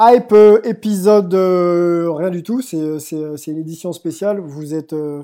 Hype 0.00 0.32
euh, 0.32 0.60
épisode 0.64 1.34
euh, 1.34 2.10
rien 2.12 2.30
du 2.30 2.42
tout, 2.42 2.62
c'est 2.62 2.98
c'est- 3.00 3.46
une 3.50 3.58
édition 3.58 3.92
spéciale. 3.92 4.40
Vous 4.40 4.74
êtes 4.74 4.94
euh, 4.94 5.22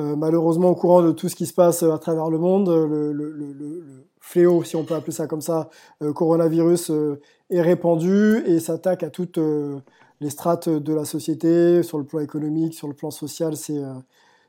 euh, 0.00 0.16
malheureusement 0.16 0.70
au 0.70 0.76
courant 0.76 1.02
de 1.02 1.12
tout 1.12 1.28
ce 1.28 1.36
qui 1.36 1.46
se 1.46 1.54
passe 1.54 1.82
euh, 1.84 1.92
à 1.92 1.98
travers 1.98 2.30
le 2.30 2.38
monde. 2.38 2.68
Le, 2.68 3.12
le- 3.12 4.06
fléau, 4.20 4.64
si 4.64 4.76
on 4.76 4.84
peut 4.84 4.94
appeler 4.94 5.12
ça 5.12 5.26
comme 5.28 5.40
ça, 5.42 5.70
euh, 6.02 6.12
coronavirus 6.12 6.90
euh, 6.90 7.20
est 7.50 7.62
répandu 7.62 8.42
et 8.46 8.60
s'attaque 8.60 9.02
à 9.04 9.10
toutes 9.10 9.38
euh, 9.38 9.80
les 10.20 10.30
strates 10.30 10.68
de 10.68 10.94
la 10.94 11.04
société, 11.04 11.82
sur 11.82 11.98
le 11.98 12.04
plan 12.04 12.20
économique, 12.20 12.74
sur 12.74 12.88
le 12.88 12.94
plan 12.94 13.10
social. 13.10 13.56
C'est 13.56 13.78
euh, 13.78 13.94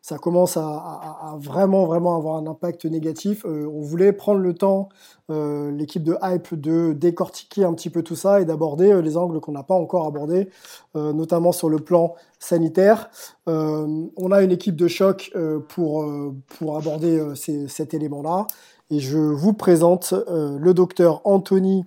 ça 0.05 0.19
commence 0.19 0.55
à, 0.55 1.35
vraiment 1.39 1.87
vraiment 1.87 2.15
avoir 2.15 2.35
un 2.35 2.45
impact 2.45 2.85
négatif. 2.85 3.43
Euh, 3.43 3.67
on 3.73 3.81
voulait 3.81 4.13
prendre 4.13 4.39
le 4.39 4.53
temps 4.53 4.89
euh, 5.31 5.71
l'équipe 5.71 6.03
de 6.03 6.15
Hype 6.21 6.53
de 6.53 6.93
décortiquer 6.93 7.63
un 7.63 7.73
petit 7.73 7.89
peu 7.89 8.03
tout 8.03 8.15
ça 8.15 8.39
et 8.39 8.45
d'aborder 8.45 8.91
euh, 8.91 9.01
les 9.01 9.17
angles 9.17 9.39
qu'on 9.39 9.53
n'a 9.53 9.63
pas 9.63 9.73
encore 9.73 10.05
abordés, 10.05 10.51
notamment 10.93 11.51
sur 11.51 11.69
le 11.69 11.79
plan 11.79 12.13
sanitaire. 12.37 13.09
On 13.47 14.31
a 14.31 14.43
une 14.43 14.51
équipe 14.51 14.75
de 14.75 14.87
choc 14.87 15.33
pour, 15.69 16.05
pour 16.59 16.77
aborder 16.77 17.33
cet 17.35 17.95
élément-là. 17.95 18.45
Et 18.91 18.99
je 18.99 19.17
vous 19.17 19.53
présente 19.53 20.13
le 20.27 20.73
docteur 20.73 21.21
Anthony 21.25 21.83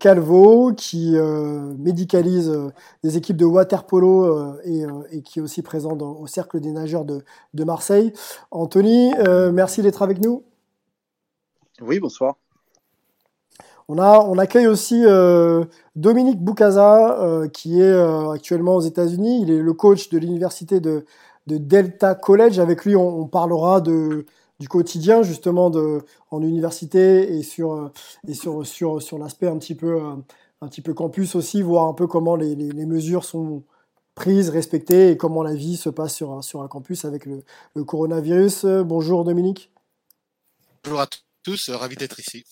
Calvo, 0.00 0.72
qui 0.72 1.16
euh, 1.16 1.74
médicalise 1.78 2.48
euh, 2.48 2.70
des 3.02 3.16
équipes 3.16 3.36
de 3.36 3.44
waterpolo 3.44 4.24
euh, 4.24 4.60
et, 4.64 4.84
euh, 4.84 5.02
et 5.10 5.22
qui 5.22 5.38
est 5.38 5.42
aussi 5.42 5.62
présent 5.62 5.96
dans- 5.96 6.14
au 6.14 6.26
Cercle 6.26 6.60
des 6.60 6.72
nageurs 6.72 7.04
de, 7.04 7.22
de 7.52 7.64
Marseille. 7.64 8.12
Anthony, 8.50 9.12
euh, 9.18 9.52
merci 9.52 9.82
d'être 9.82 10.02
avec 10.02 10.24
nous. 10.24 10.44
Oui, 11.82 12.00
bonsoir. 12.00 12.36
On, 13.88 13.98
a, 13.98 14.20
on 14.20 14.38
accueille 14.38 14.66
aussi 14.66 15.02
euh, 15.04 15.64
Dominique 15.94 16.42
Boukaza, 16.42 17.20
euh, 17.20 17.46
qui 17.48 17.80
est 17.80 17.84
euh, 17.84 18.30
actuellement 18.30 18.76
aux 18.76 18.80
États-Unis. 18.80 19.42
Il 19.42 19.50
est 19.50 19.60
le 19.60 19.72
coach 19.74 20.08
de 20.08 20.18
l'université 20.18 20.80
de, 20.80 21.04
de 21.46 21.58
Delta 21.58 22.14
College. 22.14 22.58
Avec 22.58 22.84
lui, 22.84 22.96
on, 22.96 23.20
on 23.20 23.26
parlera 23.26 23.80
de, 23.80 24.24
du 24.58 24.68
quotidien 24.68 25.22
justement 25.22 25.70
de, 25.70 26.02
en 26.30 26.42
université 26.42 27.36
et 27.36 27.42
sur, 27.42 27.72
euh, 27.72 27.92
et 28.26 28.34
sur, 28.34 28.66
sur, 28.66 29.02
sur 29.02 29.18
l'aspect 29.18 29.48
un 29.48 29.58
petit 29.58 29.74
peu, 29.74 30.00
euh, 30.00 30.14
un 30.60 30.68
petit 30.68 30.82
peu 30.82 30.94
campus 30.94 31.34
aussi, 31.34 31.62
voir 31.62 31.86
un 31.88 31.94
peu 31.94 32.06
comment 32.06 32.36
les, 32.36 32.54
les, 32.54 32.70
les 32.70 32.86
mesures 32.86 33.24
sont 33.24 33.62
prises, 34.14 34.48
respectées 34.48 35.10
et 35.10 35.16
comment 35.16 35.42
la 35.42 35.54
vie 35.54 35.76
se 35.76 35.90
passe 35.90 36.14
sur 36.14 36.32
un, 36.32 36.42
sur 36.42 36.62
un 36.62 36.68
campus 36.68 37.04
avec 37.04 37.26
le, 37.26 37.42
le 37.74 37.84
coronavirus. 37.84 38.64
Bonjour 38.64 39.24
Dominique. 39.24 39.70
Bonjour 40.84 41.00
à 41.00 41.06
tous, 41.42 41.68
euh, 41.68 41.76
ravi 41.76 41.96
d'être 41.96 42.20
ici. 42.20 42.44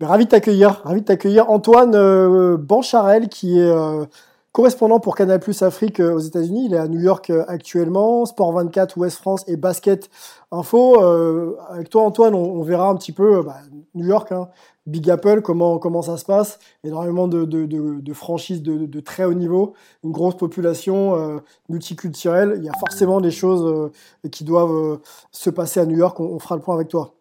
Ben, 0.00 0.06
ravi 0.06 0.24
de 0.24 0.30
t'accueillir, 0.30 0.82
ravi 0.84 1.00
de 1.02 1.06
t'accueillir. 1.06 1.50
Antoine 1.50 1.94
euh, 1.94 2.56
Bancharel, 2.56 3.28
qui 3.28 3.58
est 3.58 3.62
euh, 3.62 4.04
correspondant 4.54 5.00
pour 5.00 5.16
Canal 5.16 5.40
Plus 5.40 5.62
Afrique 5.62 5.98
euh, 5.98 6.14
aux 6.14 6.20
États-Unis. 6.20 6.66
Il 6.66 6.74
est 6.74 6.78
à 6.78 6.86
New 6.86 7.00
York 7.00 7.28
euh, 7.28 7.44
actuellement. 7.48 8.24
Sport 8.24 8.52
24, 8.52 8.96
Ouest 8.96 9.18
France 9.18 9.42
et 9.48 9.56
Basket 9.56 10.08
Info. 10.52 11.02
Euh, 11.02 11.56
avec 11.68 11.90
toi, 11.90 12.02
Antoine, 12.02 12.36
on, 12.36 12.62
verra 12.62 12.88
un 12.88 12.94
petit 12.94 13.10
peu 13.10 13.38
euh, 13.38 13.42
bah, 13.42 13.56
New 13.96 14.06
York, 14.06 14.30
hein, 14.30 14.48
Big 14.86 15.10
Apple, 15.10 15.42
comment, 15.42 15.78
comment 15.78 16.02
ça 16.02 16.16
se 16.18 16.24
passe. 16.24 16.60
Énormément 16.84 17.26
de, 17.26 18.12
franchises 18.12 18.62
de, 18.62 19.00
très 19.00 19.24
haut 19.24 19.34
niveau, 19.34 19.74
une 20.04 20.12
grosse 20.12 20.36
population 20.36 21.40
multiculturelle. 21.68 22.54
Il 22.58 22.64
y 22.64 22.68
a 22.68 22.78
forcément 22.78 23.20
des 23.20 23.30
choses 23.30 23.90
qui 24.30 24.44
doivent 24.44 25.00
se 25.32 25.50
passer 25.50 25.80
à 25.80 25.86
New 25.86 25.96
York. 25.96 26.20
On 26.20 26.38
fera 26.38 26.54
le 26.54 26.60
point 26.60 26.74
avec 26.74 26.88
toi. 26.88 27.13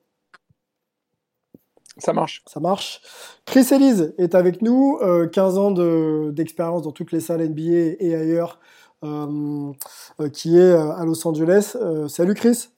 Ça 1.98 2.12
marche. 2.14 2.44
Ça 2.48 2.60
marche. 2.60 3.02
Chris 3.46 3.68
Elise 3.72 4.14
est 4.18 4.34
avec 4.36 4.62
nous, 4.62 4.98
euh, 5.02 5.28
15 5.28 5.58
ans 5.58 5.72
de- 5.72 6.32
d'expérience 6.34 6.82
dans 6.84 6.92
toutes 6.92 7.12
les 7.12 7.20
salles 7.20 7.42
NBA 7.42 7.96
et 8.00 8.16
ailleurs, 8.16 8.60
euh, 9.04 9.72
euh, 10.20 10.30
qui 10.30 10.58
est 10.58 10.62
euh, 10.62 10.92
à 10.92 11.06
Los 11.06 11.28
Angeles. 11.28 11.74
Euh, 11.76 12.08
salut 12.08 12.34
Chris. 12.34 12.70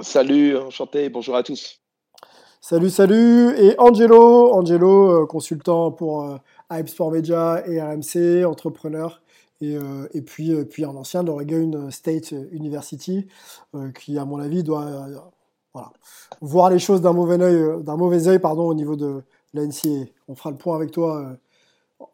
Salut, 0.00 0.56
enchanté, 0.58 1.08
bonjour 1.08 1.36
à 1.36 1.42
tous. 1.42 1.80
Salut, 2.60 2.90
salut. 2.90 3.54
Et 3.58 3.74
Angelo, 3.78 4.52
Angelo, 4.52 5.22
euh, 5.22 5.26
consultant 5.26 5.90
pour 5.92 6.24
euh, 6.24 6.36
Hype 6.72 6.88
Sport 6.88 7.12
Media 7.12 7.62
et 7.66 7.80
RMC, 7.80 8.44
entrepreneur. 8.44 9.20
Et, 9.60 9.76
euh, 9.76 10.08
et 10.12 10.20
puis, 10.20 10.52
euh, 10.52 10.64
puis 10.64 10.84
un 10.84 10.96
ancien 10.96 11.22
d'Oregon 11.22 11.88
State 11.90 12.32
University, 12.52 13.26
euh, 13.74 13.90
qui, 13.92 14.18
à 14.18 14.24
mon 14.24 14.38
avis, 14.40 14.62
doit 14.62 14.82
euh, 14.84 15.16
voilà, 15.74 15.90
voir 16.40 16.70
les 16.70 16.78
choses 16.78 17.00
d'un 17.00 17.12
mauvais 17.12 17.40
œil, 17.42 17.56
euh, 17.56 17.78
d'un 17.80 17.96
mauvais 17.96 18.28
œil 18.28 18.38
pardon, 18.38 18.68
au 18.68 18.74
niveau 18.74 18.94
de 18.94 19.22
la 19.52 19.66
NCAA. 19.66 20.06
On 20.28 20.36
fera 20.36 20.52
le 20.52 20.56
point 20.56 20.76
avec 20.76 20.92
toi, 20.92 21.18
euh, 21.18 21.34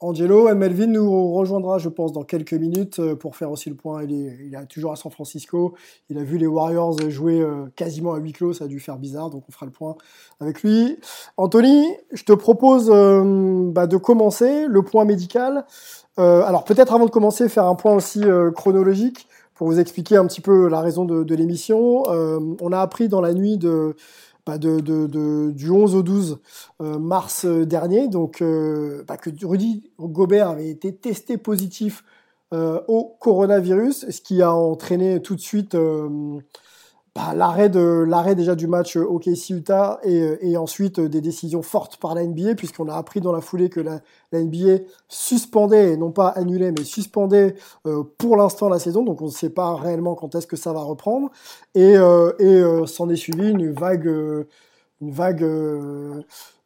Angelo. 0.00 0.52
Melvin 0.54 0.86
nous 0.86 1.34
rejoindra, 1.34 1.76
je 1.76 1.90
pense, 1.90 2.12
dans 2.12 2.22
quelques 2.22 2.54
minutes 2.54 3.00
euh, 3.00 3.16
pour 3.16 3.36
faire 3.36 3.50
aussi 3.50 3.68
le 3.68 3.76
point. 3.76 4.02
Il 4.04 4.54
est, 4.54 4.66
toujours 4.66 4.92
à 4.92 4.96
San 4.96 5.12
Francisco. 5.12 5.74
Il 6.08 6.16
a 6.16 6.24
vu 6.24 6.38
les 6.38 6.46
Warriors 6.46 7.10
jouer 7.10 7.46
quasiment 7.76 8.14
à 8.14 8.18
huis 8.18 8.32
clos. 8.32 8.54
Ça 8.54 8.64
a 8.64 8.68
dû 8.68 8.80
faire 8.80 8.96
bizarre, 8.96 9.28
donc 9.28 9.44
on 9.46 9.52
fera 9.52 9.66
le 9.66 9.72
point 9.72 9.96
avec 10.40 10.62
lui. 10.62 10.98
Anthony, 11.36 11.86
je 12.12 12.24
te 12.24 12.32
propose 12.32 12.88
bah, 13.72 13.86
de 13.86 13.96
commencer 13.98 14.66
le 14.68 14.82
point 14.82 15.04
médical. 15.04 15.66
Alors 16.16 16.64
peut-être 16.64 16.94
avant 16.94 17.06
de 17.06 17.10
commencer, 17.10 17.48
faire 17.48 17.66
un 17.66 17.74
point 17.74 17.94
aussi 17.94 18.22
chronologique 18.54 19.26
pour 19.60 19.68
vous 19.68 19.78
expliquer 19.78 20.16
un 20.16 20.26
petit 20.26 20.40
peu 20.40 20.70
la 20.70 20.80
raison 20.80 21.04
de, 21.04 21.34
l'émission. 21.34 22.04
Euh, 22.08 22.40
on 22.62 22.72
a 22.72 22.80
appris 22.80 23.08
dans 23.10 23.20
la 23.20 23.34
nuit 23.34 23.58
de, 23.58 23.94
bah, 24.46 24.56
de, 24.56 25.50
du 25.50 25.70
11 25.70 25.96
au 25.96 26.02
12 26.02 26.38
euh, 26.80 26.98
mars 26.98 27.44
dernier 27.44 28.08
donc, 28.08 28.40
euh, 28.40 29.04
bah, 29.06 29.18
que 29.18 29.28
Rudy 29.44 29.90
Gobert 29.98 30.48
avait 30.48 30.70
été 30.70 30.94
testé 30.94 31.36
positif 31.36 32.04
au 32.52 33.16
coronavirus, 33.20 34.08
ce 34.08 34.20
qui 34.22 34.40
a 34.40 34.50
entraîné 34.50 35.20
tout 35.20 35.36
de 35.36 35.40
suite 35.40 35.76
bah, 37.14 37.34
l'arrêt 37.34 37.68
de 37.68 38.04
l'arrêt 38.06 38.36
déjà 38.36 38.54
du 38.54 38.68
match 38.68 38.96
euh, 38.96 39.04
OKC 39.04 39.50
Utah 39.50 39.98
et, 40.04 40.20
euh, 40.22 40.38
et 40.42 40.56
ensuite 40.56 41.00
euh, 41.00 41.08
des 41.08 41.20
décisions 41.20 41.62
fortes 41.62 41.96
par 41.96 42.14
la 42.14 42.24
NBA 42.24 42.54
puisqu'on 42.54 42.88
a 42.88 42.94
appris 42.94 43.20
dans 43.20 43.32
la 43.32 43.40
foulée 43.40 43.68
que 43.68 43.80
la, 43.80 44.00
la 44.30 44.42
NBA 44.42 44.84
suspendait 45.08 45.92
et 45.92 45.96
non 45.96 46.12
pas 46.12 46.28
annulait 46.28 46.70
mais 46.70 46.84
suspendait 46.84 47.56
euh, 47.86 48.04
pour 48.18 48.36
l'instant 48.36 48.68
la 48.68 48.78
saison 48.78 49.02
donc 49.02 49.22
on 49.22 49.26
ne 49.26 49.30
sait 49.30 49.50
pas 49.50 49.74
réellement 49.74 50.14
quand 50.14 50.36
est-ce 50.36 50.46
que 50.46 50.56
ça 50.56 50.72
va 50.72 50.82
reprendre 50.82 51.30
et, 51.74 51.96
euh, 51.96 52.32
et 52.38 52.44
euh, 52.44 52.86
s'en 52.86 53.08
est 53.08 53.16
suivi 53.16 53.50
une 53.50 53.72
vague 53.72 54.06
une 55.00 55.10
vague 55.10 55.42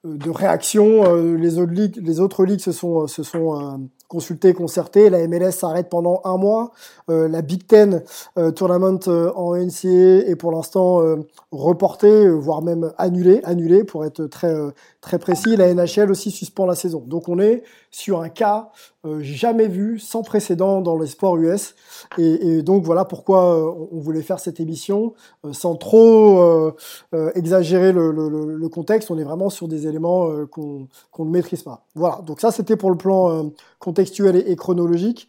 de 0.04 0.30
réaction. 0.30 1.04
Euh, 1.04 1.36
les, 1.36 1.58
autres 1.58 1.72
ligues, 1.72 1.96
les 2.06 2.20
autres 2.20 2.44
ligues 2.44 2.60
se 2.60 2.72
sont, 2.72 3.06
se 3.06 3.22
sont 3.22 3.88
consultées, 4.08 4.54
concertées. 4.54 5.10
La 5.10 5.26
MLS 5.26 5.52
s'arrête 5.52 5.88
pendant 5.88 6.20
un 6.24 6.36
mois. 6.36 6.72
Euh, 7.10 7.28
la 7.28 7.42
Big 7.42 7.66
Ten 7.66 8.02
euh, 8.38 8.50
Tournament 8.50 9.00
euh, 9.08 9.32
en 9.34 9.56
NCAA 9.56 10.28
est 10.28 10.36
pour 10.36 10.52
l'instant 10.52 11.02
euh, 11.02 11.16
reportée, 11.50 12.28
voire 12.28 12.62
même 12.62 12.92
annulée, 12.98 13.40
annulée 13.44 13.84
pour 13.84 14.04
être 14.04 14.26
très, 14.26 14.54
très 15.00 15.18
précis. 15.18 15.56
La 15.56 15.72
NHL 15.72 16.10
aussi 16.10 16.30
suspend 16.30 16.66
la 16.66 16.74
saison. 16.74 17.02
Donc 17.06 17.28
on 17.28 17.38
est 17.38 17.62
sur 17.90 18.20
un 18.20 18.28
cas 18.28 18.70
euh, 19.06 19.20
jamais 19.20 19.68
vu, 19.68 19.98
sans 19.98 20.22
précédent 20.22 20.80
dans 20.80 20.98
les 20.98 21.06
sports 21.06 21.36
US. 21.36 21.74
Et, 22.16 22.62
donc 22.62 22.84
voilà 22.84 23.04
pourquoi 23.04 23.54
euh, 23.54 23.86
on 23.92 24.00
voulait 24.00 24.22
faire 24.22 24.40
cette 24.40 24.60
émission 24.60 25.14
euh, 25.44 25.52
sans 25.52 25.74
trop 25.76 26.72
exagérer 27.34 27.92
le, 27.92 28.68
contexte. 28.68 29.10
On 29.10 29.18
est 29.18 29.24
vraiment 29.24 29.50
sur 29.50 29.68
des 29.68 29.86
éléments 29.86 30.30
qu'on 30.50 30.88
ne 31.18 31.30
maîtrise 31.30 31.62
pas. 31.62 31.84
Voilà, 31.94 32.20
donc 32.26 32.40
ça 32.40 32.50
c'était 32.50 32.76
pour 32.76 32.90
le 32.90 32.96
plan 32.96 33.50
contextuel 33.78 34.36
et, 34.36 34.56
chronologique. 34.56 35.28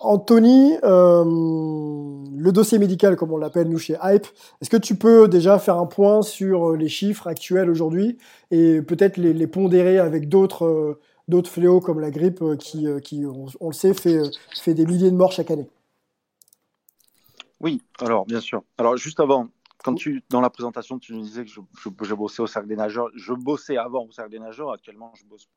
Anthony, 0.00 0.72
le 0.82 2.50
dossier 2.50 2.78
médical, 2.78 3.16
comme 3.16 3.32
on 3.32 3.36
l'appelle 3.36 3.68
nous 3.68 3.78
chez 3.78 3.96
Hype, 4.02 4.26
est-ce 4.60 4.70
que 4.70 4.76
tu 4.76 4.96
peux 4.96 5.28
déjà 5.28 5.58
faire 5.58 5.76
un 5.76 5.86
point 5.86 6.22
sur 6.22 6.72
les 6.72 6.88
chiffres 6.88 7.28
actuels 7.28 7.70
aujourd'hui 7.70 8.18
et 8.50 8.82
peut-être 8.82 9.18
les, 9.18 9.46
pondérer 9.46 9.98
avec 9.98 10.28
d'autres 10.28 10.98
d'autres 11.28 11.50
fléaux 11.50 11.80
comme 11.80 12.00
la 12.00 12.10
grippe 12.10 12.42
qui, 12.58 12.86
qui 13.02 13.24
on, 13.26 13.68
le 13.68 13.74
sait, 13.74 13.94
fait, 13.94 14.22
fait 14.54 14.74
des 14.74 14.86
milliers 14.86 15.10
de 15.10 15.16
morts 15.16 15.32
chaque 15.32 15.50
année 15.50 15.68
Oui, 17.60 17.82
alors 18.00 18.26
bien 18.26 18.40
sûr. 18.40 18.62
Alors 18.78 18.96
juste 18.96 19.20
avant, 19.20 19.48
quand 19.84 19.94
tu, 19.94 20.24
dans 20.30 20.40
la 20.40 20.50
présentation, 20.50 20.98
tu 20.98 21.12
nous 21.14 21.22
disais 21.22 21.44
que 21.44 21.50
je, 21.50 21.60
je, 22.02 22.14
bossais 22.14 22.42
au 22.42 22.46
cercle 22.46 22.68
des 22.68 22.76
nageurs. 22.76 23.10
Je 23.14 23.32
bossais 23.32 23.76
avant 23.76 24.04
au 24.04 24.10
cercle 24.10 24.30
des 24.30 24.38
nageurs. 24.38 24.72
Actuellement, 24.72 25.12
je 25.14 25.24
bosse 25.24 25.48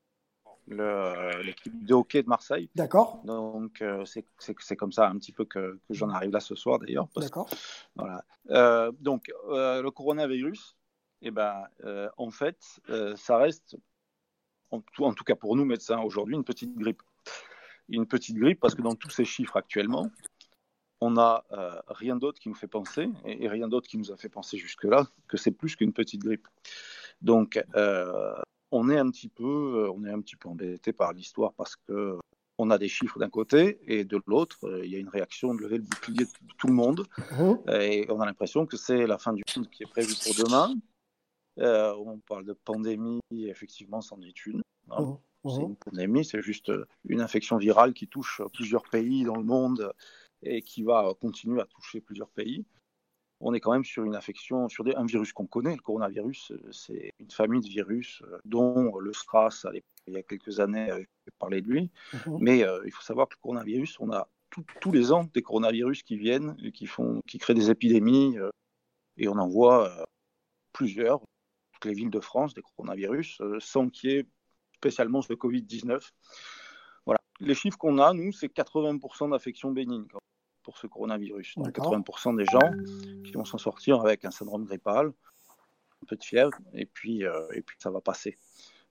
l'équipe 0.68 1.86
de 1.86 1.94
hockey 1.94 2.24
de 2.24 2.28
Marseille. 2.28 2.70
D'accord. 2.76 3.22
Donc, 3.26 3.82
euh, 3.82 4.06
c'est 4.06 4.76
comme 4.76 4.92
ça 4.92 5.08
un 5.08 5.18
petit 5.18 5.32
peu 5.32 5.46
que, 5.46 5.80
que 5.88 5.94
j'en 5.94 6.10
arrive 6.10 6.32
là 6.32 6.40
ce 6.40 6.56
soir 6.56 6.80
d'ailleurs. 6.80 7.08
D'accord. 7.16 7.50
Voilà. 7.96 8.24
Euh, 8.50 8.92
donc, 9.00 9.32
euh, 9.50 9.82
le 9.82 9.92
coronavirus, 9.92 10.78
eh 11.24 11.32
ben, 11.32 11.66
en 12.18 12.32
fait, 12.32 12.58
ça 13.16 13.38
reste, 13.38 13.78
en 14.72 14.82
tout, 14.82 15.06
en 15.06 15.14
tout, 15.14 15.24
cas 15.24 15.36
pour 15.36 15.56
nous 15.56 15.66
médecins 15.66 16.00
aujourd'hui, 16.02 16.36
une 16.36 16.44
petite 16.44 16.76
grippe. 16.78 17.02
Une 17.90 18.08
petite 18.08 18.38
grippe 18.38 18.60
parce 18.60 18.76
que 18.76 18.82
dans 18.82 18.96
tous 18.96 19.10
ces 19.10 19.26
chiffres 19.26 19.58
actuellement, 19.58 20.10
on 21.02 21.12
n'a 21.12 21.44
euh, 21.52 21.72
rien 21.88 22.16
d'autre 22.16 22.40
qui 22.40 22.48
nous 22.48 22.56
fait 22.56 22.68
penser, 22.68 23.10
et, 23.26 23.50
rien 23.50 23.68
d'autre 23.68 23.90
qui 23.90 23.98
nous 23.98 24.12
a 24.12 24.18
fait 24.18 24.30
penser 24.30 24.58
jusque-là, 24.58 25.08
que 25.28 25.36
c'est 25.36 25.52
plus 25.52 25.76
qu'une 25.76 25.94
petite 25.94 26.22
grippe. 26.22 26.48
Donc, 27.22 27.62
euh, 27.76 28.34
on 28.70 28.88
est 28.90 28.98
un 28.98 29.10
petit 29.10 29.28
peu, 29.28 29.44
euh, 29.44 29.92
on 29.94 30.06
est 30.06 30.12
un 30.12 30.22
petit 30.22 30.36
peu 30.36 30.48
embêté 30.48 30.94
par 30.94 31.12
l'histoire 31.12 31.54
parce 31.54 31.76
que 31.76 32.18
on 32.58 32.70
a 32.70 32.78
des 32.78 32.88
chiffres 32.88 33.18
d'un 33.18 33.30
côté 33.30 33.80
et 33.88 34.04
de 34.04 34.22
l'autre, 34.28 34.82
il 34.84 34.92
y 34.92 34.96
a 34.96 35.00
une 35.00 35.10
réaction 35.10 35.56
de 35.56 35.62
lever 35.62 35.78
le 35.78 35.84
bouclier 35.84 36.26
de 36.26 36.54
tout 36.60 36.68
le 36.68 36.74
monde, 36.74 37.08
mmh. 37.32 37.72
et 37.72 38.06
on 38.10 38.22
a 38.22 38.26
l'impression 38.28 38.68
que 38.68 38.78
c'est 38.78 39.08
la 39.08 39.18
fin 39.18 39.34
du 39.34 39.42
monde 39.58 39.68
qui 39.72 39.82
est 39.82 39.88
prévue 39.90 40.14
pour 40.24 40.46
demain. 40.46 40.76
On 41.58 42.20
parle 42.20 42.46
de 42.46 42.54
pandémie, 42.54 43.22
effectivement, 43.32 44.02
c'en 44.02 44.22
est 44.22 44.46
une. 44.46 44.62
Hein. 44.90 45.18
Mmh. 45.44 45.50
C'est 45.50 45.62
une 45.62 45.76
pandémie, 45.76 46.26
c'est 46.26 46.42
juste 46.42 46.72
une 47.06 47.22
infection 47.22 47.58
virale 47.58 47.94
qui 47.94 48.08
touche 48.08 48.42
plusieurs 48.54 48.84
pays 48.84 49.24
dans 49.24 49.38
le 49.38 49.44
monde 49.44 49.92
et 50.44 50.62
qui 50.62 50.84
va 50.84 51.14
continuer 51.20 51.62
à 51.62 51.66
toucher 51.66 52.02
plusieurs 52.02 52.30
pays. 52.30 52.66
On 53.42 53.54
est 53.56 53.60
quand 53.60 53.72
même 53.72 53.84
sur 53.84 54.04
une 54.04 54.16
infection, 54.16 54.70
sur 54.70 54.86
un 54.96 55.06
virus 55.06 55.34
qu'on 55.34 55.48
connaît. 55.48 55.76
Le 55.76 55.82
coronavirus, 55.82 56.54
c'est 56.72 57.12
une 57.20 57.32
famille 57.32 57.62
de 57.62 57.68
virus 57.68 58.22
euh, 58.24 58.38
dont 58.46 58.98
le 59.00 59.14
SRAS, 59.14 59.66
il 60.08 60.14
y 60.14 60.18
a 60.18 60.22
quelques 60.22 60.60
années, 60.60 60.92
avait 60.92 61.08
parlé 61.40 61.62
de 61.62 61.68
lui. 61.68 61.92
Mhm. 62.14 62.38
Mais 62.40 62.64
euh, 62.64 62.82
il 62.86 62.92
faut 62.92 63.02
savoir 63.02 63.28
que 63.28 63.36
le 63.36 63.42
coronavirus, 63.42 64.00
on 64.00 64.12
a 64.12 64.30
tous 64.80 64.92
les 64.92 65.12
ans 65.12 65.28
des 65.34 65.42
coronavirus 65.42 66.04
qui 66.04 66.18
viennent, 66.18 66.56
qui, 66.72 66.86
font, 66.86 67.22
qui 67.26 67.40
créent 67.40 67.56
des 67.56 67.72
épidémies, 67.72 68.38
euh, 68.38 68.50
et 69.18 69.28
on 69.28 69.38
en 69.38 69.48
voit 69.48 70.06
plusieurs, 70.74 71.22
toutes 71.82 71.90
les 71.90 71.96
villes 71.96 72.12
de 72.12 72.20
France, 72.20 72.54
des 72.54 72.62
coronavirus, 72.62 73.42
sans 73.60 73.90
qu'il 73.90 74.10
y 74.12 74.14
ait 74.14 74.26
spécialement 74.76 75.22
le 75.28 75.36
Covid-19. 75.36 76.00
Voilà. 77.06 77.20
Les 77.40 77.56
chiffres 77.56 77.78
qu'on 77.78 77.98
a, 77.98 78.14
nous, 78.14 78.32
c'est 78.32 78.48
80% 78.48 79.32
d'infections 79.32 79.72
bénignes 79.72 80.08
pour 80.64 80.78
ce 80.78 80.88
coronavirus. 80.88 81.56
Donc 81.58 81.76
80% 81.76 82.38
des 82.38 82.46
gens 82.46 82.72
qui 83.24 83.32
vont 83.34 83.46
s'en 83.46 83.58
sortir 83.58 84.02
avec 84.02 84.26
un 84.26 84.32
syndrome 84.32 84.66
grippal, 84.66 85.08
un 85.08 86.06
peu 86.08 86.16
de 86.16 86.24
fièvre, 86.24 86.58
et 86.74 86.86
puis, 86.86 87.26
euh, 87.26 87.48
et 87.54 87.62
puis 87.62 87.78
ça 87.80 87.90
va 87.90 88.02
passer. 88.02 88.38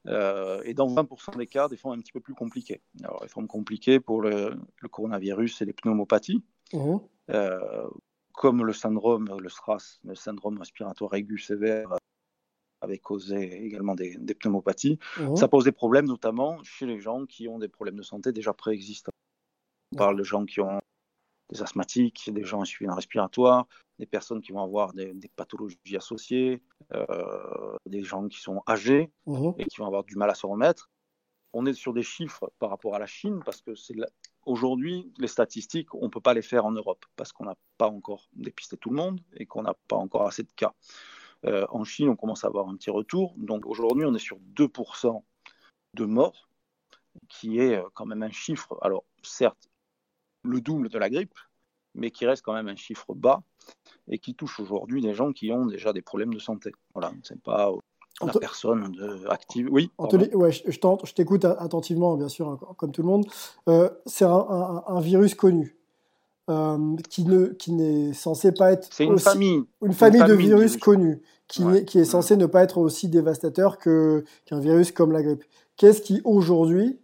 Euh, 0.07 0.63
et 0.65 0.75
dans 0.75 0.89
20% 0.89 1.37
des 1.37 1.47
cas, 1.47 1.69
des 1.69 1.77
formes 1.77 1.99
un 1.99 2.01
petit 2.01 2.13
peu 2.13 2.21
plus 2.21 2.35
compliquées. 2.35 2.81
Alors, 3.05 3.21
les 3.23 3.29
formes 3.29 3.49
compliquées 3.49 4.01
pour 4.01 4.23
le, 4.23 4.57
coronavirus, 4.91 5.59
c'est 5.59 5.65
les 5.65 5.75
pneumopathies, 5.75 6.43
mmh. 6.73 6.97
euh, 7.31 7.89
comme 8.33 8.65
le 8.65 8.73
syndrome, 8.73 9.29
le 9.39 9.49
SRAS, 9.49 10.01
le 10.05 10.15
syndrome 10.15 10.59
respiratoire 10.59 11.15
aigu 11.15 11.39
sévère, 11.39 11.97
avait 12.81 12.99
causé 12.99 13.65
également 13.65 13.95
des, 13.95 14.17
pneumopathies. 14.35 14.99
Mmh. 15.19 15.37
Ça 15.37 15.49
pose 15.49 15.65
des 15.65 15.73
problèmes, 15.73 16.07
notamment 16.07 16.63
chez 16.63 16.87
les 16.87 17.01
gens 17.01 17.27
qui 17.27 17.49
ont 17.49 17.59
des 17.59 17.69
problèmes 17.69 17.97
de 17.97 18.03
santé 18.03 18.33
déjà 18.33 18.53
préexistants. 18.53 19.13
On 19.93 19.97
parle 19.97 20.17
de 20.17 20.25
gens 20.25 20.45
qui 20.45 20.61
ont 20.61 20.81
des 21.51 21.63
asthmatiques, 21.63 22.31
des 22.33 22.45
gens 22.45 22.63
insuffisants 22.63 22.95
respiratoires, 22.95 23.67
des 23.99 24.07
personnes 24.07 24.41
qui 24.41 24.53
vont 24.53 24.63
avoir 24.63 24.93
des, 24.93 25.15
pathologies 25.37 25.97
associées, 25.97 26.63
euh, 26.95 27.77
des 27.87 28.03
gens 28.03 28.29
qui 28.29 28.41
sont 28.41 28.63
âgés 28.69 29.11
mhm. 29.27 29.55
et 29.59 29.65
qui 29.65 29.79
vont 29.79 29.87
avoir 29.87 30.05
du 30.05 30.17
mal 30.17 30.31
à 30.31 30.35
se 30.35 30.47
remettre. 30.47 30.91
On 31.53 31.67
est 31.67 31.75
sur 31.75 31.93
des 31.93 32.05
chiffres 32.05 32.53
par 32.61 32.71
rapport 32.71 32.95
à 32.95 33.01
la 33.01 33.07
Chine 33.07 33.41
parce 33.45 33.61
que 33.61 33.75
c'est 33.75 33.97
aujourd'hui 34.47 35.13
les 35.19 35.27
statistiques, 35.27 35.93
on 35.95 36.05
ne 36.05 36.09
peut 36.09 36.21
pas 36.21 36.35
les 36.35 36.43
faire 36.43 36.65
en 36.65 36.71
Europe 36.71 37.05
parce 37.17 37.33
qu'on 37.33 37.45
n'a 37.45 37.57
pas 37.77 37.89
encore 37.89 38.29
dépisté 38.33 38.77
tout 38.77 38.91
le 38.91 38.97
monde 38.97 39.21
et 39.35 39.47
qu'on 39.47 39.63
n'a 39.63 39.75
pas 39.89 39.97
encore 39.97 40.27
assez 40.27 40.45
de 40.45 40.53
cas. 40.55 40.73
Euh, 41.47 41.67
en 41.71 41.85
Chine, 41.85 42.09
on 42.09 42.17
commence 42.17 42.45
à 42.45 42.49
avoir 42.49 42.69
un 42.69 42.77
petit 42.77 42.91
retour. 42.91 43.35
Donc 43.37 43.67
aujourd'hui, 43.67 44.05
on 44.05 44.15
est 44.15 44.19
sur 44.19 44.39
2% 44.55 45.23
de 45.95 46.05
morts, 46.05 46.49
qui 47.29 47.59
est 47.59 47.77
euh, 47.77 47.89
quand 47.95 48.07
même 48.07 48.23
un 48.23 48.31
chiffre. 48.31 48.79
Alors 48.83 49.05
certes, 49.23 49.69
le 50.43 50.61
double 50.61 50.89
de 50.89 50.99
la 50.99 51.11
grippe, 51.11 51.39
mais 51.95 52.11
qui 52.11 52.27
reste 52.27 52.43
quand 52.43 52.53
même 52.53 52.69
un 52.69 52.77
chiffre 52.77 53.15
bas 53.15 53.43
et 54.09 54.19
qui 54.19 54.35
touche 54.35 54.61
aujourd'hui 54.61 55.03
des 55.03 55.15
gens 55.15 55.33
qui 55.33 55.53
ont 55.53 55.67
déjà 55.67 55.93
des 55.93 56.03
problèmes 56.03 56.33
de 56.33 56.39
santé. 56.39 56.73
Voilà, 56.95 57.13
c'est 57.23 57.41
pas 57.41 57.73
la 58.21 58.33
personne 58.33 58.93
de, 58.93 59.27
active. 59.29 59.69
Oui. 59.71 59.91
ouais, 59.99 60.53
je, 60.53 60.71
je 60.71 61.13
t'écoute 61.13 61.45
attentivement, 61.45 62.17
bien 62.17 62.29
sûr, 62.29 62.59
comme 62.77 62.93
tout 62.93 63.03
le 63.03 63.09
monde. 63.09 63.27
Euh, 63.69 63.91
c'est 64.07 64.25
un, 64.25 65.01
virus 65.01 65.35
connu. 65.35 65.77
Euh, 66.51 66.97
qui 67.09 67.25
ne 67.25 67.47
qui 67.47 67.71
n'est 67.71 68.13
censé 68.13 68.51
pas 68.51 68.73
être 68.73 68.89
c'est 68.91 69.05
une 69.05 69.21
famille 69.21 69.63
une 69.83 69.93
famille, 69.93 70.25
de 70.25 70.35
virus, 70.35 70.77
connus 70.79 71.23
qui, 71.47 71.63
qui 71.85 72.01
est 72.01 72.05
censé 72.05 72.37
ne 72.37 72.47
pas 72.47 72.65
être 72.65 72.79
aussi 72.79 73.09
dévastateur 73.09 73.79
que 73.79 74.25
qu'un 74.47 74.59
virus 74.59 74.91
comme 74.91 75.13
la 75.13 75.23
grippe 75.23 75.45
qu'est-ce 75.77 76.03
qui 76.03 76.21
aujourd'hui 76.25 76.99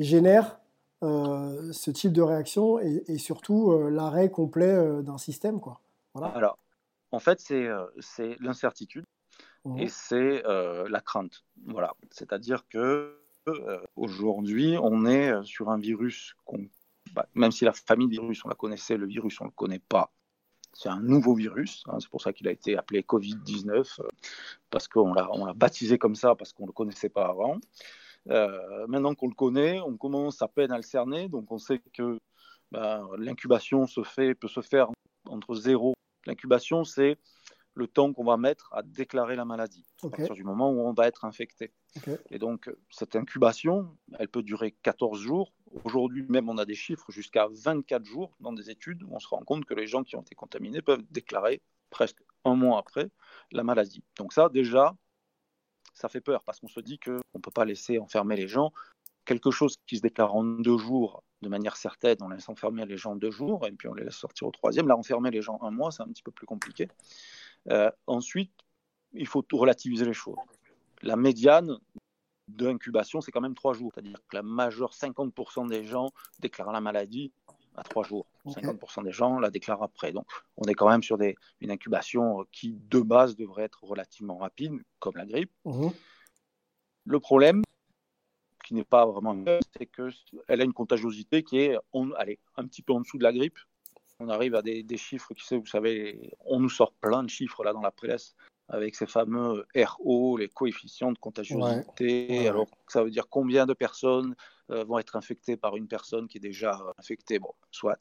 génère 0.00 0.58
euh, 1.02 1.72
ce 1.72 1.90
type 1.90 2.12
de 2.12 2.20
réaction 2.20 2.78
et, 2.78 3.16
surtout 3.16 3.72
euh, 3.72 3.88
l'arrêt 3.90 4.30
complet 4.30 5.02
d'un 5.02 5.18
système. 5.18 5.58
Quoi? 5.58 5.80
Voilà. 6.14 6.28
Alors, 6.34 6.58
en 7.10 7.18
fait, 7.20 7.40
c'est 7.40 8.36
l'incertitude 8.38 9.04
mmh. 9.64 9.78
et 9.78 9.88
c'est 9.88 10.42
la 10.42 11.00
crainte. 11.00 11.42
Voilà. 11.66 11.94
C'est-à-dire 12.10 12.68
que 12.68 13.18
aujourd'hui, 13.96 14.76
on 14.80 15.06
est 15.06 15.42
sur 15.44 15.70
un 15.70 15.78
virus 15.78 16.36
bah, 17.12 17.26
même 17.34 17.52
si 17.52 17.64
la 17.64 17.72
famille 17.72 18.08
de 18.08 18.12
virus, 18.12 18.44
on 18.44 18.48
la 18.48 18.54
connaissait, 18.54 18.96
le 18.96 19.06
virus, 19.06 19.40
on 19.40 19.44
ne 19.44 19.50
le 19.50 19.54
connaît 19.54 19.80
pas. 19.80 20.12
C'est 20.72 20.88
un 20.88 21.00
nouveau 21.00 21.34
virus, 21.34 21.82
hein, 21.86 21.98
c'est 22.00 22.08
pour 22.08 22.22
ça 22.22 22.32
qu'il 22.32 22.48
a 22.48 22.50
été 22.50 22.78
appelé 22.78 23.02
Covid-19, 23.02 24.00
parce 24.70 24.88
qu'on 24.88 25.12
l'a 25.12 25.52
baptisé 25.54 25.98
comme 25.98 26.14
ça, 26.14 26.34
parce 26.34 26.52
qu'on 26.52 26.64
ne 26.64 26.68
le 26.68 26.72
connaissait 26.72 27.10
pas 27.10 27.26
avant. 27.26 27.58
Euh, 28.30 28.86
maintenant 28.86 29.14
qu'on 29.14 29.28
le 29.28 29.34
connaît, 29.34 29.80
on 29.80 29.96
commence 29.96 30.40
à 30.40 30.48
peine 30.48 30.72
à 30.72 30.76
le 30.76 30.82
cerner, 30.82 31.28
donc 31.28 31.50
on 31.50 31.58
sait 31.58 31.80
que 31.92 32.18
ben, 32.70 33.06
l'incubation 33.18 33.86
se 33.86 34.02
fait, 34.02 34.34
peut 34.34 34.48
se 34.48 34.62
faire 34.62 34.88
entre 35.26 35.54
zéro. 35.54 35.94
L'incubation, 36.26 36.84
c'est 36.84 37.18
le 37.74 37.86
temps 37.86 38.12
qu'on 38.12 38.24
va 38.24 38.36
mettre 38.36 38.70
à 38.72 38.82
déclarer 38.82 39.36
la 39.36 39.44
maladie, 39.44 39.84
à 40.02 40.08
partir 40.08 40.34
du 40.34 40.44
moment 40.44 40.70
où 40.70 40.80
on 40.80 40.92
va 40.92 41.06
être 41.06 41.24
infecté. 41.24 41.72
Et 42.30 42.38
donc, 42.38 42.70
cette 42.90 43.16
incubation, 43.16 43.96
elle 44.18 44.28
peut 44.28 44.42
durer 44.42 44.72
14 44.82 45.18
jours. 45.20 45.52
Aujourd'hui, 45.84 46.24
même, 46.28 46.48
on 46.48 46.58
a 46.58 46.64
des 46.64 46.74
chiffres 46.74 47.10
jusqu'à 47.10 47.48
24 47.50 48.04
jours 48.04 48.34
dans 48.40 48.52
des 48.52 48.70
études 48.70 49.02
où 49.02 49.08
on 49.10 49.18
se 49.18 49.28
rend 49.28 49.42
compte 49.42 49.64
que 49.64 49.74
les 49.74 49.86
gens 49.86 50.02
qui 50.02 50.16
ont 50.16 50.22
été 50.22 50.34
contaminés 50.34 50.82
peuvent 50.82 51.02
déclarer 51.10 51.62
presque 51.90 52.22
un 52.44 52.54
mois 52.54 52.78
après 52.78 53.08
la 53.52 53.62
maladie. 53.62 54.02
Donc 54.16 54.32
ça, 54.32 54.48
déjà, 54.48 54.94
ça 55.94 56.08
fait 56.08 56.20
peur 56.20 56.42
parce 56.44 56.60
qu'on 56.60 56.68
se 56.68 56.80
dit 56.80 56.98
qu'on 56.98 57.20
ne 57.34 57.40
peut 57.40 57.50
pas 57.50 57.64
laisser 57.64 57.98
enfermer 57.98 58.36
les 58.36 58.48
gens. 58.48 58.72
Quelque 59.24 59.50
chose 59.50 59.76
qui 59.86 59.96
se 59.96 60.02
déclare 60.02 60.34
en 60.34 60.42
deux 60.42 60.78
jours, 60.78 61.22
de 61.42 61.48
manière 61.48 61.76
certaine, 61.76 62.16
on 62.20 62.28
laisse 62.28 62.48
enfermer 62.48 62.84
les 62.86 62.96
gens 62.96 63.14
deux 63.14 63.30
jours 63.30 63.66
et 63.66 63.72
puis 63.72 63.88
on 63.88 63.94
les 63.94 64.04
laisse 64.04 64.16
sortir 64.16 64.48
au 64.48 64.50
troisième. 64.50 64.88
Là, 64.88 64.96
enfermer 64.96 65.30
les 65.30 65.42
gens 65.42 65.58
un 65.62 65.70
mois, 65.70 65.90
c'est 65.90 66.02
un 66.02 66.08
petit 66.08 66.22
peu 66.22 66.32
plus 66.32 66.46
compliqué. 66.46 66.88
Euh, 67.70 67.90
ensuite, 68.06 68.52
il 69.12 69.26
faut 69.26 69.44
relativiser 69.52 70.04
les 70.04 70.12
choses. 70.12 70.38
La 71.02 71.16
médiane 71.16 71.78
d'incubation, 72.48 73.20
c'est 73.20 73.30
quand 73.30 73.40
même 73.40 73.54
trois 73.54 73.74
jours. 73.74 73.90
C'est-à-dire 73.94 74.18
que 74.28 74.36
la 74.36 74.42
majeure 74.42 74.92
50% 74.92 75.68
des 75.68 75.84
gens 75.84 76.10
déclarent 76.40 76.72
la 76.72 76.80
maladie 76.80 77.32
à 77.76 77.82
trois 77.82 78.04
jours. 78.04 78.26
50% 78.46 79.04
des 79.04 79.12
gens 79.12 79.38
la 79.38 79.50
déclarent 79.50 79.82
après. 79.82 80.12
Donc, 80.12 80.26
on 80.56 80.64
est 80.64 80.74
quand 80.74 80.88
même 80.88 81.02
sur 81.02 81.16
des, 81.16 81.36
une 81.60 81.70
incubation 81.70 82.44
qui, 82.52 82.72
de 82.72 83.00
base, 83.00 83.36
devrait 83.36 83.64
être 83.64 83.84
relativement 83.84 84.36
rapide, 84.36 84.72
comme 84.98 85.16
la 85.16 85.26
grippe. 85.26 85.52
Mhm. 85.64 85.90
Le 87.04 87.20
problème, 87.20 87.62
qui 88.64 88.74
n'est 88.74 88.84
pas 88.84 89.06
vraiment 89.06 89.36
c'est 89.76 89.86
qu'elle 89.86 90.60
a 90.60 90.64
une 90.64 90.72
contagiosité 90.72 91.42
qui 91.42 91.58
est 91.58 91.76
allez, 92.16 92.38
un 92.56 92.66
petit 92.66 92.82
peu 92.82 92.92
en 92.92 93.00
dessous 93.00 93.18
de 93.18 93.22
la 93.22 93.32
grippe. 93.32 93.58
On 94.20 94.28
arrive 94.28 94.54
à 94.54 94.62
des, 94.62 94.96
chiffres 94.96 95.34
qui, 95.34 95.56
vous 95.56 95.66
savez, 95.66 96.32
on 96.44 96.60
nous 96.60 96.68
sort 96.68 96.92
plein 96.92 97.24
de 97.24 97.28
chiffres 97.28 97.64
là 97.64 97.72
dans 97.72 97.80
la 97.80 97.90
presse 97.90 98.36
avec 98.72 98.96
ces 98.96 99.06
fameux 99.06 99.66
RO, 99.76 100.38
les 100.38 100.48
coefficients 100.48 101.12
de 101.12 101.18
contagiosité. 101.18 102.48
Alors, 102.48 102.66
ça 102.88 103.04
veut 103.04 103.10
dire 103.10 103.28
combien 103.28 103.66
de 103.66 103.74
personnes 103.74 104.34
euh, 104.70 104.82
vont 104.84 104.98
être 104.98 105.14
infectées 105.14 105.58
par 105.58 105.76
une 105.76 105.86
personne 105.86 106.26
qui 106.26 106.38
est 106.38 106.40
déjà 106.40 106.82
infectée. 106.96 107.38
Bon, 107.38 107.52
soit. 107.70 107.98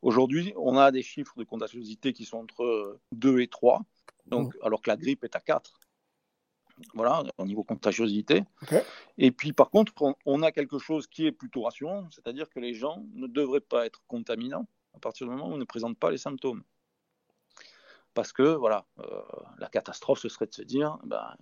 Aujourd'hui, 0.00 0.54
on 0.56 0.78
a 0.78 0.90
des 0.90 1.02
chiffres 1.02 1.34
de 1.36 1.44
contagiosité 1.44 2.14
qui 2.14 2.24
sont 2.24 2.38
entre 2.38 2.98
2 3.12 3.40
et 3.40 3.48
3, 3.48 3.82
donc, 4.26 4.54
alors 4.62 4.80
que 4.80 4.88
la 4.88 4.96
grippe 4.96 5.24
est 5.24 5.36
à 5.36 5.40
4. 5.40 5.78
Voilà, 6.94 7.22
au 7.36 7.44
niveau 7.44 7.62
contagiosité. 7.62 8.44
Et 9.18 9.30
puis, 9.30 9.52
par 9.52 9.68
contre, 9.68 9.92
on 10.24 10.42
a 10.42 10.52
quelque 10.52 10.78
chose 10.78 11.06
qui 11.06 11.26
est 11.26 11.32
plutôt 11.32 11.62
rassurant, 11.62 12.08
c'est-à-dire 12.10 12.48
que 12.48 12.60
les 12.60 12.72
gens 12.72 13.04
ne 13.12 13.26
devraient 13.26 13.60
pas 13.60 13.84
être 13.84 14.02
contaminants 14.08 14.66
à 14.94 14.98
partir 14.98 15.26
du 15.26 15.34
moment 15.34 15.50
où 15.50 15.52
ils 15.52 15.58
ne 15.58 15.64
présentent 15.64 15.98
pas 15.98 16.10
les 16.10 16.18
symptômes 16.18 16.64
parce 18.14 18.32
que 18.32 18.54
voilà, 18.54 18.86
euh, 19.00 19.04
la 19.58 19.68
catastrophe, 19.68 20.20
ce 20.20 20.28
serait 20.28 20.46
de 20.46 20.54
se 20.54 20.62
dire, 20.62 20.98
ben, 21.04 21.34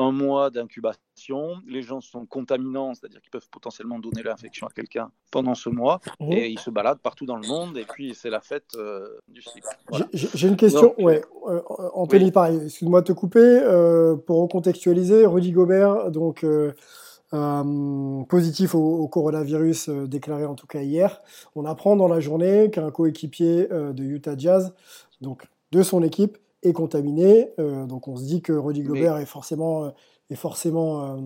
un 0.00 0.12
mois 0.12 0.50
d'incubation, 0.50 1.56
les 1.66 1.82
gens 1.82 2.00
sont 2.00 2.24
contaminants, 2.24 2.94
c'est-à-dire 2.94 3.20
qu'ils 3.20 3.32
peuvent 3.32 3.48
potentiellement 3.50 3.98
donner 3.98 4.22
l'infection 4.22 4.68
à 4.68 4.70
quelqu'un 4.70 5.10
pendant 5.32 5.56
ce 5.56 5.70
mois, 5.70 6.00
mmh. 6.20 6.32
et 6.32 6.48
ils 6.50 6.60
se 6.60 6.70
baladent 6.70 7.00
partout 7.00 7.26
dans 7.26 7.36
le 7.36 7.48
monde, 7.48 7.76
et 7.76 7.84
puis 7.84 8.14
c'est 8.14 8.30
la 8.30 8.40
fête 8.40 8.76
euh, 8.76 9.18
du 9.26 9.42
cycle. 9.42 9.66
J'ai 10.12 10.46
une 10.46 10.56
question, 10.56 10.94
ouais. 11.02 11.24
Euh, 11.48 11.60
Anthony, 11.94 12.30
pareil, 12.30 12.60
excuse-moi 12.66 13.00
de 13.00 13.06
te 13.06 13.12
couper, 13.12 13.60
pour 14.26 14.42
recontextualiser, 14.42 15.26
Rudy 15.26 15.50
Gobert, 15.50 16.12
donc 16.12 16.46
positif 18.28 18.76
au, 18.76 19.08
coronavirus, 19.08 19.88
déclaré 19.88 20.44
en 20.44 20.54
tout 20.54 20.68
cas 20.68 20.82
hier, 20.82 21.20
on 21.56 21.64
apprend 21.64 21.96
dans 21.96 22.08
la 22.08 22.20
journée 22.20 22.70
qu'un 22.70 22.92
coéquipier 22.92 23.66
de 23.66 24.04
Utah 24.04 24.38
Jazz, 24.38 24.74
donc 25.20 25.48
de 25.72 25.82
son 25.82 26.02
équipe 26.02 26.38
est 26.62 26.72
contaminé. 26.72 27.50
Euh, 27.58 27.86
donc 27.86 28.08
on 28.08 28.16
se 28.16 28.24
dit 28.24 28.42
que 28.42 28.52
Rudy 28.52 28.82
Gobert 28.82 29.16
est 29.18 29.26
forcément, 29.26 29.84
euh, 29.84 29.90
est 30.30 30.36
forcément 30.36 31.04
euh, 31.04 31.16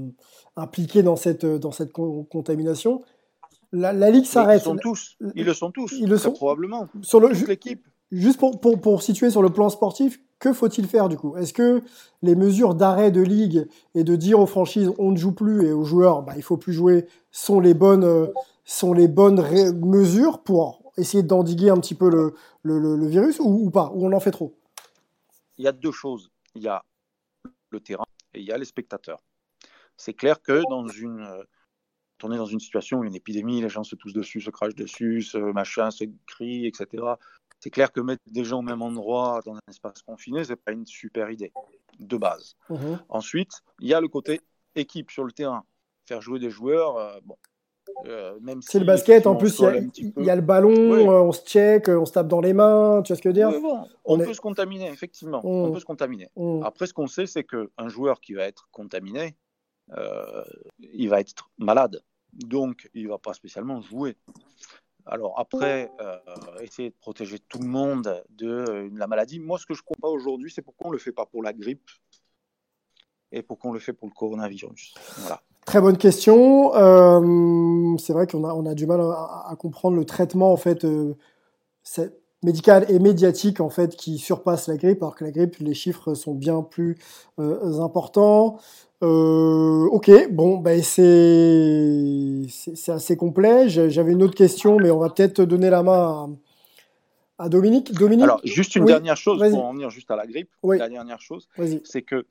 impliqué 0.56 1.02
dans 1.02 1.16
cette, 1.16 1.46
dans 1.46 1.72
cette 1.72 1.92
contamination. 1.92 3.02
La, 3.72 4.10
Ligue 4.10 4.26
s'arrête. 4.26 4.60
Ils 4.60 4.64
sont 4.64 4.76
tous. 4.76 5.16
Ils 5.34 5.46
le 5.46 5.54
sont 5.54 5.70
tous. 5.70 5.92
Ils 5.98 6.08
le 6.08 6.18
sont 6.18 6.32
probablement. 6.32 6.88
Sur 7.00 7.20
l'équipe. 7.20 7.86
Juste 8.10 8.38
pour, 8.38 8.60
pour, 8.60 8.78
pour, 8.78 9.02
situer 9.02 9.30
sur 9.30 9.40
le 9.40 9.48
plan 9.48 9.70
sportif, 9.70 10.20
que 10.38 10.52
faut-il 10.52 10.86
faire 10.86 11.08
du 11.08 11.16
coup? 11.16 11.34
Est-ce 11.38 11.54
que 11.54 11.80
les 12.20 12.34
mesures 12.34 12.74
d'arrêt 12.74 13.10
de 13.10 13.22
ligue 13.22 13.66
et 13.94 14.04
de 14.04 14.14
dire 14.16 14.38
aux 14.38 14.46
franchises 14.46 14.90
on 14.98 15.12
ne 15.12 15.16
joue 15.16 15.32
plus 15.32 15.66
et 15.66 15.72
aux 15.72 15.84
joueurs 15.84 16.22
bah, 16.22 16.34
il 16.36 16.42
faut 16.42 16.58
plus 16.58 16.74
jouer 16.74 17.06
sont 17.30 17.58
les 17.58 17.72
bonnes, 17.72 18.28
sont 18.66 18.92
les 18.92 19.08
bonnes 19.08 19.42
mesures 19.80 20.40
pour 20.40 20.81
essayer 20.96 21.22
d'endiguer 21.22 21.70
un 21.70 21.78
petit 21.78 21.94
peu 21.94 22.10
le, 22.10 22.34
le, 22.62 23.06
virus 23.06 23.38
ou, 23.40 23.70
pas 23.70 23.90
Ou 23.94 24.06
on 24.06 24.12
en 24.12 24.20
fait 24.20 24.30
trop? 24.30 24.54
Il 25.58 25.64
y 25.64 25.68
a 25.68 25.72
deux 25.72 25.92
choses. 25.92 26.30
Il 26.54 26.62
y 26.62 26.68
a 26.68 26.84
le 27.70 27.80
terrain 27.80 28.04
et 28.34 28.40
il 28.40 28.46
y 28.46 28.52
a 28.52 28.58
les 28.58 28.64
spectateurs. 28.64 29.22
C'est 29.96 30.14
clair 30.14 30.40
que 30.40 30.62
dans 30.68 30.86
une, 30.88 31.20
euh, 31.20 31.44
on 32.22 32.32
est 32.32 32.36
dans 32.36 32.46
une 32.46 32.60
situation 32.60 32.98
où 32.98 33.04
une 33.04 33.14
épidémie, 33.14 33.60
les 33.60 33.68
gens 33.68 33.84
se 33.84 33.94
toussent 33.94 34.12
dessus, 34.12 34.40
se 34.40 34.50
crachent 34.50 34.74
dessus, 34.74 35.22
se 35.22 35.38
machin, 35.38 35.90
se 35.90 36.04
crient, 36.26 36.66
etc. 36.66 37.04
C'est 37.60 37.70
clair 37.70 37.92
que 37.92 38.00
mettre 38.00 38.22
des 38.26 38.44
gens 38.44 38.58
au 38.58 38.62
même 38.62 38.82
endroit 38.82 39.40
dans 39.44 39.54
un 39.54 39.60
espace 39.68 40.02
confiné, 40.02 40.44
c'est 40.44 40.56
pas 40.56 40.72
une 40.72 40.86
super 40.86 41.30
idée 41.30 41.52
de 42.00 42.16
base. 42.16 42.56
Mhm. 42.70 43.00
Ensuite, 43.08 43.62
il 43.80 43.88
y 43.88 43.94
a 43.94 44.00
le 44.00 44.08
côté 44.08 44.40
équipe 44.74 45.10
sur 45.10 45.24
le 45.24 45.32
terrain. 45.32 45.64
Faire 46.06 46.20
jouer 46.20 46.38
des 46.40 46.50
joueurs, 46.50 46.96
euh, 46.96 47.20
bon, 47.24 47.36
euh, 48.06 48.38
c'est 48.60 48.78
le 48.78 48.84
basket, 48.84 49.26
en 49.26 49.36
plus, 49.36 49.60
il 49.96 50.24
y, 50.24 50.30
a 50.30 50.36
le 50.36 50.42
ballon, 50.42 50.72
euh, 50.72 51.22
on 51.22 51.32
se 51.32 51.44
check, 51.44 51.88
euh, 51.88 52.00
on 52.00 52.04
se 52.04 52.12
tape 52.12 52.28
dans 52.28 52.40
les 52.40 52.52
mains, 52.52 53.02
tu 53.02 53.12
vois 53.12 53.16
ce 53.16 53.22
que 53.22 53.28
je 53.28 53.28
veux 53.28 53.52
dire 53.52 53.52
On, 54.04 54.18
peut 54.18 54.34
se 54.34 54.40
contaminer, 54.40 54.88
effectivement. 54.88 55.40
On 55.44 55.68
mmh. 55.68 55.72
peut 55.72 55.80
se 55.80 55.84
contaminer. 55.84 56.30
Mmh. 56.36 56.62
Après, 56.64 56.86
ce 56.86 56.94
qu'on 56.94 57.06
sait, 57.06 57.26
c'est 57.26 57.44
qu'un 57.44 57.88
joueur 57.88 58.20
qui 58.20 58.34
va 58.34 58.44
être 58.44 58.68
contaminé, 58.70 59.36
il 60.80 61.08
va 61.08 61.20
être 61.20 61.50
malade. 61.58 62.02
Donc, 62.32 62.88
il 62.94 63.04
ne 63.04 63.08
va 63.10 63.18
pas 63.18 63.34
spécialement 63.34 63.80
jouer. 63.80 64.16
Alors 65.04 65.38
après, 65.38 65.90
essayer 66.60 66.90
de 66.90 66.94
protéger 66.94 67.38
tout 67.40 67.58
le 67.58 67.66
monde 67.66 68.22
de 68.30 68.88
la 68.94 69.06
maladie. 69.06 69.38
Moi, 69.38 69.58
ce 69.58 69.66
que 69.66 69.74
je 69.74 69.82
comprends 69.82 70.08
pas 70.08 70.14
aujourd'hui, 70.14 70.50
c'est 70.50 70.62
pourquoi 70.62 70.88
on 70.88 70.90
ne 70.90 70.96
le 70.96 71.00
fait 71.00 71.12
pas 71.12 71.26
pour 71.26 71.42
la 71.42 71.52
grippe 71.52 71.90
et 73.32 73.42
pourquoi 73.42 73.70
on 73.70 73.74
le 73.74 73.80
fait 73.80 73.92
pour 73.92 74.08
le 74.08 74.14
coronavirus. 74.14 74.94
Voilà. 75.18 75.42
Très 75.64 75.80
bonne 75.80 75.96
question. 75.96 76.74
Euh, 76.74 77.96
c'est 77.98 78.12
vrai 78.12 78.26
qu'on 78.26 78.44
a, 78.44 78.52
on 78.52 78.66
a 78.66 78.74
du 78.74 78.86
mal 78.86 79.00
à, 79.00 79.54
comprendre 79.58 79.96
le 79.96 80.04
traitement 80.04 80.52
en 80.52 80.56
fait 80.56 80.84
euh, 80.84 81.14
médical 82.42 82.84
et 82.88 82.98
médiatique 82.98 83.60
en 83.60 83.70
fait 83.70 83.94
qui 83.96 84.18
surpasse 84.18 84.66
la 84.66 84.76
grippe, 84.76 85.02
alors 85.02 85.14
que 85.14 85.24
la 85.24 85.30
grippe, 85.30 85.56
les 85.58 85.74
chiffres 85.74 86.14
sont 86.14 86.34
bien 86.34 86.62
plus 86.62 86.98
euh, 87.38 87.78
importants. 87.80 88.58
ok, 89.02 90.10
bon, 90.32 90.58
ben 90.58 90.82
c'est, 90.82 92.42
assez 92.88 93.16
complet. 93.16 93.68
J'avais 93.68 94.12
une 94.12 94.24
autre 94.24 94.34
question, 94.34 94.78
mais 94.78 94.90
on 94.90 94.98
va 94.98 95.10
peut-être 95.10 95.42
donner 95.42 95.70
la 95.70 95.84
main 95.84 96.36
à, 97.38 97.48
Dominique. 97.48 97.92
Dominique. 97.92 98.24
Alors, 98.24 98.40
juste 98.42 98.74
une 98.74 98.84
dernière 98.84 99.16
chose 99.16 99.38
pour 99.38 99.64
en 99.64 99.72
venir 99.72 99.90
juste 99.90 100.10
à 100.10 100.16
la 100.16 100.26
grippe. 100.26 100.50
La 100.64 100.88
dernière 100.88 101.20
chose, 101.20 101.48
c'est 101.84 102.02
que 102.02 102.26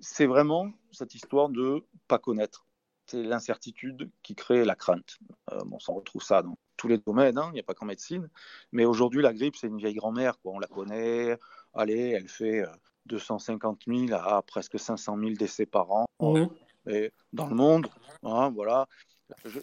c'est 0.00 0.26
vraiment 0.26 0.70
cette 0.92 1.14
histoire 1.14 1.50
de 1.50 1.84
pas 2.08 2.18
connaître 2.18 2.64
c'est 3.10 3.22
l'incertitude 3.22 4.10
qui 4.22 4.34
crée 4.34 4.64
la 4.64 4.76
crainte. 4.76 5.18
Euh, 5.52 5.60
on 5.88 5.94
retrouve 5.94 6.22
ça 6.22 6.42
dans 6.42 6.56
tous 6.76 6.88
les 6.88 6.98
domaines, 6.98 7.38
hein, 7.38 7.48
il 7.50 7.54
n'y 7.54 7.60
a 7.60 7.64
pas 7.64 7.74
qu'en 7.74 7.86
médecine. 7.86 8.28
Mais 8.72 8.84
aujourd'hui, 8.84 9.22
la 9.22 9.32
grippe, 9.32 9.56
c'est 9.56 9.66
une 9.66 9.78
vieille 9.78 9.94
grand-mère, 9.94 10.34
on 10.44 10.58
la 10.58 10.68
connaît. 10.68 11.36
Allez, 11.74 12.10
elle 12.10 12.28
fait 12.28 12.64
250 13.06 13.82
euh, 13.88 14.06
000 14.08 14.20
à 14.20 14.42
presque 14.42 14.78
500 14.78 15.18
000 15.18 15.32
décès 15.32 15.66
par 15.66 15.90
an 15.90 16.06
mmh. 16.20 16.46
et 16.88 17.12
dans 17.32 17.46
le 17.46 17.54
monde. 17.54 17.88
Hein, 18.22 18.50
voilà. 18.50 18.86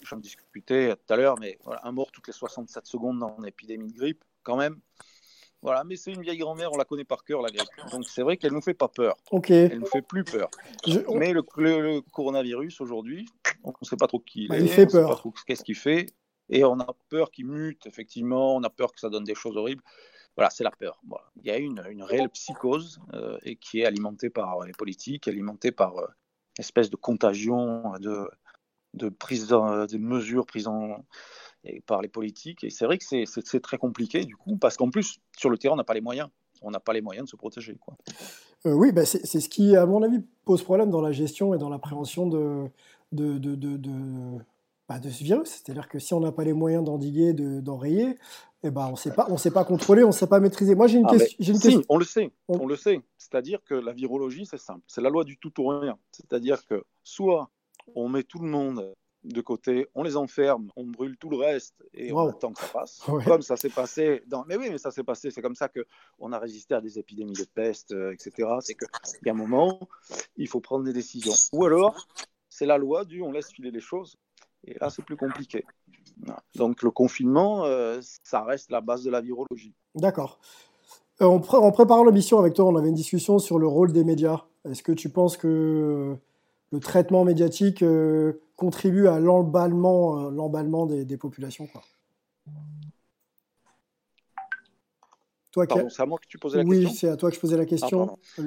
J'en 0.03 0.17
discutais 0.17 0.95
tout 0.95 1.13
à 1.13 1.17
l'heure, 1.17 1.37
mais 1.39 1.57
voilà, 1.63 1.81
un 1.85 1.91
mort 1.91 2.11
toutes 2.11 2.27
les 2.27 2.33
67 2.33 2.85
secondes 2.85 3.19
dans 3.19 3.35
une 3.37 3.45
épidémie 3.45 3.91
de 3.91 3.97
grippe, 3.97 4.23
quand 4.43 4.57
même. 4.57 4.79
Voilà, 5.67 5.83
mais 5.83 5.97
c'est 5.97 6.13
une 6.13 6.21
vieille 6.21 6.37
grand-mère, 6.37 6.71
on 6.71 6.77
la 6.77 6.85
connaît 6.85 7.03
par 7.03 7.25
cœur, 7.25 7.41
la 7.41 7.51
grippe. 7.51 7.67
Donc 7.91 8.05
c'est 8.05 8.21
vrai 8.21 8.37
qu'elle 8.37 8.53
nous 8.53 8.61
fait 8.61 8.73
pas 8.73 8.87
peur. 8.87 9.17
Ok. 9.31 9.51
Elle 9.51 9.79
nous 9.79 9.85
fait 9.85 10.01
plus 10.01 10.23
peur. 10.23 10.49
Mais 11.13 11.33
le, 11.33 11.41
coronavirus 12.13 12.79
aujourd'hui, 12.79 13.27
on 13.65 13.73
ne 13.81 13.85
sait 13.85 13.97
pas 13.97 14.07
trop 14.07 14.19
qui 14.19 14.43
il 14.43 14.47
bah, 14.47 14.59
est, 14.59 14.61
il 14.61 14.69
fait 14.69 14.87
peur. 14.87 15.09
pas 15.09 15.15
trop 15.17 15.33
qu'est-ce 15.45 15.65
qu'il 15.65 15.75
fait, 15.75 16.05
et 16.47 16.63
on 16.63 16.79
a 16.79 16.87
peur 17.09 17.31
qu'il 17.31 17.47
mute. 17.47 17.85
Effectivement, 17.85 18.55
on 18.55 18.63
a 18.63 18.69
peur 18.69 18.93
que 18.93 19.01
ça 19.01 19.09
donne 19.09 19.25
des 19.25 19.35
choses 19.35 19.57
horribles. 19.57 19.83
Voilà, 20.37 20.49
c'est 20.51 20.63
la 20.63 20.71
peur. 20.71 21.01
Il 21.35 21.47
y 21.47 21.51
a 21.51 21.57
une, 21.57 21.83
une 21.89 22.03
réelle 22.03 22.29
psychose 22.29 23.01
euh, 23.13 23.37
et 23.43 23.57
qui 23.57 23.81
est 23.81 23.85
alimentée 23.85 24.29
par 24.29 24.61
les 24.61 24.71
politiques, 24.71 25.27
alimentée 25.27 25.73
par 25.73 25.97
euh, 25.97 26.07
une 26.57 26.61
espèce 26.61 26.89
de 26.89 26.95
contagion, 26.95 27.91
de, 27.99 28.25
de 28.93 29.09
prise 29.09 29.47
de 29.47 29.97
mesures 29.97 30.45
prises 30.45 30.69
en 30.69 31.03
par 31.85 32.01
les 32.01 32.07
politiques. 32.07 32.63
Et 32.63 32.69
c'est 32.69 32.85
vrai 32.85 32.97
que 32.97 33.05
c'est 33.05 33.61
très 33.61 33.77
compliqué, 33.77 34.25
du 34.25 34.35
coup, 34.35 34.57
parce 34.57 34.77
qu'en 34.77 34.89
plus, 34.89 35.19
sur 35.37 35.49
le 35.49 35.57
terrain, 35.57 35.73
on 35.73 35.77
n'a 35.77 35.83
pas 35.83 35.93
les 35.93 36.01
moyens. 36.01 36.29
On 36.61 36.71
n'a 36.71 36.79
pas 36.79 36.93
les 36.93 37.01
moyens 37.01 37.25
de 37.25 37.29
se 37.29 37.35
protéger. 37.35 37.77
Quoi. 37.79 37.95
Euh, 38.65 38.73
oui, 38.73 38.91
bah 38.91 39.05
c'est 39.05 39.39
ce 39.39 39.49
qui, 39.49 39.75
à 39.75 39.85
mon 39.85 40.01
avis, 40.01 40.19
pose 40.43 40.63
problème 40.63 40.89
dans 40.89 41.01
la 41.01 41.11
gestion 41.11 41.53
et 41.53 41.57
dans 41.57 41.69
la 41.69 41.77
prévention 41.77 42.27
de, 42.27 42.65
de, 43.11 43.37
de, 43.37 43.55
de, 43.55 43.77
de, 43.77 43.91
bah, 44.89 44.99
ce 45.01 45.23
virus. 45.23 45.49
C'est-à-dire 45.49 45.87
que 45.87 45.99
si 45.99 46.13
on 46.13 46.19
n'a 46.19 46.31
pas 46.31 46.43
les 46.43 46.53
moyens 46.53 46.83
d'endiguer, 46.83 47.33
d'enrayer, 47.33 48.17
eh 48.63 48.71
ben, 48.71 48.89
on 48.91 48.95
sait 48.95 49.11
pas, 49.11 49.27
on 49.29 49.37
sait 49.37 49.51
pas 49.51 49.63
contrôler, 49.63 50.03
on 50.03 50.07
ne 50.07 50.11
sait 50.11 50.27
pas 50.27 50.39
maîtriser. 50.39 50.73
Moi, 50.73 50.87
j'ai 50.87 50.97
une, 50.97 51.05
ah, 51.07 51.13
une 51.13 51.19
si, 51.19 51.59
question. 51.59 51.83
On 51.89 51.97
le 51.97 52.05
sait, 52.05 52.31
on, 52.47 52.65
le 52.65 52.75
sait. 52.75 53.01
C'est-à-dire 53.17 53.59
que 53.63 53.75
la 53.75 53.93
virologie, 53.93 54.45
c'est 54.45 54.57
simple. 54.57 54.81
C'est 54.87 55.01
la 55.01 55.09
loi 55.09 55.23
du 55.23 55.37
tout 55.37 55.53
ou 55.61 55.67
rien. 55.67 55.97
C'est-à-dire 56.11 56.65
que 56.65 56.83
soit 57.03 57.49
on 57.95 58.09
met 58.09 58.23
tout 58.23 58.39
le 58.39 58.47
monde 58.47 58.93
de 59.27 59.41
côté, 59.41 59.87
on 59.95 60.03
les 60.03 60.17
enferme, 60.17 60.69
on 60.75 60.85
brûle 60.85 61.17
tout 61.17 61.29
le 61.29 61.37
reste 61.37 61.75
et 61.93 62.11
on 62.11 62.27
attend 62.27 62.53
que 62.53 62.61
ça 62.61 62.67
passe. 62.67 63.01
Comme 63.25 63.41
ça 63.41 63.57
s'est 63.57 63.69
passé 63.69 64.23
dans. 64.27 64.45
Mais 64.47 64.55
oui, 64.57 64.69
mais 64.69 64.77
ça 64.77 64.91
s'est 64.91 65.03
passé. 65.03 65.31
C'est 65.31 65.41
comme 65.41 65.55
ça 65.55 65.67
que 65.67 65.85
on 66.19 66.31
a 66.31 66.39
résisté 66.39 66.73
à 66.73 66.81
des 66.81 66.97
épidémies 66.99 67.33
de 67.33 67.43
peste, 67.43 67.91
euh, 67.91 68.13
etc. 68.13 68.49
C'est 68.61 68.75
qu'il 68.75 68.87
y 69.25 69.29
a 69.29 69.33
un 69.33 69.35
moment, 69.35 69.79
il 70.37 70.47
faut 70.47 70.59
prendre 70.59 70.85
des 70.85 70.93
décisions. 70.93 71.33
Ou 71.53 71.65
alors, 71.65 72.07
c'est 72.49 72.65
la 72.65 72.77
loi 72.77 73.05
du 73.05 73.21
on 73.21 73.31
laisse 73.31 73.51
filer 73.51 73.71
les 73.71 73.81
choses. 73.81 74.17
Et 74.63 74.75
là, 74.79 74.89
c'est 74.89 75.03
plus 75.03 75.17
compliqué. 75.17 75.65
Donc 76.55 76.81
le 76.81 76.91
confinement, 76.91 77.65
euh, 77.65 77.99
ça 78.23 78.43
reste 78.43 78.71
la 78.71 78.81
base 78.81 79.03
de 79.03 79.11
la 79.11 79.21
virologie. 79.21 79.73
D'accord. 79.95 80.39
Euh, 81.21 81.25
en, 81.25 81.35
en, 81.35 81.71
préparant 81.71 82.03
l'émission 82.03 82.39
avec 82.39 82.53
toi, 82.53 82.65
on 82.65 82.75
avait 82.75 82.89
une 82.89 82.95
discussion 82.95 83.39
sur 83.39 83.59
le 83.59 83.67
rôle 83.67 83.91
des 83.91 84.03
médias. 84.03 84.45
Est-ce 84.69 84.83
que 84.83 84.91
tu 84.91 85.09
penses 85.09 85.37
que 85.37 86.17
le 86.71 86.79
traitement 86.79 87.23
médiatique 87.23 87.81
euh, 87.83 88.41
contribue 88.57 89.07
à 89.07 89.19
l'emballement, 89.19 90.27
euh, 90.27 90.31
l'emballement 90.31 90.85
des, 90.85 91.17
populations. 91.17 91.67
Quoi. 91.67 91.81
Toi, 95.51 95.65
c'est 95.89 96.01
à 96.01 96.05
moi 96.05 96.19
que 96.19 96.27
tu 96.27 96.37
posais 96.37 96.57
la 96.57 96.63
question. 96.63 96.89
Oui, 96.89 96.93
c'est 96.93 97.09
à 97.09 97.15
toi 97.15 97.29
que 97.29 97.35
je 97.35 97.39
posais 97.39 97.55
la 97.55 97.65
question. 97.65 98.17
Ah, 98.37 98.41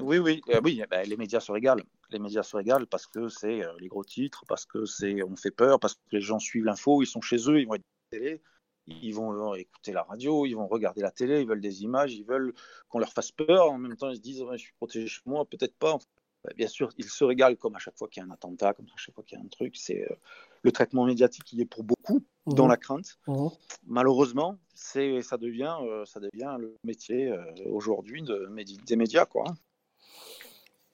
oui, 0.00 0.18
oui, 0.18 0.40
euh, 0.48 0.60
oui 0.64 0.82
bah, 0.90 1.02
les 1.04 1.16
médias 1.16 1.40
se 1.40 1.52
régalent. 1.52 1.84
Les 2.10 2.18
médias 2.18 2.42
se 2.42 2.56
régalent 2.56 2.86
parce 2.86 3.06
que 3.06 3.28
c'est 3.28 3.60
les 3.78 3.88
gros 3.88 4.04
titres, 4.04 4.44
parce 4.48 4.66
que 4.66 4.84
c'est 4.84 5.22
on 5.22 5.36
fait 5.36 5.50
peur, 5.50 5.78
parce 5.78 5.94
que 5.94 6.00
les 6.10 6.20
gens 6.20 6.38
suivent 6.38 6.64
l'info, 6.64 7.02
ils 7.02 7.06
sont 7.06 7.20
chez 7.20 7.48
eux, 7.48 7.60
ils 7.60 7.66
vont 7.66 7.74
être 7.74 7.84
télé. 8.10 8.42
ils 8.86 9.12
vont 9.12 9.54
écouter 9.54 9.92
la 9.92 10.02
radio, 10.02 10.46
ils 10.46 10.54
vont 10.54 10.66
regarder 10.66 11.02
la 11.02 11.10
télé, 11.10 11.42
ils 11.42 11.46
veulent 11.46 11.60
des 11.60 11.82
images, 11.82 12.14
ils 12.14 12.24
veulent 12.24 12.54
qu'on 12.88 12.98
leur 12.98 13.12
fasse 13.12 13.32
peur. 13.32 13.70
En 13.70 13.78
même 13.78 13.96
temps, 13.96 14.10
ils 14.10 14.16
se 14.16 14.22
disent 14.22 14.44
Je 14.52 14.56
suis 14.56 14.74
protégé 14.74 15.06
chez 15.06 15.22
moi, 15.26 15.44
peut-être 15.44 15.76
pas. 15.76 15.98
Bah, 16.44 16.50
bien 16.56 16.66
sûr, 16.66 16.90
ils 16.98 17.08
se 17.08 17.24
régalent 17.24 17.56
comme 17.56 17.76
à 17.76 17.78
chaque 17.78 17.96
fois 17.96 18.08
qu'il 18.08 18.22
y 18.22 18.24
a 18.24 18.28
un 18.28 18.32
attentat, 18.32 18.74
comme 18.74 18.86
à 18.86 18.96
chaque 18.96 19.14
fois 19.14 19.22
qu'il 19.24 19.38
y 19.38 19.40
a 19.40 19.44
un 19.44 19.48
truc. 19.48 19.76
C'est 19.76 20.02
euh, 20.02 20.14
le 20.62 20.72
traitement 20.72 21.04
médiatique 21.04 21.44
qui 21.44 21.60
est 21.60 21.66
pour 21.66 21.84
beaucoup 21.84 22.22
dans 22.46 22.64
mhm. 22.64 22.70
la 22.70 22.76
crainte. 22.76 23.18
Mhm. 23.28 23.50
Malheureusement, 23.86 24.58
c'est 24.74 25.22
ça 25.22 25.36
devient 25.36 25.76
euh, 25.82 26.04
ça 26.04 26.20
devient 26.20 26.56
le 26.58 26.76
métier 26.84 27.28
euh, 27.28 27.44
aujourd'hui 27.70 28.22
de, 28.22 28.48
des 28.84 28.96
médias 28.96 29.24
quoi. 29.24 29.44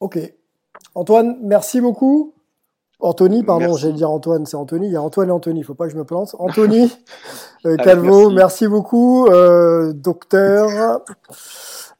Ok, 0.00 0.18
Antoine, 0.94 1.38
merci 1.42 1.80
beaucoup. 1.80 2.34
Anthony, 3.00 3.44
pardon, 3.44 3.76
j'allais 3.76 3.94
dire 3.94 4.10
Antoine, 4.10 4.44
c'est 4.46 4.56
Anthony. 4.56 4.86
Il 4.86 4.92
y 4.92 4.96
a 4.96 5.02
Antoine 5.02 5.28
et 5.28 5.32
Anthony, 5.32 5.60
il 5.60 5.62
ne 5.62 5.66
faut 5.66 5.74
pas 5.74 5.86
que 5.86 5.92
je 5.92 5.96
me 5.96 6.04
plante. 6.04 6.34
Anthony 6.38 6.92
Calvo, 7.84 8.30
merci. 8.30 8.66
beaucoup. 8.66 9.28
docteur. 9.94 11.00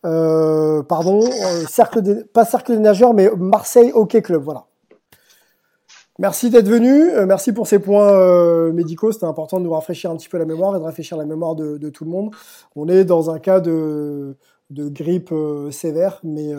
Euh, 0.07 0.83
pardon, 0.85 1.25
euh, 1.25 1.65
cercle 1.69 2.25
pas 2.33 2.45
cercle 2.45 2.73
des 2.73 2.79
nageurs, 2.79 3.15
mais 3.15 3.31
Marseille 3.37 3.91
Hockey 3.93 4.23
Club, 4.23 4.43
voilà. 4.43 4.67
Merci 6.21 6.51
d'être 6.51 6.69
venu, 6.69 7.11
euh, 7.11 7.27
merci 7.27 7.53
pour 7.53 7.67
ces 7.67 7.79
points 7.79 8.73
médicaux, 8.73 9.13
c'était 9.13 9.27
important 9.27 9.59
de 9.59 9.65
nous 9.65 9.73
rafraîchir 9.73 10.11
un 10.11 10.17
petit 10.17 10.29
peu 10.29 10.39
la 10.39 10.45
mémoire 10.45 10.75
et 10.75 10.79
de 10.79 10.85
rafraîchir 10.85 11.17
la 11.17 11.25
mémoire 11.25 11.55
de, 11.55 11.89
tout 11.91 12.05
le 12.05 12.11
monde. 12.11 12.35
On 12.77 12.89
est 12.89 13.05
dans 13.05 13.31
un 13.31 13.39
cas 13.39 13.61
de, 13.61 14.37
de 14.71 14.89
grippe 14.89 15.33
sévère, 15.71 16.21
mais 16.25 16.53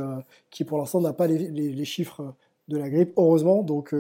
qui 0.50 0.64
pour 0.64 0.78
l'instant 0.78 1.02
n'a 1.02 1.14
pas 1.14 1.28
les, 1.28 1.86
chiffres 1.86 2.22
de 2.70 2.78
la 2.78 2.90
grippe, 2.90 3.14
heureusement. 3.18 3.64
Donc 3.64 3.94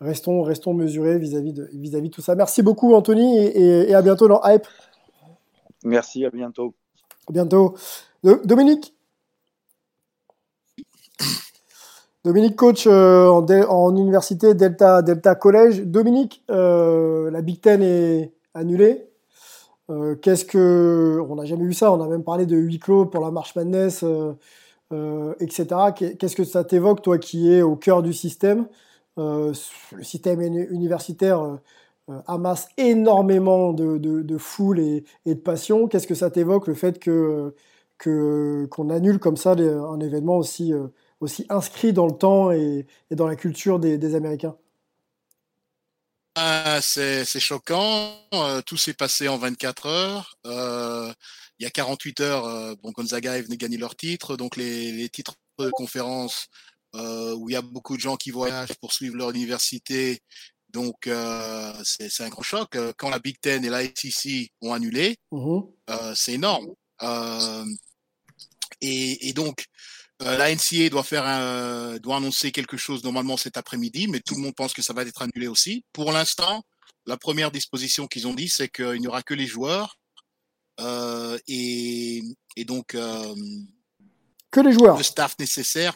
restons, 0.00 0.42
restons 0.42 0.74
mesurés 0.74 1.18
vis-à-vis 1.18 1.52
de, 1.52 1.68
vis 1.72 1.90
-vis 1.90 2.02
de 2.02 2.08
tout 2.08 2.22
ça. 2.22 2.34
Merci 2.34 2.62
beaucoup 2.62 2.94
Anthony 2.94 3.38
et, 3.38 3.90
et 3.90 3.94
à 3.94 4.02
bientôt 4.02 4.28
dans 4.28 4.40
Hype. 4.44 4.66
Merci, 5.84 6.24
à 6.24 6.30
bientôt. 6.30 6.74
À 7.28 7.32
bientôt. 7.32 7.74
Dominique? 8.22 8.94
Dominique, 12.22 12.54
coach 12.54 12.86
euh, 12.86 13.30
en, 13.30 13.96
université 13.96 14.52
Delta, 14.54 15.00
Delta 15.00 15.34
College. 15.34 15.84
Dominique, 15.86 16.44
euh, 16.50 17.30
la 17.30 17.40
Big 17.40 17.62
Ten 17.62 17.82
est 17.82 18.34
annulée. 18.52 19.06
Euh, 19.88 20.16
qu'est-ce 20.16 20.44
que. 20.44 21.18
On 21.30 21.36
n'a 21.36 21.46
jamais 21.46 21.64
vu 21.64 21.72
ça, 21.72 21.90
on 21.90 22.00
a 22.02 22.08
même 22.08 22.22
parlé 22.22 22.44
de 22.44 22.56
huis 22.56 22.78
clos 22.78 23.06
pour 23.06 23.24
la 23.24 23.30
Marche 23.30 23.56
Madness, 23.56 24.04
etc. 25.40 25.66
Qu'est-ce 25.94 26.36
que 26.36 26.44
ça 26.44 26.64
t'évoque, 26.64 27.02
toi 27.02 27.18
qui 27.18 27.52
es 27.52 27.62
au 27.62 27.76
cœur 27.76 28.02
du 28.02 28.12
système 28.12 28.66
Le 29.16 29.52
système 30.02 30.40
universitaire 30.40 31.58
amasse 32.26 32.68
énormément 32.76 33.72
de, 33.72 34.38
foule 34.38 34.80
et, 34.80 35.04
de 35.26 35.34
passion. 35.34 35.88
Qu'est-ce 35.88 36.06
que 36.06 36.14
ça 36.14 36.30
t'évoque, 36.30 36.66
le 36.66 36.74
fait 36.74 36.98
que 36.98 37.54
qu'on 38.02 38.90
annule 38.90 39.18
comme 39.18 39.36
ça 39.36 39.52
un 39.52 40.00
événement 40.00 40.38
aussi, 40.38 40.72
euh, 40.72 40.88
aussi 41.20 41.46
inscrit 41.48 41.92
dans 41.92 42.06
le 42.06 42.16
temps 42.16 42.50
et, 42.50 42.86
dans 43.10 43.26
la 43.26 43.36
culture 43.36 43.78
des, 43.78 44.14
Américains? 44.14 44.56
Ah, 46.36 46.78
c'est, 46.80 47.24
choquant. 47.24 48.14
Euh, 48.34 48.62
tout 48.62 48.76
s'est 48.76 48.94
passé 48.94 49.28
en 49.28 49.36
24 49.36 49.86
heures. 49.86 50.36
Euh, 50.46 51.12
il 51.60 51.64
y 51.64 51.66
a 51.66 51.70
48 51.70 52.20
heures, 52.20 52.76
bon, 52.78 52.90
Gonzaga 52.90 53.36
est 53.38 53.42
venu 53.42 53.56
gagner 53.56 53.76
leur 53.76 53.94
titre. 53.94 54.36
Donc, 54.36 54.56
les, 54.56 55.08
titres 55.10 55.34
de 55.58 55.70
conférence 55.70 56.46
où 56.94 57.48
il 57.48 57.52
y 57.52 57.56
a 57.56 57.62
beaucoup 57.62 57.96
de 57.96 58.00
gens 58.00 58.16
qui 58.16 58.30
voyagent 58.30 58.74
pour 58.80 58.92
suivre 58.92 59.16
leur 59.16 59.30
université. 59.30 60.20
Donc, 60.70 61.08
c'est, 61.84 62.20
un 62.20 62.28
gros 62.30 62.42
choc. 62.42 62.76
Quand 62.96 63.10
la 63.10 63.18
Big 63.18 63.38
Ten 63.40 63.64
et 63.64 63.68
la 63.68 63.82
SEC 63.84 64.50
ont 64.62 64.72
annulé, 64.72 65.18
mmh 65.30 65.60
c'est 66.14 66.32
énorme. 66.32 66.66
Et, 68.80 69.32
donc, 69.34 69.66
euh, 70.22 70.36
la 70.36 70.54
NCA 70.54 70.88
doit 70.90 71.02
faire 71.02 71.26
un, 71.26 71.96
doit 71.98 72.16
annoncer 72.16 72.52
quelque 72.52 72.76
chose 72.76 73.04
normalement 73.04 73.36
cet 73.36 73.56
après-midi, 73.56 74.08
mais 74.08 74.20
tout 74.20 74.34
le 74.34 74.40
monde 74.40 74.54
pense 74.54 74.72
que 74.72 74.82
ça 74.82 74.92
va 74.92 75.02
être 75.02 75.22
annulé 75.22 75.46
aussi. 75.46 75.84
Pour 75.92 76.12
l'instant, 76.12 76.62
la 77.06 77.16
première 77.16 77.50
disposition 77.50 78.06
qu'ils 78.06 78.26
ont 78.26 78.34
dit, 78.34 78.48
c'est 78.48 78.68
qu'il 78.68 79.00
n'y 79.00 79.06
aura 79.06 79.22
que 79.22 79.34
les 79.34 79.46
joueurs 79.46 79.98
euh, 80.80 81.38
et, 81.48 82.22
donc 82.66 82.94
euh, 82.94 83.34
que 84.50 84.60
les 84.60 84.72
joueurs, 84.72 84.96
le 84.96 85.02
staff 85.02 85.38
nécessaire, 85.38 85.94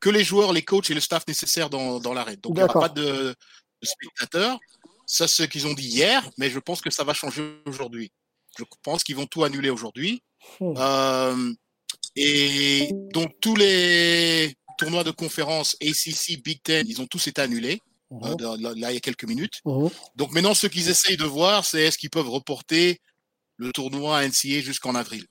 que 0.00 0.10
les 0.10 0.24
joueurs, 0.24 0.52
les 0.52 0.62
coachs 0.62 0.90
et 0.90 0.94
le 0.94 1.00
staff 1.00 1.26
nécessaire 1.28 1.70
dans, 1.70 2.00
dans 2.00 2.14
l'arrêt. 2.14 2.36
Donc 2.36 2.52
il 2.54 2.58
n'y 2.58 2.62
aura 2.62 2.80
pas 2.80 2.88
de, 2.88 3.34
spectateurs. 3.82 4.58
Ça, 5.06 5.28
c'est 5.28 5.42
ce 5.42 5.48
qu'ils 5.48 5.66
ont 5.66 5.74
dit 5.74 5.86
hier, 5.86 6.28
mais 6.38 6.48
je 6.48 6.58
pense 6.58 6.80
que 6.80 6.90
ça 6.90 7.04
va 7.04 7.12
changer 7.12 7.60
aujourd'hui. 7.66 8.10
Je 8.56 8.64
pense 8.82 9.04
qu'ils 9.04 9.16
vont 9.16 9.26
tout 9.26 9.44
annuler 9.44 9.68
aujourd'hui. 9.68 10.22
Hmm. 10.60 11.52
Et 12.16 12.90
donc 13.12 13.32
tous 13.40 13.56
les 13.56 14.54
tournois 14.78 15.04
de 15.04 15.10
conférence 15.10 15.76
ACC, 15.82 16.42
Big 16.42 16.62
Ten, 16.62 16.86
ils 16.88 17.00
ont 17.00 17.06
tous 17.06 17.26
été 17.26 17.40
annulés. 17.40 17.80
Euh, 18.12 18.56
mhm. 18.56 18.78
là, 18.78 18.90
il 18.90 18.94
y 18.94 18.96
a 18.96 19.00
quelques 19.00 19.24
minutes. 19.24 19.60
Mhm. 19.64 19.90
Donc 20.16 20.32
maintenant, 20.32 20.54
ce 20.54 20.66
qu'ils 20.66 20.88
essayent 20.88 21.16
de 21.16 21.24
voir, 21.24 21.64
c'est 21.64 21.82
est-ce 21.82 21.98
qu'ils 21.98 22.10
peuvent 22.10 22.28
reporter 22.28 23.00
le 23.56 23.72
tournoi 23.72 24.26
NCA 24.26 24.60
jusqu'en 24.60 24.94
avril. 24.94 25.26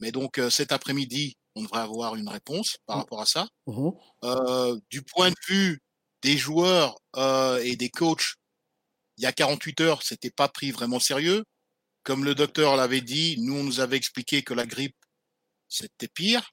Mais 0.00 0.12
donc 0.12 0.38
euh, 0.38 0.50
cet 0.50 0.72
après-midi, 0.72 1.36
on 1.54 1.62
devrait 1.62 1.80
avoir 1.80 2.16
une 2.16 2.28
réponse 2.28 2.78
par 2.86 2.96
mhm. 2.96 3.02
rapport 3.02 3.20
à 3.20 3.26
ça. 3.26 3.48
Euh, 4.24 4.78
du 4.90 5.02
point 5.02 5.30
de 5.30 5.36
vue 5.48 5.80
des 6.22 6.36
joueurs 6.36 6.96
et 7.62 7.76
des 7.76 7.90
coachs, 7.90 8.34
il 9.18 9.24
y 9.24 9.26
a 9.26 9.32
48 9.32 9.80
heures, 9.82 10.02
c'était 10.02 10.30
pas 10.30 10.48
pris 10.48 10.70
vraiment 10.70 10.98
sérieux. 10.98 11.44
Comme 12.02 12.24
le 12.24 12.34
docteur 12.34 12.76
l'avait 12.76 13.00
dit, 13.00 13.36
nous, 13.40 13.56
on 13.56 13.62
nous 13.62 13.80
avait 13.80 13.96
expliqué 13.96 14.42
que 14.42 14.54
la 14.54 14.66
grippe 14.66 14.96
c'était 15.74 16.08
pire. 16.08 16.50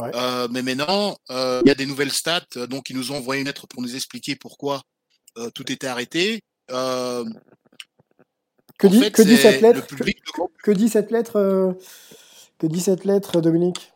Euh, 0.00 0.48
mais 0.50 0.62
maintenant, 0.62 1.16
euh, 1.30 1.60
il 1.64 1.68
y 1.68 1.70
a 1.70 1.76
des 1.76 1.86
nouvelles 1.86 2.12
stats, 2.12 2.44
euh, 2.56 2.66
donc 2.66 2.90
ils 2.90 2.96
nous 2.96 3.12
ont 3.12 3.16
envoyé 3.16 3.40
une 3.40 3.46
lettre 3.46 3.66
pour 3.68 3.80
nous 3.82 3.94
expliquer 3.94 4.36
pourquoi 4.36 4.82
tout 5.54 5.72
était 5.72 5.88
arrêté. 5.88 6.42
Que, 8.78 8.86
dit, 8.86 9.12
que 9.12 9.22
dit 9.22 9.36
cette 9.36 9.60
lettre 9.60 9.86
que, 10.62 10.70
dit 10.72 10.88
cette 10.88 11.10
lettre 11.10 11.76
Que 12.58 12.66
dit 12.66 12.80
cette 12.80 13.04
lettre, 13.04 13.40
Dominique? 13.40 13.92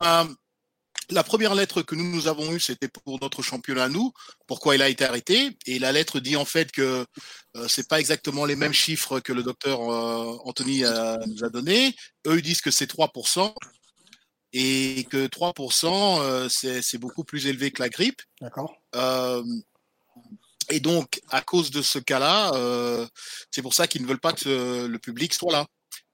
La 0.00 1.24
première 1.24 1.56
lettre 1.56 1.82
que 1.82 1.96
nous, 1.96 2.04
nous 2.04 2.28
avons 2.28 2.52
eue, 2.52 2.60
c'était 2.60 2.86
pour 2.86 3.18
notre 3.20 3.42
championnat 3.42 3.88
nous, 3.88 4.12
pourquoi 4.46 4.76
il 4.76 4.82
a 4.82 4.88
été 4.88 5.04
arrêté. 5.04 5.58
Et 5.66 5.80
la 5.80 5.90
lettre 5.90 6.20
dit 6.20 6.36
en 6.36 6.44
fait 6.44 6.70
que 6.70 7.04
ce 7.54 7.66
c'est 7.66 7.88
pas 7.88 7.98
exactement 7.98 8.44
les 8.44 8.54
mêmes 8.54 8.72
chiffres 8.72 9.18
que 9.18 9.32
le 9.32 9.42
docteur 9.42 9.80
Anthony 10.46 10.82
nous 11.26 11.44
a 11.44 11.48
donné. 11.48 11.96
Eux, 12.26 12.38
ils 12.38 12.42
disent 12.42 12.60
que 12.60 12.70
c'est 12.70 12.90
3%. 12.90 13.52
Et 14.52 15.06
que 15.10 15.26
3%, 15.26 16.48
c'est 16.48 16.98
beaucoup 16.98 17.24
plus 17.24 17.46
élevé 17.46 17.70
que 17.72 17.82
la 17.82 17.88
grippe. 17.88 18.22
D'accord. 18.40 18.76
Et 20.70 20.80
donc, 20.80 21.20
à 21.30 21.42
cause 21.42 21.70
de 21.70 21.82
ce 21.82 21.98
cas-là, 21.98 22.52
c'est 23.50 23.62
pour 23.62 23.74
ça 23.74 23.86
qu'ils 23.86 24.02
ne 24.02 24.06
veulent 24.06 24.20
pas 24.20 24.32
que 24.32 24.86
le 24.86 24.98
public 24.98 25.34
soit 25.34 25.52
là. 25.52 25.66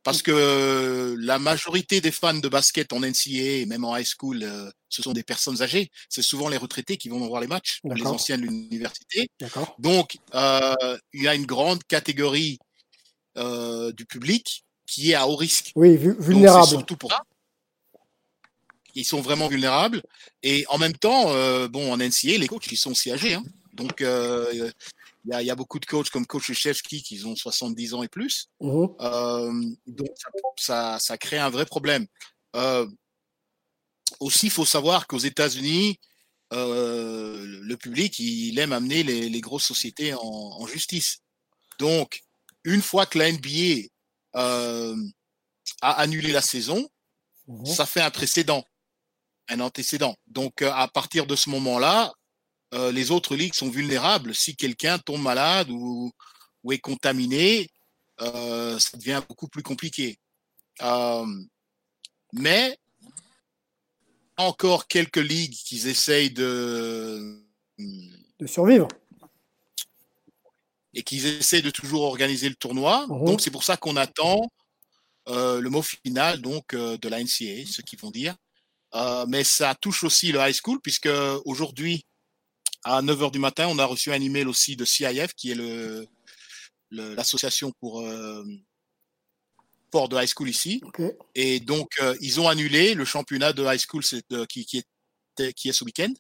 Parce 0.07 0.23
que 0.23 1.17
la 1.19 1.41
majorité 1.41 2.01
des 2.01 2.13
fans 2.13 2.33
de 2.33 2.49
basket 2.49 2.93
en 2.93 3.01
NCAA 3.01 3.63
et 3.63 3.67
même 3.67 3.85
en 3.85 3.97
high 3.97 4.07
school, 4.07 4.41
euh, 4.41 4.71
ce 4.89 5.03
sont 5.03 5.13
des 5.13 5.25
personnes 5.25 5.63
âgées. 5.63 5.91
C'est 6.09 6.23
souvent 6.23 6.49
les 6.49 6.59
retraités 6.59 6.97
qui 6.97 7.09
vont 7.09 7.27
voir 7.27 7.41
les 7.41 7.49
matchs, 7.49 7.81
les 7.83 8.07
anciens 8.07 8.39
de 8.39 8.43
l'université. 8.43 9.29
Donc, 9.81 10.17
euh, 10.33 10.97
il 11.13 11.25
y 11.25 11.27
a 11.27 11.35
une 11.35 11.45
grande 11.45 11.83
catégorie 11.83 12.61
euh, 13.37 13.91
du 13.95 14.07
public 14.07 14.65
qui 14.87 15.11
est 15.11 15.15
à 15.15 15.27
haut 15.27 15.35
risque. 15.35 15.73
Oui, 15.75 15.97
vulnérable. 15.97 16.69
surtout 16.69 16.97
pour 16.97 17.11
ça. 17.11 17.23
Ils 18.95 19.05
sont 19.05 19.21
vraiment 19.21 19.49
vulnérables. 19.49 20.03
Et 20.45 20.65
en 20.69 20.79
même 20.79 20.95
temps, 20.95 21.33
bon, 21.67 21.93
en 21.93 21.97
NCAA, 21.97 22.39
les 22.39 22.47
coachs, 22.47 22.71
ils 22.71 22.77
sont 22.77 22.93
aussi 22.93 23.11
âgés. 23.11 23.35
Hein. 23.35 23.43
Donc, 23.77 24.03
il 25.29 25.45
y, 25.45 25.51
a, 25.51 25.55
beaucoup 25.57 25.81
de 25.81 25.87
coachs 25.87 26.11
comme 26.11 26.27
coach 26.27 26.53
Chevski 26.53 27.03
qui 27.03 27.25
ont 27.25 27.35
70 27.35 27.95
ans 27.95 28.03
et 28.03 28.09
plus. 28.09 28.49
Mmh 28.61 28.87
euh, 29.01 29.53
donc, 29.87 30.11
ça, 30.57 30.99
ça, 31.01 31.19
crée 31.19 31.39
un 31.39 31.51
vrai 31.51 31.67
problème. 31.67 32.07
Euh, 32.55 32.87
aussi, 34.21 34.47
il 34.47 34.53
faut 34.53 34.65
savoir 34.65 35.07
qu'aux 35.07 35.19
États-Unis, 35.19 35.99
euh, 36.53 37.45
le 37.45 37.77
public, 37.77 38.19
il 38.21 38.59
aime 38.59 38.73
amener 38.73 39.03
les, 39.03 39.41
grosses 39.41 39.65
sociétés 39.65 40.15
en, 40.15 40.67
justice. 40.67 41.19
Donc, 41.81 42.23
une 42.63 42.83
fois 42.83 43.05
que 43.07 43.19
la 43.19 43.33
NBA 43.33 43.89
a 44.33 44.93
annulé 45.81 46.31
la 46.33 46.43
saison, 46.43 46.89
mmh 47.49 47.67
ça 47.67 47.87
fait 47.87 48.01
un 48.01 48.11
précédent, 48.11 48.65
un 49.49 49.59
antécédent. 49.61 50.17
Donc, 50.29 50.63
à 50.63 50.87
partir 50.87 51.27
de 51.27 51.35
ce 51.35 51.51
moment-là, 51.51 52.13
euh, 52.75 52.93
les 52.93 53.11
autres 53.11 53.37
ligues 53.37 53.55
sont 53.55 53.71
vulnérables. 53.71 54.35
Si 54.35 54.57
quelqu'un 54.57 54.99
tombe 54.99 55.23
malade 55.23 55.71
ou, 55.71 56.13
est 56.71 56.79
contaminé, 56.79 57.69
euh, 58.21 58.79
ça 58.79 58.97
devient 58.97 59.23
beaucoup 59.29 59.49
plus 59.49 59.63
compliqué. 59.63 60.19
Euh, 60.83 61.27
mais 62.33 62.77
encore 64.37 64.89
quelques 64.89 65.17
ligues 65.17 65.55
qui 65.55 65.89
essayent 65.89 66.31
de 66.33 67.43
de 68.39 68.47
survivre. 68.47 68.89
et 70.93 71.03
qu'ils 71.03 71.27
essaient 71.27 71.63
de 71.63 71.71
toujours 71.71 72.03
organiser 72.03 72.49
le 72.49 72.55
tournoi. 72.55 73.07
Mhm. 73.07 73.25
Donc 73.27 73.41
c'est 73.41 73.51
pour 73.51 73.65
ça 73.65 73.77
qu'on 73.77 73.97
attend 73.97 74.51
euh, 75.29 75.61
le 75.61 75.71
mot 75.71 75.83
final 75.83 76.41
donc 76.41 76.73
euh, 76.73 76.97
de 76.99 77.09
la 77.09 77.21
NCA, 77.21 77.67
ce 77.67 77.83
qu'ils 77.83 77.99
vont 77.99 78.11
dire. 78.11 78.35
Euh, 78.95 79.27
mais 79.29 79.43
ça 79.45 79.75
touche 79.75 80.05
aussi 80.05 80.31
le 80.31 80.39
high 80.39 80.55
school 80.55 80.81
puisque 80.81 81.09
aujourd'hui 81.45 82.05
à 82.85 83.03
9h 83.03 83.31
du 83.31 83.39
matin, 83.39 83.67
on 83.69 83.79
a 83.79 83.85
reçu 83.85 84.13
un 84.13 84.21
email 84.21 84.47
aussi 84.47 84.77
de 84.77 84.85
CIF 84.85 85.35
qui 85.35 85.51
est 85.51 85.55
le 85.55 86.07
l'association 86.91 87.73
pour 87.81 88.01
euh, 88.01 88.45
sport 89.89 90.09
de 90.09 90.17
high 90.17 90.29
school 90.29 90.49
ici. 90.49 90.81
Et 91.35 91.61
donc, 91.61 91.89
euh, 92.01 92.17
ils 92.21 92.41
ont 92.41 92.49
annulé 92.49 92.95
le 92.95 93.05
championnat 93.05 93.53
de 93.53 93.65
high 93.65 93.79
school 93.81 94.03
euh, 94.33 94.47
qui, 94.47 94.65
qui, 94.65 94.79
était, 95.33 95.53
qui 95.53 95.69
est 95.69 95.73
ce 95.73 95.85
week-end. 95.85 96.13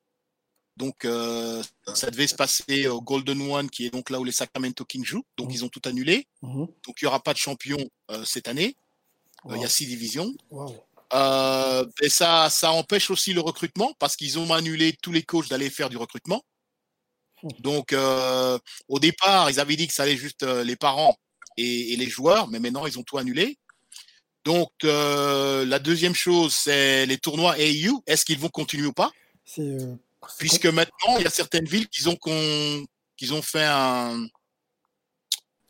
Donc, 0.77 1.05
euh, 1.05 1.63
ça 1.95 2.11
devait 2.11 2.27
se 2.27 2.35
passer 2.35 2.87
au 2.89 3.01
Golden 3.01 3.41
One, 3.51 3.71
qui 3.71 3.87
est 3.87 3.91
donc 3.91 4.11
là 4.11 4.21
où 4.21 4.25
les 4.25 4.33
Sacramento 4.33 4.85
Kings 4.85 5.05
jouent. 5.05 5.25
Donc, 5.39 5.49
Mhm. 5.49 5.55
ils 5.55 5.65
ont 5.65 5.69
tout 5.69 5.81
annulé. 5.85 6.27
Mhm. 6.43 6.67
Donc, 6.85 7.01
il 7.01 7.05
n'y 7.05 7.09
aura 7.09 7.23
pas 7.23 7.33
de 7.33 7.39
champion 7.39 7.79
cette 8.25 8.49
année. 8.49 8.77
Il 9.49 9.61
y 9.61 9.65
a 9.65 9.69
six 9.69 9.87
divisions. 9.87 10.35
Wow. 10.51 10.75
Euh, 11.17 11.87
et 12.03 12.11
ça, 12.11 12.51
ça 12.51 12.73
empêche 12.73 13.11
aussi 13.11 13.33
le 13.33 13.41
recrutement 13.41 13.95
parce 13.99 14.17
qu'ils 14.17 14.39
ont 14.39 14.53
annulé 14.53 14.95
tous 15.03 15.13
les 15.13 15.23
coachs 15.23 15.49
d'aller 15.49 15.71
faire 15.71 15.89
du 15.89 15.97
recrutement. 15.97 16.43
Mhm. 17.43 17.51
Donc, 17.61 17.93
euh, 17.93 18.59
au 18.89 18.99
départ, 18.99 19.51
ils 19.51 19.59
avaient 19.59 19.77
dit 19.77 19.87
que 19.87 19.95
ça 19.95 20.03
allait 20.03 20.17
juste 20.17 20.43
euh, 20.43 20.63
les 20.63 20.77
parents 20.77 21.17
et, 21.57 21.93
et 21.93 21.97
les 21.97 22.09
joueurs, 22.09 22.49
mais 22.49 22.61
maintenant, 22.61 22.87
ils 22.87 22.99
ont 22.99 23.03
tout 23.03 23.19
annulé. 23.19 23.59
Donc, 24.45 24.71
la 24.85 25.79
deuxième 25.81 26.15
chose, 26.15 26.55
c'est 26.55 27.05
les 27.07 27.19
tournois 27.19 27.57
AU. 27.59 28.03
Est-ce 28.07 28.25
qu'ils 28.25 28.39
vont 28.39 28.49
continuer 28.49 28.87
ou 28.87 28.93
pas? 28.93 29.11
Puisque 30.39 30.67
maintenant, 30.67 31.19
il 31.19 31.25
y 31.25 31.27
a 31.27 31.31
certaines 31.31 31.65
villes 31.65 31.89
qui 31.89 32.07
ont, 32.07 32.17
ont 33.33 33.43
fait 33.43 33.65
un. 33.65 34.25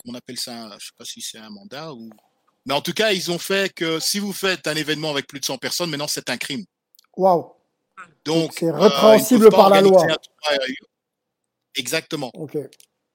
On 0.04 0.12
appelle 0.12 0.38
ça, 0.38 0.68
je 0.68 0.74
ne 0.74 0.78
sais 0.78 0.92
pas 0.98 1.06
si 1.06 1.22
c'est 1.22 1.38
un 1.38 1.48
mandat 1.48 1.94
ou. 1.94 2.11
Mais 2.66 2.74
en 2.74 2.81
tout 2.81 2.92
cas, 2.92 3.12
ils 3.12 3.31
ont 3.31 3.38
fait 3.38 3.72
que 3.72 4.00
si 4.00 4.18
vous 4.18 4.33
faites 4.33 4.66
un 4.66 4.74
événement 4.74 5.11
avec 5.11 5.26
plus 5.29 5.40
de 5.40 5.44
100 5.44 5.59
personnes, 5.59 5.88
maintenant, 5.90 6.09
c'est 6.09 6.29
un 6.31 6.37
crime. 6.37 6.64
Waouh. 7.16 7.46
Donc, 8.24 8.55
C'est 8.59 8.66
euh, 8.66 8.72
répréhensible 8.72 9.48
par 9.50 9.70
la 9.70 9.81
loi. 9.81 10.02
un 10.05 10.55
AU. 10.55 10.87
Exactement. 11.76 12.31
Ok. 12.35 12.59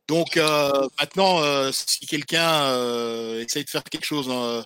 Donc 0.08 0.36
euh, 0.36 0.88
maintenant, 1.00 1.42
euh, 1.42 1.72
si 1.72 2.06
quelqu'un 2.06 2.64
euh, 2.66 3.44
essaye 3.46 3.64
de 3.64 3.70
faire 3.70 3.84
quelque 3.84 4.06
chose 4.06 4.28
euh, 4.30 4.62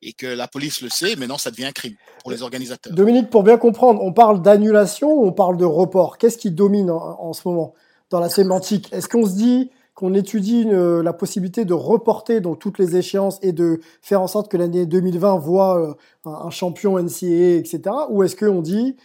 et 0.00 0.14
que 0.14 0.26
la 0.26 0.48
police 0.48 0.80
le 0.80 0.88
sait, 0.88 1.14
maintenant 1.16 1.36
ça 1.36 1.50
devient 1.50 1.66
un 1.66 1.72
crime 1.72 1.94
pour 2.22 2.30
les 2.30 2.42
organisateurs. 2.42 2.92
Dominique, 2.94 3.28
pour 3.28 3.42
bien 3.42 3.58
comprendre, 3.58 4.02
on 4.02 4.12
parle 4.14 4.40
d'annulation 4.40 5.12
ou 5.12 5.26
on 5.26 5.32
parle 5.32 5.58
de 5.58 5.66
report? 5.66 6.16
Qu'est-ce 6.16 6.38
qui 6.38 6.50
domine 6.50 6.90
en, 6.90 7.20
en 7.20 7.32
ce 7.34 7.46
moment 7.46 7.74
dans 8.08 8.18
la 8.20 8.30
sémantique? 8.30 8.90
Est-ce 8.92 9.08
qu'on 9.08 9.26
se 9.26 9.34
dit 9.34 9.70
qu'on 9.94 10.14
étudie 10.14 10.62
une- 10.62 11.00
la 11.00 11.12
possibilité 11.12 11.64
de 11.64 11.74
reporter 11.74 12.40
donc 12.40 12.58
toutes 12.58 12.78
les 12.78 12.96
échéances 12.96 13.38
et 13.42 13.52
de 13.52 13.80
faire 14.00 14.20
en 14.20 14.26
sorte 14.26 14.50
que 14.50 14.56
l'année 14.56 14.86
2020 14.86 15.38
voit 15.38 15.78
euh, 15.80 15.94
un, 16.24 16.50
champion 16.50 16.98
NCAA, 16.98 17.56
etc. 17.58 17.80
Ou 18.08 18.22
est-ce 18.22 18.36
qu'on 18.36 18.62
dit 18.62 18.96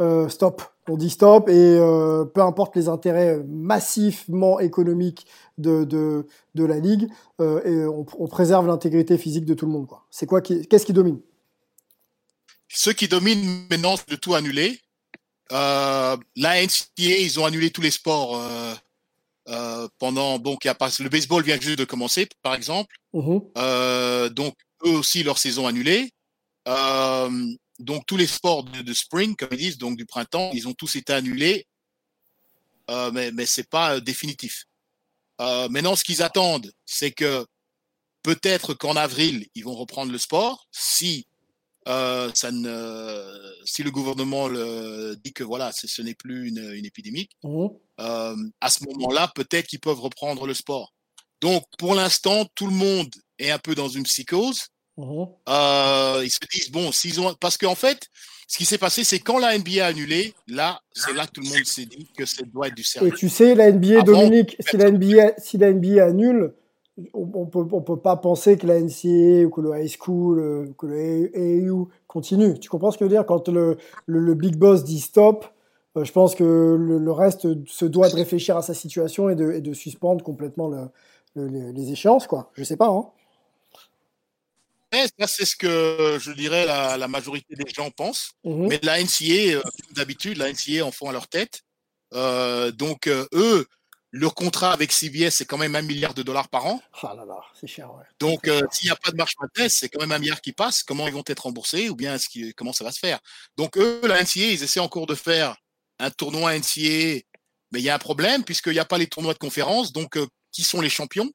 euh, 0.00 0.28
stop? 0.28 0.62
On 0.88 0.96
dit 0.96 1.10
stop 1.10 1.48
et 1.48 1.52
euh, 1.52 2.24
peu 2.24 2.40
importe 2.40 2.74
les 2.76 2.88
intérêts 2.88 3.42
massivement 3.46 4.58
économiques 4.58 5.26
de, 5.58 6.24
la 6.54 6.78
ligue, 6.78 7.08
euh, 7.40 7.62
et 7.64 7.86
on, 7.86 8.26
préserve 8.26 8.66
l'intégrité 8.66 9.18
physique 9.18 9.44
de 9.44 9.54
tout 9.54 9.66
le 9.66 9.72
monde. 9.72 9.86
C'est 10.10 10.26
quoi 10.26 10.40
Qu'est-ce 10.40 10.86
qui 10.86 10.92
domine? 10.92 11.20
Ceux 12.68 12.92
qui 12.92 13.08
dominent 13.08 13.66
maintenant, 13.70 13.96
c'est 13.96 14.08
de 14.08 14.16
tout 14.16 14.34
annuler. 14.34 14.78
Euh, 15.52 16.16
la 16.36 16.62
NCAA, 16.62 17.20
ils 17.20 17.40
ont 17.40 17.44
annulé 17.44 17.70
tous 17.70 17.82
les 17.82 17.90
sports 17.90 18.40
euh, 19.48 19.88
pendant. 19.98 20.38
Bon, 20.38 20.56
qu'il 20.56 20.68
y 20.68 20.70
a 20.70 20.74
pas, 20.74 20.90
le 21.00 21.08
baseball 21.08 21.42
vient 21.42 21.60
juste 21.60 21.78
de 21.78 21.84
commencer, 21.84 22.28
par 22.42 22.54
exemple. 22.54 22.94
Mhm. 23.12 23.40
Euh, 23.56 24.28
donc, 24.28 24.54
eux 24.84 24.90
aussi, 24.90 25.22
leur 25.22 25.38
saison 25.38 25.66
annulée. 25.66 26.10
Euh, 26.66 27.46
donc, 27.78 28.04
tous 28.06 28.16
les 28.16 28.26
sports 28.26 28.64
de, 28.64 28.82
de 28.82 28.92
spring, 28.92 29.36
comme 29.36 29.48
ils 29.52 29.58
disent, 29.58 29.78
donc 29.78 29.96
du 29.96 30.06
printemps, 30.06 30.50
ils 30.52 30.68
ont 30.68 30.74
tous 30.74 30.96
été 30.96 31.12
annulés. 31.12 31.66
Euh, 32.90 33.10
mais 33.12 33.30
mais 33.32 33.46
c'est 33.46 33.68
pas 33.68 33.96
euh, 33.96 34.00
définitif. 34.00 34.64
Euh, 35.40 35.68
maintenant, 35.68 35.94
ce 35.94 36.04
qu'ils 36.04 36.22
attendent, 36.22 36.72
c'est 36.84 37.12
que 37.12 37.46
peut-être 38.22 38.74
qu'en 38.74 38.96
avril, 38.96 39.46
ils 39.54 39.64
vont 39.64 39.74
reprendre 39.74 40.10
le 40.10 40.18
sport 40.18 40.66
si 40.72 41.26
euh, 41.88 42.30
ça 42.34 42.50
ne, 42.50 43.24
si 43.64 43.82
le 43.82 43.90
gouvernement 43.90 44.48
le, 44.48 45.16
dit 45.24 45.32
que 45.32 45.44
voilà, 45.44 45.70
ce 45.72 46.02
n'est 46.02 46.14
plus 46.14 46.48
une, 46.48 46.72
une 46.74 46.84
épidémie. 46.84 47.28
Mhm. 47.42 47.70
Euh, 48.00 48.36
à 48.60 48.68
ce 48.68 48.84
moment-là, 48.84 49.30
peut-être 49.34 49.66
qu'ils 49.66 49.80
peuvent 49.80 50.00
reprendre 50.00 50.46
le 50.46 50.54
sport. 50.54 50.92
Donc, 51.40 51.64
pour 51.78 51.94
l'instant, 51.94 52.46
tout 52.54 52.66
le 52.66 52.74
monde 52.74 53.08
est 53.38 53.50
un 53.50 53.58
peu 53.58 53.74
dans 53.74 53.88
une 53.88 54.02
psychose. 54.02 54.68
Mhm. 54.96 55.26
Euh, 55.48 56.22
ils 56.24 56.30
se 56.30 56.38
disent 56.52 56.70
bon, 56.70 56.92
s'ils 56.92 57.20
ont, 57.20 57.34
parce 57.40 57.56
qu'en 57.56 57.76
fait, 57.76 58.08
ce 58.48 58.58
qui 58.58 58.64
s'est 58.64 58.78
passé, 58.78 59.04
c'est 59.04 59.20
quand 59.20 59.38
la 59.38 59.56
NBA 59.56 59.84
a 59.84 59.88
annulé, 59.88 60.34
là, 60.46 60.80
c'est 60.92 61.12
là 61.14 61.26
que 61.26 61.32
tout 61.32 61.40
le 61.42 61.48
monde 61.48 61.64
s'est 61.64 61.86
dit 61.86 62.08
que 62.16 62.26
ça 62.26 62.42
doit 62.42 62.68
être 62.68 62.74
du 62.74 62.82
Et 62.82 62.84
sérieux. 62.84 63.12
tu 63.16 63.28
sais, 63.28 63.54
la 63.54 63.70
NBA, 63.70 64.00
Avant, 64.00 64.04
Dominique, 64.04 64.56
si 64.60 64.76
la 64.76 64.90
NBA, 64.90 65.34
si 65.38 65.58
la 65.58 65.72
NBA 65.72 66.04
annule, 66.04 66.54
on, 67.12 67.46
peut, 67.46 67.64
on 67.72 67.80
peut 67.82 67.98
pas 67.98 68.16
penser 68.16 68.56
que 68.56 68.66
la 68.66 68.80
NCAA 68.80 69.46
ou 69.46 69.50
que 69.50 69.60
le 69.60 69.78
high 69.78 69.88
school, 69.88 70.38
euh, 70.38 70.66
que 70.76 70.86
le 70.86 71.66
AAU 71.68 71.88
continue. 72.06 72.58
Tu 72.58 72.68
comprends 72.68 72.90
ce 72.90 72.98
que 72.98 73.04
je 73.04 73.10
veux 73.10 73.14
dire? 73.16 73.26
Quand 73.26 73.48
le, 73.48 73.76
le, 74.06 74.20
le 74.20 74.34
big 74.34 74.56
boss 74.56 74.84
dit 74.84 75.00
stop, 75.00 75.46
euh, 75.96 76.04
je 76.04 76.12
pense 76.12 76.34
que 76.34 76.44
le, 76.44 76.98
le 76.98 77.12
reste 77.12 77.46
se 77.66 77.84
doit 77.84 78.08
de 78.08 78.14
réfléchir 78.16 78.56
à 78.56 78.62
sa 78.62 78.74
situation 78.74 79.28
et 79.30 79.34
de, 79.34 79.52
et 79.52 79.60
de 79.60 79.72
suspendre 79.72 80.24
complètement 80.24 80.68
le, 80.68 80.88
le- 81.34 81.70
les, 81.72 81.92
échéances, 81.92 82.26
quoi. 82.26 82.50
Je 82.54 82.64
sais 82.64 82.76
pas, 82.76 82.88
hein. 82.88 83.06
C'est 85.26 85.44
ce 85.44 85.54
que 85.54 86.16
je 86.18 86.32
dirais 86.32 86.64
la, 86.64 86.96
la 86.96 87.08
majorité 87.08 87.54
des 87.54 87.70
gens 87.70 87.90
pensent. 87.90 88.32
Mhm. 88.44 88.68
Mais 88.68 88.80
la 88.82 89.00
NCA, 89.00 89.56
euh, 89.56 89.60
comme 89.62 89.94
d'habitude, 89.94 90.38
la 90.38 90.50
NCA 90.50 90.84
en 90.84 90.90
font 90.90 91.08
à 91.10 91.12
leur 91.12 91.28
tête. 91.28 91.62
Euh, 92.14 92.70
donc, 92.72 93.06
euh, 93.06 93.26
eux, 93.34 93.66
leur 94.10 94.34
contrat 94.34 94.72
avec 94.72 94.90
CBS, 94.92 95.30
c'est 95.30 95.44
quand 95.44 95.58
même 95.58 95.76
un 95.76 95.82
milliard 95.82 96.14
de 96.14 96.22
dollars 96.22 96.48
par 96.48 96.66
an. 96.66 96.80
Ah 97.02 97.14
là 97.14 97.24
là, 97.24 97.40
c'est 97.58 97.66
cher, 97.66 97.92
ouais. 97.94 98.04
Donc, 98.18 98.48
euh, 98.48 98.62
s'il 98.70 98.86
n'y 98.88 98.92
a 98.92 98.96
pas 98.96 99.10
de 99.10 99.16
marche 99.16 99.34
c'est 99.68 99.88
quand 99.88 100.00
même 100.00 100.12
un 100.12 100.18
milliard 100.18 100.40
qui 100.40 100.52
passe. 100.52 100.82
Comment 100.82 101.06
ils 101.06 101.12
vont 101.12 101.24
être 101.26 101.40
remboursés 101.40 101.90
ou 101.90 101.94
bien 101.94 102.16
comment 102.56 102.72
ça 102.72 102.84
va 102.84 102.92
se 102.92 102.98
faire? 102.98 103.18
Donc, 103.56 103.76
eux, 103.76 104.00
la 104.04 104.22
NCA, 104.22 104.52
ils 104.52 104.62
essaient 104.62 104.80
encore 104.80 105.06
de 105.06 105.14
faire 105.14 105.56
un 105.98 106.10
tournoi 106.10 106.54
NCA, 106.56 107.20
mais 107.70 107.80
il 107.80 107.82
y 107.82 107.90
a 107.90 107.94
un 107.94 107.98
problème 107.98 108.44
puisqu'il 108.44 108.72
n'y 108.72 108.78
a 108.78 108.84
pas 108.84 108.98
les 108.98 109.08
tournois 109.08 109.34
de 109.34 109.38
conférence. 109.38 109.92
Donc, 109.92 110.16
euh, 110.16 110.26
qui 110.52 110.62
sont 110.62 110.80
les 110.80 110.90
champions? 110.90 111.30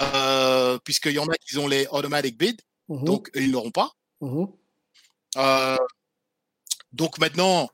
Euh, 0.00 0.78
Puisqu'il 0.84 1.12
y 1.12 1.18
en 1.18 1.26
a 1.26 1.34
qui 1.36 1.58
ont 1.58 1.66
les 1.68 1.86
automatic 1.90 2.38
bid, 2.38 2.60
Mhm. 2.88 3.04
donc 3.04 3.30
ils 3.34 3.50
n'auront 3.50 3.72
pas. 3.72 3.90
Euh, 5.36 5.76
donc 6.92 7.18
maintenant, 7.18 7.68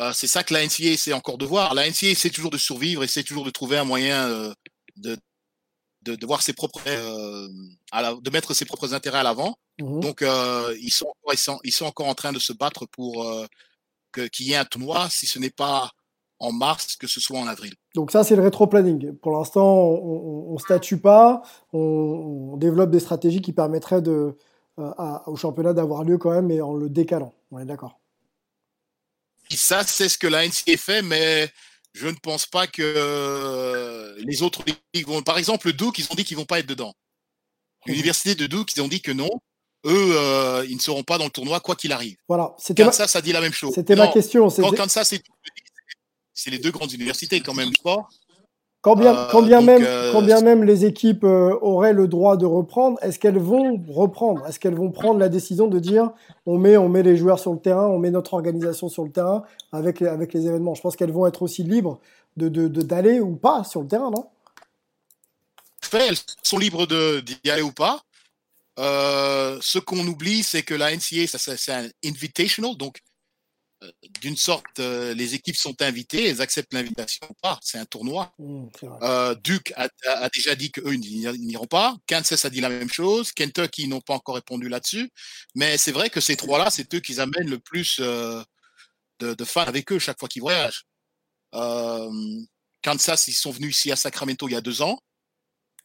euh, 0.00 0.12
c'est 0.14 0.26
ça 0.26 0.42
que 0.42 0.54
la 0.54 0.64
NCA 0.64 0.84
essaie 0.90 1.12
encore 1.12 1.38
de 1.38 1.44
voir. 1.46 1.74
La 1.74 1.86
NCA 1.88 2.08
essaie 2.08 2.30
toujours 2.30 2.50
de 2.50 2.56
survivre, 2.58 3.02
essaie 3.04 3.22
toujours 3.22 3.44
de 3.44 3.50
trouver 3.50 3.76
un 3.78 3.84
moyen 3.84 4.28
euh, 4.28 4.52
de, 4.96 5.16
de, 6.02 6.14
de 6.16 6.26
voir 6.26 6.42
ses 6.42 6.52
propres, 6.54 6.80
euh, 6.86 7.48
à 7.92 8.02
la- 8.02 8.14
de 8.14 8.30
mettre 8.30 8.54
ses 8.54 8.64
propres 8.64 8.94
intérêts 8.94 9.18
à 9.18 9.22
l'avant. 9.22 9.56
Mhm. 9.80 10.00
Donc 10.00 10.20
ils, 10.22 10.90
sont, 10.92 11.06
encore- 11.06 11.34
ils, 11.34 11.38
sont, 11.38 11.58
ils 11.64 11.72
sont 11.72 11.86
encore 11.86 12.08
en 12.08 12.14
train 12.14 12.32
de 12.32 12.38
se 12.38 12.52
battre 12.52 12.86
pour 12.86 13.24
qu'il 14.12 14.46
y 14.46 14.52
ait 14.52 14.56
un 14.56 14.64
tournoi, 14.64 15.08
si 15.10 15.26
ce 15.26 15.38
n'est 15.38 15.50
pas 15.50 15.90
en 16.38 16.52
mars, 16.52 16.96
que 16.96 17.06
ce 17.06 17.20
soit 17.20 17.38
en 17.38 17.46
avril. 17.46 17.74
Donc 17.94 18.10
ça, 18.12 18.24
c'est 18.24 18.34
le 18.34 18.42
rétro-planning. 18.42 19.12
Pour 19.16 19.32
l'instant, 19.32 19.62
on 19.76 20.54
ne 20.54 20.58
statue 20.58 20.98
pas, 20.98 21.42
on, 21.74 21.78
on 22.52 22.56
développe 22.56 22.90
des 22.90 23.00
stratégies 23.00 23.42
qui 23.42 23.52
permettraient 23.52 24.00
de, 24.02 24.36
à- 24.78 25.28
au 25.28 25.36
championnat 25.36 25.74
d'avoir 25.74 26.02
lieu 26.04 26.16
quand 26.18 26.30
même, 26.30 26.46
mais 26.46 26.60
en 26.62 26.74
le 26.74 26.88
décalant. 26.88 27.34
On 27.50 27.58
est 27.58 27.66
d'accord. 27.66 28.00
Ça, 29.56 29.84
c'est 29.84 30.08
ce 30.08 30.18
que 30.18 30.26
la 30.26 30.46
NCA 30.46 30.76
fait, 30.76 31.02
mais 31.02 31.50
je 31.92 32.06
ne 32.06 32.14
pense 32.22 32.46
pas 32.46 32.66
que 32.66 32.82
euh, 32.82 34.14
les 34.18 34.42
autres 34.42 34.62
ligues 34.94 35.06
vont. 35.06 35.22
Par 35.22 35.38
exemple, 35.38 35.66
le 35.66 35.72
Duke, 35.72 35.98
ils 35.98 36.06
ont 36.10 36.14
dit 36.14 36.24
qu'ils 36.24 36.36
vont 36.36 36.44
pas 36.44 36.60
être 36.60 36.66
dedans. 36.66 36.94
L'université 37.86 38.34
de 38.34 38.46
Duke, 38.46 38.70
ils 38.76 38.82
ont 38.82 38.88
dit 38.88 39.00
que 39.00 39.12
non. 39.12 39.30
Eux, 39.86 40.12
euh, 40.14 40.66
ils 40.68 40.76
ne 40.76 40.80
seront 40.80 41.02
pas 41.02 41.16
dans 41.16 41.24
le 41.24 41.30
tournoi 41.30 41.58
quoi 41.60 41.74
qu'il 41.74 41.92
arrive. 41.92 42.16
Voilà, 42.28 42.54
c'était 42.58 42.84
ma, 42.84 42.90
Kansas, 42.90 43.10
ça 43.10 43.22
dit 43.22 43.32
la 43.32 43.40
même 43.40 43.54
chose. 43.54 43.72
c'était 43.74 43.96
ma 43.96 44.08
question. 44.08 44.48
Quand 44.48 44.72
Kansas 44.72 45.14
c'est 46.34 46.50
les 46.50 46.58
deux 46.58 46.70
grandes 46.70 46.92
universités 46.92 47.40
quand 47.40 47.54
même 47.54 47.72
sport. 47.72 48.08
Quand 48.82 48.96
bien, 48.96 49.14
Euh, 49.14 49.28
quand 49.30 49.42
bien, 49.42 49.58
donc, 49.58 49.66
même, 49.66 49.82
euh, 49.84 50.10
quand 50.12 50.22
bien 50.22 50.40
même 50.40 50.64
les 50.64 50.86
équipes 50.86 51.24
euh, 51.24 51.54
auraient 51.60 51.92
le 51.92 52.08
droit 52.08 52.38
de 52.38 52.46
reprendre, 52.46 52.98
est-ce 53.02 53.18
qu'elles 53.18 53.38
vont 53.38 53.78
reprendre? 53.88 54.46
Est-ce 54.46 54.58
qu'elles 54.58 54.74
vont 54.74 54.90
prendre 54.90 55.20
la 55.20 55.28
décision 55.28 55.66
de 55.68 55.78
dire 55.78 56.10
on 56.46 56.56
met, 56.56 56.78
on 56.78 56.88
met 56.88 57.02
les 57.02 57.16
joueurs 57.18 57.38
sur 57.38 57.52
le 57.52 57.58
terrain, 57.58 57.86
on 57.86 57.98
met 57.98 58.10
notre 58.10 58.32
organisation 58.32 58.88
sur 58.88 59.04
le 59.04 59.10
terrain 59.10 59.44
avec 59.72 60.00
les, 60.00 60.06
avec 60.06 60.32
les 60.32 60.46
événements? 60.46 60.74
Je 60.74 60.80
pense 60.80 60.96
qu'elles 60.96 61.12
vont 61.12 61.26
être 61.26 61.42
aussi 61.42 61.62
libres 61.62 62.00
de, 62.38 62.48
de, 62.48 62.68
de- 62.68 62.80
d'aller 62.82 63.20
ou 63.20 63.36
pas 63.36 63.64
sur 63.64 63.82
le 63.82 63.88
terrain, 63.88 64.10
non? 64.10 64.26
Elles 65.92 66.16
sont 66.42 66.58
libres 66.58 66.86
d'y 66.86 67.50
aller 67.50 67.62
ou 67.62 67.72
pas. 67.72 68.00
Ce 68.78 69.78
qu'on 69.78 70.06
oublie, 70.06 70.42
c'est 70.42 70.62
que 70.62 70.72
la 70.74 70.94
NCA, 70.94 71.26
c'est 71.26 71.72
un 71.72 71.86
invitational, 72.04 72.76
donc 72.78 73.00
d'une 74.20 74.36
sorte, 74.36 74.78
les 74.78 75.34
équipes 75.34 75.56
sont 75.56 75.80
invitées, 75.82 76.28
elles 76.28 76.42
acceptent 76.42 76.74
l'invitation 76.74 77.26
ou 77.28 77.34
pas. 77.40 77.58
C'est 77.62 77.78
un 77.78 77.84
tournoi. 77.84 78.32
Mmh, 78.38 78.66
Duke 79.42 79.72
a, 79.76 79.88
déjà 80.34 80.54
dit 80.54 80.70
qu'eux 80.70 80.94
n'iront 80.94 81.66
pas. 81.66 81.96
Kansas 82.06 82.44
a 82.44 82.50
dit 82.50 82.60
la 82.60 82.68
même 82.68 82.90
chose. 82.90 83.32
Kentucky 83.32 83.88
n'ont 83.88 84.00
pas 84.00 84.14
encore 84.14 84.34
répondu 84.34 84.68
là-dessus. 84.68 85.10
Mais 85.54 85.78
c'est 85.78 85.92
vrai 85.92 86.10
que 86.10 86.20
ces 86.20 86.36
trois-là, 86.36 86.70
c'est 86.70 86.94
eux 86.94 87.00
qui 87.00 87.20
amènent 87.20 87.48
le 87.48 87.58
plus 87.58 88.00
de, 88.00 89.44
fans 89.44 89.62
avec 89.62 89.92
eux 89.92 89.98
chaque 89.98 90.18
fois 90.18 90.28
qu'ils 90.28 90.42
voyagent. 90.42 90.84
Kansas, 92.82 93.28
ils 93.28 93.34
sont 93.34 93.50
venus 93.50 93.76
ici 93.76 93.92
à 93.92 93.96
Sacramento 93.96 94.48
il 94.48 94.52
y 94.52 94.56
a 94.56 94.60
deux 94.60 94.82
ans. 94.82 94.98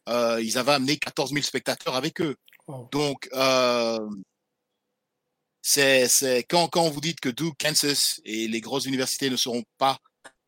ils 0.07 0.57
avaient 0.57 0.73
amené 0.73 0.97
14 0.97 1.31
000 1.31 1.43
spectateurs 1.43 1.95
avec 1.95 2.21
eux. 2.21 2.35
Donc, 2.91 3.29
c'est 5.67 6.45
quand, 6.47 6.67
quand 6.67 6.89
vous 6.89 7.01
dites 7.01 7.19
que 7.19 7.29
Duke, 7.29 7.55
Kansas 7.59 8.21
et 8.23 8.47
les 8.47 8.61
grosses 8.61 8.85
universités 8.85 9.31
ne 9.31 9.35
seront 9.35 9.63
pas 9.79 9.97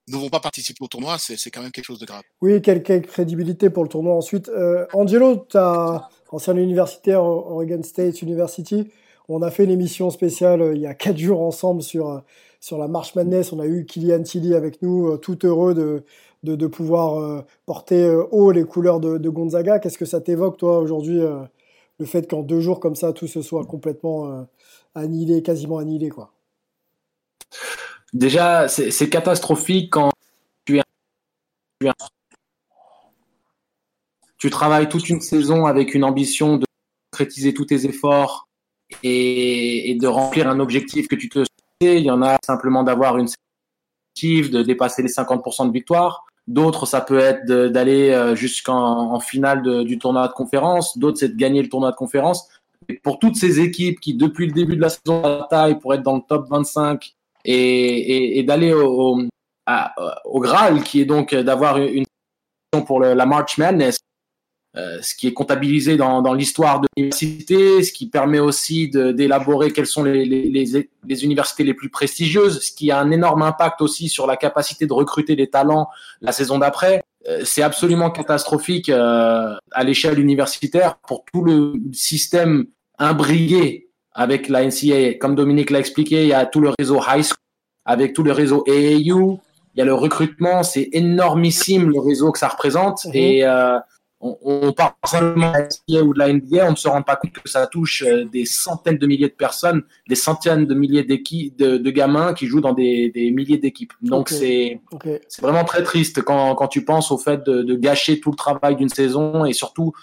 ne 0.09 0.15
vont 0.15 0.29
pas 0.29 0.39
participer 0.39 0.83
au 0.83 0.87
tournoi, 0.87 1.17
c'est 1.19 1.51
quand 1.51 1.61
même 1.61 1.71
quelque 1.71 1.85
chose 1.85 1.99
de 1.99 2.05
grave. 2.05 2.23
Oui, 2.41 2.61
quelle, 2.61 2.81
crédibilité 2.81 3.69
pour 3.69 3.83
le 3.83 3.89
tournoi 3.89 4.15
ensuite. 4.15 4.47
Euh, 4.49 4.85
Angelo, 4.93 5.45
tu 5.49 5.57
as 5.57 6.07
ancien 6.31 6.55
universitaire 6.55 7.23
Oregon 7.23 7.83
State 7.83 8.21
University. 8.21 8.89
On 9.27 9.41
a 9.41 9.51
fait 9.51 9.65
une 9.65 9.71
émission 9.71 10.09
spéciale 10.09 10.61
euh, 10.61 10.75
il 10.75 10.81
y 10.81 10.87
a 10.87 10.93
quatre 10.93 11.17
jours 11.17 11.41
ensemble 11.41 11.81
sur, 11.81 12.09
euh, 12.09 12.19
sur 12.61 12.77
la 12.77 12.87
March 12.87 13.15
Madness. 13.15 13.51
On 13.51 13.59
a 13.59 13.65
eu 13.65 13.85
Kylian 13.85 14.23
Tilly 14.23 14.53
avec 14.53 14.81
nous, 14.81 15.17
tout 15.17 15.45
heureux 15.45 15.73
de, 15.73 16.03
de, 16.55 16.67
pouvoir 16.67 17.43
porter 17.65 18.09
haut 18.31 18.51
les 18.51 18.63
couleurs 18.63 19.01
de 19.01 19.29
Gonzaga. 19.29 19.79
Qu'est-ce 19.79 19.97
que 19.97 20.05
ça 20.05 20.21
t'évoque, 20.21 20.57
toi, 20.57 20.79
aujourd'hui, 20.79 21.19
le 21.99 22.05
fait 22.05 22.29
qu'en 22.29 22.43
deux 22.43 22.61
jours 22.61 22.79
comme 22.79 22.95
ça, 22.95 23.11
tout 23.11 23.27
se 23.27 23.41
soit 23.41 23.65
complètement 23.65 24.47
annihilé, 24.97 25.41
quasiment 25.41 25.77
annihilé, 25.77 26.09
quoi. 26.09 26.33
Déjà, 28.13 28.67
c'est 28.67 29.09
catastrophique 29.09 29.91
quand 29.91 30.11
tu, 30.65 30.81
tu 34.37 34.49
travailles 34.49 34.89
toute 34.89 35.09
une 35.09 35.21
saison 35.21 35.65
avec 35.65 35.93
une 35.93 36.03
ambition 36.03 36.57
de 36.57 36.65
concrétiser 37.11 37.53
tous 37.53 37.65
tes 37.65 37.85
efforts 37.85 38.47
et, 39.03 39.97
de 39.99 40.07
remplir 40.07 40.47
un 40.47 40.59
objectif 40.59 41.07
que 41.07 41.15
tu 41.15 41.29
te. 41.29 41.43
Il 41.81 41.99
y 41.99 42.11
en 42.11 42.23
a 42.23 42.37
simplement 42.43 42.83
d'avoir 42.83 43.17
une 43.17 43.27
de 44.23 44.63
dépasser 44.63 45.03
les 45.03 45.09
50% 45.09 45.67
de 45.67 45.71
victoire. 45.71 46.25
D'autres, 46.47 46.85
ça 46.85 47.01
peut 47.01 47.19
être 47.19 47.45
d'aller 47.45 48.09
euh, 48.09 48.35
jusqu'en 48.35 49.19
finale 49.19 49.83
du 49.85 49.99
tournoi 49.99 50.27
de 50.27 50.33
conférence. 50.33 50.97
D'autres, 50.97 51.19
c'est 51.19 51.29
de 51.29 51.35
gagner 51.35 51.61
le 51.61 51.69
tournoi 51.69 51.91
de 51.91 51.95
conférence 51.95 52.47
pour 53.03 53.19
toutes 53.19 53.35
ces 53.35 53.59
équipes 53.59 53.99
qui, 53.99 54.13
depuis 54.13 54.47
le 54.47 54.53
début 54.53 54.75
de 54.75 54.81
la 54.81 54.89
saison, 54.89 55.21
bataillent 55.21 55.79
pour 55.79 55.93
être 55.93 56.03
dans 56.03 56.15
le 56.15 56.21
top 56.27 56.47
25 56.49 57.13
et, 57.45 58.43
d'aller 58.43 58.73
au, 58.73 59.19
au, 60.25 60.39
Graal, 60.39 60.83
qui 60.83 61.01
est 61.01 61.05
donc 61.05 61.33
d'avoir 61.33 61.77
une 61.77 62.05
pour 62.85 62.99
le, 62.99 63.13
la 63.13 63.25
March 63.25 63.57
Madness, 63.57 63.97
euh, 64.75 64.99
ce 65.01 65.15
qui 65.15 65.27
est 65.27 65.33
comptabilisé 65.33 65.97
dans, 65.97 66.21
dans 66.21 66.33
l'histoire 66.33 66.81
de 66.81 66.87
l'université, 66.95 67.81
ce 67.83 67.91
qui 67.91 68.09
permet 68.09 68.39
aussi 68.39 68.89
d'élaborer 68.89 69.71
quelles 69.71 69.87
sont 69.87 70.03
les, 70.03 70.25
les, 70.25 70.49
les, 70.49 71.23
universités 71.23 71.63
les 71.63 71.73
plus 71.73 71.89
prestigieuses, 71.89 72.61
ce 72.61 72.71
qui 72.71 72.91
a 72.91 72.99
un 72.99 73.09
énorme 73.09 73.41
impact 73.41 73.81
aussi 73.81 74.09
sur 74.09 74.27
la 74.27 74.37
capacité 74.37 74.85
de 74.85 74.93
recruter 74.93 75.35
des 75.35 75.47
talents 75.47 75.89
la 76.21 76.31
saison 76.31 76.59
d'après. 76.59 77.01
Euh, 77.27 77.41
c'est 77.43 77.61
absolument 77.61 78.09
catastrophique 78.09 78.89
euh, 78.89 79.55
à 79.71 79.83
l'échelle 79.83 80.19
universitaire 80.19 80.97
pour 81.07 81.25
tout 81.25 81.43
le 81.43 81.73
système 81.91 82.67
imbrigué 82.99 83.89
avec 84.13 84.49
la 84.49 84.65
NCA. 84.65 85.15
Comme 85.19 85.35
Dominique 85.35 85.69
l'a 85.69 85.79
expliqué, 85.79 86.23
il 86.23 86.29
y 86.29 86.33
a 86.33 86.45
tout 86.45 86.61
le 86.61 86.71
réseau 86.79 86.99
high 87.07 87.23
school, 87.23 87.37
avec 87.85 88.13
tout 88.13 88.23
le 88.23 88.31
réseau 88.31 88.63
AAU. 88.67 89.39
Il 89.75 89.79
y 89.79 89.81
a 89.81 89.85
le 89.85 89.93
recrutement, 89.93 90.63
c'est 90.63 90.89
énormissime 90.93 91.89
le 91.91 91.99
réseau 91.99 92.31
que 92.31 92.39
ça 92.39 92.47
représente. 92.47 93.05
Mhm. 93.05 93.11
Et 93.13 93.43
euh, 93.43 93.77
on, 94.19 94.37
on 94.41 94.73
parle 94.73 94.93
seulement 95.05 95.51
de 95.51 95.57
la 95.57 95.63
NCA 95.63 96.03
ou 96.03 96.13
de 96.13 96.19
la 96.19 96.33
NBA, 96.33 96.67
on 96.67 96.71
ne 96.71 96.75
se 96.75 96.87
rend 96.87 97.03
pas 97.03 97.15
compte 97.15 97.33
que 97.33 97.49
ça 97.49 97.67
touche 97.67 98.03
euh, 98.03 98.25
des 98.25 98.45
centaines 98.45 98.97
de 98.97 99.05
milliers 99.05 99.27
de 99.27 99.33
personnes, 99.33 99.83
des 100.07 100.15
centaines 100.15 100.65
de 100.65 100.73
milliers 100.73 101.03
de, 101.03 101.77
de, 101.77 101.91
gamins 101.91 102.33
qui 102.33 102.47
jouent 102.47 102.61
dans 102.61 102.73
des, 102.73 103.11
des 103.11 103.31
milliers 103.31 103.57
d'équipes. 103.57 103.93
Donc 104.01 104.29
c'est 104.29 104.81
vraiment 105.41 105.63
très 105.65 105.83
triste 105.83 106.21
quand, 106.23 106.55
quand 106.55 106.67
tu 106.67 106.83
penses 106.83 107.11
au 107.11 107.17
fait 107.17 107.45
de, 107.45 107.61
de 107.61 107.75
gâcher 107.75 108.19
tout 108.19 108.31
le 108.31 108.37
travail 108.37 108.75
d'une 108.75 108.89
saison 108.89 109.45
et 109.45 109.53
surtout 109.53 109.93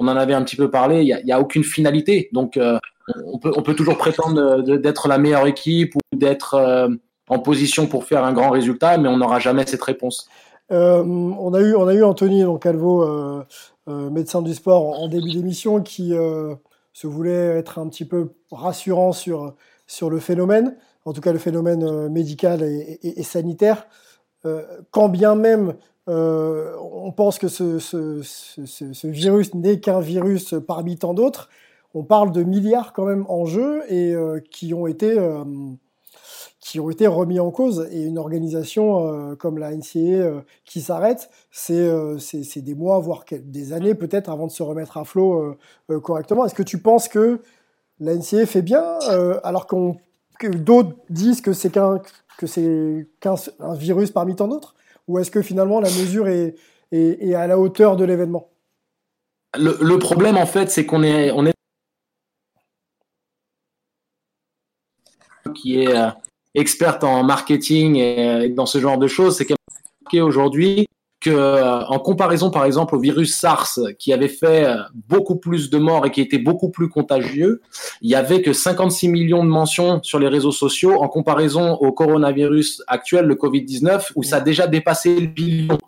on 0.00 0.08
en 0.08 0.16
avait 0.16 0.34
un 0.34 0.42
petit 0.42 0.56
peu 0.56 0.70
parlé, 0.70 1.02
il 1.02 1.24
n'y 1.24 1.32
a, 1.32 1.38
aucune 1.38 1.62
finalité. 1.62 2.30
Donc, 2.32 2.56
euh, 2.56 2.78
on, 3.26 3.38
peut, 3.38 3.74
toujours 3.74 3.98
prétendre 3.98 4.62
d'être 4.62 5.08
la 5.08 5.18
meilleure 5.18 5.46
équipe 5.46 5.94
ou 5.94 6.16
d'être 6.16 6.54
euh, 6.54 6.88
en 7.28 7.38
position 7.38 7.86
pour 7.86 8.04
faire 8.04 8.24
un 8.24 8.32
grand 8.32 8.48
résultat, 8.48 8.96
mais 8.96 9.08
on 9.08 9.18
n'aura 9.18 9.40
jamais 9.40 9.66
cette 9.66 9.82
réponse. 9.82 10.28
Euh, 10.70 11.02
on, 11.02 11.52
a 11.54 11.60
eu, 11.60 11.74
on 11.74 11.86
a 11.86 11.94
eu 11.94 12.02
Anthony 12.04 12.42
donc 12.42 12.62
Calvo, 12.62 13.04
médecin 13.86 14.42
du 14.42 14.54
sport, 14.54 15.00
en, 15.00 15.08
début 15.08 15.30
d'émission, 15.30 15.82
qui 15.82 16.10
se 16.92 17.06
voulait 17.06 17.58
être 17.58 17.78
un 17.78 17.88
petit 17.88 18.04
peu 18.04 18.32
rassurant 18.50 19.12
sur, 19.12 19.54
sur 19.86 20.10
le 20.10 20.20
phénomène, 20.20 20.76
en 21.04 21.12
tout 21.12 21.20
cas 21.20 21.32
le 21.32 21.38
phénomène 21.38 22.08
médical 22.08 22.62
et 22.62 23.22
sanitaire. 23.22 23.86
quand 24.90 25.08
bien 25.08 25.34
même 25.34 25.74
euh, 26.10 26.74
on 26.80 27.12
pense 27.12 27.38
que 27.38 27.48
ce, 27.48 29.06
virus 29.06 29.54
n'est 29.54 29.80
qu'un 29.80 30.00
virus 30.00 30.54
parmi 30.66 30.96
tant 30.96 31.14
d'autres. 31.14 31.48
On 31.94 32.04
parle 32.04 32.32
de 32.32 32.42
milliards 32.42 32.92
quand 32.92 33.04
même 33.04 33.24
en 33.28 33.46
jeu 33.46 33.82
et 33.88 34.14
euh, 34.14 34.40
qui 34.50 34.74
ont 34.74 34.86
été 34.86 35.18
euh, 35.18 35.44
qui 36.60 36.78
ont 36.78 36.90
été 36.90 37.06
remis 37.06 37.40
en 37.40 37.50
cause. 37.50 37.88
Et 37.90 38.02
une 38.02 38.18
organisation 38.18 39.36
comme 39.36 39.58
la 39.58 39.74
NCA 39.74 40.44
qui 40.64 40.80
s'arrête, 40.80 41.30
c'est 41.50 42.62
des 42.62 42.74
mois, 42.74 42.98
voire 42.98 43.24
des 43.30 43.72
années 43.72 43.94
peut-être 43.94 44.30
avant 44.30 44.46
de 44.46 44.52
se 44.52 44.62
remettre 44.62 44.98
à 44.98 45.04
flot 45.04 45.56
correctement. 46.02 46.44
Est-ce 46.44 46.54
que 46.54 46.62
tu 46.62 46.78
penses 46.78 47.08
que 47.08 47.40
la 47.98 48.14
NCA 48.14 48.46
fait 48.46 48.62
bien 48.62 48.98
alors 49.42 49.66
qu'on 49.66 49.96
que 50.38 50.48
d'autres 50.48 50.96
disent 51.10 51.42
que 51.42 51.52
c'est 51.52 51.70
qu'un 51.70 52.00
que 52.38 52.46
c'est 52.46 53.06
qu'un 53.20 53.36
virus 53.74 54.10
parmi 54.10 54.34
tant 54.34 54.48
d'autres? 54.48 54.74
Ou 55.06 55.18
est-ce 55.18 55.30
que 55.30 55.42
finalement 55.42 55.80
la 55.80 55.88
mesure 55.88 56.28
est, 56.28 56.54
est, 56.92 57.34
à 57.34 57.46
la 57.46 57.58
hauteur 57.58 57.96
de 57.96 58.04
l'événement? 58.04 58.48
Le, 59.58 59.98
problème, 59.98 60.36
en 60.36 60.46
fait, 60.46 60.70
c'est 60.70 60.86
qu'on 60.86 61.02
est, 61.02 61.32
on 61.32 61.44
est 61.44 61.52
qui 65.54 65.80
est 65.82 65.96
euh, 65.96 66.10
experte 66.54 67.04
en 67.04 67.22
marketing 67.22 67.96
et, 67.96 68.48
dans 68.48 68.66
ce 68.66 68.78
genre 68.78 68.98
de 68.98 69.06
choses, 69.06 69.36
c'est 69.36 69.46
qu'aujourd'hui, 70.10 70.86
que 71.20 71.30
euh, 71.30 71.84
en 71.86 71.98
comparaison 71.98 72.50
par 72.50 72.64
exemple 72.64 72.96
au 72.96 72.98
virus 72.98 73.38
SARS 73.38 73.78
qui 73.98 74.12
avait 74.12 74.28
fait 74.28 74.64
euh, 74.64 74.76
beaucoup 75.06 75.36
plus 75.36 75.68
de 75.68 75.76
morts 75.76 76.06
et 76.06 76.10
qui 76.10 76.22
était 76.22 76.38
beaucoup 76.38 76.70
plus 76.70 76.88
contagieux, 76.88 77.60
il 78.00 78.10
y 78.10 78.14
avait 78.14 78.40
que 78.40 78.54
56 78.54 79.08
millions 79.08 79.44
de 79.44 79.50
mentions 79.50 80.02
sur 80.02 80.18
les 80.18 80.28
réseaux 80.28 80.50
sociaux 80.50 81.02
en 81.02 81.08
comparaison 81.08 81.74
au 81.74 81.92
coronavirus 81.92 82.82
actuel, 82.86 83.26
le 83.26 83.34
Covid-19, 83.34 84.12
où 84.16 84.22
ça 84.22 84.36
a 84.36 84.40
déjà 84.40 84.66
dépassé 84.66 85.20
le 85.20 85.26
billion 85.26 85.78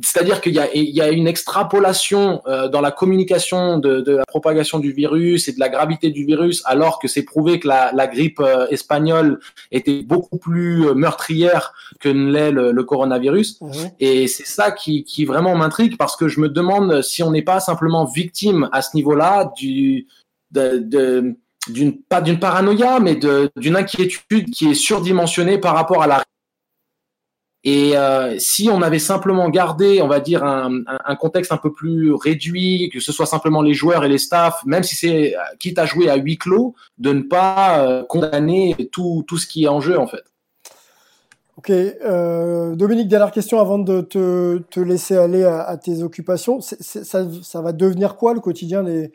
c'est-à-dire 0.00 0.40
qu'il 0.40 0.54
y, 0.54 1.00
a, 1.00 1.10
une 1.10 1.26
extrapolation 1.26 2.40
euh, 2.46 2.68
dans 2.68 2.80
la 2.80 2.90
communication 2.90 3.78
de, 3.78 4.02
la 4.16 4.24
propagation 4.24 4.78
du 4.78 4.92
virus 4.92 5.48
et 5.48 5.52
de 5.52 5.60
la 5.60 5.68
gravité 5.68 6.10
du 6.10 6.24
virus, 6.24 6.62
alors 6.64 6.98
que 6.98 7.08
c'est 7.08 7.24
prouvé 7.24 7.60
que 7.60 7.68
la, 7.68 8.06
grippe 8.06 8.40
euh, 8.40 8.66
espagnole 8.70 9.38
était 9.70 10.02
beaucoup 10.02 10.38
plus 10.38 10.86
euh, 10.86 10.94
meurtrière 10.94 11.74
que 12.00 12.08
ne 12.08 12.30
l'est 12.32 12.50
le, 12.50 12.82
coronavirus. 12.84 13.60
Mhm. 13.60 13.72
Et 14.00 14.28
c'est 14.28 14.46
ça 14.46 14.70
qui, 14.70 15.04
vraiment 15.26 15.54
m'intrigue 15.54 15.96
parce 15.98 16.16
que 16.16 16.26
je 16.26 16.40
me 16.40 16.48
demande 16.48 17.02
si 17.02 17.22
on 17.22 17.30
n'est 17.30 17.42
pas 17.42 17.60
simplement 17.60 18.04
victime 18.04 18.68
à 18.72 18.82
ce 18.82 18.96
niveau-là 18.96 19.52
du 19.56 20.06
d'une 20.50 22.02
pas 22.08 22.20
d'une 22.20 22.38
paranoïa, 22.38 22.98
mais 22.98 23.14
d'une 23.56 23.76
inquiétude 23.76 24.50
qui 24.50 24.70
est 24.70 24.74
surdimensionnée 24.74 25.58
par 25.58 25.74
rapport 25.74 26.02
à 26.02 26.06
la 26.06 26.22
et 27.64 27.96
euh, 27.96 28.38
si 28.38 28.68
on 28.70 28.82
avait 28.82 28.98
simplement 28.98 29.48
gardé, 29.48 30.02
on 30.02 30.08
va 30.08 30.18
dire, 30.18 30.42
un, 30.42 30.82
contexte 31.16 31.52
un 31.52 31.56
peu 31.56 31.72
plus 31.72 32.12
réduit, 32.12 32.90
que 32.92 32.98
ce 32.98 33.12
soit 33.12 33.26
simplement 33.26 33.62
les 33.62 33.74
joueurs 33.74 34.04
et 34.04 34.08
les 34.08 34.18
staffs, 34.18 34.64
même 34.64 34.82
si 34.82 34.96
c'est 34.96 35.34
quitte 35.60 35.78
à 35.78 35.86
jouer 35.86 36.10
à 36.10 36.16
huis 36.16 36.38
clos, 36.38 36.74
de 36.98 37.12
ne 37.12 37.22
pas 37.22 37.86
euh, 37.86 38.02
condamner 38.04 38.88
tout, 38.90 39.24
tout 39.28 39.38
ce 39.38 39.46
qui 39.46 39.64
est 39.64 39.68
en 39.68 39.80
jeu, 39.80 39.98
en 39.98 40.08
fait. 40.08 40.24
Ok. 41.56 41.70
Euh, 41.70 42.74
Dominique, 42.74 43.06
dernière 43.06 43.30
question 43.30 43.60
avant 43.60 43.78
de 43.78 44.00
te, 44.00 44.58
te 44.70 44.80
laisser 44.80 45.16
aller 45.16 45.44
à, 45.44 45.76
tes 45.76 46.02
occupations. 46.02 46.60
ça, 46.60 47.60
va 47.60 47.72
devenir 47.72 48.16
quoi 48.16 48.34
le 48.34 48.40
quotidien 48.40 48.82
des, 48.82 49.12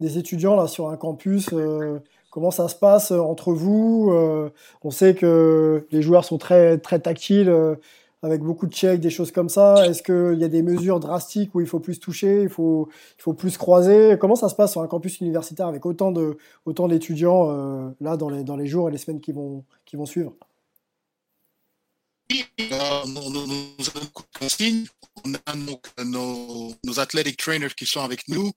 des 0.00 0.16
étudiants 0.16 0.56
là, 0.56 0.66
sur 0.66 0.88
un 0.88 0.96
campus 0.96 1.50
euh, 1.52 1.98
Comment 2.30 2.52
ça 2.52 2.68
se 2.68 2.76
passe 2.76 3.10
euh, 3.10 3.18
entre 3.18 3.52
vous 3.52 4.10
euh, 4.12 4.50
On 4.82 4.90
sait 4.90 5.14
que 5.14 5.86
les 5.90 6.00
joueurs 6.00 6.24
sont 6.24 6.38
très, 6.38 6.78
très 6.78 7.00
tactiles, 7.00 7.48
euh, 7.48 7.74
avec 8.22 8.42
beaucoup 8.42 8.66
de 8.66 8.72
checks, 8.72 9.00
des 9.00 9.10
choses 9.10 9.32
comme 9.32 9.48
ça. 9.48 9.84
Est-ce 9.86 10.02
qu'il 10.02 10.38
y 10.40 10.44
a 10.44 10.48
des 10.48 10.62
mesures 10.62 11.00
drastiques 11.00 11.54
où 11.54 11.60
il 11.60 11.66
faut 11.66 11.80
plus 11.80 11.98
toucher, 11.98 12.42
il 12.42 12.48
faut, 12.48 12.88
plus 13.36 13.56
croiser? 13.56 14.16
Comment 14.20 14.36
ça 14.36 14.48
se 14.48 14.54
passe 14.54 14.72
sur 14.72 14.82
un 14.82 14.86
campus 14.86 15.20
universitaire 15.20 15.66
avec 15.66 15.84
autant 15.86 16.12
d'étudiants 16.88 17.94
dans 18.00 18.56
les, 18.56 18.66
jours 18.66 18.88
et 18.90 18.92
les 18.92 18.98
semaines 18.98 19.20
qui 19.20 19.32
vont, 19.32 19.64
suivre? 20.04 20.34
Consignes. 24.38 24.86
On 25.24 25.34
a 25.34 25.56
donc 25.56 25.86
nos, 26.04 26.72
nos 26.84 27.00
athletic 27.00 27.38
trainers 27.38 27.74
qui 27.74 27.86
sont 27.86 28.00
avec 28.00 28.28
nous. 28.28 28.52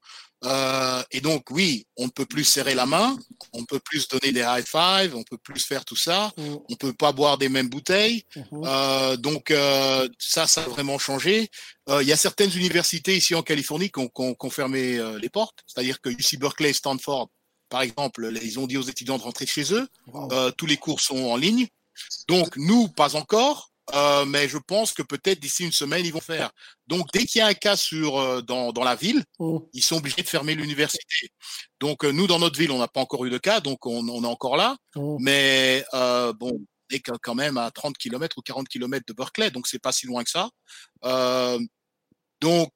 Euh, 0.45 1.01
et 1.11 1.21
donc, 1.21 1.49
oui, 1.51 1.85
on 1.97 2.05
ne 2.05 2.11
peut 2.11 2.25
plus 2.25 2.43
serrer 2.43 2.75
la 2.75 2.85
main, 2.85 3.17
on 3.53 3.61
ne 3.61 3.65
peut 3.65 3.79
plus 3.79 4.07
donner 4.07 4.31
des 4.31 4.41
high 4.41 4.65
five, 4.65 5.15
on 5.15 5.19
ne 5.19 5.23
peut 5.23 5.37
plus 5.37 5.63
faire 5.63 5.85
tout 5.85 5.95
ça, 5.95 6.31
Mm. 6.37 6.41
on 6.41 6.65
ne 6.69 6.75
peut 6.75 6.93
pas 6.93 7.11
boire 7.13 7.37
des 7.37 7.49
mêmes 7.49 7.69
bouteilles. 7.69 8.23
Mhm. 8.35 8.45
Euh, 8.65 9.17
donc, 9.17 9.51
euh, 9.51 10.07
ça, 10.19 10.47
ça 10.47 10.63
a 10.63 10.67
vraiment 10.67 10.97
changé. 10.99 11.49
Euh, 11.89 12.01
Il 12.03 12.07
y 12.07 12.11
a 12.11 12.17
certaines 12.17 12.51
universités 12.55 13.15
ici 13.17 13.35
en 13.35 13.43
Californie 13.43 13.89
qui 13.91 13.99
ont, 13.99 14.07
qui 14.07 14.21
ont- 14.21 14.33
qui 14.35 14.45
ont 14.45 14.49
fermé 14.49 14.97
euh, 14.97 15.17
les 15.19 15.29
portes. 15.29 15.59
C'est-à-dire 15.67 15.99
que 16.01 16.09
UC 16.09 16.37
Berkeley, 16.37 16.73
Stanford, 16.73 17.29
par 17.69 17.81
exemple, 17.81 18.31
ils 18.41 18.59
ont 18.59 18.67
dit 18.67 18.77
aux 18.77 18.83
étudiants 18.83 19.17
de 19.17 19.23
rentrer 19.23 19.45
chez 19.45 19.73
eux. 19.73 19.87
Wow. 20.07 20.31
Euh, 20.31 20.51
tous 20.51 20.65
les 20.65 20.77
cours 20.77 20.99
sont 21.01 21.17
en 21.25 21.37
ligne. 21.37 21.67
Donc, 22.27 22.55
nous, 22.57 22.87
pas 22.89 23.15
encore. 23.15 23.71
Euh, 23.93 24.25
mais 24.25 24.47
je 24.47 24.57
pense 24.57 24.93
que 24.93 25.01
peut-être 25.01 25.39
d'ici 25.39 25.65
une 25.65 25.71
semaine, 25.71 26.05
ils 26.05 26.13
vont 26.13 26.21
faire. 26.21 26.51
Donc, 26.87 27.07
dès 27.13 27.25
qu'il 27.25 27.39
y 27.39 27.41
a 27.41 27.47
un 27.47 27.53
cas 27.53 27.75
sur, 27.75 28.17
euh, 28.17 28.41
dans, 28.41 28.71
dans 28.71 28.83
la 28.83 28.95
ville, 28.95 29.23
Mm. 29.39 29.57
ils 29.73 29.83
sont 29.83 29.97
obligés 29.97 30.21
de 30.21 30.27
fermer 30.27 30.55
l'université. 30.55 31.29
Donc, 31.79 32.05
euh, 32.05 32.11
nous, 32.11 32.27
dans 32.27 32.39
notre 32.39 32.57
ville, 32.57 32.71
on 32.71 32.79
n'a 32.79 32.87
pas 32.87 33.01
encore 33.01 33.25
eu 33.25 33.29
de 33.29 33.37
cas, 33.37 33.59
donc 33.59 33.85
on, 33.85 34.07
on 34.07 34.23
est 34.23 34.27
encore 34.27 34.55
là. 34.55 34.77
Mm. 34.95 35.17
Mais 35.19 35.85
bon, 35.91 36.51
on 36.51 36.95
est 36.95 37.01
quand 37.21 37.35
même 37.35 37.57
à 37.57 37.71
30 37.71 37.97
km 37.97 38.37
ou 38.37 38.41
40 38.41 38.67
km 38.67 39.05
de 39.05 39.13
Berkeley, 39.13 39.51
donc 39.51 39.67
c'est 39.67 39.79
pas 39.79 39.91
si 39.91 40.05
loin 40.05 40.23
que 40.23 40.29
ça. 40.29 40.49
Donc, 42.41 42.71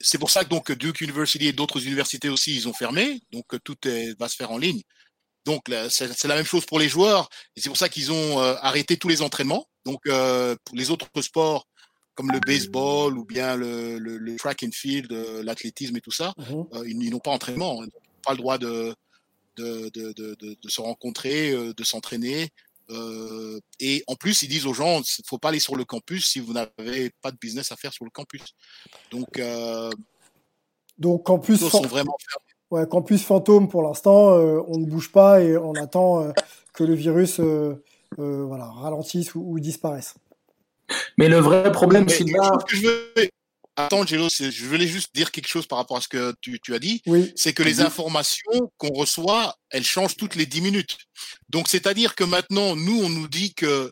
c'est 0.00 0.18
pour 0.18 0.30
ça 0.30 0.44
que 0.44 0.48
donc 0.48 0.72
Duke 0.72 1.00
University 1.02 1.46
et 1.48 1.52
d'autres 1.52 1.84
universités 1.84 2.28
aussi, 2.28 2.56
ils 2.56 2.68
ont 2.68 2.72
fermé. 2.72 3.20
Donc, 3.30 3.44
tout 3.64 3.76
est, 3.86 4.18
va 4.18 4.28
se 4.28 4.36
faire 4.36 4.50
en 4.50 4.58
ligne. 4.58 4.80
Donc, 5.44 5.62
c'est 5.88 6.24
la 6.24 6.34
même 6.36 6.44
chose 6.44 6.66
pour 6.66 6.78
les 6.78 6.88
joueurs. 6.88 7.28
Et 7.56 7.60
c'est 7.60 7.68
pour 7.70 7.78
ça 7.78 7.88
qu'ils 7.88 8.12
ont 8.12 8.40
euh, 8.40 8.54
arrêté 8.60 8.96
tous 8.96 9.08
les 9.08 9.22
entraînements. 9.22 9.66
Donc, 9.84 10.00
euh, 10.06 10.54
pour 10.64 10.76
les 10.76 10.90
autres 10.90 11.08
sports, 11.22 11.66
comme 12.14 12.30
le 12.30 12.40
baseball 12.40 13.16
ou 13.16 13.24
bien 13.24 13.56
le, 13.56 13.98
le, 13.98 14.18
le 14.18 14.36
track 14.36 14.62
and 14.62 14.72
field, 14.72 15.10
euh, 15.12 15.42
l'athlétisme 15.42 15.96
et 15.96 16.00
tout 16.02 16.12
ça, 16.12 16.34
euh, 16.74 16.84
ils, 16.86 17.02
ils 17.02 17.10
n'ont 17.10 17.20
pas 17.20 17.30
entraînement. 17.30 17.82
Ils 17.82 17.86
n'ont 17.86 18.22
pas 18.22 18.32
le 18.32 18.36
droit 18.38 18.58
de, 18.58 18.94
de, 19.56 19.88
de, 19.94 20.12
de, 20.12 20.34
de, 20.38 20.56
de 20.62 20.68
se 20.68 20.80
rencontrer, 20.82 21.52
de 21.74 21.84
s'entraîner. 21.84 22.50
Et 23.78 24.04
en 24.08 24.16
plus, 24.16 24.42
ils 24.42 24.48
disent 24.48 24.66
aux 24.66 24.74
gens, 24.74 25.00
il 25.00 25.24
faut 25.26 25.38
pas 25.38 25.48
aller 25.50 25.60
sur 25.60 25.76
le 25.76 25.84
campus 25.84 26.26
si 26.26 26.40
vous 26.40 26.52
n'avez 26.52 27.10
pas 27.22 27.30
de 27.30 27.38
business 27.38 27.72
à 27.72 27.76
faire 27.76 27.92
sur 27.94 28.04
le 28.04 28.10
campus. 28.10 28.42
Donc, 29.10 29.40
Donc 30.98 31.24
campus, 31.24 31.60
ils 31.60 31.70
fan- 31.70 31.82
sont 31.82 31.88
vraiment 31.88 32.16
fermés. 32.28 32.49
Ouais, 32.70 32.86
campus 32.88 33.22
fantôme 33.24 33.68
pour 33.68 33.82
l'instant, 33.82 34.36
euh, 34.38 34.60
on 34.68 34.78
ne 34.78 34.86
bouge 34.86 35.12
pas 35.12 35.40
et 35.42 35.56
on 35.56 35.74
attend 35.74 36.22
euh, 36.22 36.32
que 36.72 36.84
le 36.84 36.94
virus 36.94 37.40
euh, 37.40 37.82
euh, 38.18 38.44
voilà, 38.44 38.66
ralentisse 38.66 39.34
ou, 39.34 39.42
ou 39.44 39.60
disparaisse. 39.60 40.14
Mais 41.18 41.28
le 41.28 41.38
vrai 41.38 41.70
problème, 41.72 42.06
quelque 42.06 42.30
chose 42.42 42.64
que 42.66 42.76
je 42.76 42.86
veux... 42.86 43.28
Attends, 43.76 44.04
Gélo, 44.04 44.28
c'est- 44.28 44.50
je 44.50 44.64
voulais 44.66 44.86
juste 44.86 45.14
dire 45.14 45.30
quelque 45.30 45.46
chose 45.48 45.66
par 45.66 45.78
rapport 45.78 45.96
à 45.96 46.00
ce 46.00 46.08
que 46.08 46.34
tu, 46.40 46.60
tu 46.60 46.74
as 46.74 46.78
dit. 46.78 47.00
Oui, 47.06 47.32
c'est 47.36 47.52
que 47.54 47.62
les 47.62 47.80
informations 47.80 48.70
qu'on 48.76 48.92
reçoit, 48.92 49.54
elles 49.70 49.84
changent 49.84 50.16
toutes 50.16 50.34
les 50.34 50.44
10 50.44 50.60
minutes. 50.60 50.98
Donc, 51.48 51.68
c'est-à-dire 51.68 52.14
que 52.14 52.24
maintenant, 52.24 52.74
nous, 52.76 53.00
on 53.02 53.08
nous 53.08 53.28
dit 53.28 53.54
que 53.54 53.90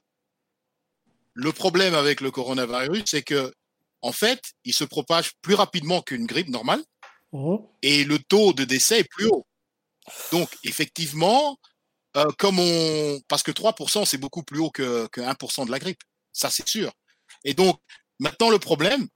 le 1.35 1.53
problème 1.53 1.95
avec 1.95 2.21
le 2.21 2.31
coronavirus, 2.31 3.05
c'est 3.07 3.23
que, 3.23 3.53
en 4.03 4.13
fait, 4.13 4.41
il 4.65 4.75
se 4.75 4.85
propage 4.85 5.33
plus 5.41 5.55
rapidement 5.55 6.03
qu'une 6.03 6.27
grippe 6.27 6.49
normale 6.49 6.83
Mhm. 7.33 7.59
et 7.83 8.05
le 8.05 8.19
taux 8.19 8.53
de 8.53 8.65
décès 8.65 9.01
est 9.01 9.09
plus 9.09 9.27
haut. 9.27 9.47
Donc, 10.33 10.49
effectivement, 10.65 11.59
euh, 12.17 12.25
comme 12.39 12.59
on, 12.59 13.21
parce 13.29 13.43
que 13.43 13.51
3%, 13.51 14.05
c'est 14.07 14.17
beaucoup 14.19 14.43
plus 14.43 14.61
haut 14.61 14.71
que, 14.71 15.07
que 15.09 15.21
1% 15.21 15.67
de 15.67 15.71
la 15.71 15.79
grippe. 15.79 16.01
Ça, 16.33 16.49
c'est 16.51 16.67
sûr. 16.67 16.93
Et 17.45 17.53
donc, 17.55 17.79
maintenant, 18.19 18.49
le 18.49 18.59
problème, 18.59 19.09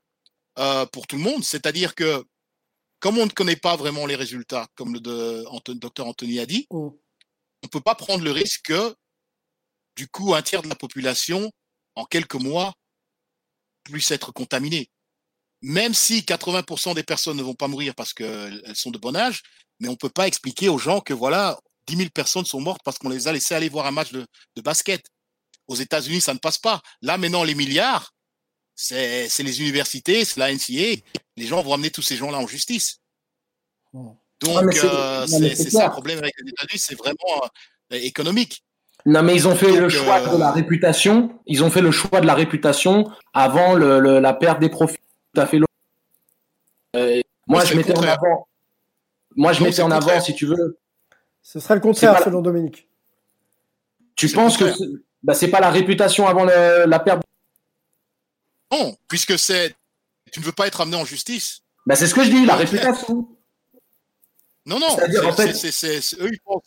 euh, 0.58 0.84
pour 0.86 1.06
tout 1.06 1.16
le 1.16 1.22
monde, 1.22 1.42
c'est-à-dire 1.44 1.94
que, 1.94 2.22
comme 3.00 3.16
on 3.18 3.24
ne 3.26 3.30
connaît 3.30 3.56
pas 3.56 3.76
vraiment 3.76 4.04
les 4.06 4.14
résultats, 4.16 4.68
comme 4.76 4.92
le 4.92 5.00
de, 5.00 5.44
Anto- 5.48 5.74
docteur 5.74 6.06
Anthony 6.06 6.38
a 6.38 6.46
dit, 6.46 6.66
Mm. 6.70 6.76
on 6.76 6.98
ne 7.64 7.68
peut 7.68 7.80
pas 7.80 7.94
prendre 7.94 8.22
le 8.22 8.30
risque 8.30 8.66
que, 8.66 8.94
du 9.96 10.06
coup, 10.08 10.34
un 10.34 10.42
tiers 10.42 10.62
de 10.62 10.68
la 10.68 10.74
population, 10.76 11.50
en 11.94 12.04
quelques 12.04 12.34
mois, 12.34 12.74
puisse 13.84 14.10
être 14.10 14.32
contaminée. 14.32 14.90
Même 15.62 15.94
si 15.94 16.20
80% 16.22 16.94
des 16.94 17.02
personnes 17.04 17.36
ne 17.36 17.42
vont 17.42 17.54
pas 17.54 17.68
mourir 17.68 17.94
parce 17.94 18.12
qu'elles 18.12 18.62
sont 18.74 18.90
de 18.90 18.98
bon 18.98 19.14
âge, 19.16 19.42
mais 19.80 19.88
on 19.88 19.92
ne 19.92 19.96
peut 19.96 20.08
pas 20.08 20.26
expliquer 20.26 20.68
aux 20.68 20.78
gens 20.78 21.00
que 21.00 21.14
voilà, 21.14 21.58
10 21.86 21.96
000 21.96 22.08
personnes 22.10 22.44
sont 22.44 22.60
mortes 22.60 22.80
parce 22.84 22.98
qu'on 22.98 23.08
les 23.08 23.28
a 23.28 23.32
laissées 23.32 23.54
aller 23.54 23.68
voir 23.68 23.86
un 23.86 23.90
match 23.92 24.12
de, 24.12 24.26
de 24.56 24.62
basket. 24.62 25.04
Aux 25.68 25.76
États-Unis, 25.76 26.20
ça 26.20 26.34
ne 26.34 26.38
passe 26.38 26.58
pas. 26.58 26.80
Là, 27.02 27.16
maintenant, 27.16 27.44
les 27.44 27.54
milliards, 27.54 28.12
c'est 28.74 29.28
les 29.38 29.60
universités, 29.60 30.24
c'est 30.24 30.40
la 30.40 30.52
NCA. 30.52 31.00
Les 31.36 31.46
gens 31.46 31.62
vont 31.62 31.74
amener 31.74 31.90
tous 31.90 32.02
ces 32.02 32.16
gens-là 32.16 32.38
en 32.38 32.46
justice. 32.48 32.98
Donc, 34.40 34.56
c'est- 34.72 34.86
euh, 34.86 35.26
c'est 35.54 35.70
ça 35.70 35.78
le 35.86 35.92
problème 35.92 36.18
avec 36.18 36.34
les 36.42 36.50
États-Unis, 36.50 36.78
c'est 36.84 36.96
vraiment 36.96 37.42
euh, 37.92 37.96
économique. 38.00 38.64
Non, 39.06 39.22
mais 39.22 39.34
ils 39.34 39.46
ont 39.48 39.54
fait 39.56 39.66
Donc, 39.68 39.78
le 39.80 39.88
choix 39.88 40.20
euh, 40.20 40.34
de 40.34 40.38
la 40.38 40.50
réputation. 40.52 41.38
Ils 41.46 41.62
ont 41.64 41.70
fait 41.70 41.80
le 41.80 41.90
choix 41.90 42.20
de 42.20 42.26
la 42.26 42.34
réputation 42.34 43.10
avant 43.34 43.74
le, 43.74 44.00
le- 44.00 44.18
la 44.20 44.32
perte 44.32 44.60
des 44.60 44.68
profits. 44.68 44.98
Tout 45.34 45.40
à 45.40 45.46
fait. 45.46 45.58
Euh, 46.96 47.20
moi, 47.46 47.64
je 47.64 47.74
mettais 47.74 47.96
en 47.96 48.02
avant. 48.02 48.48
Moi, 49.34 49.52
je 49.52 49.62
mettais 49.62 49.82
en 49.82 49.90
avant, 49.90 50.20
si 50.20 50.34
tu 50.34 50.46
veux. 50.46 50.78
Ce 51.42 51.58
serait 51.58 51.74
le 51.74 51.80
contraire 51.80 52.22
selon 52.22 52.42
Dominique. 52.42 52.88
Tu 54.14 54.28
penses 54.28 54.56
que 54.56 54.64
contraire. 54.64 54.76
c'est- 54.78 55.48
bah, 55.48 55.50
pas 55.50 55.60
la 55.60 55.70
réputation 55.70 56.26
avant 56.28 56.44
le- 56.44 56.84
la 56.86 56.98
perte 57.00 57.22
Non, 58.70 58.96
puisque 59.08 59.38
c'est, 59.38 59.74
tu 60.30 60.40
ne 60.40 60.44
veux 60.44 60.52
pas 60.52 60.66
être 60.66 60.80
amené 60.80 60.96
en 60.96 61.04
justice. 61.04 61.62
bah, 61.86 61.96
C'est 61.96 62.06
ce 62.06 62.14
que 62.14 62.22
je 62.24 62.30
dis, 62.30 62.44
la 62.46 62.56
réputation. 62.56 63.28
Non, 64.66 64.78
non, 64.78 64.94
C'est-à-dire, 64.94 65.20
c'est- 65.22 65.26
en 65.26 65.32
fait- 65.32 65.54
c'est- 66.00 66.20
eux, 66.20 66.30
ils 66.32 66.40
pensent, 66.40 66.62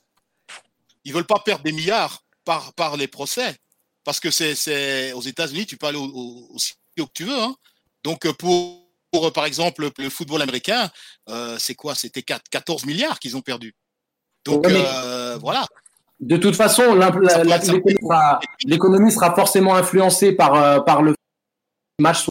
ils 1.05 1.13
veulent 1.13 1.25
pas 1.25 1.39
perdre 1.39 1.63
des 1.63 1.71
milliards 1.71 2.23
par, 2.43 2.73
par 2.73 2.97
les 2.97 3.07
procès. 3.07 3.55
Parce 4.03 4.19
que 4.19 4.29
c'est, 4.31 4.53
c'est, 4.55 5.13
aux 5.13 5.21
États-Unis, 5.21 5.65
tu 5.65 5.77
peux 5.77 5.87
aller 5.87 5.97
au- 5.97 6.03
au- 6.13 6.47
aussi 6.55 6.73
haut 6.99 7.05
que 7.07 7.13
tu 7.13 7.23
veux, 7.23 7.39
hein. 7.39 7.55
Donc, 8.05 8.27
euh, 8.27 8.33
pour, 8.33 8.83
pour, 9.11 9.27
euh, 9.27 9.31
par 9.31 9.45
exemple, 9.45 9.89
le, 9.97 10.09
football 10.09 10.43
américain, 10.43 10.89
euh, 11.27 11.57
c'est 11.59 11.73
quoi? 11.73 11.95
C'était 11.95 12.21
4 12.21 12.47
14 12.49 12.85
milliards 12.85 13.19
qu'ils 13.19 13.35
ont 13.35 13.41
perdu. 13.41 13.73
Donc, 14.45 14.65
Ouais, 14.65 14.73
euh, 14.75 15.37
voilà. 15.41 15.65
De 16.19 16.37
toute 16.37 16.55
façon, 16.55 16.83
l'économie 18.63 19.11
sera- 19.11 19.35
forcément 19.35 19.75
influencée 19.75 20.31
par, 20.33 20.85
par 20.85 21.01
le 21.01 21.15
match 21.99 22.27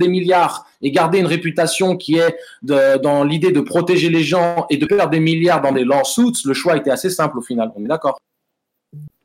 des 0.00 0.08
milliards 0.08 0.66
et 0.80 0.90
garder 0.90 1.18
une 1.18 1.26
réputation 1.26 1.98
qui 1.98 2.16
est 2.16 2.34
de- 2.62 2.96
dans 2.96 3.24
l'idée 3.24 3.52
de 3.52 3.60
protéger 3.60 4.08
les 4.08 4.24
gens 4.24 4.66
et 4.70 4.78
de 4.78 4.86
perdre 4.86 5.10
des 5.10 5.20
milliards 5.20 5.60
dans 5.60 5.72
des 5.72 5.84
lawsuits, 5.84 6.32
le 6.46 6.54
choix 6.54 6.78
était 6.78 6.90
assez 6.90 7.10
simple 7.10 7.38
au 7.38 7.42
final. 7.42 7.70
On 7.76 7.84
est 7.84 7.88
d'accord. 7.88 8.18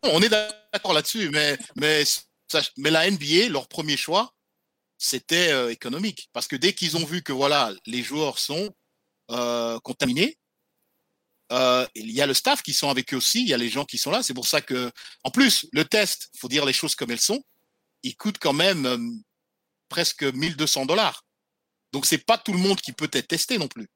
On 0.04 0.22
est 0.22 0.30
d'accord 0.30 0.94
là-dessus, 0.94 1.30
mais, 1.32 1.58
mais 1.78 2.04
la 2.92 3.10
NBA, 3.10 3.50
leur 3.50 3.68
premier 3.70 3.96
choix, 3.98 4.34
c'était 4.98 5.52
euh, 5.52 5.72
économique. 5.72 6.30
Parce 6.34 6.48
que 6.48 6.56
dès 6.56 6.74
qu'ils 6.74 6.98
ont 6.98 7.06
vu 7.06 7.22
que 7.22 7.34
voilà, 7.34 7.72
les 7.86 8.04
joueurs 8.04 8.40
sont 8.40 8.70
euh, 9.32 9.80
contaminés, 9.80 10.38
euh, 11.52 11.86
il 11.96 12.12
y 12.12 12.22
a 12.22 12.28
le 12.28 12.34
staff 12.34 12.62
qui 12.62 12.74
sont 12.74 12.90
avec 12.90 13.14
eux 13.14 13.18
aussi, 13.18 13.42
il 13.42 13.48
y 13.48 13.54
a 13.54 13.58
les 13.58 13.70
gens 13.70 13.86
qui 13.86 13.98
sont 13.98 14.12
là. 14.12 14.22
C'est 14.22 14.34
pour 14.34 14.48
ça 14.48 14.62
que, 14.62 14.92
en 15.24 15.32
plus, 15.32 15.68
le 15.72 15.86
test, 15.86 16.30
faut 16.38 16.50
dire 16.50 16.66
les 16.66 16.74
choses 16.74 16.96
comme 16.96 17.12
elles 17.12 17.20
sont, 17.20 17.42
il 18.04 18.16
coûte 18.16 18.38
quand 18.40 18.54
même 18.54 18.86
euh, 18.86 18.98
presque 19.90 20.24
1200 20.24 20.86
dollars. 20.86 21.24
Donc 21.94 22.06
c'est 22.06 22.26
pas 22.26 22.38
tout 22.38 22.52
le 22.52 22.60
monde 22.60 22.82
qui 22.82 22.92
peut 22.92 23.10
être 23.14 23.28
testé 23.28 23.58
non 23.58 23.68
plus. 23.68 23.88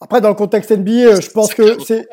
Après, 0.00 0.20
dans 0.20 0.28
le 0.28 0.34
contexte 0.34 0.70
NBA, 0.70 0.90
euh, 0.90 1.20
je 1.20 1.30
pense 1.30 1.54
que 1.54 1.82
c'est 1.84 2.08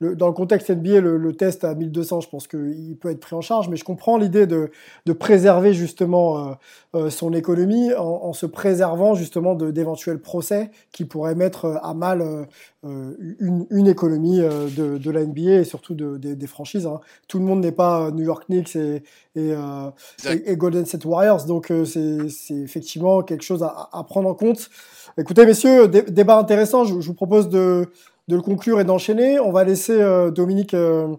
le, 0.00 0.14
dans 0.14 0.28
le 0.28 0.32
contexte 0.32 0.70
NBA, 0.70 1.00
le, 1.00 1.16
le 1.18 1.32
test 1.34 1.64
à 1.64 1.74
1200, 1.74 2.20
je 2.20 2.28
pense 2.28 2.46
qu'il 2.46 2.96
peut 3.00 3.10
être 3.10 3.20
pris 3.20 3.34
en 3.34 3.40
charge, 3.40 3.68
mais 3.68 3.76
je 3.76 3.84
comprends 3.84 4.16
l'idée 4.16 4.46
de, 4.46 4.70
de 5.06 5.12
préserver 5.12 5.72
justement 5.72 6.38
euh, 6.38 6.52
euh, 6.94 7.10
son 7.10 7.32
économie 7.32 7.92
en, 7.94 8.04
en 8.04 8.32
se 8.32 8.46
préservant 8.46 9.14
justement 9.14 9.54
de 9.56 9.70
d'éventuels 9.72 10.20
procès 10.20 10.70
qui 10.92 11.04
pourraient 11.04 11.34
mettre 11.34 11.64
euh, 11.64 11.76
à 11.82 11.94
mal 11.94 12.20
euh, 12.20 12.44
euh, 12.84 13.12
une, 13.40 13.66
une 13.70 13.88
économie 13.88 14.40
euh, 14.40 14.68
de, 14.76 14.98
de 14.98 15.10
la 15.10 15.24
NBA 15.24 15.60
et 15.60 15.64
surtout 15.64 15.94
de, 15.94 16.16
des- 16.16 16.36
des 16.36 16.46
franchises. 16.46 16.86
hein. 16.86 17.00
Tout 17.26 17.38
le 17.40 17.44
monde 17.44 17.60
n'est 17.60 17.72
pas 17.72 18.10
New 18.12 18.22
York 18.24 18.44
Knicks 18.48 18.76
et, 18.76 19.02
et, 19.34 19.52
euh, 19.52 19.90
et- 20.32 20.52
et 20.52 20.56
Golden 20.56 20.86
State 20.86 21.04
Warriors, 21.04 21.44
donc 21.44 21.72
euh, 21.72 21.84
c'est 21.84 22.28
c'est 22.28 22.54
effectivement 22.54 23.22
quelque 23.22 23.42
chose 23.42 23.62
à, 23.64 23.88
à 23.92 24.04
prendre 24.04 24.28
en 24.28 24.34
compte. 24.34 24.70
Écoutez, 25.18 25.44
messieurs, 25.44 25.88
dé- 25.88 26.02
débat 26.02 26.38
intéressant. 26.38 26.84
Je, 26.84 27.00
je 27.00 27.06
vous 27.08 27.14
propose 27.14 27.48
de, 27.48 27.86
de 28.28 28.36
le 28.36 28.42
conclure 28.42 28.80
et 28.80 28.84
d'enchaîner. 28.84 29.40
On 29.40 29.50
va 29.50 29.64
laisser 29.64 30.00
euh, 30.00 30.30
Dominique 30.30 30.74
euh, 30.74 31.16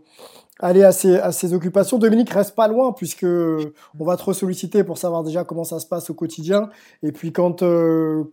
aller 0.59 0.83
à 0.83 0.91
ses, 0.91 1.53
occupations. 1.53 1.97
Dominique 1.97 2.29
reste 2.29 2.55
pas 2.55 2.67
loin 2.67 2.93
puisque 2.93 3.23
on 3.25 4.05
va 4.05 4.15
te 4.17 4.23
ressolliciter 4.23 4.83
pour 4.83 4.97
savoir 4.97 5.23
déjà 5.23 5.43
comment 5.43 5.63
ça 5.63 5.79
se 5.79 5.87
passe 5.87 6.09
au 6.09 6.13
quotidien. 6.13 6.69
Et 7.01 7.11
puis 7.11 7.31
quand, 7.31 7.63
euh, 7.63 8.25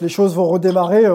les 0.00 0.08
choses 0.08 0.36
vont 0.36 0.46
redémarrer, 0.46 1.06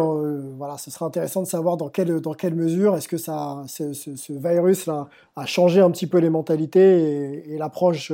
voilà, 0.57 0.77
ce 0.77 0.91
sera 0.91 1.05
intéressant 1.05 1.41
de 1.41 1.47
savoir 1.47 1.77
dans 1.77 1.87
quelle, 1.87 2.55
mesure 2.55 2.97
est-ce 2.97 3.07
que 3.07 3.15
ce, 3.15 4.33
virus-là 4.33 5.07
a 5.37 5.45
changé 5.45 5.79
un 5.79 5.89
petit 5.91 6.07
peu 6.07 6.17
les 6.17 6.29
mentalités 6.29 7.45
et, 7.49 7.57
l'approche, 7.57 8.11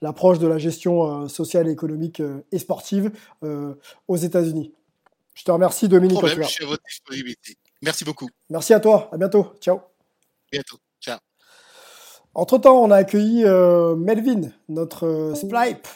l'approche 0.00 0.38
de 0.38 0.46
la 0.46 0.56
gestion 0.56 1.28
sociale, 1.28 1.68
économique 1.68 2.22
et 2.50 2.58
sportive 2.58 3.12
aux 4.08 4.16
États-Unis. 4.16 4.72
Je 5.40 5.44
te 5.44 5.50
remercie, 5.50 5.88
Dominique. 5.88 6.18
Problème, 6.18 6.42
je 6.42 6.48
suis 6.48 6.64
à 6.64 6.66
votre 6.66 6.82
disponibilité. 6.86 7.56
Merci 7.80 8.04
beaucoup. 8.04 8.28
Merci 8.50 8.74
à 8.74 8.80
toi. 8.80 9.08
À 9.10 9.16
bientôt. 9.16 9.54
Ciao. 9.58 9.80
bientôt. 10.52 10.76
Ciao. 11.00 11.18
Entre-temps, 12.34 12.82
on 12.82 12.90
a 12.90 12.96
accueilli 12.96 13.44
Melvin, 13.44 14.50
notre 14.68 15.32
Splipe. 15.34 15.88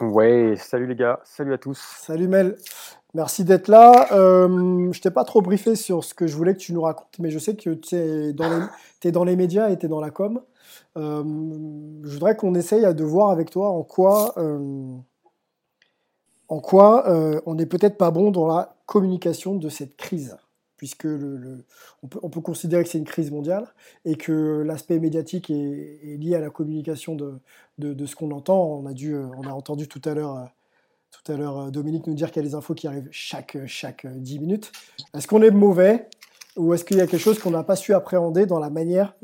Ouais, 0.00 0.54
salut 0.56 0.86
les 0.86 0.94
gars, 0.94 1.20
salut 1.24 1.52
à 1.52 1.58
tous. 1.58 1.78
Salut 2.00 2.28
Mel, 2.28 2.56
merci 3.14 3.44
d'être 3.44 3.66
là. 3.66 4.06
Euh, 4.12 4.92
je 4.92 5.00
t'ai 5.00 5.10
pas 5.10 5.24
trop 5.24 5.42
briefé 5.42 5.74
sur 5.74 6.04
ce 6.04 6.14
que 6.14 6.28
je 6.28 6.36
voulais 6.36 6.54
que 6.54 6.60
tu 6.60 6.72
nous 6.72 6.82
racontes, 6.82 7.18
mais 7.18 7.30
je 7.30 7.38
sais 7.40 7.56
que 7.56 7.70
tu 7.70 7.96
es 7.96 8.32
dans 8.32 8.48
les, 8.48 8.64
es 9.08 9.10
dans 9.10 9.24
les 9.24 9.34
médias 9.34 9.70
et 9.70 9.78
tu 9.78 9.86
es 9.86 9.88
dans 9.88 10.00
la 10.00 10.10
com. 10.10 10.40
Euh, 10.96 11.24
je 12.04 12.12
voudrais 12.12 12.36
qu'on 12.36 12.54
essaye 12.54 12.94
de 12.94 13.04
voir 13.04 13.30
avec 13.30 13.50
toi 13.50 13.70
en 13.70 13.82
quoi, 13.82 14.34
euh, 14.36 14.94
en 16.48 16.60
quoi 16.60 17.08
euh, 17.08 17.40
on 17.46 17.54
n'est 17.54 17.66
peut-être 17.66 17.96
pas 17.96 18.10
bon 18.10 18.30
dans 18.30 18.46
la 18.46 18.76
communication 18.86 19.54
de 19.54 19.68
cette 19.68 19.96
crise 19.96 20.36
puisque 20.76 21.08
on, 22.02 22.28
peut, 22.28 22.40
considérer 22.40 22.84
que 22.84 22.88
c'est 22.88 22.98
une 22.98 23.04
crise 23.04 23.32
mondiale 23.32 23.66
et 24.04 24.14
que 24.14 24.62
l'aspect 24.64 25.00
médiatique 25.00 25.50
est, 25.50 26.16
lié 26.18 26.36
à 26.36 26.40
la 26.40 26.50
communication 26.50 27.16
de, 27.16 28.06
ce 28.06 28.14
qu'on 28.14 28.30
entend. 28.30 28.64
On 28.64 28.86
a, 28.86 28.92
a 29.48 29.52
entendu 29.52 29.88
tout 29.88 30.00
à 30.04 30.14
l'heure 30.14 30.36
euh, 30.36 30.46
euh, 31.30 31.70
Dominique 31.70 32.06
nous 32.06 32.14
dire 32.14 32.30
qu'il 32.30 32.42
y 32.42 32.46
a 32.46 32.48
des 32.48 32.54
infos 32.54 32.74
qui 32.74 32.86
arrivent 32.86 33.08
chaque, 33.10 33.58
chaque 33.66 34.06
10 34.06 34.36
euh, 34.36 34.40
minutes. 34.40 34.72
Est-ce 35.14 35.26
qu'on 35.26 35.42
est 35.42 35.50
mauvais 35.50 36.08
ou 36.56 36.74
est-ce 36.74 36.84
qu'il 36.84 36.96
y 36.96 37.00
a 37.00 37.06
quelque 37.06 37.20
chose 37.20 37.38
qu'on 37.38 37.50
n'a 37.50 37.62
pas 37.62 37.76
su 37.76 37.94
appréhender 37.94 38.46
dans 38.46 38.58
la 38.58 38.70
manière 38.70 39.14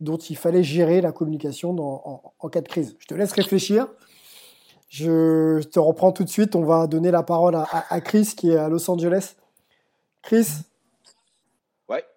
dont 0.00 0.16
il 0.16 0.36
fallait 0.36 0.62
gérer 0.62 1.00
la 1.00 1.12
communication 1.12 1.74
en, 1.78 2.48
cas 2.48 2.60
de 2.60 2.68
crise? 2.68 2.96
Je 2.98 3.06
te 3.06 3.14
laisse 3.14 3.32
réfléchir. 3.32 3.88
Je 4.96 5.60
te 5.60 5.80
reprends 5.80 6.12
tout 6.12 6.22
de 6.22 6.28
suite. 6.28 6.54
On 6.54 6.62
va 6.62 6.86
donner 6.86 7.10
la 7.10 7.24
parole 7.24 7.56
à, 7.56 7.66
à 7.90 8.00
Chris 8.00 8.34
qui 8.36 8.52
est 8.52 8.56
à 8.56 8.68
Los 8.68 8.88
Angeles. 8.88 9.34
Chris, 10.22 10.46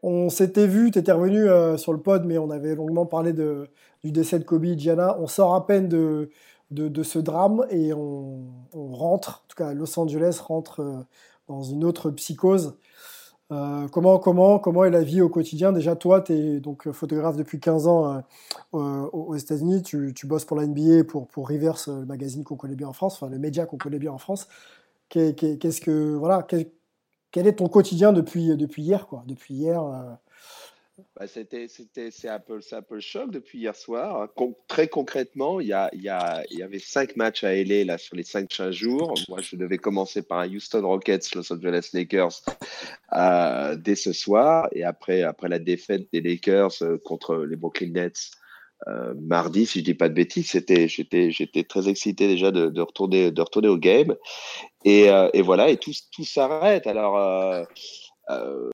on 0.03 0.29
s'était 0.29 0.67
vu, 0.67 0.91
tu 0.91 0.99
étais 0.99 1.11
revenu 1.11 1.49
euh, 1.49 1.75
sur 1.77 1.91
le 1.91 1.99
pod, 1.99 2.23
mais 2.23 2.37
on 2.37 2.51
avait 2.51 2.75
longuement 2.75 3.07
parlé 3.07 3.33
de, 3.33 3.67
du 4.03 4.11
décès 4.11 4.37
de 4.37 4.43
Kobe 4.43 4.65
et 4.65 4.77
Gianna. 4.77 5.17
On 5.19 5.25
sort 5.25 5.55
à 5.55 5.65
peine 5.65 5.87
de, 5.89 6.29
de, 6.69 7.03
ce 7.03 7.17
drame 7.17 7.65
et 7.71 7.93
on, 7.93 8.45
rentre, 8.73 9.43
en 9.43 9.47
tout 9.47 9.55
cas 9.57 9.73
Los 9.73 9.99
Angeles 9.99 10.39
rentre 10.45 10.81
euh, 10.81 10.99
dans 11.47 11.63
une 11.63 11.83
autre 11.83 12.11
psychose. 12.11 12.77
Euh, 13.51 13.87
comment, 13.87 14.19
comment, 14.19 14.59
comment 14.59 14.83
est 14.83 14.89
la 14.89 15.03
vie 15.03 15.21
au 15.21 15.29
quotidien? 15.29 15.71
Déjà, 15.71 15.95
toi, 15.95 16.21
tu 16.21 16.33
es 16.33 16.59
donc 16.59 16.91
photographe 16.91 17.37
depuis 17.37 17.59
15 17.59 17.87
ans 17.87 18.23
aux 18.73 19.35
États-Unis. 19.35 19.83
Tu, 19.83 20.13
tu, 20.13 20.27
bosses 20.27 20.45
pour 20.45 20.57
la 20.57 20.67
NBA, 20.67 21.05
pour, 21.05 21.27
pour 21.27 21.47
Rivers, 21.47 21.77
le 21.87 22.05
magazine 22.05 22.43
qu'on 22.43 22.57
connaît 22.57 22.75
bien 22.75 22.87
en 22.87 22.93
France, 22.93 23.15
enfin 23.15 23.29
le 23.29 23.39
média 23.39 23.65
qu'on 23.65 23.77
connaît 23.77 23.99
bien 23.99 24.11
en 24.11 24.17
France. 24.17 24.47
Qu'est-ce 25.09 25.81
que 25.81 26.15
voilà, 26.15 26.45
quel 27.31 27.47
est 27.47 27.53
ton 27.53 27.69
quotidien 27.69 28.13
depuis, 28.13 28.55
depuis 28.57 28.83
hier 28.83 29.07
quoi? 29.07 29.23
Depuis 29.27 29.53
hier 29.53 29.83
euh? 29.83 30.13
Bah, 31.15 31.27
c'était, 31.27 31.67
c'était, 31.67 32.11
c'est 32.11 32.29
un 32.29 32.39
peu, 32.39 32.61
c'est 32.61 32.75
un 32.75 32.81
peu 32.81 32.95
le 32.95 33.01
choc 33.01 33.31
depuis 33.31 33.59
hier 33.59 33.75
soir. 33.75 34.29
très 34.67 34.87
concrètement, 34.87 35.59
il 35.59 35.67
y, 35.67 35.73
a, 35.73 35.89
il, 35.93 36.01
y 36.01 36.09
a, 36.09 36.43
il 36.49 36.59
y 36.59 36.63
avait 36.63 36.79
cinq 36.79 37.15
matchs 37.15 37.43
à 37.43 37.53
LA 37.53 37.83
là 37.85 37.97
sur 37.97 38.15
les 38.15 38.23
cinq 38.23 38.47
prochains 38.49 38.71
jours. 38.71 39.13
Moi, 39.29 39.39
je 39.41 39.55
devais 39.55 39.77
commencer 39.77 40.21
par 40.21 40.39
un 40.39 40.49
Houston 40.49 40.81
Rockets, 40.85 41.35
Los 41.35 41.51
Angeles 41.53 41.89
Lakers 41.93 42.41
euh, 43.13 43.75
dès 43.75 43.95
ce 43.95 44.13
soir, 44.13 44.67
et 44.71 44.83
après, 44.83 45.21
après 45.21 45.49
la 45.49 45.59
défaite 45.59 46.07
des 46.11 46.21
Lakers 46.21 46.81
euh, 46.81 46.97
contre 46.97 47.37
les 47.37 47.55
Brooklyn 47.55 47.91
Nets. 47.91 48.31
mardi, 49.15 49.65
si 49.65 49.79
je 49.79 49.85
dis 49.85 49.93
pas 49.93 50.09
de 50.09 50.13
bêtises, 50.13 50.51
c'était, 50.51 50.87
j'étais, 50.87 51.31
j'étais 51.31 51.63
très 51.63 51.89
excité 51.89 52.27
déjà 52.27 52.51
de, 52.51 52.81
retourner, 52.81 53.31
de 53.31 53.41
retourner 53.41 53.67
au 53.67 53.77
game. 53.77 54.15
Et, 54.83 55.09
euh, 55.09 55.29
voilà, 55.43 55.69
et 55.69 55.77
tout, 55.77 55.91
tout 56.11 56.23
s'arrête. 56.23 56.87
Alors, 56.87 57.17
euh, 57.17 57.63
euh, 58.29 58.69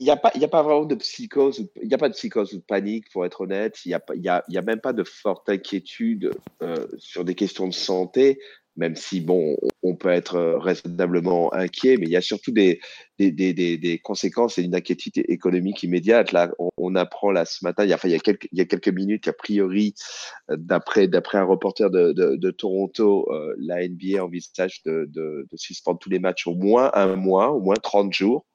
il 0.00 0.04
n'y 0.04 0.10
a, 0.10 0.16
pas, 0.16 0.32
a 0.34 0.48
pas 0.48 0.62
vraiment 0.62 0.86
de 0.86 0.94
psychose, 0.94 1.68
il 1.80 1.94
a 1.94 1.98
pas 1.98 2.08
de 2.08 2.14
psychose 2.14 2.54
ou 2.54 2.56
de 2.56 2.62
panique, 2.62 3.10
pour 3.12 3.26
être 3.26 3.42
honnête. 3.42 3.78
Il 3.84 3.90
n'y 3.90 3.94
a, 3.94 4.02
y 4.14 4.28
a, 4.28 4.42
y 4.48 4.56
a, 4.56 4.62
même 4.62 4.80
pas 4.80 4.94
de 4.94 5.04
forte 5.04 5.48
inquiétude 5.50 6.30
euh, 6.62 6.86
sur 6.96 7.24
des 7.24 7.34
questions 7.34 7.68
de 7.68 7.74
santé 7.74 8.38
même 8.76 8.96
si 8.96 9.20
bon, 9.20 9.56
on 9.82 9.96
peut 9.96 10.10
être 10.10 10.36
euh, 10.36 10.58
raisonnablement 10.58 11.52
inquiet, 11.54 11.96
mais 11.96 12.06
il 12.06 12.12
y 12.12 12.16
a 12.16 12.20
surtout 12.20 12.52
des, 12.52 12.80
des, 13.18 13.52
des, 13.52 13.76
des 13.76 13.98
conséquences 13.98 14.58
et 14.58 14.62
une 14.62 14.74
inquiétude 14.74 15.12
économique 15.28 15.82
immédiate. 15.82 16.32
Là, 16.32 16.50
on, 16.76 16.94
apprend 16.94 17.30
là 17.30 17.44
ce 17.44 17.64
matin, 17.64 17.84
il 17.84 17.90
y 17.90 17.92
a, 17.92 17.96
enfin, 17.96 18.08
il 18.08 18.12
y 18.12 18.16
a 18.16 18.18
quelques, 18.18 18.48
il 18.52 18.58
y 18.58 18.60
a 18.62 18.64
quelques 18.64 18.88
minutes, 18.88 19.28
a 19.28 19.32
priori, 19.32 19.94
euh, 20.50 20.56
d'après 20.58 21.08
un 21.38 21.44
reporter 21.44 21.90
de, 21.90 22.12
de, 22.12 22.36
de 22.36 22.50
Toronto, 22.50 23.28
euh, 23.30 23.54
la 23.58 23.86
NBA 23.86 24.22
envisage 24.22 24.82
de, 24.84 25.08
suspendre 25.54 25.98
tous 25.98 26.10
les 26.10 26.18
matchs 26.18 26.46
au 26.46 26.54
moins 26.54 26.90
un 26.94 27.16
mois, 27.16 27.50
au 27.50 27.60
moins 27.60 27.76
30 27.76 28.12
jours, 28.12 28.46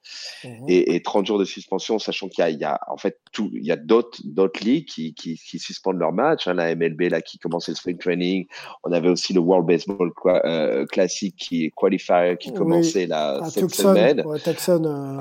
mmh 0.44 0.66
et, 0.68 0.96
et 0.96 1.02
30 1.02 1.26
jours 1.26 1.40
de 1.40 1.46
suspension, 1.46 2.00
sachant 2.00 2.28
qu'il 2.28 2.40
y 2.40 2.44
a, 2.44 2.50
il 2.50 2.60
y 2.60 2.64
a 2.64 2.80
en 2.88 2.98
fait 2.98 3.20
tout, 3.32 3.52
il 3.54 3.66
y 3.66 3.72
a 3.72 3.76
d'autres 3.76 4.20
ligues 4.62 4.86
qui, 4.86 5.14
qui, 5.14 5.36
qui 5.36 5.60
suspendent 5.60 6.00
leurs 6.00 6.14
matchs. 6.14 6.48
Hein, 6.48 6.54
la 6.54 6.76
MLB 6.76 7.10
là 7.10 7.22
qui 7.22 7.40
commence 7.40 7.70
le 7.70 7.76
spring 7.76 7.98
training, 7.98 8.48
on 8.84 8.92
avait 8.92 9.10
aussi 9.10 9.34
le 9.34 9.40
World 9.40 9.68
Baseball 9.68 10.12
euh, 10.26 10.86
classique 11.16 11.36
qui 11.38 11.66
est 11.66 11.72
qualifier 11.76 12.36
qui 12.40 12.54
commençait 12.54 13.08
là 13.08 13.42
cette 13.50 13.74
semaine. 13.74 14.22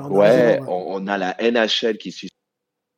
Ouais, 0.09 0.59
euh, 0.59 0.65
on, 0.67 1.07
a 1.07 1.17
la 1.17 1.35
NHL 1.39 1.97
qui 1.97 2.11
suit. 2.11 2.29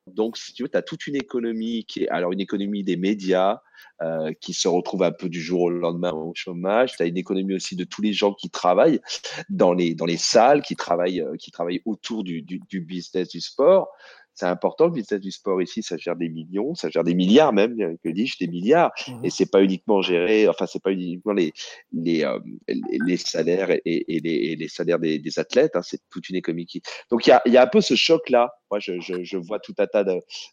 Donc, 0.07 0.37
si 0.37 0.53
tu 0.53 0.63
veux, 0.63 0.69
tu 0.69 0.77
as 0.77 0.81
toute 0.81 1.05
une 1.07 1.15
économie 1.15 1.85
qui 1.85 2.03
est, 2.03 2.09
alors 2.09 2.31
une 2.31 2.39
économie 2.39 2.83
des 2.83 2.97
médias, 2.97 3.59
euh, 4.01 4.31
qui 4.41 4.53
se 4.53 4.67
retrouve 4.67 5.03
un 5.03 5.11
peu 5.11 5.27
du 5.27 5.41
jour 5.41 5.63
au 5.63 5.69
lendemain 5.69 6.11
au 6.11 6.31
chômage. 6.35 6.93
Tu 6.95 7.03
as 7.03 7.07
une 7.07 7.17
économie 7.17 7.55
aussi 7.55 7.75
de 7.75 7.83
tous 7.83 8.01
les 8.01 8.13
gens 8.13 8.33
qui 8.33 8.49
travaillent 8.49 9.01
dans 9.49 9.73
les, 9.73 9.95
dans 9.95 10.05
les 10.05 10.17
salles, 10.17 10.61
qui 10.61 10.75
travaillent, 10.75 11.23
qui 11.39 11.51
travaillent 11.51 11.81
autour 11.85 12.23
du, 12.23 12.41
du, 12.41 12.61
du 12.69 12.81
business 12.81 13.29
du 13.29 13.41
sport 13.41 13.89
c'est 14.37 14.45
important 14.45 14.85
le 14.85 14.91
business 14.91 15.19
du 15.19 15.31
sport 15.31 15.59
ici, 15.63 15.81
ça 15.81 15.97
gère 15.97 16.15
des 16.15 16.29
millions, 16.29 16.75
ça 16.75 16.89
gère 16.89 17.03
des 17.03 17.15
milliards 17.15 17.53
même, 17.53 17.75
que 18.03 18.09
dis-je, 18.09 18.37
des 18.37 18.47
milliards. 18.47 18.91
Mmh. 19.07 19.25
Et 19.25 19.29
c'est 19.31 19.49
pas 19.49 19.63
uniquement 19.63 20.03
géré, 20.03 20.47
enfin 20.47 20.67
c'est 20.67 20.81
pas 20.81 20.91
uniquement 20.91 21.33
les 21.33 21.53
les, 21.91 22.23
euh, 22.23 22.39
les, 22.67 23.17
salaires 23.17 23.71
et, 23.71 23.81
et, 23.85 24.19
les, 24.19 24.55
les, 24.55 24.67
salaires 24.67 24.99
des, 24.99 25.17
des 25.17 25.39
athlètes, 25.39 25.75
hein, 25.75 25.81
c'est 25.81 25.99
toute 26.11 26.29
une 26.29 26.35
économie 26.35 26.67
qui. 26.67 26.83
Donc 27.09 27.25
il 27.25 27.31
y 27.31 27.33
a, 27.33 27.41
y 27.47 27.57
a 27.57 27.63
un 27.63 27.67
peu 27.67 27.81
ce 27.81 27.95
choc 27.95 28.29
là. 28.29 28.53
Moi 28.69 28.79
je, 28.79 28.99
je, 28.99 29.23
je 29.23 29.37
vois 29.37 29.59
tout 29.59 29.73
un 29.79 29.87
tas 29.87 30.05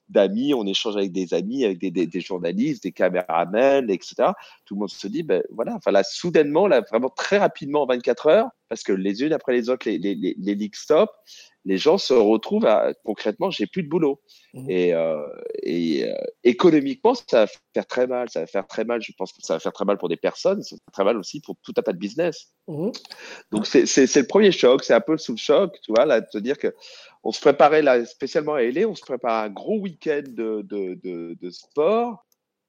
d'amis, 0.09 0.55
on 0.55 0.67
échange 0.67 0.97
avec 0.97 1.13
des 1.13 1.35
amis, 1.35 1.67
avec 1.67 1.79
des, 1.79 1.91
des, 1.91 2.07
des, 2.07 2.21
journalistes, 2.21 2.85
des 2.85 2.93
caméramans, 2.93 3.91
etc. 3.91 4.31
Tout 4.65 4.77
le 4.77 4.81
monde 4.81 4.91
se 4.91 5.09
dit 5.09 5.23
ben 5.23 5.43
voilà, 5.51 5.75
enfin 5.75 5.91
là 5.91 6.03
soudainement 6.05 6.69
là 6.69 6.81
vraiment 6.81 7.11
très 7.11 7.37
rapidement 7.37 7.83
en 7.83 7.87
24 7.87 8.29
heures, 8.29 8.49
parce 8.71 8.83
que 8.83 8.93
les 8.93 9.23
unes 9.23 9.35
après 9.35 9.53
les 9.53 9.69
autres 9.69 9.87
les 9.91 9.99
les, 9.99 10.15
les, 10.15 10.35
les 10.39 10.55
ligues 10.55 10.75
stop 10.75 11.11
les 11.65 11.79
gens 11.79 11.99
se 11.99 12.13
retrouvent 12.13 12.67
à 12.67 12.93
concrètement, 13.05 13.51
j'ai 13.51 13.67
plus 13.67 13.83
de 13.83 13.89
boulot. 13.89 14.21
Mmh. 14.53 14.71
Et, 14.71 14.95
euh, 14.95 15.27
et 15.63 16.05
euh, 16.05 16.15
économiquement, 16.43 17.15
ça 17.15 17.45
va 17.45 17.47
faire 17.73 17.87
très 17.87 18.07
mal. 18.07 18.29
Ça 18.31 18.41
va 18.41 18.47
faire 18.47 18.67
très 18.67 18.85
mal. 18.85 19.03
Je 19.03 19.13
pense 19.17 19.33
que 19.33 19.39
ça 19.43 19.55
va 19.55 19.61
faire 19.61 19.73
très 19.73 19.85
mal 19.85 19.99
pour 19.99 20.09
des 20.09 20.17
personnes. 20.17 20.63
Ça 20.63 20.77
va 20.77 20.79
faire 20.79 20.93
très 20.93 21.05
mal 21.05 21.17
aussi 21.17 21.41
pour 21.41 21.57
tout 21.63 21.73
un 21.77 21.83
tas 21.83 21.93
de 21.93 21.99
business. 21.99 22.53
Mmh. 22.69 22.91
Donc 23.51 23.67
c'est 23.67 23.83
le 23.83 24.27
premier 24.27 24.53
choc. 24.53 24.85
C'est 24.85 24.95
un 24.95 25.01
peu 25.01 25.17
sous 25.17 25.33
le 25.33 25.39
choc, 25.39 25.79
tu 25.83 25.93
vois, 25.93 26.05
là, 26.05 26.21
de 26.21 26.27
te 26.31 26.39
dire 26.39 26.59
que 26.59 26.75
on 27.23 27.33
se 27.33 27.41
préparait 27.41 27.83
là, 27.83 28.05
spécialement 28.05 28.55
à 28.55 28.63
LA, 28.63 28.87
on 28.87 28.95
se 28.95 29.01
prépare 29.01 29.33
à 29.33 29.45
un 29.45 29.49
gros 29.49 29.79
week-end 29.79 30.23
de, 30.27 30.61
de, 30.63 30.95
de, 31.03 31.37
de 31.41 31.51
sport. 31.51 32.25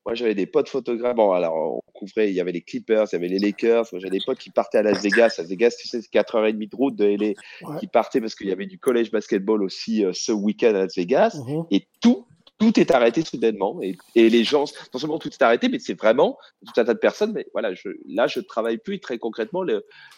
Moi, 0.05 0.13
j'avais 0.13 0.35
des 0.35 0.45
potes 0.45 0.69
photographes. 0.69 1.15
Bon, 1.15 1.31
alors, 1.31 1.55
on 1.55 1.91
couvrait, 1.93 2.29
il 2.29 2.35
y 2.35 2.39
avait 2.39 2.51
les 2.51 2.61
Clippers, 2.61 3.07
il 3.11 3.13
y 3.13 3.15
avait 3.15 3.27
les 3.27 3.39
Lakers. 3.39 3.85
Moi, 3.91 3.99
j'avais 3.99 4.17
des 4.17 4.23
potes 4.23 4.37
qui 4.37 4.51
partaient 4.51 4.77
à 4.77 4.83
Las 4.83 5.01
Vegas. 5.01 5.35
Las 5.39 5.47
Vegas, 5.47 5.75
tu 5.79 5.87
sais, 5.87 6.01
c'est 6.01 6.13
4h30 6.13 6.69
de 6.69 6.75
route 6.75 6.95
de 6.95 7.05
LA 7.05 7.79
qui 7.79 7.87
partaient 7.87 8.21
parce 8.21 8.35
qu'il 8.35 8.47
y 8.47 8.51
avait 8.51 8.67
du 8.67 8.77
college 8.77 9.09
basketball 9.09 9.63
aussi 9.63 10.05
euh, 10.05 10.11
ce 10.13 10.31
week-end 10.31 10.69
à 10.69 10.73
Las 10.83 10.95
Vegas. 10.95 11.35
Mmh 11.47 11.63
Et 11.71 11.87
tout 12.01 12.27
tout 12.57 12.79
est 12.79 12.91
arrêté 12.91 13.23
soudainement 13.23 13.79
et, 13.81 13.97
et, 14.15 14.29
les 14.29 14.43
gens, 14.43 14.65
non 14.93 14.99
seulement 14.99 15.19
tout 15.19 15.29
est 15.29 15.41
arrêté, 15.41 15.67
mais 15.67 15.79
c'est 15.79 15.93
vraiment 15.93 16.37
tout 16.65 16.79
un 16.79 16.85
tas 16.85 16.93
de 16.93 16.99
personnes. 16.99 17.33
Mais 17.33 17.45
voilà, 17.53 17.73
je, 17.73 17.89
là, 18.07 18.27
je 18.27 18.39
travaille 18.39 18.77
plus 18.77 18.95
et 18.95 18.99
très 18.99 19.17
concrètement, 19.17 19.63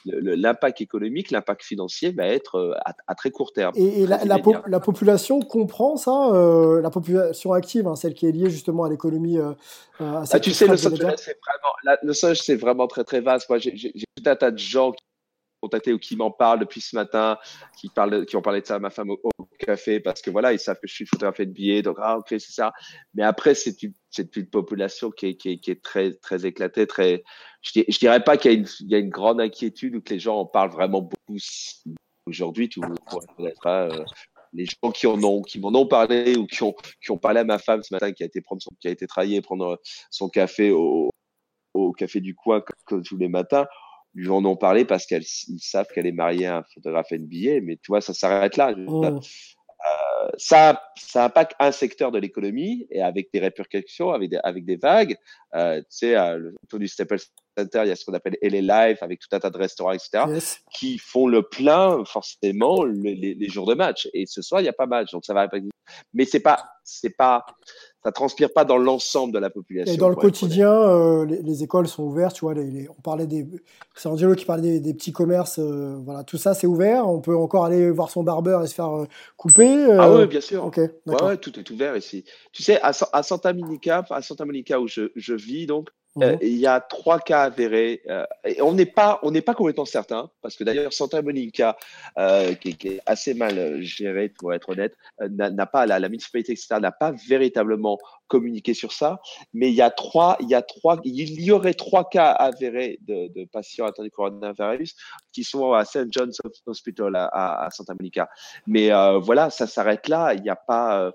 l'impact 0.06 0.82
économique, 0.82 1.32
l'impact 1.32 1.64
financier 1.64 2.12
va 2.12 2.28
être 2.28 2.56
euh, 2.56 2.74
à, 3.08 3.16
très 3.16 3.32
court 3.32 3.54
terme. 3.54 3.74
Et, 3.76 4.06
la, 4.06 4.24
la, 4.24 4.80
population 4.80 5.40
comprend 5.40 5.98
ça, 5.98 6.30
euh, 6.34 6.82
la 6.82 6.92
population 6.92 7.54
active, 7.54 7.88
hein, 7.88 7.96
celle 7.96 8.14
qui 8.14 8.28
est 8.28 8.32
liée 8.32 8.50
justement 8.50 8.84
à 8.84 8.90
l'économie. 8.90 9.40
Euh, 9.40 9.54
ah, 10.00 10.40
tu 10.40 10.52
sais, 10.52 10.68
le 10.68 10.78
c'est 10.78 10.90
vraiment, 10.90 11.98
le 12.04 12.14
c'est 12.14 12.56
vraiment 12.56 12.88
très 12.88 13.04
très 13.04 13.22
vaste. 13.22 13.50
Moi, 13.50 13.58
j'ai 13.58 13.92
tout 13.92 14.30
un 14.30 14.36
tas 14.36 14.52
de 14.52 14.60
gens 14.60 14.92
qui 14.92 15.04
contacté 15.62 15.94
ou 15.94 16.00
qui 16.00 16.16
m'en 16.16 16.32
parlent 16.32 16.60
depuis 16.60 16.82
ce 16.82 16.96
matin, 16.96 17.38
qui, 17.78 17.90
parlent, 17.90 18.26
qui 18.26 18.36
ont 18.36 18.42
parlé 18.42 18.62
de 18.62 18.66
ça 18.66 18.76
à 18.76 18.80
ma 18.80 18.90
femme 18.90 19.10
au, 19.12 19.20
café 19.60 20.00
parce 20.00 20.22
que 20.22 20.30
voilà, 20.30 20.54
ils 20.54 20.60
savent 20.60 20.80
que 20.80 20.88
je 20.88 20.94
suis 20.94 21.06
photographe 21.06 21.40
de 21.40 21.46
billets, 21.46 21.82
donc 21.82 21.98
ah, 22.00 22.20
ok, 22.20 22.28
c'est 22.30 22.52
ça. 22.52 22.74
Mais 23.16 23.24
après, 23.24 23.56
c'est 23.56 23.82
une, 23.82 23.94
une 24.36 24.50
population 24.50 25.10
qui 25.10 25.28
est, 25.28 25.36
qui 25.36 25.50
est, 25.50 25.58
qui 25.58 25.72
est 25.72 25.82
très, 25.82 26.14
très 26.14 26.46
éclatée, 26.46 26.86
très. 26.86 27.24
Je, 27.62 27.82
je 27.88 28.00
dirais 28.00 28.24
pas 28.24 28.38
qu'il 28.38 28.52
y 28.52 28.84
y 28.86 28.96
a 28.96 29.00
une 29.00 29.10
grande 29.10 29.42
inquiétude 29.42 29.96
ou 29.96 30.02
que 30.02 30.14
les 30.14 30.20
gens 30.20 30.38
en 30.40 30.46
parlent 30.46 30.72
vraiment 30.72 31.02
beaucoup 31.02 31.38
aujourd'hui. 32.28 32.70
Tout 32.70 32.82
pour 33.10 33.48
être 33.48 33.66
euh, 33.66 34.04
les 34.54 34.66
gens 34.66 34.92
qui 34.92 35.08
en 35.08 35.22
ont, 35.24 35.42
qui 35.42 35.60
m'en 35.60 35.70
ont 35.70 35.88
parlé 35.88 36.38
ou 36.38 36.46
qui 36.46 36.62
ont, 36.64 36.76
qui 37.02 37.12
ont 37.12 37.18
parlé 37.18 37.40
à 37.40 37.44
ma 37.44 37.58
femme 37.58 37.84
ce 37.84 37.94
matin, 37.94 38.12
qui 38.12 38.24
a 38.24 38.28
été 38.28 38.42
prendre 38.42 38.62
son, 38.62 38.70
qui 38.80 38.88
a 38.88 38.92
été 38.92 39.08
travailler 39.08 39.42
prendre 39.42 39.82
son 40.12 40.30
café 40.30 40.72
au, 40.72 41.10
au 41.74 41.92
café 41.94 42.22
du 42.22 42.36
coin 42.36 42.64
comme, 42.86 43.04
tous 43.04 43.18
les 43.18 43.28
matins 43.28 43.66
lui 44.18 44.30
en 44.30 44.44
ont 44.46 44.56
parlé 44.56 44.84
parce 44.84 45.06
qu'ils 45.06 45.24
savent 45.60 45.88
qu'elle 45.94 46.08
est 46.08 46.12
mariée 46.12 46.48
à 46.48 46.58
un 46.58 46.64
photographe 46.74 47.12
NBA, 47.12 47.62
mais 47.62 47.78
tu 47.78 47.90
vois, 47.90 48.02
ça 48.02 48.14
s'arrête 48.14 48.58
là. 48.58 48.74
Oh. 48.88 49.06
Euh, 49.06 50.30
ça, 50.38 50.82
ça 50.98 51.26
impacte 51.26 51.54
un 51.60 51.72
secteur 51.72 52.12
de 52.12 52.18
l'économie 52.18 52.88
et 52.90 53.04
avec 53.04 53.32
des 53.32 53.40
répercussions, 53.40 54.12
avec 54.12 54.32
des, 54.32 54.40
avec 54.44 54.66
des 54.66 54.76
vagues. 54.76 55.16
Euh, 55.56 55.80
tu 55.82 55.86
sais, 55.90 56.16
autour 56.64 56.80
du 56.80 56.88
Staples 56.88 57.20
Center, 57.56 57.82
il 57.86 57.90
y 57.90 57.92
a 57.92 57.96
ce 57.96 58.04
qu'on 58.06 58.14
appelle 58.16 58.38
LA 58.42 58.88
Live 58.88 58.98
avec 59.02 59.20
tout 59.20 59.28
un 59.34 59.40
tas 59.40 59.52
de 59.52 59.58
restaurants, 59.58 59.92
etc., 59.92 60.24
qui 60.74 60.98
font 60.98 61.28
le 61.28 61.44
plein 61.44 62.04
forcément 62.06 62.84
les, 62.86 63.36
les, 63.36 63.50
jours 63.50 63.68
de 63.68 63.76
match. 63.76 64.10
Et 64.16 64.26
ce 64.26 64.42
soir, 64.42 64.62
il 64.62 64.64
n'y 64.64 64.70
a 64.70 64.74
pas 64.74 64.88
match, 64.88 65.12
donc 65.12 65.26
ça 65.26 65.36
va 65.36 65.42
impacter. 65.42 65.70
Mais 66.14 66.26
c'est 66.26 66.40
pas, 66.40 66.66
c'est 66.84 67.16
pas, 67.16 67.46
ça 68.08 68.14
transpire 68.14 68.54
pas 68.54 68.64
dans 68.64 68.78
l'ensemble 68.78 69.34
de 69.34 69.40
la 69.40 69.50
population. 69.50 69.94
Et 69.94 69.98
dans 69.98 70.08
le 70.08 70.16
quotidien, 70.16 70.72
euh, 70.72 71.26
les, 71.26 71.64
écoles 71.64 71.90
sont 71.90 72.04
ouvertes, 72.04 72.38
tu 72.38 72.46
vois. 72.46 72.54
on 72.56 73.02
parlait 73.02 73.28
des, 73.28 73.46
c'est 73.96 74.08
Angelo 74.08 74.34
qui 74.34 74.46
parlait 74.46 74.80
des, 74.80 74.94
petits 74.94 75.12
commerces, 75.12 75.60
euh, 75.60 75.98
voilà, 76.06 76.24
tout 76.24 76.38
ça 76.38 76.54
c'est 76.54 76.68
ouvert. 76.68 77.06
On 77.06 77.20
peut 77.20 77.36
encore 77.36 77.66
aller 77.66 77.92
voir 77.92 78.10
son 78.10 78.24
barbeur 78.24 78.64
et 78.64 78.68
se 78.68 78.76
faire 78.76 78.96
euh, 78.96 79.08
couper. 79.36 79.92
ah 80.00 80.10
oui, 80.10 80.26
bien 80.26 80.40
sûr. 80.40 80.64
Ok. 80.64 80.80
Ouais, 81.06 81.36
tout 81.36 81.60
est 81.60 81.70
ouvert 81.70 81.98
ici. 81.98 82.24
Tu 82.54 82.64
sais, 82.64 82.80
à, 82.82 82.94
à 83.12 83.24
Santa 83.24 83.52
Monica, 83.52 84.06
à 84.10 84.22
Santa 84.22 84.46
Monica 84.46 84.80
où 84.80 84.88
je, 84.88 85.12
je 85.18 85.34
vis 85.34 85.66
donc, 85.66 85.90
euh, 86.22 86.34
mhm. 86.34 86.40
il 86.42 86.58
y 86.58 86.68
a 86.68 86.80
trois 86.80 87.20
cas 87.20 87.44
avérés. 87.44 88.02
Euh, 88.10 88.26
et 88.46 88.62
on 88.62 88.74
n'est 88.74 88.86
pas, 88.86 89.20
on 89.24 89.32
n'est 89.32 89.42
pas 89.42 89.54
complètement 89.54 89.86
certain, 89.86 90.30
parce 90.42 90.56
que 90.56 90.64
d'ailleurs 90.64 90.94
Santa 90.94 91.22
Monica, 91.22 91.78
euh, 92.18 92.54
qui, 92.56 92.76
qui, 92.76 92.88
est 92.90 93.02
assez 93.06 93.34
mal 93.34 93.82
gérée 93.82 94.30
pour 94.30 94.54
être 94.54 94.70
honnête, 94.70 94.96
euh, 95.22 95.30
n'a 95.30 95.66
pas 95.66 95.86
la, 95.86 96.00
la 96.00 96.10
municipalité 96.10 96.54
etc. 96.54 96.76
n'a 96.80 96.92
pas 96.92 97.12
véritablement 97.28 97.98
communiqué 98.28 98.74
sur 98.74 98.92
ça. 98.92 99.20
Mais 99.54 99.70
il 99.70 99.76
y 99.76 99.82
a 99.82 99.90
trois, 99.90 100.38
il 100.40 100.50
y 100.50 100.56
a 100.56 100.62
trois, 100.62 101.00
il 101.04 101.42
y 101.42 101.52
aurait 101.52 101.74
trois 101.74 102.10
cas 102.10 102.32
avérés 102.32 103.00
de, 103.02 103.28
de 103.34 103.46
patients 103.46 103.86
atteints 103.86 104.04
du 104.04 104.12
coronavirus 104.12 104.96
qui 105.32 105.44
sont 105.44 105.74
à 105.74 105.86
St 105.86 106.12
John's 106.12 106.38
Hospital 106.66 107.16
à, 107.16 107.66
à, 107.66 107.70
Santa 107.72 107.94
Monica. 107.94 108.30
Mais 108.66 108.90
voilà, 109.20 109.50
ça 109.50 109.68
s'arrête 109.68 110.08
là. 110.08 110.34
Il 110.34 110.42
n'y 110.42 110.50
a 110.50 110.56
pas 110.56 111.12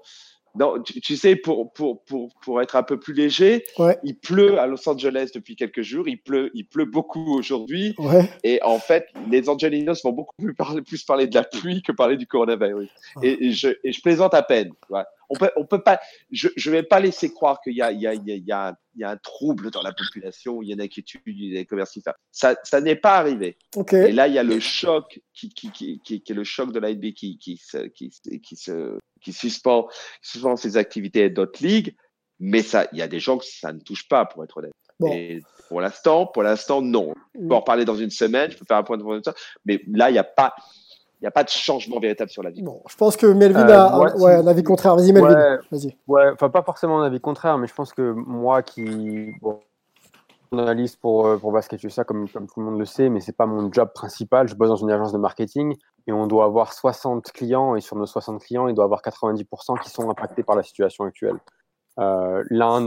non, 0.59 0.82
tu, 0.82 1.16
sais, 1.16 1.34
pour, 1.34 1.72
pour, 1.72 2.05
pour, 2.05 2.28
pour 2.42 2.61
être 2.61 2.76
un 2.76 2.82
peu 2.82 2.98
plus 2.98 3.14
léger, 3.14 3.64
il 4.05 4.18
pleut 4.18 4.59
à 4.59 4.66
Los 4.66 4.86
Angeles 4.88 5.30
depuis 5.34 5.57
quelques 5.57 5.82
jours, 5.82 6.07
il 6.09 6.20
pleut, 6.20 6.50
il 6.53 6.66
pleut 6.66 6.84
beaucoup 6.84 7.38
aujourd'hui. 7.38 7.94
Et 8.44 8.61
en 8.62 8.78
fait, 8.78 9.07
les 9.30 9.48
Angelinos 9.48 10.03
vont 10.05 10.12
beaucoup 10.12 10.34
plus 10.38 10.55
parler, 10.55 10.82
plus 10.82 11.05
parler 11.05 11.26
de 11.26 11.34
la 11.34 11.44
pluie 11.44 11.82
que 11.82 11.92
parler 11.92 12.16
du 12.16 12.26
coronavirus. 12.26 12.90
Et, 13.22 13.46
et, 13.46 13.53
je, 13.53 13.68
et 13.82 13.92
je 13.92 14.03
plaisante 14.03 14.34
à 14.34 14.42
peine. 14.42 14.72
On 15.32 15.38
peut, 15.38 15.50
on 15.56 15.64
peut 15.64 15.82
pas, 15.82 15.98
je 16.30 16.48
ne 16.48 16.70
vais 16.70 16.82
pas 16.82 17.00
laisser 17.00 17.32
croire 17.32 17.60
qu'il 17.62 17.74
y 17.74 17.80
a, 17.80 17.90
il 17.90 18.00
y, 18.00 18.06
a, 18.06 18.12
il 18.12 18.22
y, 18.26 18.52
a, 18.52 18.76
il 18.94 19.00
y 19.00 19.04
a 19.04 19.10
un 19.10 19.16
trouble 19.16 19.70
dans 19.70 19.82
la 19.82 19.92
population, 19.92 20.60
il 20.60 20.68
y 20.68 20.72
a 20.72 20.74
une 20.74 20.82
inquiétude, 20.82 21.22
il 21.26 21.52
y 21.52 21.56
a 21.56 21.60
des 21.60 21.66
commerces 21.66 21.98
Ça, 22.30 22.56
ça 22.62 22.80
n'est 22.82 22.96
pas 22.96 23.16
arrivé. 23.16 23.56
Et 23.92 24.12
là, 24.12 24.28
il 24.28 24.34
y 24.34 24.38
a 24.38 24.42
le 24.42 24.60
choc 24.60 25.20
qui, 25.32 25.48
qui, 25.48 25.70
qui, 25.70 26.00
qui, 26.04 26.22
qui 26.22 26.32
est 26.32 26.34
le 26.34 26.44
choc 26.44 26.70
de 26.70 26.78
la 26.78 26.92
NBA 26.92 27.12
qui, 27.16 27.38
qui, 27.38 27.58
qui, 27.94 28.10
qui, 28.42 28.56
se 28.56 28.98
qui 29.22 29.32
suspend, 29.32 29.88
suspend 30.20 30.56
ses 30.56 30.76
activités 30.76 31.30
d'autres 31.30 31.64
ligues, 31.64 31.96
mais 32.38 32.62
ça, 32.62 32.88
il 32.92 32.98
y 32.98 33.02
a 33.02 33.08
des 33.08 33.20
gens 33.20 33.38
que 33.38 33.46
ça 33.46 33.72
ne 33.72 33.80
touche 33.80 34.06
pas, 34.08 34.26
pour 34.26 34.44
être 34.44 34.58
honnête. 34.58 34.72
Et 35.10 35.40
pour 35.68 35.80
l'instant, 35.80 36.26
pour 36.26 36.42
l'instant, 36.42 36.82
non. 36.82 37.14
On 37.34 37.48
peut 37.48 37.54
en 37.54 37.62
parler 37.62 37.84
dans 37.84 37.96
une 37.96 38.10
semaine, 38.10 38.50
je 38.50 38.58
peux 38.58 38.64
faire 38.64 38.76
un 38.76 38.82
point 38.82 38.98
de 38.98 39.02
vue 39.02 39.20
mais 39.64 39.82
là, 39.88 40.10
il 40.10 40.12
n'y 40.12 40.18
a 40.18 40.24
pas, 40.24 40.54
n'y 41.22 41.28
a 41.28 41.32
pas 41.32 41.44
de 41.44 41.48
changement 41.48 42.00
véritable 42.00 42.30
sur 42.30 42.42
la 42.42 42.50
vie. 42.50 42.62
Bon, 42.62 42.82
je 42.88 42.96
pense 42.96 43.16
que 43.16 43.26
Melvin 43.26 43.68
euh, 43.68 43.72
a 43.72 43.94
un, 43.94 44.16
ouais, 44.18 44.34
un, 44.34 44.46
avis 44.46 44.62
contraire. 44.62 44.96
Vas-y, 44.96 45.12
Melvin. 45.12 45.58
Ouais, 45.70 45.78
ouais, 46.08 46.30
enfin, 46.32 46.50
pas 46.50 46.62
forcément 46.62 47.00
un 47.00 47.04
avis 47.04 47.20
contraire, 47.20 47.58
mais 47.58 47.66
je 47.66 47.74
pense 47.74 47.92
que 47.92 48.12
moi 48.12 48.62
qui. 48.62 49.32
Bon, 49.40 49.60
journaliste 50.52 51.00
pour, 51.00 51.26
euh, 51.26 51.38
pour 51.38 51.52
Basket 51.52 51.88
ça, 51.90 52.04
comme, 52.04 52.28
comme 52.28 52.46
tout 52.46 52.60
le 52.60 52.66
monde 52.66 52.78
le 52.78 52.84
sait, 52.84 53.08
mais 53.08 53.20
c'est 53.20 53.36
pas 53.36 53.46
mon 53.46 53.72
job 53.72 53.90
principal. 53.94 54.48
Je 54.48 54.54
bosse 54.54 54.68
dans 54.68 54.76
une 54.76 54.90
agence 54.90 55.12
de 55.12 55.18
marketing 55.18 55.76
et 56.06 56.12
on 56.12 56.26
doit 56.26 56.44
avoir 56.44 56.72
60 56.72 57.32
clients 57.32 57.74
et 57.74 57.80
sur 57.80 57.96
nos 57.96 58.06
60 58.06 58.42
clients, 58.42 58.68
il 58.68 58.74
doit 58.74 58.84
y 58.84 58.86
avoir 58.86 59.02
90% 59.02 59.80
qui 59.80 59.90
sont 59.90 60.10
impactés 60.10 60.42
par 60.42 60.56
la 60.56 60.62
situation 60.62 61.04
actuelle. 61.04 61.38
Euh, 61.98 62.42
L'un 62.50 62.80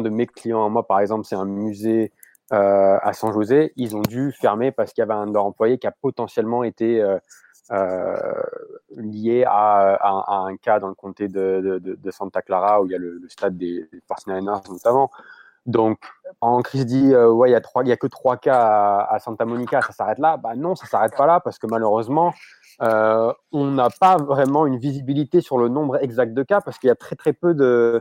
de 0.00 0.08
mes 0.08 0.26
clients, 0.26 0.68
moi 0.70 0.86
par 0.86 1.00
exemple, 1.00 1.24
c'est 1.26 1.36
un 1.36 1.44
musée 1.44 2.12
euh, 2.52 2.98
à 3.02 3.12
San 3.12 3.32
José. 3.32 3.72
Ils 3.76 3.96
ont 3.96 4.02
dû 4.02 4.32
fermer 4.32 4.72
parce 4.72 4.92
qu'il 4.92 5.02
y 5.02 5.04
avait 5.04 5.14
un 5.14 5.26
de 5.26 5.32
leurs 5.32 5.44
employés 5.44 5.78
qui 5.78 5.86
a 5.86 5.92
potentiellement 6.00 6.64
été 6.64 7.02
lié 7.70 9.44
à, 9.46 10.46
un 10.46 10.56
cas 10.56 10.80
dans 10.80 10.88
le 10.88 10.94
comté 10.94 11.28
de, 11.28 12.10
Santa 12.10 12.42
Clara 12.42 12.82
où 12.82 12.86
il 12.86 12.92
y 12.92 12.94
a 12.94 12.98
le, 12.98 13.20
stade 13.28 13.56
des, 13.56 13.88
des 13.92 14.02
notamment. 14.34 15.10
Donc, 15.68 15.98
en 16.40 16.62
crise 16.62 16.86
dit, 16.86 17.12
euh, 17.12 17.30
ouais, 17.30 17.50
il 17.50 17.52
n'y 17.52 17.90
a, 17.90 17.92
a 17.92 17.96
que 17.96 18.06
trois 18.06 18.38
cas 18.38 19.06
à, 19.10 19.18
Santa 19.18 19.44
Monica, 19.44 19.82
ça 19.82 19.92
s'arrête 19.92 20.18
là. 20.18 20.38
Bah 20.38 20.56
non, 20.56 20.74
ça 20.74 20.86
s'arrête 20.86 21.14
pas 21.14 21.26
là 21.26 21.40
parce 21.40 21.58
que 21.58 21.66
malheureusement, 21.66 22.32
euh, 22.80 23.34
on 23.52 23.66
n'a 23.66 23.90
pas 23.90 24.16
vraiment 24.16 24.66
une 24.66 24.78
visibilité 24.78 25.42
sur 25.42 25.58
le 25.58 25.68
nombre 25.68 26.02
exact 26.02 26.32
de 26.32 26.42
cas 26.42 26.62
parce 26.62 26.78
qu'il 26.78 26.88
y 26.88 26.90
a 26.90 26.94
très 26.94 27.16
très 27.16 27.34
peu 27.34 27.52
de, 27.52 28.00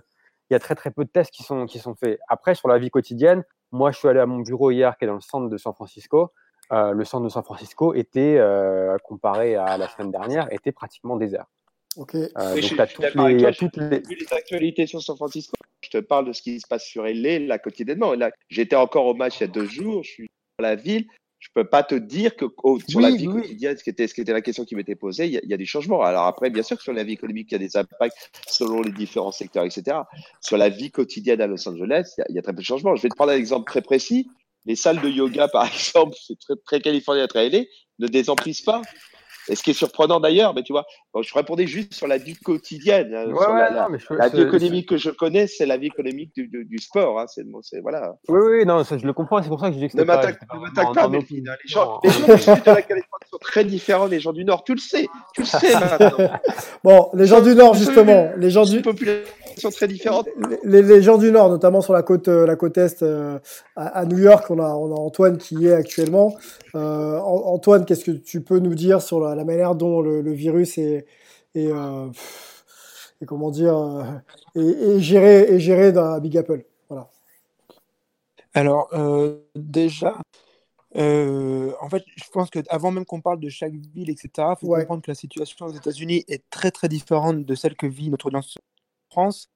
il 0.49 0.53
y 0.53 0.55
a 0.55 0.59
très 0.59 0.76
très 0.76 0.91
peu 0.91 1.03
de 1.03 1.09
tests 1.09 1.32
qui 1.32 1.43
sont 1.43 1.65
qui 1.65 1.80
sont 1.80 1.93
faits. 1.95 2.20
Après, 2.30 2.55
sur 2.55 2.70
la 2.70 2.78
vie 2.78 2.89
quotidienne, 2.89 3.43
moi, 3.74 3.91
je 3.91 3.97
suis 3.97 4.07
allé 4.07 4.22
à 4.22 4.26
mon 4.26 4.39
bureau 4.39 4.72
hier, 4.72 4.97
qui 4.97 5.03
est 5.03 5.07
dans 5.07 5.15
le 5.15 5.20
centre 5.20 5.49
de 5.49 5.57
San 5.57 5.74
Francisco. 5.74 6.32
Euh, 6.74 6.91
le 6.91 7.05
centre 7.05 7.24
de 7.24 7.30
San 7.30 7.43
Francisco 7.43 7.93
était, 7.93 8.39
comparé 9.03 9.55
à 9.55 9.78
la 9.78 9.88
semaine 9.88 10.11
dernière, 10.11 10.51
était 10.51 10.72
pratiquement 10.72 11.18
désert. 11.18 11.45
Ok. 11.97 12.13
Euh, 12.13 12.30
donc, 12.36 12.61
je, 12.61 12.76
toutes 12.93 13.15
les, 13.15 13.41
y 13.41 13.45
a 13.45 13.51
toutes 13.51 13.78
les... 13.78 13.99
les 14.01 14.34
actualités 14.34 14.86
sur 14.86 15.01
San 15.01 15.15
Francisco. 15.15 15.55
Je 15.82 15.89
te 15.89 15.97
parle 15.97 16.28
de 16.28 16.34
ce 16.34 16.41
qui 16.41 16.59
se 16.59 16.68
passe 16.68 16.86
sur 16.86 17.03
LA, 17.03 17.39
là, 17.39 17.57
quotidiennement. 17.57 18.13
Là, 18.13 18.32
j'étais 18.49 18.76
encore 18.76 19.07
au 19.07 19.15
match 19.15 19.39
il 19.39 19.41
y 19.41 19.43
a 19.45 19.47
deux 19.47 19.65
jours. 19.65 20.03
Je 20.03 20.09
suis 20.09 20.30
dans 20.59 20.63
la 20.63 20.76
ville. 20.76 21.07
Je 21.39 21.49
peux 21.53 21.65
pas 21.65 21.84
te 21.84 21.93
dire 21.93 22.36
que 22.36 22.45
sur 22.88 22.99
la 22.99 23.11
vie 23.11 23.26
quotidienne, 23.26 23.78
ce 23.78 23.84
qui, 23.84 23.91
était, 23.91 24.07
ce 24.07 24.13
qui 24.15 24.22
était 24.22 24.34
la 24.34 24.41
question 24.41 24.65
qui 24.65 24.76
m'était 24.76 24.95
posée, 24.95 25.28
il 25.28 25.34
y, 25.34 25.38
a, 25.38 25.41
il 25.43 25.49
y, 25.49 25.53
a, 25.53 25.57
des 25.57 25.65
changements. 25.65 26.01
Alors 26.01 26.26
après, 26.26 26.49
bien 26.49 26.63
sûr 26.63 26.78
que 26.78 26.84
sur 26.84 26.93
la 26.93 27.03
vie 27.03 27.13
économique, 27.13 27.51
il 27.51 27.53
y 27.53 27.55
a 27.55 27.59
des 27.59 27.78
impacts 27.78 28.32
selon 28.47 28.82
les 28.82 28.91
différents 28.91 29.32
secteurs, 29.32 29.63
etc. 29.63 29.97
Sur 30.41 30.57
la 30.57 30.70
vie 30.70 30.89
quotidienne 30.89 31.39
à 31.39 31.45
Los 31.45 31.68
Angeles, 31.70 32.11
il 32.18 32.22
y 32.22 32.24
a, 32.24 32.26
il 32.30 32.36
y 32.36 32.39
a 32.39 32.41
très 32.41 32.53
peu 32.53 32.61
de 32.61 32.65
changements. 32.65 32.95
Je 32.95 33.03
vais 33.03 33.09
te 33.09 33.15
prendre 33.15 33.32
un 33.32 33.36
exemple 33.36 33.70
très 33.70 33.84
précis. 33.84 34.30
Les 34.68 34.76
salles 34.76 35.01
de 35.01 35.09
yoga, 35.09 35.47
par 35.47 35.65
exemple, 35.74 36.15
c'est 36.22 36.38
très, 36.39 36.55
très 36.65 36.82
californien, 36.82 37.26
très 37.26 37.49
LA, 37.49 37.61
ne 37.99 38.07
désemplissent 38.07 38.61
pas. 38.61 38.82
Et 39.49 39.55
ce 39.55 39.63
qui 39.63 39.71
est 39.71 39.73
surprenant 39.73 40.19
d'ailleurs, 40.19 40.53
mais 40.53 40.63
tu 40.63 40.73
vois, 40.73 40.85
je 41.21 41.33
répondais 41.33 41.67
juste 41.67 41.93
sur 41.93 42.07
la 42.07 42.17
vie 42.17 42.35
quotidienne. 42.35 43.13
Hein, 43.13 43.25
la, 44.11 44.29
vie 44.29 44.41
économique 44.41 44.89
que 44.89 44.97
je 44.97 45.09
connais, 45.09 45.47
c'est 45.47 45.65
la 45.65 45.77
vie 45.77 45.87
économique 45.87 46.33
du, 46.35 46.47
du, 46.47 46.77
sport. 46.79 47.19
Hein, 47.19 47.25
c'est, 47.27 47.43
voilà. 47.81 48.15
Oui, 48.27 48.39
oui, 48.43 48.65
non, 48.65 48.83
ça, 48.83 48.97
je 48.97 49.05
le 49.05 49.13
comprends. 49.13 49.41
C'est 49.41 49.49
pour 49.49 49.59
ça 49.59 49.69
que 49.69 49.75
je 49.75 49.79
dis 49.79 49.87
que 49.89 49.97
ne 49.97 50.03
m'attaque 50.03 50.39
pas, 50.47 50.93
pas 50.93 51.07
mais 51.07 51.19
les 51.29 51.43
gens, 51.65 51.99
les 52.03 52.09
gens 52.09 52.27
du 52.27 52.41
sud 52.41 52.63
de 52.63 52.71
la 52.71 52.81
Californie 52.81 53.25
sont 53.29 53.37
très 53.39 53.63
différents 53.63 54.07
des 54.07 54.19
gens 54.19 54.33
du 54.33 54.45
nord. 54.45 54.63
Tu 54.63 54.73
le 54.73 54.79
sais, 54.79 55.07
tu 55.33 55.41
le 55.41 55.47
sais 55.47 55.73
maintenant. 55.73 56.29
bon, 56.83 57.09
les 57.13 57.25
gens 57.25 57.41
du 57.41 57.55
nord 57.55 57.73
justement, 57.73 58.31
les 58.37 58.49
gens 58.49 58.65
du 58.65 58.81
sont 59.59 59.69
très 59.69 59.87
différentes. 59.87 60.27
Les, 60.63 60.81
les, 60.81 61.01
gens 61.01 61.17
du 61.17 61.31
nord, 61.31 61.49
notamment 61.49 61.81
sur 61.81 61.93
la 61.93 62.03
côte, 62.03 62.27
euh, 62.27 62.45
la 62.45 62.55
côte 62.55 62.77
est, 62.77 63.01
euh, 63.03 63.39
à, 63.75 64.05
New 64.05 64.19
York, 64.19 64.45
on 64.49 64.59
a, 64.59 64.69
on 64.69 64.95
a 64.95 64.99
Antoine 64.99 65.37
qui 65.37 65.55
y 65.55 65.67
est 65.67 65.73
actuellement. 65.73 66.35
Euh, 66.75 67.17
Antoine, 67.19 67.85
qu'est-ce 67.85 68.05
que 68.05 68.11
tu 68.11 68.41
peux 68.41 68.59
nous 68.59 68.75
dire 68.75 69.01
sur 69.01 69.19
la, 69.19 69.36
la 69.38 69.45
manière 69.45 69.75
dont 69.75 70.01
le, 70.01 70.21
le 70.21 70.33
virus 70.33 70.77
est, 70.77 71.05
est, 71.55 71.71
euh, 71.71 72.09
est, 73.21 73.25
comment 73.25 73.51
dire, 73.51 73.77
euh, 73.77 74.03
est, 74.55 74.59
est, 74.59 74.99
géré, 74.99 75.41
est 75.53 75.59
géré 75.59 75.91
dans 75.91 76.19
Big 76.19 76.38
Apple 76.38 76.65
Voilà. 76.89 77.09
Alors, 78.53 78.89
euh, 78.93 79.39
déjà, 79.55 80.19
euh, 80.95 81.73
en 81.81 81.89
fait, 81.89 82.03
je 82.15 82.23
pense 82.31 82.49
qu'avant 82.49 82.91
même 82.91 83.05
qu'on 83.05 83.21
parle 83.21 83.39
de 83.39 83.49
chaque 83.49 83.73
ville, 83.73 84.09
etc., 84.09 84.29
il 84.38 84.55
faut 84.59 84.67
ouais. 84.67 84.79
comprendre 84.81 85.03
que 85.03 85.11
la 85.11 85.15
situation 85.15 85.67
aux 85.67 85.73
États-Unis 85.73 86.23
est 86.27 86.43
très 86.49 86.71
très 86.71 86.88
différente 86.88 87.45
de 87.45 87.55
celle 87.55 87.75
que 87.75 87.85
vit 87.85 88.09
notre 88.09 88.27
audience 88.27 88.57
en 88.57 89.13
France. 89.13 89.49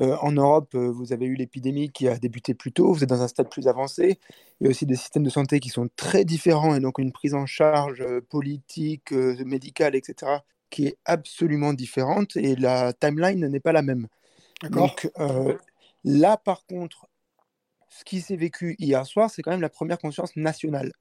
Euh, 0.00 0.16
en 0.20 0.32
Europe, 0.32 0.74
euh, 0.74 0.90
vous 0.90 1.12
avez 1.12 1.26
eu 1.26 1.34
l'épidémie 1.34 1.90
qui 1.90 2.06
a 2.06 2.16
débuté 2.18 2.54
plus 2.54 2.70
tôt, 2.70 2.92
vous 2.92 3.02
êtes 3.02 3.08
dans 3.08 3.22
un 3.22 3.28
stade 3.28 3.48
plus 3.48 3.66
avancé. 3.66 4.20
Il 4.60 4.64
y 4.64 4.66
a 4.68 4.70
aussi 4.70 4.86
des 4.86 4.94
systèmes 4.94 5.24
de 5.24 5.30
santé 5.30 5.58
qui 5.58 5.70
sont 5.70 5.88
très 5.96 6.24
différents 6.24 6.76
et 6.76 6.80
donc 6.80 6.98
une 6.98 7.10
prise 7.10 7.34
en 7.34 7.46
charge 7.46 8.00
euh, 8.00 8.20
politique, 8.20 9.10
médicale, 9.10 9.96
etc., 9.96 10.32
qui 10.70 10.86
est 10.86 10.98
absolument 11.04 11.72
différente 11.72 12.36
et 12.36 12.54
la 12.54 12.92
timeline 12.92 13.48
n'est 13.48 13.60
pas 13.60 13.72
la 13.72 13.82
même. 13.82 14.06
Donc 14.70 15.10
là, 16.04 16.36
par 16.36 16.66
contre, 16.66 17.06
ce 17.88 18.04
qui 18.04 18.20
s'est 18.20 18.36
vécu 18.36 18.76
hier 18.78 19.06
soir, 19.06 19.30
c'est 19.30 19.40
quand 19.40 19.50
même 19.50 19.62
la 19.62 19.70
première 19.70 19.98
conscience 19.98 20.36
nationale. 20.36 20.92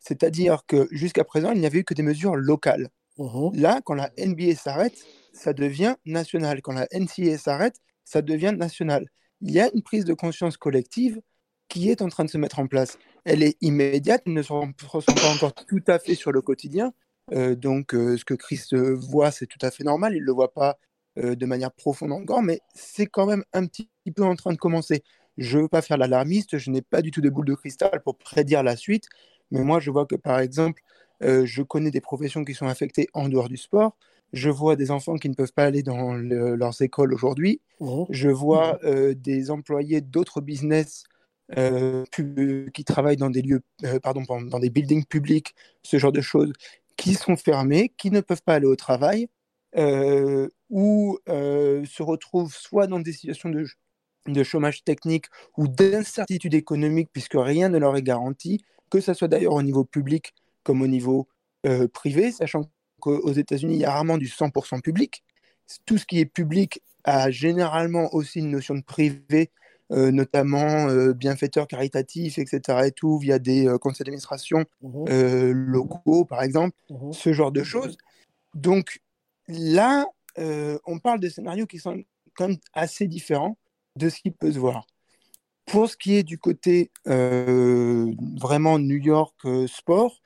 C'est-à-dire 0.00 0.64
que 0.66 0.88
jusqu'à 0.90 1.24
présent, 1.24 1.52
il 1.52 1.60
n'y 1.60 1.66
avait 1.66 1.80
eu 1.80 1.84
que 1.84 1.92
des 1.92 2.02
mesures 2.02 2.34
locales. 2.34 2.88
Là, 3.52 3.80
quand 3.84 3.94
la 3.94 4.10
NBA 4.16 4.54
s'arrête, 4.54 4.94
ça 5.32 5.52
devient 5.52 5.96
national. 6.06 6.62
Quand 6.62 6.72
la 6.72 6.86
NCAA 6.92 7.36
s'arrête, 7.36 7.80
ça 8.08 8.22
devient 8.22 8.54
national. 8.56 9.06
Il 9.42 9.50
y 9.50 9.60
a 9.60 9.70
une 9.74 9.82
prise 9.82 10.06
de 10.06 10.14
conscience 10.14 10.56
collective 10.56 11.20
qui 11.68 11.90
est 11.90 12.00
en 12.00 12.08
train 12.08 12.24
de 12.24 12.30
se 12.30 12.38
mettre 12.38 12.58
en 12.58 12.66
place. 12.66 12.98
Elle 13.26 13.42
est 13.42 13.58
immédiate, 13.60 14.22
elle 14.24 14.32
ne 14.32 14.42
se 14.42 14.52
ressent 14.52 15.12
pas 15.12 15.34
encore 15.34 15.54
tout 15.54 15.82
à 15.86 15.98
fait 15.98 16.14
sur 16.14 16.32
le 16.32 16.40
quotidien. 16.40 16.94
Euh, 17.32 17.54
donc, 17.54 17.94
euh, 17.94 18.16
ce 18.16 18.24
que 18.24 18.32
Chris 18.32 18.62
voit, 18.72 19.30
c'est 19.30 19.46
tout 19.46 19.58
à 19.60 19.70
fait 19.70 19.84
normal. 19.84 20.14
Il 20.14 20.22
ne 20.22 20.24
le 20.24 20.32
voit 20.32 20.54
pas 20.54 20.78
euh, 21.18 21.34
de 21.34 21.44
manière 21.44 21.70
profonde 21.70 22.12
encore, 22.12 22.42
mais 22.42 22.60
c'est 22.74 23.06
quand 23.06 23.26
même 23.26 23.44
un 23.52 23.66
petit 23.66 23.90
peu 24.16 24.24
en 24.24 24.36
train 24.36 24.52
de 24.52 24.58
commencer. 24.58 25.02
Je 25.36 25.58
ne 25.58 25.62
veux 25.64 25.68
pas 25.68 25.82
faire 25.82 25.98
l'alarmiste, 25.98 26.56
je 26.56 26.70
n'ai 26.70 26.80
pas 26.80 27.02
du 27.02 27.10
tout 27.10 27.20
de 27.20 27.28
boule 27.28 27.46
de 27.46 27.54
cristal 27.54 28.00
pour 28.02 28.16
prédire 28.16 28.62
la 28.62 28.74
suite, 28.74 29.04
mais 29.50 29.60
moi, 29.60 29.80
je 29.80 29.90
vois 29.90 30.06
que, 30.06 30.16
par 30.16 30.40
exemple, 30.40 30.82
je 31.20 31.62
connais 31.62 31.90
des 31.90 32.00
professions 32.00 32.44
qui 32.44 32.54
sont 32.54 32.66
affectées 32.66 33.08
en 33.12 33.28
dehors 33.28 33.48
du 33.48 33.56
sport. 33.56 33.96
Je 34.32 34.50
vois 34.50 34.76
des 34.76 34.90
enfants 34.90 35.16
qui 35.16 35.28
ne 35.28 35.34
peuvent 35.34 35.52
pas 35.52 35.64
aller 35.64 35.82
dans 35.82 36.12
le- 36.14 36.54
leurs 36.54 36.80
écoles 36.82 37.14
aujourd'hui. 37.14 37.60
Mhm. 37.80 38.06
Je 38.10 38.28
vois 38.28 38.78
euh, 38.84 39.14
des 39.14 39.50
employés 39.50 40.00
d'autres 40.00 40.40
business 40.40 41.04
euh, 41.56 42.04
qui 42.74 42.84
travaillent 42.84 43.16
dans 43.16 43.30
des 43.30 43.40
lieux, 43.42 43.62
euh, 43.84 43.98
pardon, 44.00 44.22
dans 44.50 44.58
des 44.58 44.68
buildings 44.70 45.04
publics, 45.06 45.54
ce 45.82 45.98
genre 45.98 46.12
de 46.12 46.20
choses, 46.20 46.52
qui 46.96 47.14
sont 47.14 47.36
fermés, 47.36 47.90
qui 47.96 48.10
ne 48.10 48.20
peuvent 48.20 48.42
pas 48.42 48.54
aller 48.56 48.66
au 48.66 48.76
travail, 48.76 49.28
ou 50.70 51.18
se 51.26 52.02
retrouvent 52.02 52.54
soit 52.54 52.86
dans 52.86 53.00
des 53.00 53.12
situations 53.12 53.48
de, 53.48 53.64
de 54.26 54.42
chômage 54.42 54.84
technique 54.84 55.26
ou 55.56 55.68
d'incertitude 55.68 56.54
économique, 56.54 57.08
puisque 57.12 57.36
rien 57.36 57.68
ne 57.68 57.78
leur 57.78 57.96
est 57.96 58.02
garanti, 58.02 58.62
que 58.90 59.00
ce 59.00 59.14
soit 59.14 59.28
d'ailleurs 59.28 59.54
au 59.54 59.62
niveau 59.62 59.84
public 59.84 60.34
comme 60.64 60.82
au 60.82 60.86
niveau 60.86 61.28
privé, 61.92 62.30
sachant 62.32 62.64
qu'aux 63.00 63.32
États-Unis, 63.32 63.74
il 63.74 63.80
y 63.80 63.84
a 63.84 63.92
rarement 63.92 64.18
du 64.18 64.26
100% 64.26 64.80
public. 64.80 65.22
Tout 65.86 65.98
ce 65.98 66.06
qui 66.06 66.18
est 66.20 66.26
public 66.26 66.82
a 67.04 67.30
généralement 67.30 68.12
aussi 68.14 68.40
une 68.40 68.50
notion 68.50 68.74
de 68.74 68.82
privé, 68.82 69.50
euh, 69.90 70.10
notamment 70.10 70.88
euh, 70.88 71.14
bienfaiteurs 71.14 71.66
caritatifs, 71.66 72.38
etc. 72.38 72.86
et 72.86 72.92
tout, 72.92 73.18
via 73.18 73.38
des 73.38 73.66
euh, 73.66 73.78
conseils 73.78 74.04
d'administration 74.04 74.64
Mhm. 74.82 75.52
locaux, 75.52 76.24
par 76.24 76.42
exemple, 76.42 76.76
Mhm. 76.90 77.12
ce 77.12 77.32
genre 77.32 77.52
de 77.52 77.62
choses. 77.62 77.96
Donc 78.54 79.00
là, 79.48 80.06
on 80.86 80.98
parle 81.00 81.20
de 81.20 81.28
scénarios 81.28 81.66
qui 81.66 81.78
sont 81.78 82.02
quand 82.34 82.48
même 82.48 82.58
assez 82.72 83.08
différents 83.08 83.56
de 83.96 84.08
ce 84.08 84.20
qui 84.20 84.30
peut 84.30 84.52
se 84.52 84.58
voir. 84.58 84.86
Pour 85.66 85.88
ce 85.90 85.96
qui 85.96 86.14
est 86.14 86.22
du 86.22 86.38
côté 86.38 86.90
vraiment 87.04 88.78
New 88.78 88.96
York 88.96 89.34
sport, 89.66 90.20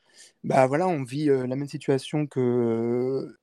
bah 0.44 0.66
voilà, 0.66 0.88
on 0.88 1.04
vit 1.04 1.26
la 1.26 1.56
même 1.56 1.68
situation 1.68 2.26
que 2.26 3.36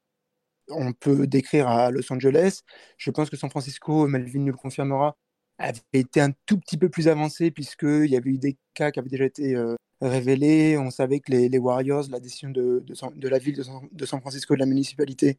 on 0.69 0.93
peut 0.93 1.27
décrire 1.27 1.67
à 1.67 1.91
Los 1.91 2.11
Angeles. 2.11 2.61
Je 2.97 3.11
pense 3.11 3.29
que 3.29 3.37
San 3.37 3.49
Francisco, 3.49 4.07
Melvin 4.07 4.39
nous 4.39 4.51
le 4.51 4.57
confirmera, 4.57 5.17
avait 5.57 5.81
été 5.93 6.21
un 6.21 6.31
tout 6.45 6.57
petit 6.59 6.77
peu 6.77 6.89
plus 6.89 7.07
avancé 7.07 7.51
puisqu'il 7.51 8.07
y 8.07 8.15
avait 8.15 8.31
eu 8.31 8.37
des 8.37 8.57
cas 8.73 8.91
qui 8.91 8.99
avaient 8.99 9.09
déjà 9.09 9.25
été 9.25 9.57
révélés. 10.01 10.77
On 10.77 10.91
savait 10.91 11.19
que 11.19 11.31
les, 11.31 11.57
Warriors, 11.57 12.05
la 12.11 12.19
décision 12.19 12.49
de, 12.49 12.83
la 13.23 13.39
ville 13.39 13.55
de 13.55 14.05
San, 14.05 14.21
Francisco, 14.21 14.53
de 14.55 14.59
la 14.59 14.65
municipalité, 14.65 15.37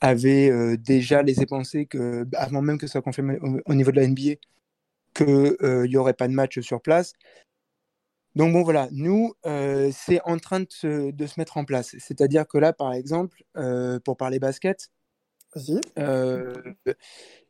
avait 0.00 0.76
déjà 0.78 1.22
laissé 1.22 1.46
penser 1.46 1.86
que, 1.86 2.26
avant 2.34 2.62
même 2.62 2.78
que 2.78 2.86
ça 2.86 2.92
soit 2.92 3.02
confirmé 3.02 3.38
au, 3.40 3.60
au 3.66 3.74
niveau 3.74 3.90
de 3.92 4.00
la 4.00 4.06
NBA, 4.06 4.36
qu'il 5.14 5.88
n'y 5.88 5.96
aurait 5.96 6.14
pas 6.14 6.28
de 6.28 6.32
match 6.34 6.60
sur 6.60 6.80
place. 6.80 7.14
Donc 8.34 8.52
bon 8.52 8.62
voilà, 8.62 8.88
nous, 8.92 9.34
euh, 9.46 9.90
c'est 9.92 10.20
en 10.24 10.38
train 10.38 10.60
de 10.60 10.66
se, 10.68 11.10
de 11.10 11.26
se 11.26 11.40
mettre 11.40 11.56
en 11.56 11.64
place. 11.64 11.96
C'est-à-dire 11.98 12.46
que 12.46 12.58
là, 12.58 12.72
par 12.72 12.92
exemple, 12.92 13.42
euh, 13.56 13.98
pour 14.00 14.16
parler 14.16 14.38
basket, 14.38 14.90
euh, 15.98 16.52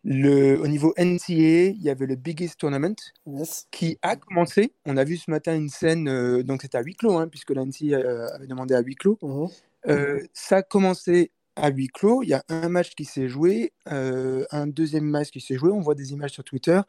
le, 0.05 0.57
au 0.61 0.67
niveau 0.69 0.95
NCAA, 0.97 1.73
il 1.75 1.83
y 1.83 1.91
avait 1.91 2.07
le 2.07 2.15
Biggest 2.15 2.59
Tournament 2.59 2.95
Yes. 3.27 3.67
qui 3.71 3.99
a 4.03 4.17
commencé. 4.17 4.73
On 4.87 4.97
a 4.97 5.05
vu 5.05 5.17
ce 5.17 5.31
matin 5.31 5.55
une 5.55 5.69
scène, 5.69 6.43
donc 6.43 6.63
c'était 6.63 6.79
à 6.79 6.83
huis 6.83 6.95
clos, 6.95 7.19
hein, 7.19 7.29
puisque 7.29 7.51
la 7.51 7.65
NCAA 7.67 8.35
avait 8.35 8.47
demandé 8.47 8.75
à 8.75 8.81
huis 8.81 8.95
clos. 8.95 9.19
Mhm. 9.23 10.27
Ça 10.33 10.59
a 10.59 10.63
commencé 10.63 11.33
à 11.57 11.71
huis 11.71 11.89
clos. 11.89 12.23
Il 12.23 12.29
y 12.29 12.35
a 12.35 12.45
un 12.49 12.69
match 12.69 12.95
qui 12.95 13.05
s'est 13.05 13.29
joué, 13.29 13.73
un 13.87 14.67
deuxième 14.69 15.05
match 15.05 15.31
qui 15.31 15.41
s'est 15.41 15.57
joué. 15.57 15.71
On 15.71 15.81
voit 15.81 15.97
des 15.97 16.13
images 16.13 16.31
sur 16.31 16.45
Twitter 16.45 16.81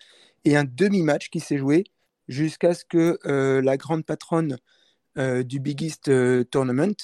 et 0.46 0.56
un 0.56 0.64
demi-match 0.64 1.30
qui 1.30 1.40
s'est 1.42 1.58
joué 1.58 1.86
jusqu'à 2.30 2.74
ce 2.74 2.86
que 2.86 3.20
euh, 3.26 3.62
la 3.62 3.76
grande 3.76 4.06
patronne 4.06 4.58
euh, 5.18 5.44
du 5.44 5.60
Biggest 5.60 6.10
euh, 6.10 6.46
Tournament 6.46 6.96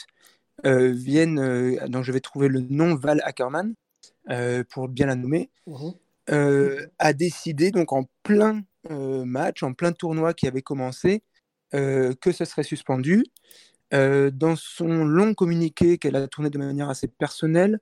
euh, 0.66 0.92
vienne, 0.92 1.78
dont 1.88 2.04
je 2.04 2.12
vais 2.14 2.22
trouver 2.22 2.48
le 2.48 2.62
nom, 2.62 2.96
Val 2.96 3.22
Ackerman, 3.26 3.76
pour 4.70 4.88
bien 4.90 5.08
la 5.08 5.16
nommer, 5.16 5.50
Mhm. 5.68 5.94
a 7.00 7.14
décidé 7.14 7.72
donc 7.72 7.94
en 7.94 8.06
plein 8.24 8.64
match, 8.90 9.64
en 9.64 9.74
plein 9.74 9.92
tournoi 9.92 10.34
qui 10.34 10.48
avait 10.48 10.62
commencé, 10.62 11.24
que 11.72 12.32
ce 12.32 12.46
serait 12.46 12.64
suspendu. 12.64 13.26
Dans 13.92 14.56
son 14.56 15.06
long 15.06 15.34
communiqué 15.34 15.98
qu'elle 15.98 16.16
a 16.16 16.28
tourné 16.28 16.50
de 16.50 16.58
manière 16.58 16.90
assez 16.90 17.08
personnelle, 17.08 17.80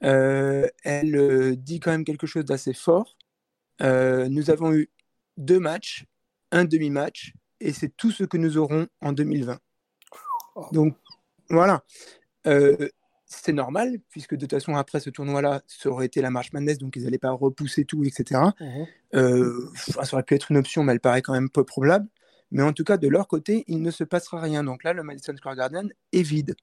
elle 0.00 1.56
dit 1.58 1.80
quand 1.80 1.90
même 1.90 2.04
quelque 2.04 2.26
chose 2.26 2.44
d'assez 2.44 2.72
fort. 2.74 3.16
Nous 3.80 4.50
avons 4.50 4.72
eu 4.72 4.90
deux 5.36 5.58
matchs, 5.60 6.06
un 6.52 6.64
demi-match, 6.64 7.32
et 7.60 7.72
c'est 7.72 7.96
tout 7.96 8.10
ce 8.10 8.24
que 8.24 8.36
nous 8.36 8.56
aurons 8.58 8.86
en 9.00 9.12
2020. 9.12 9.58
Donc 10.72 10.96
voilà. 11.48 11.82
Euh, 12.46 12.88
c'est 13.26 13.52
normal, 13.52 13.98
puisque 14.10 14.34
de 14.34 14.40
toute 14.40 14.52
façon, 14.52 14.76
après 14.76 15.00
ce 15.00 15.10
tournoi-là, 15.10 15.62
ça 15.66 15.88
aurait 15.88 16.06
été 16.06 16.20
la 16.20 16.30
March 16.30 16.52
Madness, 16.52 16.78
donc 16.78 16.96
ils 16.96 17.04
n'allaient 17.04 17.18
pas 17.18 17.30
repousser 17.30 17.84
tout, 17.84 18.04
etc. 18.04 18.40
Mhm. 18.60 18.86
Euh, 19.14 19.68
ça 19.74 20.02
aurait 20.12 20.22
pu 20.22 20.34
être 20.34 20.50
une 20.50 20.58
option, 20.58 20.84
mais 20.84 20.92
elle 20.92 21.00
paraît 21.00 21.22
quand 21.22 21.32
même 21.32 21.50
peu 21.50 21.64
probable. 21.64 22.06
Mais 22.50 22.62
en 22.62 22.72
tout 22.72 22.84
cas, 22.84 22.98
de 22.98 23.08
leur 23.08 23.28
côté, 23.28 23.64
il 23.66 23.80
ne 23.80 23.90
se 23.90 24.04
passera 24.04 24.40
rien. 24.40 24.62
Donc 24.62 24.84
là, 24.84 24.92
le 24.92 25.02
Madison 25.02 25.34
Square 25.34 25.56
Garden 25.56 25.90
est 26.12 26.22
vide. 26.22 26.54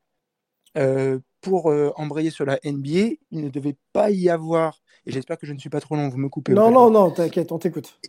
Euh, 0.78 1.20
pour 1.42 1.72
euh, 1.72 1.92
embrayer 1.96 2.30
sur 2.30 2.46
la 2.46 2.60
NBA, 2.64 3.16
il 3.32 3.42
ne 3.44 3.50
devait 3.50 3.78
pas 3.92 4.12
y 4.12 4.30
avoir, 4.30 4.82
et 5.06 5.12
j'espère 5.12 5.38
que 5.38 5.48
je 5.48 5.54
ne 5.54 5.58
suis 5.58 5.70
pas 5.70 5.80
trop 5.80 5.96
long, 5.96 6.10
vous 6.10 6.18
me 6.18 6.30
coupez. 6.30 6.54
Non, 6.54 6.70
non, 6.70 6.92
non, 6.92 7.10
t'inquiète, 7.10 7.52
on 7.52 7.58
t'écoute. 7.58 8.00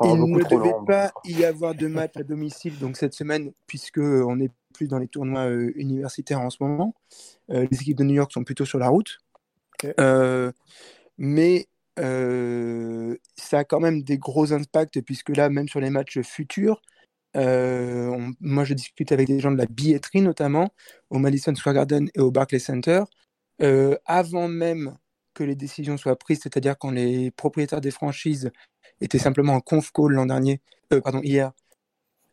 Oh, 0.00 0.04
il 0.14 0.32
ne 0.32 0.38
devait 0.44 0.70
long. 0.70 0.84
pas 0.84 1.12
y 1.24 1.44
avoir 1.44 1.74
de 1.74 1.88
match 1.88 2.12
à 2.16 2.22
domicile 2.22 2.78
donc 2.78 2.96
cette 2.96 3.14
semaine, 3.14 3.52
puisque 3.66 3.98
on 3.98 4.40
est 4.40 4.50
plus 4.72 4.88
dans 4.88 4.98
les 4.98 5.08
tournois 5.08 5.46
euh, 5.48 5.72
universitaires 5.74 6.40
en 6.40 6.50
ce 6.50 6.58
moment. 6.60 6.94
Euh, 7.50 7.66
les 7.70 7.80
équipes 7.80 7.98
de 7.98 8.04
New 8.04 8.14
York 8.14 8.32
sont 8.32 8.44
plutôt 8.44 8.64
sur 8.64 8.78
la 8.78 8.88
route. 8.88 9.18
Euh, 9.98 10.52
mais 11.18 11.66
euh, 11.98 13.16
ça 13.36 13.58
a 13.60 13.64
quand 13.64 13.80
même 13.80 14.02
des 14.02 14.18
gros 14.18 14.52
impacts, 14.52 15.00
puisque 15.02 15.30
là, 15.36 15.48
même 15.50 15.68
sur 15.68 15.80
les 15.80 15.90
matchs 15.90 16.20
futurs, 16.22 16.80
euh, 17.36 18.08
on- 18.08 18.32
moi 18.40 18.64
je 18.64 18.74
discute 18.74 19.10
avec 19.12 19.26
des 19.26 19.40
gens 19.40 19.50
de 19.50 19.56
la 19.58 19.66
billetterie 19.66 20.20
notamment, 20.22 20.68
au 21.10 21.18
Madison 21.18 21.54
Square 21.54 21.74
Garden 21.74 22.08
et 22.14 22.20
au 22.20 22.30
Barclays 22.30 22.58
Center, 22.60 23.02
euh, 23.62 23.96
avant 24.06 24.48
même 24.48 24.96
que 25.34 25.44
les 25.44 25.56
décisions 25.56 25.96
soient 25.96 26.16
prises, 26.18 26.40
c'est-à-dire 26.42 26.78
quand 26.78 26.90
les 26.90 27.30
propriétaires 27.32 27.80
des 27.80 27.90
franchises 27.90 28.50
étaient 29.00 29.18
simplement 29.18 29.54
en 29.54 29.60
conf 29.60 29.90
call 29.92 30.12
l'an 30.12 30.26
dernier, 30.26 30.60
euh, 30.92 31.00
pardon, 31.00 31.20
hier, 31.22 31.52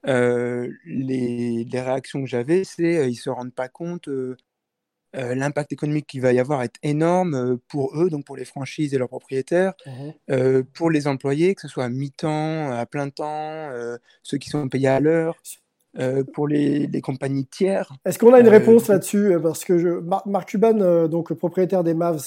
euh, 0.08 0.72
les, 0.86 1.66
les 1.66 1.82
réactions 1.82 2.22
que 2.22 2.28
j'avais, 2.28 2.64
c'est 2.64 2.97
euh, 2.97 3.08
ils 3.08 3.16
se 3.16 3.30
rendent 3.30 3.54
pas 3.54 3.70
compte, 3.70 4.08
euh, 4.08 4.36
l'impact 5.16 5.74
économique 5.74 6.06
qu'il 6.08 6.22
va 6.22 6.34
y 6.34 6.39
avoir 6.39 6.62
est 6.64 6.76
énorme 6.84 7.58
pour 7.68 8.00
eux, 8.00 8.10
donc 8.12 8.26
pour 8.26 8.38
les 8.38 8.45
franchises 8.45 8.93
et 8.93 8.97
leurs 9.00 9.10
propriétaires, 9.10 9.74
euh, 10.30 10.64
pour 10.74 10.91
les 10.91 11.08
employés, 11.08 11.56
que 11.56 11.62
ce 11.62 11.68
soit 11.68 11.86
à 11.86 11.89
mi-temps, 11.89 12.72
à 12.72 12.86
plein 12.86 13.10
temps, 13.10 13.72
ceux 14.24 14.38
qui 14.38 14.50
sont 14.50 14.70
payés 14.70 14.88
à 14.89 15.00
l'heure, 15.00 15.41
euh, 15.98 16.24
pour 16.34 16.48
les, 16.48 16.86
les 16.88 17.02
compagnies 17.02 17.46
tiers. 17.48 17.92
Est-ce 18.06 18.20
qu'on 18.20 18.34
a 18.34 18.40
une 18.40 18.48
Euh, 18.48 18.52
réponse 18.52 18.88
là-dessus? 18.88 19.34
Euh, 19.34 19.40
Parce 19.40 19.66
que 19.66 19.78
je... 19.80 19.88
Mar- 19.88 20.28
Mark 20.28 20.50
Cuban, 20.50 20.80
euh, 20.82 21.08
donc 21.08 21.30
le 21.30 21.36
propriétaire 21.36 21.84
des 21.84 21.94
Mavs, 21.94 22.20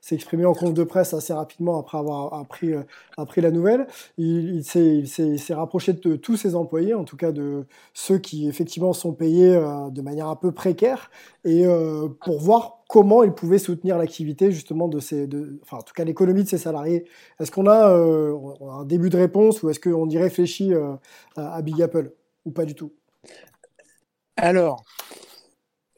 s'est 0.00 0.14
exprimé 0.14 0.44
en 0.44 0.52
conf 0.52 0.74
de 0.74 0.84
presse 0.84 1.12
assez 1.14 1.32
rapidement 1.32 1.78
après 1.80 1.98
avoir 1.98 2.34
appris, 2.34 2.72
appris 3.16 3.40
la 3.40 3.50
nouvelle. 3.50 3.86
Il, 4.16 4.56
il 4.56 4.64
s'est- 4.64 5.54
rapproché 5.54 5.92
de 5.94 6.16
tous 6.16 6.36
ses 6.36 6.54
employés, 6.54 6.94
en 6.94 7.04
tout 7.04 7.16
cas 7.16 7.32
de 7.32 7.64
ceux 7.94 8.18
qui 8.18 8.48
effectivement 8.48 8.92
sont 8.92 9.12
payés 9.12 9.58
de 9.90 10.02
manière 10.02 10.28
un 10.28 10.36
peu 10.36 10.52
précaire, 10.52 11.10
et 11.44 11.64
pour 12.24 12.40
voir 12.40 12.84
comment 12.88 13.22
il 13.24 13.32
pouvait 13.32 13.58
soutenir 13.58 13.98
l'activité 13.98 14.52
justement 14.52 14.88
de 14.88 15.00
ces, 15.00 15.26
de, 15.26 15.58
enfin 15.62 15.78
en 15.78 15.82
tout 15.82 15.94
cas 15.94 16.04
l'économie 16.04 16.44
de 16.44 16.48
ses 16.48 16.58
salariés. 16.58 17.04
Est-ce 17.40 17.50
qu'on 17.50 17.66
a, 17.66 17.92
on 17.92 18.70
a 18.70 18.74
un 18.74 18.84
début 18.84 19.10
de 19.10 19.16
réponse 19.16 19.62
ou 19.62 19.70
est-ce 19.70 19.80
qu'on 19.80 20.08
y 20.08 20.16
réfléchit 20.18 20.72
à 21.36 21.60
Big 21.62 21.82
Apple? 21.82 22.12
Pas 22.50 22.64
du 22.64 22.74
tout? 22.74 22.94
Alors, 24.36 24.84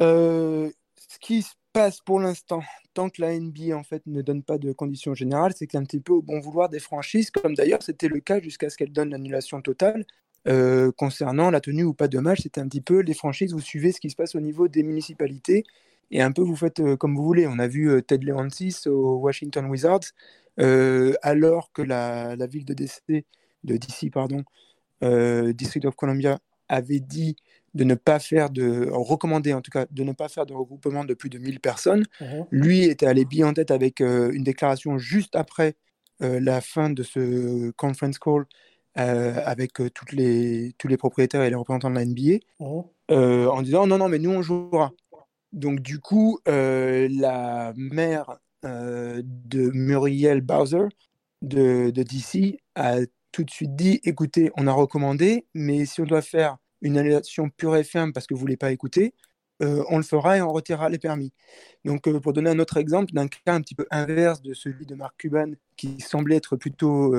euh, 0.00 0.70
ce 0.96 1.18
qui 1.18 1.42
se 1.42 1.52
passe 1.72 2.00
pour 2.00 2.20
l'instant, 2.20 2.62
tant 2.94 3.10
que 3.10 3.20
la 3.20 3.38
NBA 3.38 3.76
en 3.76 3.82
fait 3.82 4.02
ne 4.06 4.22
donne 4.22 4.42
pas 4.42 4.58
de 4.58 4.72
conditions 4.72 5.14
générales, 5.14 5.52
c'est 5.54 5.66
que 5.66 5.72
c'est 5.72 5.78
un 5.78 5.84
petit 5.84 6.00
peu 6.00 6.14
au 6.14 6.22
bon 6.22 6.40
vouloir 6.40 6.68
des 6.68 6.78
franchises, 6.80 7.30
comme 7.30 7.54
d'ailleurs 7.54 7.82
c'était 7.82 8.08
le 8.08 8.20
cas 8.20 8.40
jusqu'à 8.40 8.70
ce 8.70 8.76
qu'elle 8.76 8.92
donne 8.92 9.10
l'annulation 9.10 9.60
totale. 9.60 10.04
Euh, 10.48 10.90
concernant 10.92 11.50
la 11.50 11.60
tenue 11.60 11.84
ou 11.84 11.92
pas 11.92 12.08
de 12.08 12.18
match, 12.18 12.40
c'était 12.42 12.62
un 12.62 12.66
petit 12.66 12.80
peu 12.80 13.00
les 13.00 13.12
franchises, 13.12 13.52
vous 13.52 13.60
suivez 13.60 13.92
ce 13.92 14.00
qui 14.00 14.08
se 14.08 14.16
passe 14.16 14.34
au 14.34 14.40
niveau 14.40 14.68
des 14.68 14.82
municipalités 14.82 15.64
et 16.10 16.22
un 16.22 16.32
peu 16.32 16.40
vous 16.40 16.56
faites 16.56 16.80
euh, 16.80 16.96
comme 16.96 17.14
vous 17.14 17.24
voulez. 17.24 17.46
On 17.46 17.58
a 17.58 17.68
vu 17.68 18.02
Ted 18.02 18.24
Leonsis 18.24 18.86
au 18.86 19.16
Washington 19.16 19.66
Wizards, 19.66 20.14
alors 21.22 21.72
que 21.72 21.82
la, 21.82 22.36
la 22.36 22.46
ville 22.46 22.64
de 22.64 22.72
DC, 22.74 23.26
de 23.64 23.76
DC, 23.76 24.10
pardon, 24.10 24.44
District 25.02 25.84
of 25.86 25.94
Columbia, 25.96 26.38
avait 26.68 27.00
dit 27.00 27.36
de 27.74 27.84
ne 27.84 27.94
pas 27.94 28.18
faire 28.18 28.50
de, 28.50 28.88
recommandé 28.90 29.52
en 29.52 29.60
tout 29.60 29.70
cas, 29.70 29.86
de 29.90 30.02
ne 30.04 30.12
pas 30.12 30.28
faire 30.28 30.46
de 30.46 30.54
regroupement 30.54 31.04
de 31.04 31.14
plus 31.14 31.30
de 31.30 31.38
1000 31.38 31.60
personnes. 31.60 32.04
Mhm. 32.20 32.46
Lui 32.50 32.84
était 32.84 33.06
allé 33.06 33.24
bien 33.24 33.48
en 33.48 33.52
tête 33.52 33.70
avec 33.70 34.00
euh, 34.00 34.30
une 34.32 34.42
déclaration 34.44 34.98
juste 34.98 35.36
après 35.36 35.74
euh, 36.22 36.40
la 36.40 36.60
fin 36.60 36.90
de 36.90 37.02
ce 37.02 37.70
conference 37.72 38.18
call 38.18 38.44
euh, 38.98 39.40
avec 39.44 39.80
euh, 39.80 39.88
toutes 39.90 40.12
les, 40.12 40.72
tous 40.78 40.88
les 40.88 40.96
propriétaires 40.96 41.42
et 41.42 41.50
les 41.50 41.56
représentants 41.56 41.90
de 41.90 41.94
la 41.94 42.04
NBA 42.04 42.38
Mhm. 42.60 42.82
euh, 43.12 43.48
en 43.48 43.62
disant 43.62 43.86
non, 43.86 43.98
non, 43.98 44.08
mais 44.08 44.18
nous 44.18 44.30
on 44.30 44.42
jouera. 44.42 44.92
Donc 45.52 45.80
du 45.80 45.98
coup, 46.00 46.38
euh, 46.48 47.08
la 47.10 47.72
mère 47.76 48.38
euh, 48.64 49.22
de 49.24 49.70
Muriel 49.74 50.40
Bowser 50.40 50.86
de, 51.42 51.90
de 51.90 52.02
DC 52.02 52.58
a 52.74 52.98
tout 53.32 53.44
de 53.44 53.50
suite 53.50 53.76
dit, 53.76 54.00
écoutez, 54.04 54.50
on 54.56 54.66
a 54.66 54.72
recommandé, 54.72 55.46
mais 55.54 55.86
si 55.86 56.00
on 56.00 56.04
doit 56.04 56.22
faire 56.22 56.56
une 56.82 56.98
annulation 56.98 57.48
pure 57.50 57.76
et 57.76 57.84
ferme 57.84 58.12
parce 58.12 58.26
que 58.26 58.34
vous 58.34 58.38
ne 58.38 58.42
voulez 58.42 58.56
pas 58.56 58.72
écouter, 58.72 59.14
euh, 59.62 59.84
on 59.90 59.98
le 59.98 60.02
fera 60.02 60.38
et 60.38 60.42
on 60.42 60.48
retirera 60.52 60.88
les 60.88 60.98
permis. 60.98 61.32
Donc 61.84 62.08
euh, 62.08 62.18
pour 62.18 62.32
donner 62.32 62.48
un 62.50 62.58
autre 62.58 62.78
exemple 62.78 63.12
d'un 63.12 63.28
cas 63.28 63.52
un 63.54 63.60
petit 63.60 63.74
peu 63.74 63.86
inverse 63.90 64.40
de 64.40 64.54
celui 64.54 64.86
de 64.86 64.94
Mark 64.94 65.14
Cuban, 65.18 65.52
qui 65.76 66.00
semblait 66.00 66.36
être 66.36 66.56
plutôt 66.56 67.14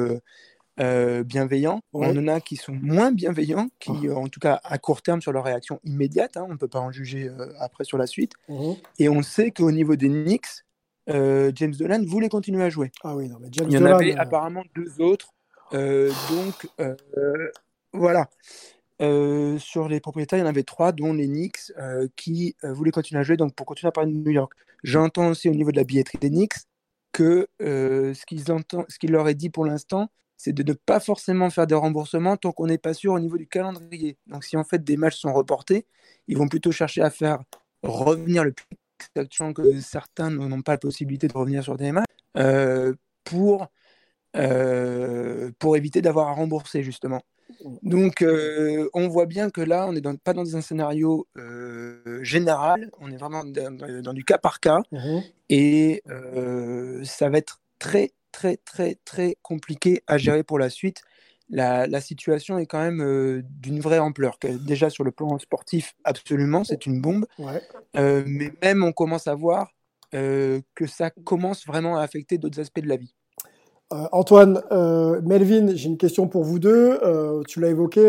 euh, 0.80 1.24
bienveillant, 1.24 1.82
Ouais. 1.94 2.08
on 2.10 2.18
en 2.18 2.28
a 2.28 2.42
qui 2.42 2.56
sont 2.56 2.74
moins 2.74 3.12
bienveillants, 3.12 3.70
qui 3.80 4.08
euh, 4.08 4.16
en 4.16 4.28
tout 4.28 4.40
cas 4.40 4.60
à 4.64 4.78
court 4.80 5.04
terme 5.04 5.22
sur 5.22 5.32
leur 5.32 5.44
réaction 5.44 5.80
immédiate, 5.84 6.38
hein, 6.38 6.46
on 6.50 6.54
ne 6.54 6.58
peut 6.58 6.68
pas 6.68 6.80
en 6.80 6.92
juger 6.92 7.30
après 7.60 7.84
sur 7.84 7.98
la 8.00 8.08
suite, 8.08 8.34
Mhm. 8.50 8.76
et 8.98 9.08
on 9.10 9.22
sait 9.22 9.52
qu'au 9.52 9.72
niveau 9.72 9.96
des 9.96 10.10
Knicks, 10.10 10.64
James 11.08 11.76
Dolan 11.78 12.04
voulait 12.06 12.30
continuer 12.30 12.64
à 12.64 12.70
jouer. 12.70 12.92
Ah 13.04 13.16
oui, 13.16 13.28
non, 13.28 13.38
mais 13.40 13.50
James 13.52 13.68
Il 13.70 13.74
y 13.74 13.78
en 13.78 13.82
Dolan, 13.82 13.96
avait 13.98 14.16
apparemment 14.16 14.64
deux 14.74 15.00
autres. 15.02 15.34
Euh, 15.74 16.12
donc, 16.30 16.70
euh, 16.80 16.96
voilà. 17.94 18.30
Euh, 19.02 19.58
sur 19.58 19.88
les 19.88 20.00
propriétaires, 20.00 20.38
il 20.38 20.44
y 20.44 20.46
en 20.46 20.50
avait 20.50 20.64
trois, 20.64 20.92
dont 20.92 21.14
les 21.14 21.28
Knicks, 21.28 21.72
qui 22.16 22.56
voulaient 22.64 22.92
continuer 22.92 23.22
à 23.22 23.24
jouer. 23.24 23.38
Donc, 23.38 23.56
pour 23.56 23.66
continuer 23.66 23.90
à 23.90 23.92
parler 23.92 24.12
de 24.12 24.18
New 24.18 24.32
York, 24.32 24.54
j'entends 24.84 25.30
aussi 25.30 25.50
au 25.50 25.54
niveau 25.54 25.72
de 25.72 25.78
la 25.78 25.84
billetterie 25.84 26.20
des 26.20 26.30
Knicks 26.30 26.54
que 27.12 27.48
ce 27.60 28.26
qu'ils 28.26 28.46
ce 28.46 29.00
qu'il 29.00 29.12
leur 29.12 29.28
est 29.28 29.36
dit 29.36 29.50
pour 29.50 29.66
l'instant, 29.66 30.10
c'est 30.38 30.54
de 30.54 30.64
ne 30.64 30.74
pas 30.74 31.00
forcément 31.00 31.50
faire 31.50 31.68
des 31.68 31.76
remboursements 31.76 32.38
tant 32.38 32.52
qu'on 32.52 32.68
n'est 32.68 32.78
pas 32.78 32.94
sûr 32.94 33.14
au 33.14 33.20
niveau 33.20 33.38
du 33.38 33.48
calendrier. 33.48 34.18
Donc, 34.28 34.44
si 34.44 34.58
en 34.58 34.64
fait 34.64 34.84
des 34.84 34.98
matchs 34.98 35.18
sont 35.18 35.34
reportés, 35.34 35.88
ils 36.28 36.38
vont 36.38 36.48
plutôt 36.48 36.72
chercher 36.72 37.02
à 37.02 37.10
faire 37.10 37.40
revenir 37.84 38.44
le 38.44 38.52
public, 38.52 38.80
sachant 39.16 39.54
que 39.54 39.80
certains 39.80 40.30
n'ont 40.30 40.62
pas 40.62 40.74
la 40.74 40.78
possibilité 40.78 41.28
de 41.28 41.34
revenir 41.34 41.64
sur 41.64 41.76
des 41.76 41.92
matchs, 41.92 42.06
pour, 43.24 43.68
euh, 44.38 45.52
pour 45.60 45.76
éviter 45.76 46.02
d'avoir 46.02 46.30
à 46.30 46.34
rembourser, 46.34 46.84
justement. 46.84 47.22
Donc, 47.84 48.22
euh, 48.22 48.90
on 48.94 49.10
voit 49.10 49.26
bien 49.26 49.50
que 49.50 49.60
là, 49.60 49.86
on 49.88 49.92
n'est 49.92 50.02
pas 50.24 50.32
dans 50.34 50.56
un 50.56 50.62
scénario 50.62 51.28
euh, 51.38 52.24
général, 52.24 52.90
on 53.02 53.12
est 53.12 53.18
vraiment 53.18 53.44
dans, 53.44 54.14
du 54.14 54.24
cas 54.24 54.38
par 54.38 54.62
cas, 54.62 54.82
Mhm. 54.92 55.22
et 55.50 56.02
ça 57.04 57.30
va 57.30 57.38
être 57.38 57.62
très, 57.78 58.12
très, 58.32 58.58
très, 58.58 58.96
très 59.04 59.36
compliqué 59.42 60.02
à 60.08 60.18
gérer 60.18 60.44
pour 60.44 60.60
la 60.60 60.70
suite. 60.70 61.02
La, 61.50 61.86
la 61.86 62.00
situation 62.00 62.58
est 62.58 62.66
quand 62.66 62.80
même 62.82 63.44
d'une 63.60 63.82
vraie 63.82 64.00
ampleur. 64.00 64.38
déjà 64.66 64.90
sur 64.90 65.04
le 65.04 65.12
plan 65.12 65.38
sportif, 65.38 65.94
absolument, 66.06 66.64
c'est 66.64 66.86
une 66.86 67.02
bombe. 67.02 67.26
Ouais. 67.38 67.62
Mais 67.96 68.54
même 68.64 68.84
on 68.84 68.94
commence 68.94 69.28
à 69.28 69.36
voir 69.36 69.74
que 70.12 70.88
ça 70.88 71.10
commence 71.10 71.68
vraiment 71.68 71.98
à 71.98 72.02
affecter 72.04 72.38
d'autres 72.38 72.62
aspects 72.62 72.80
de 72.80 72.88
la 72.88 72.96
vie. 72.96 73.14
Euh, 73.92 74.08
Antoine, 74.12 74.62
euh, 74.72 75.22
Melvin, 75.22 75.76
j'ai 75.76 75.90
une 75.90 75.98
question 75.98 76.28
pour 76.28 76.44
vous 76.44 76.60
deux. 76.60 77.00
Euh, 77.04 77.44
tu 77.48 77.60
l'as 77.60 77.70
évoqué, 77.70 78.02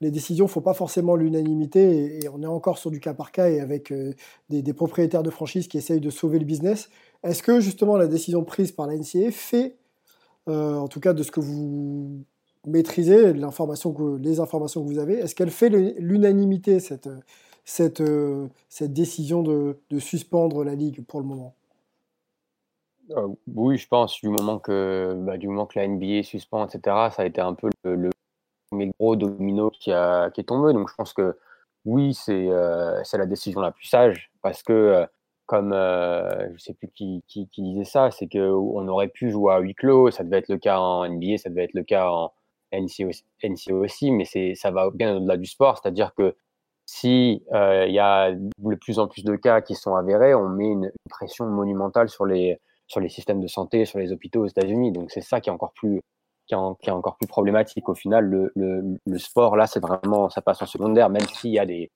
les 0.00 0.10
décisions 0.10 0.46
ne 0.46 0.50
font 0.50 0.60
pas 0.60 0.74
forcément 0.74 1.16
l'unanimité 1.16 2.24
et, 2.24 2.28
on 2.28 2.42
est 2.42 2.46
encore 2.46 2.78
sur 2.78 2.90
du 2.90 3.00
cas 3.00 3.14
par 3.14 3.32
cas 3.32 3.48
et 3.50 3.60
avec 3.60 3.92
des, 4.48 4.72
propriétaires 4.72 5.22
de 5.22 5.30
franchises 5.30 5.68
qui 5.68 5.78
essayent 5.78 6.00
de 6.00 6.10
sauver 6.10 6.38
le 6.38 6.44
business. 6.44 6.88
Est-ce 7.22 7.42
que 7.42 7.60
justement 7.60 7.96
la 7.96 8.06
décision 8.06 8.44
prise 8.44 8.72
par 8.72 8.86
la 8.86 8.96
NCA 8.96 9.30
fait, 9.30 9.76
en 10.46 10.88
tout 10.88 11.00
cas 11.00 11.12
de 11.12 11.22
ce 11.22 11.30
que 11.30 11.40
vous 11.40 12.24
maîtrisez, 12.66 13.32
les 13.32 13.44
informations 13.44 13.92
que 13.92 14.88
vous 14.88 14.98
avez, 14.98 15.14
est-ce 15.14 15.34
qu'elle 15.34 15.50
fait 15.50 15.68
l'unanimité 15.68 16.80
cette, 16.80 18.02
décision 18.80 19.42
de 19.42 19.98
suspendre 19.98 20.64
la 20.64 20.74
ligue 20.74 21.04
pour 21.04 21.20
le 21.20 21.26
moment? 21.26 21.54
Euh, 23.10 23.28
oui, 23.54 23.76
je 23.76 23.86
pense, 23.88 24.20
du 24.20 24.28
moment 24.28 24.58
que, 24.58 25.14
bah, 25.18 25.36
du 25.36 25.48
moment 25.48 25.66
que 25.66 25.78
la 25.78 25.86
NBA 25.86 26.22
suspend, 26.22 26.66
etc., 26.66 26.80
ça 27.10 27.22
a 27.22 27.24
été 27.26 27.40
un 27.40 27.54
peu 27.54 27.68
le, 27.84 27.96
le 27.96 28.10
gros 28.98 29.16
domino 29.16 29.70
qui, 29.70 29.92
a, 29.92 30.30
qui 30.30 30.40
est 30.40 30.44
tombé. 30.44 30.72
Donc, 30.72 30.88
je 30.88 30.94
pense 30.94 31.12
que 31.12 31.36
oui, 31.84 32.14
c'est 32.14 32.48
euh, 32.48 33.02
la 33.12 33.26
décision 33.26 33.60
la 33.60 33.72
plus 33.72 33.86
sage 33.86 34.32
parce 34.42 34.62
que, 34.62 34.72
euh, 34.72 35.06
comme 35.46 35.72
euh, 35.72 36.48
je 36.54 36.58
sais 36.58 36.74
plus 36.74 36.88
qui, 36.88 37.22
qui, 37.28 37.48
disait 37.58 37.84
ça, 37.84 38.10
c'est 38.10 38.28
qu'on 38.28 38.88
aurait 38.88 39.08
pu 39.08 39.30
jouer 39.30 39.52
à 39.54 39.58
huis 39.60 39.74
clos. 39.74 40.10
Ça 40.10 40.24
devait 40.24 40.38
être 40.38 40.48
le 40.48 40.58
cas 40.58 40.78
en 40.78 41.06
NBA, 41.08 41.38
ça 41.38 41.50
devait 41.50 41.64
être 41.64 41.74
le 41.74 41.84
cas 41.84 42.08
en 42.08 42.32
NCO, 42.72 43.10
aussi, 43.82 44.10
mais 44.10 44.24
ça 44.54 44.70
va 44.70 44.90
bien 44.90 45.16
au-delà 45.16 45.36
du 45.36 45.46
sport. 45.46 45.78
C'est-à-dire 45.78 46.14
que 46.14 46.34
si 46.86 47.42
euh, 47.52 47.86
il 47.86 47.94
y 47.94 47.98
a 47.98 48.32
de 48.32 48.74
plus 48.76 48.98
en 48.98 49.08
plus 49.08 49.24
de 49.24 49.36
cas 49.36 49.60
qui 49.60 49.74
sont 49.74 49.94
avérés, 49.94 50.34
on 50.34 50.48
met 50.48 50.66
une 50.66 50.92
pression 51.08 51.46
monumentale 51.46 52.08
sur 52.08 52.26
les 52.26 52.58
sur 52.86 53.00
les 53.00 53.08
systèmes 53.08 53.40
de 53.40 53.46
santé, 53.46 53.84
sur 53.84 53.98
les 53.98 54.12
hôpitaux 54.12 54.42
aux 54.42 54.46
États-Unis. 54.46 54.92
Donc 54.92 55.10
c'est 55.10 55.20
ça 55.22 55.40
qui 55.40 55.48
est 55.48 55.52
encore 55.52 55.72
plus 55.72 56.02
qui 56.46 56.52
est, 56.52 56.58
en- 56.58 56.74
qui 56.74 56.90
est 56.90 56.92
encore 56.92 57.16
plus 57.16 57.26
problématique. 57.26 57.88
Au 57.88 57.94
final, 57.94 58.26
le, 58.26 58.52
le, 58.54 58.98
le 59.06 59.18
sport 59.18 59.56
là, 59.56 59.66
c'est 59.66 59.80
vraiment 59.80 60.28
ça 60.28 60.42
passe 60.42 60.60
en 60.60 60.66
secondaire, 60.66 61.08
même 61.08 61.26
s'il 61.26 61.52
y 61.52 61.58
a 61.58 61.64
des 61.66 61.90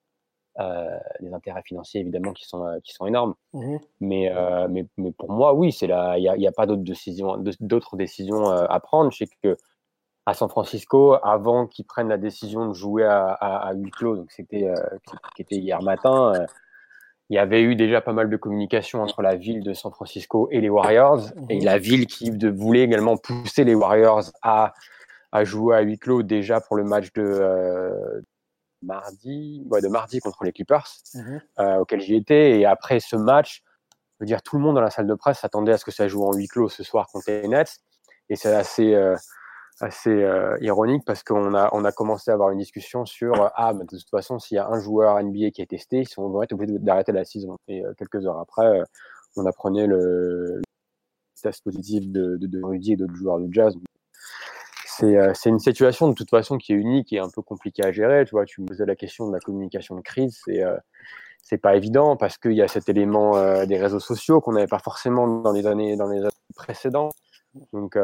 euh, 0.58 0.98
des 1.20 1.32
intérêts 1.32 1.62
financiers 1.62 2.00
évidemment 2.00 2.32
qui 2.32 2.44
sont 2.46 2.64
euh, 2.66 2.78
qui 2.82 2.92
sont 2.92 3.06
énormes. 3.06 3.34
Mhm. 3.52 3.78
Mais, 4.00 4.32
euh, 4.34 4.66
mais, 4.68 4.86
mais 4.96 5.12
pour 5.12 5.30
moi, 5.30 5.52
oui, 5.54 5.70
c'est 5.70 5.86
là. 5.86 6.16
Il 6.18 6.22
n'y 6.38 6.46
a, 6.46 6.48
a 6.48 6.52
pas 6.52 6.66
d'autres 6.66 6.82
décisions, 6.82 7.36
d'autres 7.60 7.96
décisions 7.96 8.48
à 8.48 8.80
prendre. 8.80 9.12
Je 9.12 9.18
sais 9.18 9.28
que 9.42 9.56
à 10.26 10.34
San 10.34 10.48
Francisco, 10.48 11.16
avant 11.22 11.66
qu'ils 11.66 11.84
prennent 11.86 12.08
la 12.08 12.18
décision 12.18 12.66
de 12.68 12.72
jouer 12.74 13.04
à, 13.04 13.28
à, 13.32 13.68
à 13.68 13.72
huis 13.74 13.90
clos, 13.90 14.16
donc 14.16 14.30
c'était 14.32 14.66
euh, 14.68 14.74
qui 15.36 15.42
était 15.42 15.56
hier 15.56 15.80
matin, 15.82 16.32
il 17.30 17.34
y 17.36 17.38
avait 17.38 17.62
eu 17.62 17.76
déjà 17.76 18.00
pas 18.00 18.12
mal 18.12 18.30
de 18.30 18.36
communication 18.36 19.02
entre 19.02 19.20
la 19.22 19.36
ville 19.36 19.62
de 19.62 19.72
San 19.74 19.92
Francisco 19.92 20.48
et 20.50 20.60
les 20.60 20.70
Warriors, 20.70 21.26
et 21.50 21.58
Mhm. 21.58 21.64
la 21.64 21.78
ville 21.78 22.06
qui 22.06 22.30
voulait 22.30 22.82
également 22.82 23.16
pousser 23.16 23.64
les 23.64 23.74
Warriors 23.74 24.24
à, 24.42 24.72
à 25.32 25.44
jouer 25.44 25.76
à 25.76 25.80
huis 25.80 25.98
clos 25.98 26.22
déjà 26.22 26.60
pour 26.60 26.76
le 26.76 26.84
match 26.84 27.12
de 27.12 27.22
euh, 27.22 28.22
mardi, 28.82 29.62
ouais, 29.70 29.80
de 29.80 29.88
mardi 29.88 30.20
contre 30.20 30.44
les 30.44 30.52
Clippers 30.52 30.86
Mhm. 31.14 31.40
euh, 31.58 31.76
auquel 31.80 32.00
j'y 32.00 32.14
étais. 32.14 32.58
Et 32.60 32.64
après 32.66 33.00
ce 33.00 33.16
match, 33.16 33.62
je 34.18 34.24
veux 34.24 34.26
dire, 34.26 34.42
tout 34.42 34.56
le 34.56 34.62
monde 34.62 34.76
dans 34.76 34.80
la 34.80 34.90
salle 34.90 35.06
de 35.06 35.14
presse 35.14 35.40
s'attendait 35.40 35.72
à 35.72 35.78
ce 35.78 35.84
que 35.84 35.90
ça 35.90 36.08
joue 36.08 36.24
en 36.24 36.32
huis 36.32 36.48
clos 36.48 36.68
ce 36.68 36.82
soir 36.82 37.06
contre 37.12 37.30
les 37.30 37.46
Nets. 37.48 37.78
Et 38.30 38.36
c'est 38.36 38.54
assez, 38.54 38.94
euh, 38.94 39.16
assez 39.80 40.10
euh, 40.10 40.56
ironique 40.60 41.04
parce 41.04 41.22
qu'on 41.22 41.54
a, 41.54 41.68
on 41.72 41.84
a 41.84 41.92
commencé 41.92 42.30
à 42.30 42.34
avoir 42.34 42.50
une 42.50 42.58
discussion 42.58 43.06
sur 43.06 43.40
euh, 43.40 43.48
ah, 43.54 43.72
mais 43.72 43.84
de 43.84 43.96
toute 43.96 44.10
façon, 44.10 44.38
s'il 44.38 44.56
y 44.56 44.58
a 44.58 44.68
un 44.68 44.80
joueur 44.80 45.22
NBA 45.22 45.50
qui 45.50 45.62
est 45.62 45.70
testé, 45.70 46.02
ils 46.02 46.14
vont 46.16 46.42
être 46.42 46.52
obligés 46.52 46.78
d'arrêter 46.78 47.12
la 47.12 47.24
saison. 47.24 47.56
Et 47.68 47.84
euh, 47.84 47.92
quelques 47.96 48.26
heures 48.26 48.38
après, 48.38 48.82
on 49.36 49.46
apprenait 49.46 49.86
le, 49.86 50.60
test 51.40 51.62
positif 51.62 52.08
de, 52.08 52.38
Rudy 52.62 52.94
et 52.94 52.96
d'autres 52.96 53.14
joueurs 53.14 53.38
de 53.38 53.48
jazz. 53.52 53.74
C'est 54.84 55.48
une 55.48 55.60
situation 55.60 56.08
de 56.08 56.14
toute 56.14 56.30
façon 56.30 56.58
qui 56.58 56.72
est 56.72 56.76
unique 56.76 57.12
et 57.12 57.20
un 57.20 57.28
peu 57.30 57.40
compliquée 57.40 57.84
à 57.84 57.92
gérer. 57.92 58.24
Tu 58.24 58.32
vois, 58.32 58.44
tu 58.44 58.60
me 58.62 58.66
posais 58.66 58.84
la 58.84 58.96
question 58.96 59.28
de 59.28 59.32
la 59.32 59.38
communication 59.38 59.94
de 59.94 60.00
crise. 60.00 60.40
C'est 60.44 60.64
c'est 61.40 61.58
pas 61.58 61.76
évident 61.76 62.16
parce 62.16 62.36
qu'il 62.36 62.54
y 62.54 62.62
a 62.62 62.68
cet 62.68 62.88
élément 62.88 63.64
des 63.64 63.78
réseaux 63.78 64.00
sociaux 64.00 64.40
qu'on 64.40 64.52
n'avait 64.52 64.66
pas 64.66 64.80
forcément 64.80 65.28
dans 65.28 65.52
les 65.52 65.68
années 65.68 65.96
dans 65.96 66.08
les 66.08 66.18
années 66.18 66.30
précédentes. 66.56 67.12
Donc 67.72 67.96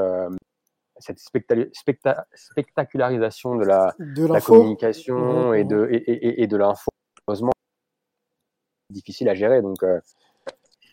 cette 0.98 1.18
specta- 1.18 1.68
specta- 1.72 2.24
spectacularisation 2.34 3.56
de 3.56 3.64
la, 3.64 3.94
De 3.98 4.22
la 4.26 4.34
l'info. 4.34 4.54
communication 4.54 5.52
et 5.54 5.64
de 5.64 5.88
et, 5.90 5.96
et- 5.96 6.42
et 6.42 6.46
de 6.46 6.56
l'info, 6.56 6.90
heureusement, 7.28 7.52
difficile 8.90 9.28
à 9.28 9.34
gérer. 9.34 9.62
Donc 9.62 9.82
euh, 9.82 10.00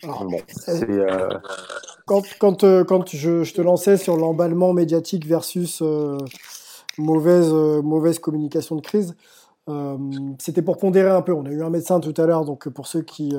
Alors, 0.04 0.26
bon, 0.26 0.40
c'est 0.48 0.90
euh, 0.90 1.30
Quand, 2.06 2.24
quand, 2.40 2.64
euh, 2.64 2.84
quand 2.84 3.08
je, 3.10 3.44
je 3.44 3.54
te 3.54 3.62
lançais 3.62 3.98
sur 3.98 4.18
l'emballement 4.18 4.74
médiatique 4.74 5.26
versus 5.26 5.84
mauvaise, 6.98 7.54
mauvaise 7.54 8.20
communication 8.20 8.76
de 8.76 8.82
crise, 8.82 9.16
c'était 10.40 10.62
pour 10.64 10.78
pondérer 10.78 11.10
un 11.12 11.22
peu. 11.22 11.34
On 11.34 11.46
a 11.46 11.50
eu 11.52 11.64
un 11.64 11.70
médecin 11.70 12.00
tout 12.00 12.14
à 12.18 12.26
l'heure, 12.26 12.44
donc 12.46 12.68
pour 12.70 12.88
ceux 12.88 13.02
qui, 13.04 13.34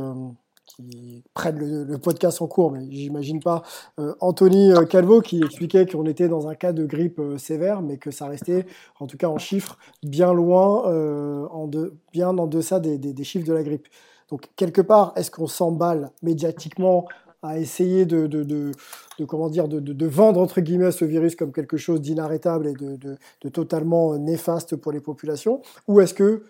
qui 0.76 1.22
prennent 1.34 1.58
le, 1.58 1.98
podcast 1.98 2.40
en 2.42 2.46
cours, 2.46 2.72
mais 2.72 2.86
j'imagine 2.90 3.40
pas, 3.40 3.62
euh, 3.98 4.14
Anthony 4.20 4.72
euh, 4.72 4.84
Calvo 4.84 5.20
qui 5.20 5.42
expliquait 5.42 5.86
qu'on 5.86 6.06
était 6.06 6.28
dans 6.28 6.48
un 6.48 6.54
cas 6.54 6.72
de 6.72 6.84
grippe 6.84 7.18
euh, 7.18 7.38
sévère, 7.38 7.82
mais 7.82 7.98
que 7.98 8.10
ça 8.10 8.26
restait, 8.26 8.66
en 8.98 9.06
tout 9.06 9.16
cas 9.16 9.28
en 9.28 9.38
chiffres, 9.38 9.78
bien 10.02 10.32
loin, 10.32 10.88
euh, 10.88 11.46
en 11.50 11.66
de, 11.66 11.94
bien 12.12 12.36
en 12.38 12.46
deçà 12.46 12.80
des, 12.80 13.24
chiffres 13.24 13.46
de 13.46 13.52
la 13.52 13.62
grippe. 13.62 13.88
Donc, 14.30 14.48
quelque 14.56 14.80
part, 14.80 15.12
est-ce 15.16 15.30
qu'on 15.30 15.46
s'emballe 15.46 16.10
médiatiquement 16.22 17.06
à 17.42 17.58
essayer 17.58 18.06
de, 18.06 18.26
de, 18.26 18.44
de, 18.44 19.24
comment 19.26 19.50
dire, 19.50 19.68
de, 19.68 20.06
vendre 20.06 20.40
entre 20.40 20.60
guillemets 20.60 20.92
ce 20.92 21.04
virus 21.04 21.34
comme 21.34 21.52
quelque 21.52 21.76
chose 21.76 22.00
d'inarrêtable 22.00 22.68
et 22.68 22.72
de, 22.72 23.50
totalement 23.50 24.16
néfaste 24.16 24.76
pour 24.76 24.92
les 24.92 25.00
populations? 25.00 25.60
Ou 25.88 26.00
est-ce 26.00 26.14
que 26.14 26.44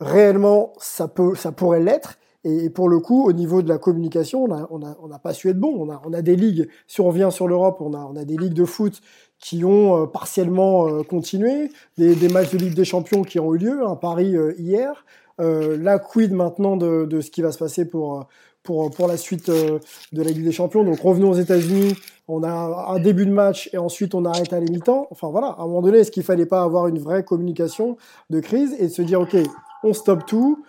réellement 0.00 0.72
ça, 0.78 1.08
peut, 1.08 1.34
ça 1.34 1.52
pourrait 1.52 1.80
l'être 1.80 2.16
et 2.44 2.70
pour 2.70 2.88
le 2.88 3.00
coup, 3.00 3.26
au 3.26 3.32
niveau 3.32 3.60
de 3.60 3.68
la 3.68 3.76
communication, 3.76 4.44
on 4.70 4.78
n'a 4.78 5.18
pas 5.18 5.34
su 5.34 5.50
être 5.50 5.58
bon. 5.58 5.86
On 6.04 6.12
a, 6.12 6.22
des 6.22 6.36
ligues, 6.36 6.68
si 6.86 7.00
on 7.00 7.08
revient 7.08 7.28
sur 7.30 7.48
l'Europe, 7.48 7.78
on 7.80 7.92
a, 7.94 8.24
des 8.24 8.36
ligues 8.36 8.54
de 8.54 8.64
foot 8.64 9.00
qui 9.38 9.64
ont 9.64 10.02
euh, 10.02 10.06
partiellement 10.06 10.88
euh, 10.88 11.02
continué, 11.02 11.70
des, 11.96 12.28
matchs 12.28 12.50
de 12.50 12.58
Ligue 12.58 12.74
des 12.74 12.84
Champions 12.84 13.22
qui 13.22 13.40
ont 13.40 13.54
eu 13.54 13.58
lieu, 13.58 13.86
à 13.86 13.96
Paris 13.96 14.36
euh, 14.36 14.54
hier. 14.58 15.04
la 15.38 15.98
quid 15.98 16.32
maintenant 16.32 16.76
de, 16.76 17.20
ce 17.20 17.30
qui 17.30 17.42
va 17.42 17.52
se 17.52 17.58
passer 17.58 17.86
pour, 17.86 18.26
pour, 18.62 19.08
la 19.08 19.16
suite 19.16 19.50
de 19.50 19.80
la 20.22 20.30
Ligue 20.30 20.44
des 20.44 20.52
Champions? 20.52 20.84
Donc 20.84 21.00
revenons 21.00 21.30
aux 21.30 21.40
États-Unis, 21.40 21.94
on 22.28 22.42
a 22.42 22.86
un 22.88 23.00
début 23.00 23.26
de 23.26 23.32
match 23.32 23.68
et 23.72 23.78
ensuite 23.78 24.14
on 24.14 24.24
arrête 24.24 24.52
à 24.52 24.60
les 24.60 24.70
mi-temps. 24.70 25.08
Enfin 25.10 25.28
voilà, 25.28 25.48
à 25.48 25.62
un 25.62 25.66
moment 25.66 25.82
donné, 25.82 25.98
est-ce 25.98 26.10
qu'il 26.10 26.22
fallait 26.22 26.46
pas 26.46 26.62
avoir 26.62 26.86
une 26.86 26.98
vraie 26.98 27.24
communication 27.24 27.96
de 28.30 28.40
crise 28.40 28.74
et 28.78 28.88
se 28.88 29.02
dire, 29.02 29.20
OK, 29.20 29.36
on 29.82 29.92
stoppe 29.92 30.26
tout, 30.26 30.62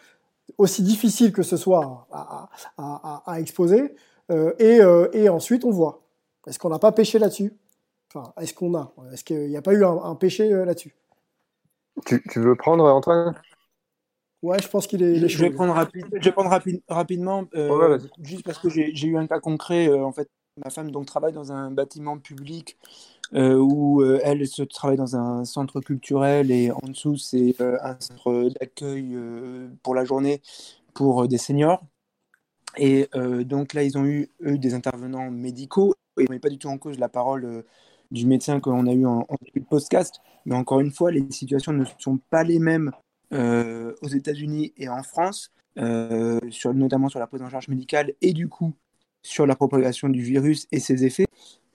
aussi 0.58 0.84
difficile 0.84 1.32
que 1.32 1.44
ce 1.44 1.58
soit 1.58 2.08
à, 2.12 2.50
à, 2.78 3.24
à, 3.26 3.40
exposer, 3.40 3.96
euh, 4.32 4.54
et, 4.60 4.80
et 5.18 5.30
ensuite 5.30 5.66
on 5.66 5.72
voit. 5.72 6.02
Est-ce 6.48 6.58
qu'on 6.60 6.70
n'a 6.70 6.80
pas 6.80 6.92
pêché 6.92 7.20
là-dessus? 7.20 7.54
Est-ce 8.40 8.54
qu'on 8.54 8.76
a? 8.76 8.94
Est-ce 9.14 9.24
qu'il 9.24 9.50
n'y 9.50 9.58
a 9.58 9.62
pas 9.62 9.74
eu 9.74 9.84
un, 9.86 10.16
péché 10.16 10.52
euh, 10.52 10.66
là-dessus? 10.66 10.94
Tu, 12.06 12.22
veux 12.38 12.56
prendre, 12.56 12.86
Antoine? 12.86 13.36
Ouais, 14.42 14.58
je 14.62 14.68
pense 14.68 14.88
qu'il 14.88 15.04
est, 15.04 15.28
Je 15.28 15.38
vais 15.38 15.52
prendre, 15.52 15.76
je 15.94 16.24
vais 16.24 16.32
prendre 16.32 16.50
rapidement, 16.90 17.46
euh, 17.54 18.00
juste 18.22 18.44
parce 18.44 18.58
que 18.58 18.70
j'ai 18.70 19.08
eu 19.08 19.18
un 19.18 19.28
cas 19.28 19.40
concret. 19.40 19.88
Euh, 19.88 20.04
en 20.04 20.12
fait, 20.12 20.30
ma 20.64 20.72
femme 20.72 20.92
donc, 20.92 21.06
travaille 21.06 21.34
dans 21.34 21.52
un 21.52 21.72
bâtiment 21.72 22.18
public 22.18 22.78
où 23.34 24.04
elle 24.04 24.46
se 24.48 24.64
travaille 24.64 24.98
dans 24.98 25.16
un 25.16 25.46
centre 25.46 25.80
culturel 25.80 26.52
et 26.52 26.72
en 26.72 26.88
dessous, 26.88 27.18
c'est 27.18 27.56
un 27.62 27.98
centre 28.00 28.50
d'accueil 28.60 29.18
pour 29.84 29.96
la 29.96 30.06
journée 30.06 30.42
pour 30.94 31.28
des 31.28 31.38
seniors. 31.38 31.82
Et 32.78 33.10
donc 33.46 33.74
là, 33.74 33.84
ils 33.84 33.98
ont 33.98 34.06
eu, 34.06 34.30
eu 34.42 34.58
des 34.58 34.74
intervenants 34.74 35.32
médicaux 35.32 35.96
et 36.20 36.26
on 36.30 36.34
n'est 36.34 36.40
pas 36.40 36.50
du 36.50 36.58
tout 36.58 36.68
en 36.68 36.78
cause 36.78 37.00
la 37.00 37.10
parole 37.10 37.64
du 38.12 38.26
médecin 38.26 38.60
qu'on 38.60 38.86
a 38.86 38.94
eu 38.94 39.06
en, 39.06 39.26
de 39.56 39.62
podcast. 39.62 40.22
Mais 40.46 40.56
encore 40.56 40.80
une 40.80 40.92
fois, 40.92 41.12
les 41.12 41.26
situations 41.32 41.74
ne 41.74 41.86
sont 41.98 42.18
pas 42.18 42.44
les 42.44 42.60
mêmes 42.60 42.92
euh, 43.34 43.94
aux 44.02 44.08
États-Unis 44.08 44.74
et 44.78 44.90
en 44.90 45.04
France, 45.04 45.52
euh, 45.78 46.40
sur, 46.50 46.74
notamment 46.74 47.10
sur 47.10 47.20
la 47.20 47.28
prise 47.28 47.42
en 47.42 47.50
charge 47.50 47.70
médicale 47.70 48.14
et 48.22 48.34
du 48.34 48.50
coup 48.50 48.74
sur 49.24 49.46
la 49.46 49.56
propagation 49.56 50.10
du 50.10 50.22
virus 50.22 50.68
et 50.72 50.80
ses 50.80 51.06
effets. 51.06 51.28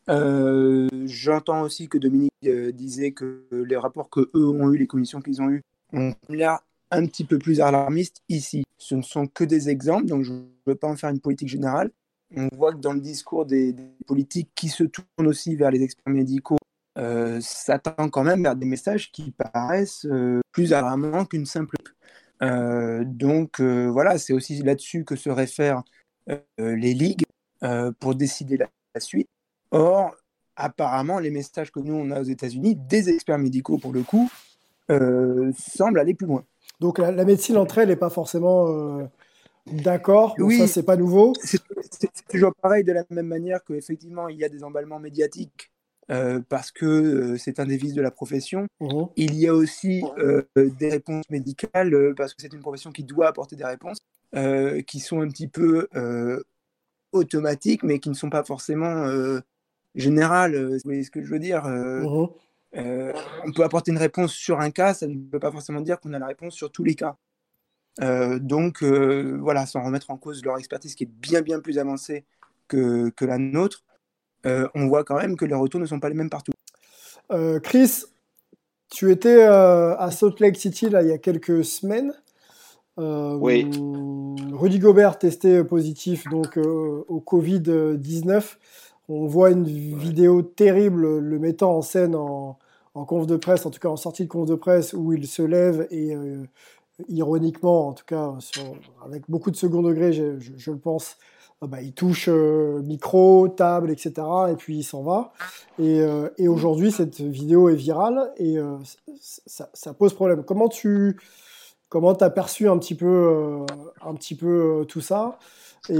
Euh, 0.09 0.89
j'entends 1.07 1.63
aussi 1.63 1.89
que 1.89 1.99
Dominique 1.99 2.33
disait 2.75 3.13
que 3.13 3.45
les 3.51 3.77
rapports 3.77 4.11
que 4.11 4.31
eux 4.35 4.49
ont 4.49 4.73
eu, 4.73 4.79
les 4.79 4.87
commissions 4.87 5.21
qu'ils 5.21 5.43
ont 5.43 5.51
eues, 5.51 5.63
ont 5.93 6.15
l'air 6.29 6.61
un 6.91 7.07
petit 7.07 7.25
peu 7.25 7.39
plus 7.39 7.61
alarmistes 7.61 8.23
ici. 8.29 8.65
Ce 8.79 8.95
ne 8.95 9.03
sont 9.03 9.27
que 9.27 9.45
des 9.45 9.69
exemples, 9.69 10.07
donc 10.07 10.23
je 10.23 10.33
ne 10.33 10.45
veux 10.67 10.75
pas 10.75 10.89
en 10.89 10.97
faire 10.97 11.11
une 11.11 11.21
politique 11.21 11.49
générale 11.49 11.91
on 12.35 12.49
voit 12.53 12.73
que 12.73 12.79
dans 12.79 12.93
le 12.93 13.01
discours 13.01 13.47
des, 13.47 13.75
politiques 14.07 14.51
qui 14.55 14.69
se 14.69 14.85
tournent 14.85 15.27
aussi 15.27 15.55
vers 15.57 15.71
les 15.71 15.83
experts 15.83 16.13
médicaux, 16.13 16.59
euh, 16.99 17.41
s'attend 17.41 18.09
quand 18.09 18.25
même 18.25 18.43
vers 18.43 18.57
des 18.57 18.67
messages 18.67 19.13
qui 19.13 19.31
paraissent 19.31 20.07
euh, 20.07 20.41
plus 20.53 20.73
alarmants 20.73 21.25
qu'une 21.25 21.47
simple. 21.47 21.77
Euh, 22.43 23.05
donc 23.05 23.61
euh, 23.61 23.87
voilà, 23.91 24.19
c'est 24.19 24.33
aussi 24.33 24.63
là-dessus 24.63 25.05
que 25.05 25.17
se 25.17 25.31
réfèrent 25.31 25.83
les 26.59 26.93
ligues 26.93 27.25
pour 28.01 28.17
décider 28.17 28.57
la, 28.57 28.69
suite. 28.99 29.29
Or, 29.71 30.15
apparemment, 30.57 31.19
les 31.19 31.31
messages 31.31 31.71
que 31.71 31.81
nous 31.81 31.95
on 31.95 32.11
a 32.11 32.21
aux 32.21 32.25
États-Unis, 32.25 32.77
des 32.77 33.11
experts 33.11 33.39
médicaux 33.39 33.79
pour 33.79 33.93
le 33.93 34.03
coup, 34.03 34.31
semblent 34.89 35.99
aller 35.99 36.15
plus 36.15 36.27
loin. 36.27 36.45
Donc 36.81 36.99
la, 36.99 37.11
la 37.11 37.25
médecine 37.25 37.57
entre 37.57 37.79
elles 37.79 37.89
n'est 37.89 37.97
pas 37.97 38.11
forcément 38.11 39.09
D'accord, 39.67 40.37
oui, 40.39 40.59
ça 40.59 40.67
c'est 40.67 40.83
pas 40.85 40.97
nouveau. 40.97 41.33
C'est 41.43 41.61
toujours 42.29 42.55
pareil 42.55 42.85
de 42.85 42.93
la 42.93 43.05
même 43.11 43.27
manière 43.27 43.65
qu'effectivement 43.65 44.29
il 44.29 44.39
y 44.39 44.45
a 44.45 44.49
des 44.49 44.63
emballements 44.63 45.01
médiatiques 45.01 45.73
euh, 46.11 46.41
parce 46.49 46.71
que 46.71 46.87
euh, 46.87 47.37
c'est 47.37 47.59
un 47.59 47.67
des 47.67 47.77
vices 47.77 47.95
de 47.95 48.03
la 48.03 48.13
profession. 48.13 48.69
Mhm. 48.81 49.09
Il 49.17 49.35
y 49.35 49.49
a 49.49 49.55
aussi 49.55 50.05
euh, 50.19 50.43
des 50.57 50.91
réponses 50.91 51.25
médicales 51.31 52.15
parce 52.17 52.33
que 52.35 52.43
c'est 52.43 52.53
une 52.53 52.61
profession 52.61 52.93
qui 52.93 53.03
doit 53.03 53.29
apporter 53.29 53.57
des 53.57 53.65
réponses 53.65 53.99
qui 54.87 55.01
sont 55.01 55.21
un 55.23 55.29
petit 55.29 55.49
peu 55.49 55.89
automatiques 57.13 57.83
mais 57.83 57.99
qui 57.99 58.11
ne 58.11 58.15
sont 58.15 58.31
pas 58.31 58.45
forcément 58.45 59.07
générales. 59.97 60.57
Vous 60.57 60.79
voyez 60.85 61.03
ce 61.03 61.11
que 61.11 61.23
je 61.23 61.31
veux 61.31 61.41
dire 61.41 61.67
mhm. 61.67 62.29
On 62.75 63.53
peut 63.53 63.65
apporter 63.65 63.91
une 63.91 63.99
réponse 63.99 64.33
sur 64.33 64.61
un 64.61 64.71
cas, 64.71 64.95
ça 64.95 65.07
ne 65.07 65.17
veut 65.33 65.41
pas 65.41 65.51
forcément 65.51 65.81
dire 65.81 65.99
qu'on 65.99 66.13
a 66.13 66.19
la 66.19 66.27
réponse 66.27 66.55
sur 66.55 66.71
tous 66.71 66.85
les 66.85 66.95
cas. 66.95 67.17
Euh, 68.03 68.39
donc 68.39 68.83
euh, 68.83 69.39
voilà, 69.41 69.67
sans 69.67 69.83
remettre 69.83 70.11
en 70.11 70.19
cause 70.19 70.45
leur 70.45 70.59
expertise 70.59 70.95
qui 70.95 71.05
est 71.05 71.11
bien 71.11 71.41
bien 71.41 71.61
plus 71.61 71.79
avancée 71.79 72.25
que, 72.69 73.09
que 73.11 73.25
la 73.25 73.39
nôtre, 73.39 73.85
euh, 74.45 74.69
on 74.75 74.87
voit 74.87 75.05
quand 75.05 75.17
même 75.17 75.37
que 75.37 75.45
les 75.45 75.55
retours 75.55 75.81
ne 75.81 75.87
sont 75.87 76.01
pas 76.01 76.09
les 76.09 76.15
mêmes 76.15 76.31
partout. 76.31 76.53
Chris, 77.63 78.05
tu 78.89 79.11
étais 79.11 79.43
à 79.43 80.09
Salt 80.13 80.39
Lake 80.39 80.57
City 80.57 80.89
là, 80.89 81.03
il 81.03 81.09
y 81.09 81.13
a 81.13 81.19
quelques 81.19 81.65
semaines. 81.65 82.13
oui. 82.97 83.69
Rudy 84.53 84.79
Gobert 84.79 85.19
testé 85.19 85.65
positif 85.65 86.25
donc 86.31 86.57
au 86.57 87.25
Covid-19. 87.27 88.57
On 89.09 89.27
voit 89.27 89.51
une 89.51 89.65
vidéo 89.65 90.43
terrible 90.43 91.19
le 91.19 91.39
mettant 91.39 91.77
en 91.77 91.83
scène 91.83 92.15
en, 92.15 92.59
en 92.95 93.05
conf 93.05 93.27
de 93.27 93.37
presse, 93.37 93.67
en 93.67 93.71
tout 93.71 93.79
cas 93.79 93.89
en 93.89 93.97
sortie 93.97 94.25
de 94.25 94.29
conf 94.29 94.49
de 94.49 94.55
presse, 94.55 94.93
où 94.95 95.13
il 95.13 95.27
se 95.27 95.43
lève 95.43 95.87
et 95.91 96.17
ironiquement, 97.09 97.89
en 97.89 97.93
tout 97.93 98.05
cas, 98.07 98.33
avec 99.05 99.25
beaucoup 99.29 99.51
de 99.51 99.57
second 99.57 99.83
degré, 99.83 100.13
je, 100.13 100.71
le 100.71 100.79
pense, 100.79 101.17
ah 101.63 101.67
bah, 101.67 101.81
il 101.83 101.93
touche 101.93 102.29
euh, 102.29 102.81
micro, 102.83 103.49
table, 103.49 103.91
etc. 103.91 104.13
Et 104.51 104.57
puis 104.57 104.79
il 104.79 104.83
s'en 104.83 105.03
va. 105.03 105.33
Et, 105.79 106.01
euh, 106.01 106.29
aujourd'hui, 106.41 106.91
cette 106.91 107.21
vidéo 107.21 107.69
est 107.69 107.75
virale 107.75 108.31
et 108.37 108.59
euh, 108.59 108.77
ça, 109.21 109.95
pose 109.95 110.15
problème. 110.15 110.45
Comment 110.45 110.69
tu 110.69 111.19
comment 111.89 112.13
as 112.13 112.31
perçu 112.31 112.69
un 112.69 112.79
petit 112.79 112.95
peu, 112.95 113.65
un 114.03 114.15
petit 114.15 114.35
peu 114.35 114.85
tout 114.89 115.01
ça? 115.01 115.39
Et, 115.89 115.99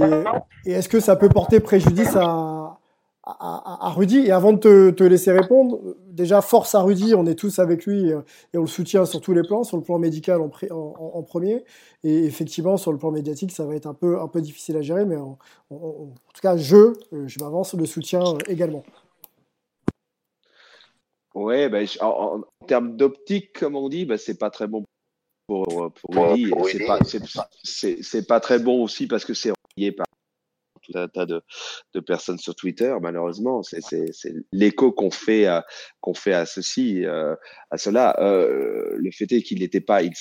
et 0.65 0.73
est-ce 0.73 0.89
que 0.89 0.99
ça 0.99 1.15
peut 1.15 1.29
porter 1.29 1.59
préjudice 1.59 2.15
à, 2.15 2.76
à, 3.27 3.89
Rudy. 3.95 4.19
Et 4.19 4.31
avant 4.31 4.53
de 4.53 4.91
te, 4.91 5.03
laisser 5.03 5.31
répondre, 5.31 5.79
déjà, 6.09 6.41
force 6.41 6.75
à 6.75 6.81
Rudy, 6.81 7.13
on 7.15 7.25
est 7.25 7.35
tous 7.35 7.59
avec 7.59 7.85
lui 7.85 8.09
et, 8.09 8.15
on 8.55 8.61
le 8.61 8.67
soutient 8.67 9.05
sur 9.05 9.21
tous 9.21 9.33
les 9.33 9.43
plans, 9.43 9.63
sur 9.63 9.77
le 9.77 9.83
plan 9.83 9.99
médical 9.99 10.41
en, 10.41 10.49
en, 10.71 11.23
premier. 11.23 11.63
Et 12.03 12.25
effectivement, 12.25 12.77
sur 12.77 12.91
le 12.91 12.97
plan 12.97 13.11
médiatique, 13.11 13.51
ça 13.51 13.65
va 13.65 13.75
être 13.75 13.87
un 13.87 13.93
peu, 13.93 14.19
un 14.19 14.27
peu 14.27 14.41
difficile 14.41 14.77
à 14.77 14.81
gérer, 14.81 15.05
mais 15.05 15.17
en, 15.17 15.37
tout 15.69 16.41
cas, 16.41 16.57
je, 16.57 16.75
euh, 16.77 17.27
je 17.27 17.39
m'avance, 17.39 17.73
le 17.73 17.85
soutien 17.85 18.21
euh, 18.21 18.37
également. 18.47 18.83
Ouais, 21.35 21.69
ben, 21.69 21.85
en, 22.01 22.41
termes 22.65 22.95
d'optique, 22.95 23.53
comme 23.53 23.75
on 23.75 23.89
dit, 23.89 24.05
ben, 24.05 24.17
c'est 24.17 24.39
pas 24.39 24.49
très 24.49 24.67
bon 24.67 24.83
pour, 25.47 25.65
pour 25.65 26.15
Rudy. 26.15 26.51
C'est 26.73 28.25
pas, 28.25 28.35
pas 28.35 28.39
très 28.39 28.59
bon 28.59 28.83
aussi 28.83 29.07
parce 29.07 29.25
que 29.25 29.33
c'est 29.33 29.51
relié 29.51 29.91
par 29.91 30.06
tout 30.87 30.97
un 30.97 31.07
tas 31.07 31.25
de, 31.25 31.41
personnes 32.05 32.37
sur 32.37 32.55
Twitter. 32.55 32.95
Malheureusement, 33.01 33.63
c'est 33.63 33.81
l'écho 34.51 34.91
qu'on 34.91 35.11
fait 35.11 35.45
à 35.45 35.65
qu'on 35.99 36.13
fait 36.13 36.33
à 36.33 36.45
ceci, 36.45 37.05
euh, 37.05 37.35
à 37.71 37.77
cela. 37.77 38.15
Euh, 38.21 38.95
le 38.95 39.11
fait 39.11 39.31
est 39.31 39.41
qu'il 39.41 39.59
n'était 39.59 39.81
pas, 39.81 40.01
il, 40.03 40.13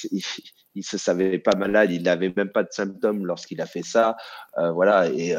se 0.85 0.99
savait 0.99 1.39
pas 1.39 1.57
malade, 1.57 1.93
il 1.93 2.03
n'avait 2.03 2.33
même 2.35 2.51
pas 2.51 2.63
de 2.63 2.71
symptômes 2.71 3.27
lorsqu'il 3.27 3.61
a 3.61 3.67
fait 3.67 3.85
ça. 3.85 4.17
Euh, 4.59 4.73
voilà 4.73 5.09
et 5.09 5.35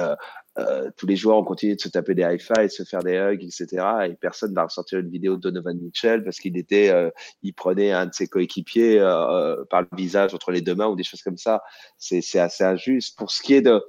tous 0.96 1.06
les 1.06 1.16
joueurs 1.16 1.38
ont 1.38 1.44
continué 1.44 1.76
de 1.76 1.80
se 1.80 1.88
taper 1.88 2.16
des 2.16 2.24
high 2.24 2.42
fives, 2.42 2.64
de 2.64 2.68
se 2.70 2.84
faire 2.84 3.04
des 3.04 3.14
hugs, 3.14 3.44
etc. 3.44 3.86
Et 4.10 4.16
personne 4.16 4.54
n'a 4.54 4.64
ressorti 4.64 4.96
une 4.96 5.12
vidéo 5.12 5.36
de 5.36 5.42
Donovan 5.42 5.78
Mitchell 5.80 6.24
parce 6.24 6.38
qu'il 6.38 6.58
était, 6.58 6.92
il 7.44 7.54
prenait 7.54 7.92
un 7.92 8.08
de 8.08 8.14
ses 8.14 8.28
coéquipiers 8.28 8.98
par 9.70 9.84
le 9.84 9.88
visage 9.96 10.34
entre 10.34 10.52
les 10.52 10.62
deux 10.62 10.74
mains 10.74 10.88
ou 10.88 10.96
des 10.96 11.04
choses 11.04 11.22
comme 11.22 11.38
ça. 11.38 11.62
C'est 12.00 12.40
assez 12.40 12.64
injuste. 12.64 13.16
Pour 13.20 13.30
ce 13.30 13.44
qui 13.44 13.54
est 13.54 13.62
de, 13.62 13.84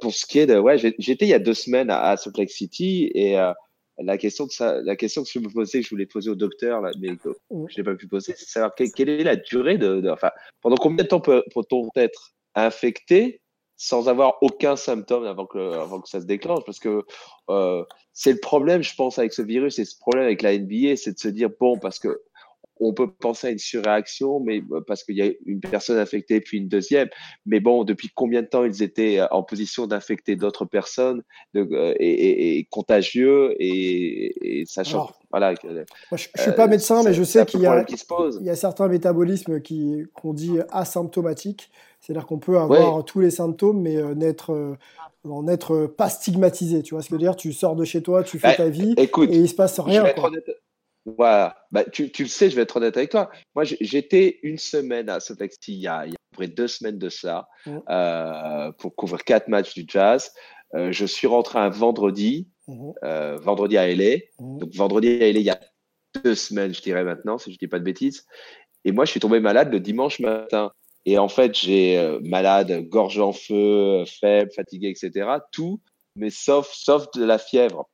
pour 0.00 0.14
ce 0.14 0.26
qui 0.26 0.38
est 0.38 0.46
de, 0.46 0.58
ouais, 0.58 0.78
j'étais 0.78 1.26
il 1.26 1.28
y 1.28 1.34
a 1.34 1.38
deux 1.38 1.54
semaines 1.54 1.90
à, 1.90 2.16
Salt 2.16 2.38
Lake 2.38 2.50
City 2.50 3.10
et 3.14 3.38
euh, 3.38 3.52
la 3.98 4.18
question 4.18 4.46
de 4.46 4.50
ça, 4.50 4.80
la 4.82 4.96
question 4.96 5.22
que 5.22 5.30
je 5.30 5.38
me 5.38 5.48
posais, 5.48 5.80
que 5.80 5.84
je 5.84 5.90
voulais 5.90 6.06
poser 6.06 6.30
au 6.30 6.34
docteur, 6.34 6.80
là, 6.80 6.90
mais 7.00 7.16
que 7.16 7.30
je 7.50 7.80
n'ai 7.80 7.84
pas 7.84 7.94
pu 7.94 8.08
poser, 8.08 8.34
c'est 8.36 8.48
savoir 8.48 8.74
quelle, 8.74 9.08
est 9.08 9.24
la 9.24 9.36
durée 9.36 9.78
de, 9.78 10.08
enfin, 10.10 10.30
pendant 10.60 10.76
combien 10.76 11.04
de 11.04 11.08
temps 11.08 11.20
peut-on 11.20 11.88
être 11.96 12.32
infecté 12.54 13.40
sans 13.76 14.08
avoir 14.08 14.38
aucun 14.40 14.76
symptôme 14.76 15.24
avant 15.24 15.46
que, 15.46 15.58
avant 15.58 16.00
que 16.00 16.08
ça 16.08 16.20
se 16.20 16.26
déclenche, 16.26 16.64
parce 16.64 16.78
que 16.78 17.02
euh, 17.50 17.84
c'est 18.12 18.32
le 18.32 18.40
problème, 18.40 18.82
je 18.82 18.94
pense, 18.94 19.18
avec 19.18 19.32
ce 19.32 19.42
virus, 19.42 19.78
et 19.78 19.84
ce 19.84 19.98
problème 19.98 20.24
avec 20.24 20.42
la 20.42 20.56
NBA, 20.56 20.96
c'est 20.96 21.12
de 21.12 21.18
se 21.18 21.28
dire 21.28 21.50
bon, 21.58 21.78
parce 21.78 21.98
que 21.98 22.20
on 22.80 22.92
peut 22.92 23.10
penser 23.10 23.48
à 23.48 23.50
une 23.50 23.58
surréaction, 23.58 24.40
mais 24.40 24.62
euh, 24.72 24.80
parce 24.86 25.04
qu'il 25.04 25.16
y 25.16 25.22
a 25.22 25.30
une 25.46 25.60
personne 25.60 25.98
infectée 25.98 26.40
puis 26.40 26.58
une 26.58 26.68
deuxième. 26.68 27.08
Mais 27.46 27.60
bon, 27.60 27.84
depuis 27.84 28.10
combien 28.14 28.42
de 28.42 28.46
temps 28.46 28.64
ils 28.64 28.82
étaient 28.82 29.20
euh, 29.20 29.26
en 29.30 29.42
position 29.42 29.86
d'infecter 29.86 30.36
d'autres 30.36 30.64
personnes 30.64 31.22
de, 31.54 31.60
euh, 31.60 31.94
et, 31.98 32.58
et, 32.58 32.64
contagieux 32.64 33.54
et, 33.60 34.60
et 34.60 34.66
sachant, 34.66 35.10
voilà. 35.30 35.54
Moi, 35.62 35.84
je, 36.12 36.28
je 36.34 36.42
suis 36.42 36.52
pas 36.52 36.66
médecin, 36.66 37.02
mais 37.04 37.14
je 37.14 37.22
sais 37.22 37.44
qu'il 37.46 37.60
y 37.60 37.66
a, 37.66 37.84
il 38.40 38.46
y 38.46 38.50
a 38.50 38.56
certains 38.56 38.88
métabolismes 38.88 39.60
qui 39.60 40.04
qu'on 40.14 40.32
dit 40.32 40.58
asymptomatiques, 40.70 41.70
c'est-à-dire 42.00 42.26
qu'on 42.26 42.38
peut 42.38 42.58
avoir 42.58 43.04
tous 43.04 43.20
les 43.20 43.30
symptômes, 43.30 43.80
mais 43.80 43.96
n'être 44.14 44.76
en 45.24 45.48
être 45.48 45.86
pas 45.86 46.08
stigmatisé. 46.08 46.82
Tu 46.82 46.94
vois 46.94 47.02
ce 47.02 47.08
que 47.08 47.14
je 47.14 47.14
veux 47.14 47.26
dire? 47.26 47.36
Tu 47.36 47.52
sors 47.52 47.76
de 47.76 47.84
chez 47.84 48.02
toi, 48.02 48.22
tu 48.22 48.38
fais 48.38 48.48
bah, 48.48 48.54
ta 48.54 48.68
vie, 48.68 48.94
écoute, 48.96 49.30
et 49.32 49.36
il 49.36 49.48
se 49.48 49.54
passe 49.54 49.80
rien. 49.80 50.04
Voilà, 51.06 51.56
bah, 51.70 51.84
tu, 51.84 52.10
tu, 52.10 52.22
le 52.22 52.28
sais, 52.28 52.48
je 52.48 52.56
vais 52.56 52.62
être 52.62 52.76
honnête 52.76 52.96
avec 52.96 53.10
toi. 53.10 53.30
Moi, 53.54 53.64
j'étais 53.64 54.38
une 54.42 54.56
semaine 54.56 55.10
à 55.10 55.18
il 55.68 55.74
y 55.74 55.86
a, 55.86 56.06
il 56.06 56.12
y 56.12 56.14
a 56.14 56.16
à 56.16 56.30
peu 56.30 56.36
près 56.36 56.48
deux 56.48 56.68
semaines 56.68 56.98
de 56.98 57.10
ça 57.10 57.48
mmh. 57.66 57.78
euh, 57.90 58.72
pour 58.72 58.96
couvrir 58.96 59.22
quatre 59.24 59.48
matchs 59.48 59.74
du 59.74 59.84
Jazz. 59.86 60.32
Euh, 60.74 60.92
je 60.92 61.04
suis 61.04 61.26
rentré 61.26 61.58
un 61.58 61.68
vendredi, 61.68 62.48
mmh. 62.68 62.90
euh, 63.04 63.36
vendredi 63.36 63.76
à 63.76 63.86
LA. 63.86 64.16
Mmh. 64.38 64.58
Donc 64.58 64.74
vendredi 64.74 65.08
à 65.08 65.30
LA, 65.30 65.38
il 65.38 65.42
y 65.42 65.50
a 65.50 65.60
deux 66.22 66.34
semaines, 66.34 66.72
je 66.72 66.80
dirais 66.80 67.04
maintenant, 67.04 67.36
si 67.36 67.52
je 67.52 67.58
dis 67.58 67.68
pas 67.68 67.78
de 67.78 67.84
bêtises. 67.84 68.26
Et 68.86 68.92
moi, 68.92 69.04
je 69.04 69.10
suis 69.10 69.20
tombé 69.20 69.40
malade 69.40 69.70
le 69.72 69.80
dimanche 69.80 70.20
matin. 70.20 70.72
Et 71.04 71.18
en 71.18 71.28
fait, 71.28 71.54
j'ai 71.54 72.18
malade, 72.22 72.88
gorge 72.88 73.18
en 73.18 73.32
feu, 73.32 74.04
faible, 74.06 74.50
fatigué, 74.52 74.88
etc. 74.88 75.28
Tout, 75.52 75.80
mais 76.16 76.30
sauf, 76.30 76.72
sauf 76.72 77.10
de 77.14 77.24
la 77.24 77.36
fièvre. 77.36 77.90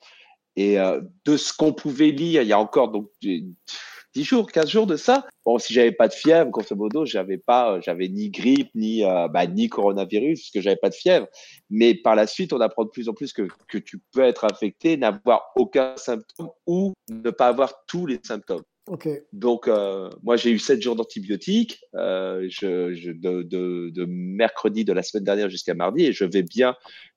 Et 0.56 0.78
euh, 0.78 1.00
de 1.24 1.36
ce 1.36 1.52
qu'on 1.52 1.72
pouvait 1.72 2.10
lire, 2.10 2.42
il 2.42 2.48
y 2.48 2.52
a 2.52 2.58
encore 2.58 2.90
donc 2.90 3.08
10 3.22 4.24
jours, 4.24 4.50
15 4.50 4.68
jours 4.68 4.86
de 4.86 4.96
ça. 4.96 5.26
Bon, 5.44 5.58
si 5.58 5.72
j'avais 5.72 5.92
pas 5.92 6.08
de 6.08 6.12
fièvre, 6.12 6.50
grosso 6.50 6.74
modo, 6.74 7.06
j'avais 7.06 7.38
pas, 7.38 7.74
euh, 7.74 7.80
j'avais 7.80 8.08
ni 8.08 8.30
grippe, 8.30 8.70
ni, 8.74 9.04
euh, 9.04 9.28
bah, 9.28 9.46
ni 9.46 9.68
coronavirus, 9.68 10.40
parce 10.40 10.50
que 10.50 10.60
j'avais 10.60 10.76
pas 10.76 10.90
de 10.90 10.94
fièvre. 10.94 11.26
Mais 11.70 11.94
par 11.94 12.14
la 12.14 12.26
suite, 12.26 12.52
on 12.52 12.60
apprend 12.60 12.84
de 12.84 12.90
plus 12.90 13.08
en 13.08 13.14
plus 13.14 13.32
que, 13.32 13.48
que 13.68 13.78
tu 13.78 14.00
peux 14.12 14.22
être 14.22 14.44
infecté, 14.44 14.96
n'avoir 14.96 15.50
aucun 15.56 15.96
symptôme 15.96 16.50
ou 16.66 16.92
ne 17.08 17.30
pas 17.30 17.48
avoir 17.48 17.84
tous 17.86 18.06
les 18.06 18.18
symptômes. 18.22 18.64
Okay. 18.90 19.22
Donc, 19.32 19.68
euh, 19.68 20.10
moi, 20.24 20.36
j'ai 20.36 20.50
eu 20.50 20.58
7 20.58 20.82
jours 20.82 20.96
d'antibiotiques 20.96 21.80
euh, 21.94 22.48
je, 22.50 22.92
je, 22.94 23.12
de, 23.12 23.42
de, 23.42 23.90
de, 23.90 24.04
mercredi 24.04 24.84
de 24.84 24.92
la 24.92 25.04
semaine 25.04 25.22
dernière 25.22 25.48
jusqu'à 25.48 25.74
mardi 25.74 26.06
et 26.06 26.12
je 26.12 26.24
vais 26.24 26.42
bien 26.42 26.74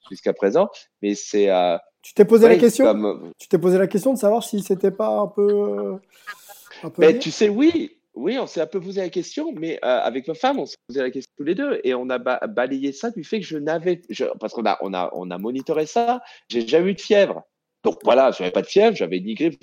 jusqu'à 0.08 0.34
présent. 0.34 0.70
Mais 1.02 1.16
c'est 1.16 1.50
euh, 1.50 1.78
tu 2.04 2.14
t'es 2.14 2.26
posé 2.26 2.48
la 2.48 2.58
question 2.58 2.86
euh, 2.86 3.32
Tu 3.40 3.48
t'es 3.48 3.58
posé 3.58 3.78
la 3.78 3.88
question 3.88 4.14
de 4.14 4.20
savoir 4.20 4.44
si 4.44 4.62
c'était 4.62 4.92
pas 4.92 5.08
un 5.08 5.28
peu. 5.28 5.48
Euh, 5.50 5.96
un 6.84 6.90
peu 6.90 7.02
ben, 7.02 7.18
tu 7.18 7.32
sais, 7.32 7.48
oui, 7.48 7.98
oui, 8.14 8.38
on 8.38 8.46
s'est 8.46 8.60
un 8.60 8.68
peu 8.68 8.82
posé 8.82 9.00
la 9.00 9.10
question, 9.10 9.54
mais 9.54 9.80
euh, 9.86 10.00
avec 10.02 10.28
ma 10.28 10.34
femme, 10.34 10.60
on 10.60 10.66
s'est 10.66 10.76
posé 10.86 11.00
la 11.00 11.10
question 11.10 11.32
tous 11.38 11.46
les 11.46 11.56
deux 11.56 11.80
et 11.86 11.94
on 11.96 12.10
a 12.10 12.20
balayé 12.20 12.92
ça 12.92 13.10
du 13.10 13.24
fait 13.24 13.40
que 13.40 13.46
je 13.46 13.58
n'avais, 13.58 14.02
parce 14.40 14.54
qu'on 14.54 14.66
a, 14.66 14.78
on 14.82 14.94
a, 14.94 15.10
on 15.14 15.32
a 15.32 15.38
monitoré 15.38 15.86
ça, 15.86 16.22
j'ai 16.50 16.68
jamais 16.68 16.92
eu 16.92 16.94
de 16.94 17.02
fièvre. 17.02 17.44
Donc 17.84 18.00
voilà, 18.04 18.32
j'avais 18.32 18.52
pas 18.52 18.62
de 18.62 18.68
fièvre, 18.68 18.96
j'avais 18.96 19.20
ni 19.20 19.34
grippe, 19.34 19.62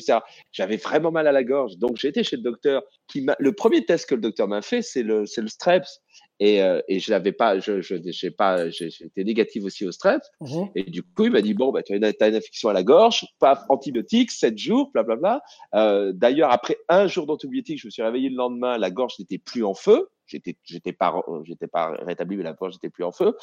J'avais 0.53 0.76
vraiment 0.76 1.11
mal 1.11 1.26
à 1.26 1.32
la 1.32 1.45
gorge. 1.45 1.76
Donc 1.76 1.97
j'ai 1.97 2.09
été 2.09 2.22
chez 2.22 2.36
le 2.36 2.43
docteur. 2.43 2.82
Qui 3.09 3.26
le 3.38 3.53
premier 3.53 3.84
test 3.84 4.09
que 4.09 4.14
le 4.14 4.20
docteur 4.20 4.47
m'a 4.47 4.62
fait, 4.62 4.82
c'est 4.82 5.03
le, 5.03 5.26
c'est 5.26 5.41
le 5.41 5.49
Streps. 5.49 6.01
Et, 6.41 6.62
euh, 6.62 6.80
et 6.88 7.01
je 7.01 7.11
l'avais 7.11 7.32
pas, 7.32 7.59
je, 7.59 7.82
je, 7.82 7.97
j'ai 8.03 8.30
pas, 8.30 8.70
j'étais 8.70 9.24
négatif 9.24 9.62
aussi 9.62 9.86
au 9.86 9.93
strep. 9.93 10.22
Mmh 10.41 10.64
et 10.74 10.84
du 10.84 11.03
coup, 11.03 11.24
il 11.24 11.32
m'a 11.32 11.43
dit 11.43 11.53
bon, 11.53 11.70
bah, 11.70 11.82
tu 11.82 11.93
as 11.93 11.97
une, 11.97 12.05
as 12.05 12.28
une 12.28 12.34
infection 12.34 12.70
à 12.70 12.72
la 12.72 12.82
gorge, 12.82 13.26
pas 13.38 13.66
antibiotiques, 13.68 14.30
7 14.30 14.57
jours, 14.57 14.91
blablabla. 14.93 15.43
Euh, 15.74 16.12
d'ailleurs, 16.14 16.51
après 16.51 16.78
un 16.88 17.07
jour 17.07 17.26
d'antibiotiques, 17.26 17.78
je 17.80 17.86
me 17.86 17.91
suis 17.91 18.03
réveillé 18.03 18.30
le 18.30 18.36
lendemain, 18.36 18.78
la 18.78 18.91
gorge 18.91 19.18
n'était 19.18 19.38
plus 19.38 19.64
en 19.64 19.74
feu. 19.74 20.09
J'étais, 20.26 20.57
j'étais 20.64 20.93
pas, 20.93 21.14
j'étais 21.45 21.66
pas 21.66 21.91
rétabli, 22.03 22.36
mais 22.36 22.45
la 22.45 22.53
gorge 22.55 22.74
n'était 22.74 22.88
plus 22.88 23.05
en 23.05 23.12
feu. 23.12 23.36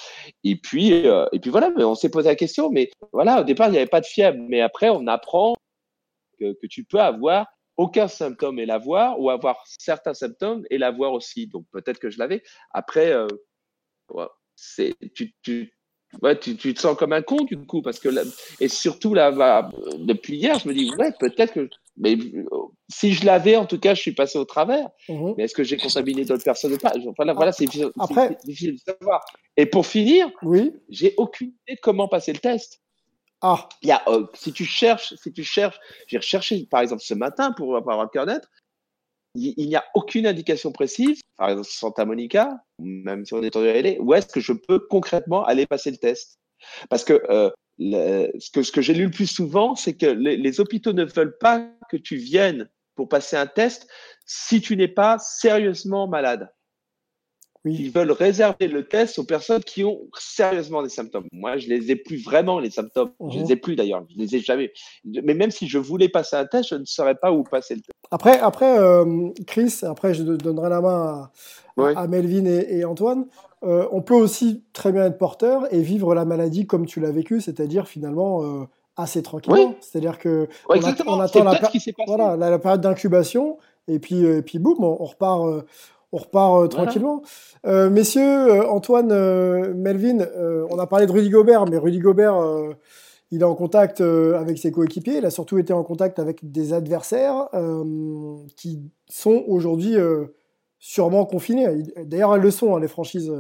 Et 0.43 0.55
puis, 0.55 1.05
euh, 1.05 1.27
et 1.33 1.39
puis 1.39 1.51
voilà, 1.51 1.69
mais 1.69 1.83
on 1.83 1.95
s'est 1.95 2.09
posé 2.09 2.29
la 2.29 2.35
question. 2.35 2.71
Mais 2.71 2.89
voilà, 3.11 3.41
au 3.41 3.43
départ, 3.43 3.67
il 3.67 3.73
n'y 3.73 3.77
avait 3.77 3.87
pas 3.87 4.01
de 4.01 4.05
fièvre. 4.05 4.37
Mais 4.39 4.61
après, 4.61 4.89
on 4.89 5.05
apprend 5.05 5.55
que, 6.39 6.53
que 6.53 6.67
tu 6.67 6.83
peux 6.83 6.99
avoir 6.99 7.45
aucun 7.78 8.07
symptôme 8.07 8.59
et 8.59 8.65
l'avoir, 8.65 9.19
ou 9.19 9.30
avoir 9.30 9.63
certains 9.80 10.13
symptômes 10.13 10.65
et 10.69 10.78
l'avoir 10.78 11.13
aussi. 11.13 11.47
Donc 11.47 11.65
peut-être 11.71 11.99
que 11.99 12.09
je 12.09 12.19
l'avais. 12.19 12.43
Après, 12.71 13.11
euh, 13.11 13.28
ouais, 14.09 14.25
c'est 14.55 14.93
tu, 15.13 15.34
tu, 15.43 15.71
ouais, 16.21 16.38
tu, 16.38 16.57
tu, 16.57 16.73
te 16.73 16.80
sens 16.80 16.97
comme 16.97 17.13
un 17.13 17.21
con 17.21 17.43
du 17.43 17.57
coup, 17.65 17.82
parce 17.82 17.99
que 17.99 18.09
et 18.59 18.67
surtout 18.67 19.13
là, 19.13 19.32
bah, 19.32 19.71
depuis 19.99 20.38
hier, 20.38 20.59
je 20.59 20.67
me 20.67 20.73
dis 20.73 20.91
ouais, 20.97 21.11
peut-être 21.19 21.53
que 21.53 21.69
mais 21.97 22.15
si 22.89 23.13
je 23.13 23.25
l'avais, 23.25 23.55
en 23.55 23.65
tout 23.65 23.80
cas, 23.80 23.95
je 23.95 24.01
suis 24.01 24.13
passé 24.13 24.38
au 24.38 24.45
travers. 24.45 24.89
Mmh 25.09 25.34
mais 25.36 25.45
est-ce 25.45 25.55
que 25.55 25.63
j'ai 25.63 25.78
contaminé 25.78 26.25
d'autres 26.25 26.43
personnes 26.43 26.73
ou 26.73 26.78
pas? 26.78 26.93
Voilà, 27.15 27.34
voilà 27.34 27.51
c'est 27.51 27.65
difficile, 27.65 27.91
Après... 27.99 28.38
difficile 28.45 28.75
de 28.75 28.80
savoir. 28.80 29.25
Et 29.57 29.65
pour 29.65 29.86
finir, 29.86 30.30
oui. 30.43 30.73
j'ai 30.89 31.15
aucune 31.17 31.47
idée 31.47 31.75
de 31.75 31.80
comment 31.82 32.07
passer 32.07 32.34
le 32.34 32.39
test. 32.39 32.82
Ah. 33.41 33.69
Il 33.81 33.89
y 33.89 33.91
a, 33.91 34.01
euh, 34.07 34.25
si 34.33 34.51
tu 34.51 34.65
cherches, 34.65 35.13
si 35.15 35.31
tu 35.31 35.43
cherches, 35.43 35.79
j'ai 36.07 36.17
recherché 36.17 36.65
par 36.65 36.81
exemple 36.81 37.03
ce 37.03 37.13
matin 37.13 37.51
pour 37.51 37.75
avoir 37.75 38.01
le 38.01 38.09
connaître, 38.09 38.49
il, 39.35 39.53
il 39.57 39.67
n'y 39.67 39.75
a 39.75 39.85
aucune 39.93 40.25
indication 40.25 40.71
précise, 40.71 41.21
par 41.38 41.49
exemple 41.49 41.67
Santa 41.69 42.05
Monica, 42.05 42.57
même 42.79 43.25
si 43.25 43.33
on 43.33 43.43
est 43.43 43.55
en 43.55 43.61
LA, 43.61 43.99
où 43.99 44.13
est-ce 44.13 44.27
que 44.27 44.39
je 44.39 44.53
peux 44.53 44.79
concrètement 44.79 45.45
aller 45.45 45.67
passer 45.67 45.91
le 45.91 45.97
test 45.97 46.39
Parce 46.89 47.03
que, 47.03 47.21
euh, 47.29 47.51
ce 48.39 48.49
que 48.49 48.63
ce 48.63 48.71
que 48.71 48.81
j'ai 48.81 48.95
lu 48.95 49.05
le 49.05 49.11
plus 49.11 49.27
souvent, 49.27 49.75
c'est 49.75 49.95
que 49.95 50.07
les 50.07 50.59
hôpitaux 50.59 50.93
ne 50.93 51.05
veulent 51.05 51.38
pas 51.38 51.69
que 51.91 51.97
tu 51.97 52.15
viennes 52.15 52.69
pour 52.95 53.07
passer 53.07 53.38
un 53.38 53.45
test 53.45 53.88
si 54.25 54.61
tu 54.61 54.75
n'es 54.75 54.88
pas 54.88 55.19
sérieusement 55.19 56.07
malade. 56.07 56.49
Ils 57.74 57.91
veulent 57.91 58.11
réserver 58.11 58.68
le 58.68 58.88
test 58.88 59.20
aux 59.20 59.24
personnes 59.24 59.63
qui 59.63 59.84
ont 59.84 59.99
sérieusement 60.18 60.84
des 60.84 60.89
symptômes. 60.89 61.26
Moi, 61.32 61.57
je 61.57 61.68
les 61.68 61.91
ai 61.91 61.95
plus 61.95 62.18
vraiment, 62.24 62.59
les 62.59 62.72
symptômes. 62.72 63.11
Je 63.30 63.39
les 63.39 63.51
ai 63.51 63.55
plus 63.55 63.76
d'ailleurs. 63.76 64.03
Je 64.09 64.18
les 64.18 64.36
ai 64.36 64.39
jamais. 64.39 64.72
Mais 65.05 65.34
même 65.34 65.51
si 65.51 65.68
je 65.68 65.78
voulais 65.78 66.09
passer 66.09 66.36
un 66.36 66.45
test, 66.45 66.70
je 66.70 66.76
ne 66.76 66.86
saurais 66.86 67.15
pas 67.15 67.32
où 67.32 67.43
passer 67.43 67.76
le 67.76 67.82
test. 67.82 67.93
Après, 68.11 68.39
après 68.39 68.80
euh, 68.80 69.30
Chris, 69.45 69.80
après, 69.84 70.13
je 70.13 70.24
donnerai 70.24 70.70
la 70.70 70.82
main 70.82 71.30
à, 71.78 72.01
à 72.01 72.07
Melvin 72.07 72.45
et, 72.45 72.78
et 72.78 72.86
Antoine. 72.86 73.26
Euh, 73.63 73.88
on 73.91 74.01
peut 74.01 74.13
aussi 74.13 74.63
très 74.74 74.91
bien 74.91 75.05
être 75.05 75.18
porteur 75.18 75.72
et 75.74 75.82
vivre 75.82 76.13
la 76.13 76.26
maladie 76.26 76.68
comme 76.68 76.86
tu 76.86 76.99
l'as 76.99 77.11
vécu, 77.11 77.41
c'est-à-dire 77.41 77.88
finalement 77.88 78.43
euh, 78.43 78.65
assez 78.95 79.24
tranquillement. 79.24 79.76
C'est-à-dire 79.82 80.20
que 80.20 80.47
on, 80.70 80.76
on, 81.07 81.20
attend 81.20 81.43
la, 81.43 81.59
voilà, 82.05 82.38
la, 82.38 82.49
la, 82.51 82.59
période 82.59 82.82
d'incubation 82.82 83.57
et 83.88 83.99
puis, 83.99 84.24
et 84.24 84.41
puis 84.43 84.59
boum, 84.59 84.84
on, 84.84 84.97
on 84.99 85.05
repart 85.05 85.43
on 86.11 86.17
repart 86.17 86.63
euh, 86.63 86.67
tranquillement. 86.67 87.21
Euh, 87.65 87.89
messieurs, 87.89 88.21
euh, 88.21 88.67
Antoine, 88.69 89.07
Melvin, 89.73 90.25
on 90.69 90.79
a 90.79 90.87
parlé 90.87 91.05
de 91.05 91.11
Rudy 91.11 91.29
Gobert, 91.29 91.65
mais 91.65 91.77
Rudy 91.77 91.99
Gobert, 91.99 92.35
il 93.31 93.41
est 93.41 93.45
en 93.45 93.55
contact 93.55 94.01
avec 94.01 94.57
ses 94.57 94.71
coéquipiers. 94.71 95.17
Il 95.17 95.25
a 95.25 95.31
surtout 95.31 95.57
été 95.57 95.73
en 95.73 95.83
contact 95.83 96.19
avec 96.19 96.49
des 96.49 96.73
adversaires 96.73 97.49
qui 98.55 98.81
sont 99.09 99.43
aujourd'hui 99.47 99.95
sûrement 100.79 101.25
confinés. 101.25 101.83
D'ailleurs, 102.05 102.35
elles 102.35 102.41
le 102.41 102.51
sont, 102.51 102.75
hein, 102.75 102.79
les 102.79 102.87
franchises 102.87 103.33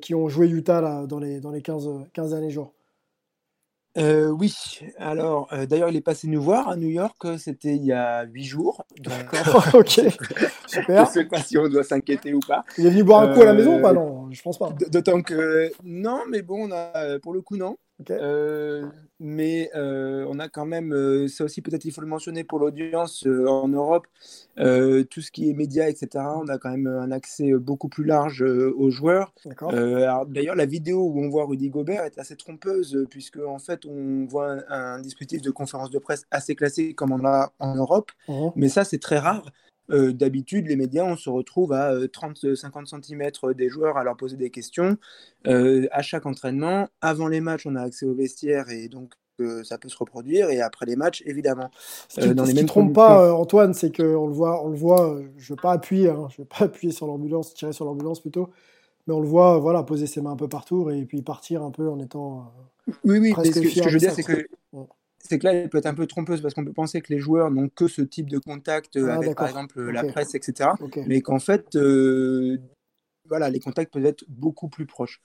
qui 0.00 0.14
ont 0.14 0.28
joué 0.28 0.48
Utah 0.48 0.80
là, 0.80 1.06
dans 1.06 1.18
les, 1.18 1.40
dans 1.40 1.50
les 1.50 1.62
15, 1.62 1.88
15 2.12 2.30
derniers 2.30 2.50
jours. 2.50 2.75
Euh, 3.96 4.28
oui, 4.28 4.54
alors 4.98 5.48
euh, 5.52 5.64
d'ailleurs 5.64 5.88
il 5.88 5.96
est 5.96 6.02
passé 6.02 6.28
nous 6.28 6.42
voir 6.42 6.68
à 6.68 6.76
New 6.76 6.88
York, 6.88 7.16
euh, 7.24 7.38
c'était 7.38 7.76
il 7.76 7.84
y 7.84 7.92
a 7.92 8.24
huit 8.24 8.44
jours. 8.44 8.84
D'accord, 8.98 9.66
ok, 9.74 9.88
super. 10.66 11.06
Je 11.06 11.10
sais 11.10 11.24
pas 11.24 11.40
si 11.40 11.56
on 11.56 11.66
doit 11.68 11.82
s'inquiéter 11.82 12.34
ou 12.34 12.40
pas. 12.40 12.64
Il 12.76 12.86
est 12.86 12.90
venu 12.90 13.04
boire 13.04 13.22
un 13.22 13.34
coup 13.34 13.40
à 13.40 13.46
la 13.46 13.54
maison 13.54 13.78
ou 13.78 13.82
pas 13.82 13.94
Non, 13.94 14.25
je 14.36 14.42
pense 14.42 14.58
pas. 14.58 14.72
D'autant 14.90 15.22
que 15.22 15.70
non, 15.82 16.20
mais 16.30 16.42
bon, 16.42 16.68
on 16.68 16.72
a, 16.72 17.18
pour 17.18 17.32
le 17.32 17.40
coup 17.40 17.56
non. 17.56 17.76
Euh, 18.10 18.86
mais 19.18 19.70
euh, 19.74 20.26
on 20.28 20.38
a 20.38 20.48
quand 20.48 20.66
même, 20.66 20.92
euh, 20.92 21.28
ça 21.28 21.44
aussi 21.44 21.62
peut-être 21.62 21.86
il 21.86 21.92
faut 21.92 22.02
le 22.02 22.06
mentionner 22.06 22.44
pour 22.44 22.58
l'audience 22.58 23.26
en 23.26 23.68
Europe, 23.68 24.06
tout 24.56 25.20
ce 25.22 25.30
qui 25.30 25.48
est 25.48 25.54
médias, 25.54 25.88
etc. 25.88 26.24
On 26.36 26.48
a 26.48 26.58
quand 26.58 26.70
même 26.70 26.86
un 26.86 27.10
accès 27.10 27.52
beaucoup 27.52 27.88
plus 27.88 28.04
large 28.04 28.42
aux 28.42 28.90
joueurs. 28.90 29.32
D'ailleurs, 30.28 30.56
la 30.56 30.66
vidéo 30.66 31.00
où 31.00 31.20
on 31.20 31.28
voit 31.28 31.46
Rudy 31.46 31.70
Gobert 31.70 32.04
est 32.04 32.18
assez 32.18 32.36
trompeuse, 32.36 33.06
puisque 33.10 33.38
en 33.38 33.58
fait 33.58 33.86
on 33.86 34.26
voit 34.26 34.58
un, 34.68 35.00
dispositif 35.00 35.40
de 35.42 35.50
conférence 35.50 35.90
de 35.90 35.98
presse 35.98 36.26
assez 36.30 36.54
classique 36.54 36.96
comme 36.96 37.12
on 37.12 37.24
a 37.24 37.52
en 37.58 37.76
Europe, 37.76 38.10
mmh. 38.28 38.48
mais 38.56 38.68
ça 38.68 38.84
c'est 38.84 38.98
très 38.98 39.18
rare. 39.18 39.50
Euh, 39.90 40.12
d'habitude, 40.12 40.66
les 40.66 40.76
médias, 40.76 41.04
on 41.04 41.16
se 41.16 41.30
retrouve 41.30 41.72
à 41.72 41.94
30-50 41.94 42.46
euh, 42.46 43.00
cm 43.02 43.30
des 43.54 43.68
joueurs 43.68 43.96
à 43.96 44.04
leur 44.04 44.16
poser 44.16 44.36
des 44.36 44.50
questions 44.50 44.96
euh, 45.46 45.86
à 45.92 46.02
chaque 46.02 46.26
entraînement. 46.26 46.88
Avant 47.00 47.28
les 47.28 47.40
matchs, 47.40 47.66
on 47.66 47.76
a 47.76 47.82
accès 47.82 48.06
au 48.06 48.14
vestiaire 48.14 48.70
et 48.70 48.88
donc 48.88 49.14
ça 49.64 49.76
peut 49.76 49.90
se 49.90 49.96
reproduire. 49.98 50.48
Et 50.50 50.62
après 50.62 50.86
les 50.86 50.96
matchs, 50.96 51.22
évidemment. 51.26 51.70
Ce 52.08 52.20
qui 52.20 52.54
ne 52.54 52.66
trompe 52.66 52.94
pas, 52.94 53.34
Antoine, 53.34 53.74
c'est 53.74 53.94
qu'on 53.94 54.26
le 54.26 54.32
voit, 54.32 54.64
on 54.64 54.70
le 54.70 54.76
voit 54.76 55.20
je 55.36 55.52
ne 55.52 55.56
veux 55.56 55.60
pas 55.60 55.72
appuyer, 55.72 56.08
hein, 56.08 56.28
je 56.30 56.42
veux 56.42 56.48
pas 56.48 56.64
appuyer 56.64 56.92
sur 56.92 57.06
l'ambulance, 57.06 57.52
tirer 57.54 57.72
sur 57.72 57.84
l'ambulance 57.84 58.20
plutôt. 58.20 58.50
Mais 59.06 59.14
on 59.14 59.20
le 59.20 59.28
voit, 59.28 59.58
voilà, 59.58 59.84
poser 59.84 60.06
ses 60.06 60.20
mains 60.20 60.32
un 60.32 60.36
peu 60.36 60.48
partout 60.48 60.90
et 60.90 61.04
puis 61.04 61.22
partir 61.22 61.62
un 61.62 61.70
peu 61.70 61.88
en 61.88 62.00
étant. 62.00 62.52
oui, 63.04 63.18
oui, 63.18 63.34
ce 63.36 63.60
que, 63.60 63.68
je 63.68 63.88
veux 63.88 63.98
dire, 63.98 64.12
c'est 64.12 64.24
que 64.24 64.48
c'est 65.28 65.38
que 65.38 65.44
là, 65.44 65.52
elle 65.52 65.68
peut 65.68 65.78
être 65.78 65.86
un 65.86 65.94
peu 65.94 66.06
trompeuse 66.06 66.40
parce 66.40 66.54
qu'on 66.54 66.64
peut 66.64 66.72
penser 66.72 67.00
que 67.00 67.12
les 67.12 67.18
joueurs 67.18 67.50
n'ont 67.50 67.68
que 67.68 67.88
ce 67.88 68.02
type 68.02 68.28
de 68.30 68.38
contact 68.38 68.96
Ah, 68.96 69.14
avec, 69.14 69.34
par 69.36 69.48
exemple, 69.48 69.80
la 69.90 70.04
presse, 70.04 70.34
etc. 70.34 70.70
Mais 71.06 71.20
qu'en 71.20 71.38
fait, 71.38 71.76
euh, 71.76 72.58
voilà, 73.28 73.50
les 73.50 73.60
contacts 73.60 73.92
peuvent 73.92 74.06
être 74.06 74.24
beaucoup 74.28 74.68
plus 74.68 74.86
proches 74.86 75.20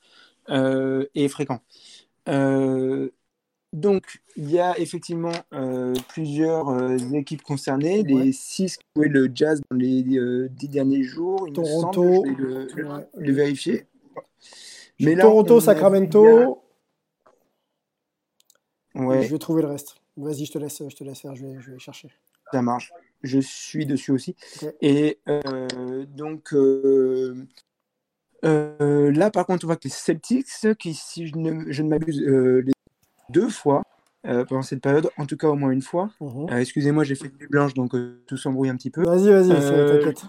euh, 0.49 1.05
et 1.15 1.27
fréquents. 1.27 1.61
Euh, 2.27 3.09
donc, 3.73 4.21
il 4.35 4.51
y 4.51 4.59
a 4.59 4.77
effectivement 4.79 5.31
plusieurs 6.09 6.91
équipes 7.13 7.41
concernées, 7.41 8.03
les 8.03 8.31
six 8.33 8.77
qui 8.77 8.83
ont 8.95 9.01
joué 9.03 9.09
le 9.09 9.31
jazz 9.33 9.61
dans 9.69 9.77
les 9.77 10.03
dix 10.49 10.67
derniers 10.67 11.03
jours. 11.03 11.47
Il 11.47 11.57
me 11.59 11.65
semble, 11.65 11.93
Toronto, 11.93 12.23
je 12.25 12.31
vais 12.31 12.37
le, 12.37 12.67
le- 12.75 12.87
ouais. 12.87 13.07
le 13.17 13.31
vérifier. 13.33 13.85
J'ai 14.99 15.15
là, 15.15 15.23
Toronto, 15.23 15.59
Sacramento. 15.59 16.61
Ouais. 18.95 19.23
Je 19.23 19.31
vais 19.31 19.39
trouver 19.39 19.61
le 19.61 19.69
reste. 19.69 19.95
Vas-y, 20.17 20.45
je 20.45 20.51
te 20.51 20.57
laisse, 20.57 20.81
je 20.87 20.95
te 20.95 21.03
laisse 21.03 21.19
faire. 21.19 21.35
Je 21.35 21.45
vais, 21.45 21.59
je 21.59 21.71
vais 21.71 21.79
chercher. 21.79 22.09
Ça 22.51 22.61
marche. 22.61 22.91
Je 23.23 23.39
suis 23.39 23.85
dessus 23.85 24.11
aussi. 24.11 24.35
Et 24.81 25.19
euh, 25.27 26.05
donc 26.07 26.53
euh, 26.53 27.47
euh, 28.43 29.11
là, 29.11 29.29
par 29.29 29.45
contre, 29.45 29.65
on 29.65 29.67
voit 29.67 29.75
que 29.75 29.85
les 29.85 29.91
Celtics, 29.91 30.47
qui, 30.79 30.93
si 30.93 31.27
je 31.27 31.37
ne, 31.37 31.71
je 31.71 31.83
ne 31.83 31.89
m'abuse, 31.89 32.19
les 32.19 32.73
deux 33.29 33.49
fois 33.49 33.83
pendant 34.23 34.61
cette 34.61 34.81
période, 34.81 35.09
en 35.17 35.25
tout 35.25 35.37
cas 35.37 35.47
au 35.47 35.55
moins 35.55 35.71
une 35.71 35.81
fois. 35.81 36.11
Mhm. 36.19 36.47
Excusez-moi, 36.51 37.03
j'ai 37.03 37.15
fait 37.15 37.31
nuit 37.39 37.47
blanche, 37.49 37.73
donc 37.73 37.93
tout 38.25 38.37
s'embrouille 38.37 38.69
un 38.69 38.75
petit 38.75 38.91
peu. 38.91 39.03
Vas-y, 39.03 39.29
vas-y, 39.29 39.49
t'inquiète. 39.49 40.23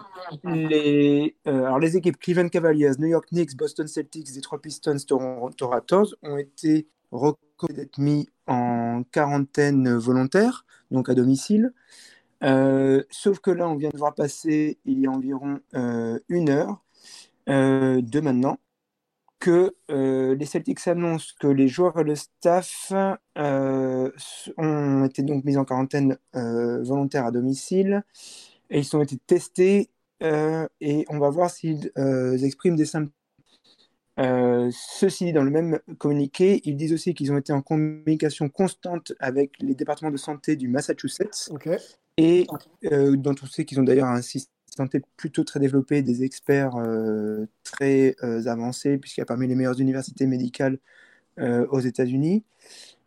les, 0.45 1.35
alors 1.45 1.79
les 1.79 1.97
équipes 1.97 2.19
Cleveland 2.19 2.49
Cavaliers, 2.49 2.93
New 2.99 3.09
York 3.09 3.29
Knicks, 3.31 3.57
Boston 3.57 3.87
Celtics, 3.87 4.35
Detroit 4.35 4.61
Pistons, 4.61 4.97
Toronto 5.07 5.69
Raptors 5.69 6.15
ont 6.23 6.37
été 6.37 6.87
reconnus 7.13 7.77
d'être 7.77 7.99
mis 7.99 8.29
en 8.47 9.03
quarantaine 9.13 9.95
volontaire, 9.95 10.67
donc 10.91 11.09
à 11.09 11.15
domicile. 11.15 11.73
Euh, 12.43 13.05
sauf 13.11 13.39
que 13.39 13.51
là, 13.51 13.69
on 13.69 13.77
vient 13.77 13.91
de 13.91 13.99
voir 13.99 14.15
passer 14.15 14.79
il 14.85 15.01
y 15.01 15.07
a 15.07 15.11
environ 15.11 15.61
euh, 15.75 16.19
une 16.29 16.51
heure 16.51 16.83
euh, 17.49 18.01
de 18.03 18.21
maintenant 18.21 18.59
que 19.39 19.75
les 19.89 20.47
Celtics 20.47 20.87
annoncent 20.87 21.33
que 21.41 21.49
les 21.49 21.67
joueurs 21.67 21.99
et 21.99 22.05
le 22.05 22.15
staff 22.15 22.93
ont 23.37 25.05
été 25.05 25.23
donc 25.25 25.43
mis 25.45 25.57
en 25.57 25.65
quarantaine 25.65 26.17
volontaire 26.33 27.27
à 27.27 27.33
domicile 27.33 28.05
et 28.71 28.79
ils 28.79 28.97
ont 28.97 29.03
été 29.03 29.17
testés 29.19 29.91
et 30.21 31.05
on 31.09 31.19
va 31.19 31.29
voir 31.31 31.51
s'ils 31.51 31.91
expriment 32.45 32.77
des 32.77 32.85
symptômes. 32.85 33.22
Euh, 34.19 34.71
ceci 34.73 35.27
dit, 35.27 35.33
dans 35.33 35.43
le 35.43 35.51
même 35.51 35.81
communiqué, 35.99 36.61
ils 36.65 36.77
disent 36.77 36.93
aussi 36.93 37.15
qu'ils 37.15 37.33
ont 37.33 37.39
été 37.39 37.53
en 37.53 37.63
communication 37.63 38.49
constante 38.49 39.13
avec 39.21 39.53
les 39.61 39.75
départements 39.75 40.11
de 40.11 40.17
santé 40.19 40.57
du 40.57 40.69
Massachusetts 40.69 41.51
et 42.17 42.47
euh, 42.85 43.17
dont 43.17 43.35
on 43.43 43.47
sait 43.47 43.65
qu'ils 43.65 43.81
ont 43.81 43.85
d'ailleurs 43.85 44.09
un 44.09 44.23
système 44.23 44.53
de 44.69 44.75
santé 44.77 45.03
plutôt 45.17 45.45
très 45.45 45.61
développé, 45.61 46.03
des 46.03 46.25
experts 46.25 46.77
euh, 46.77 47.47
très 47.63 48.17
euh, 48.23 48.47
avancés, 48.47 48.99
puisqu'il 48.99 49.21
y 49.21 49.23
a 49.23 49.27
parmi 49.27 49.47
les 49.47 49.55
meilleures 49.55 49.81
universités 49.81 50.27
médicales 50.27 50.79
aux 51.71 51.81
États-Unis. 51.81 52.45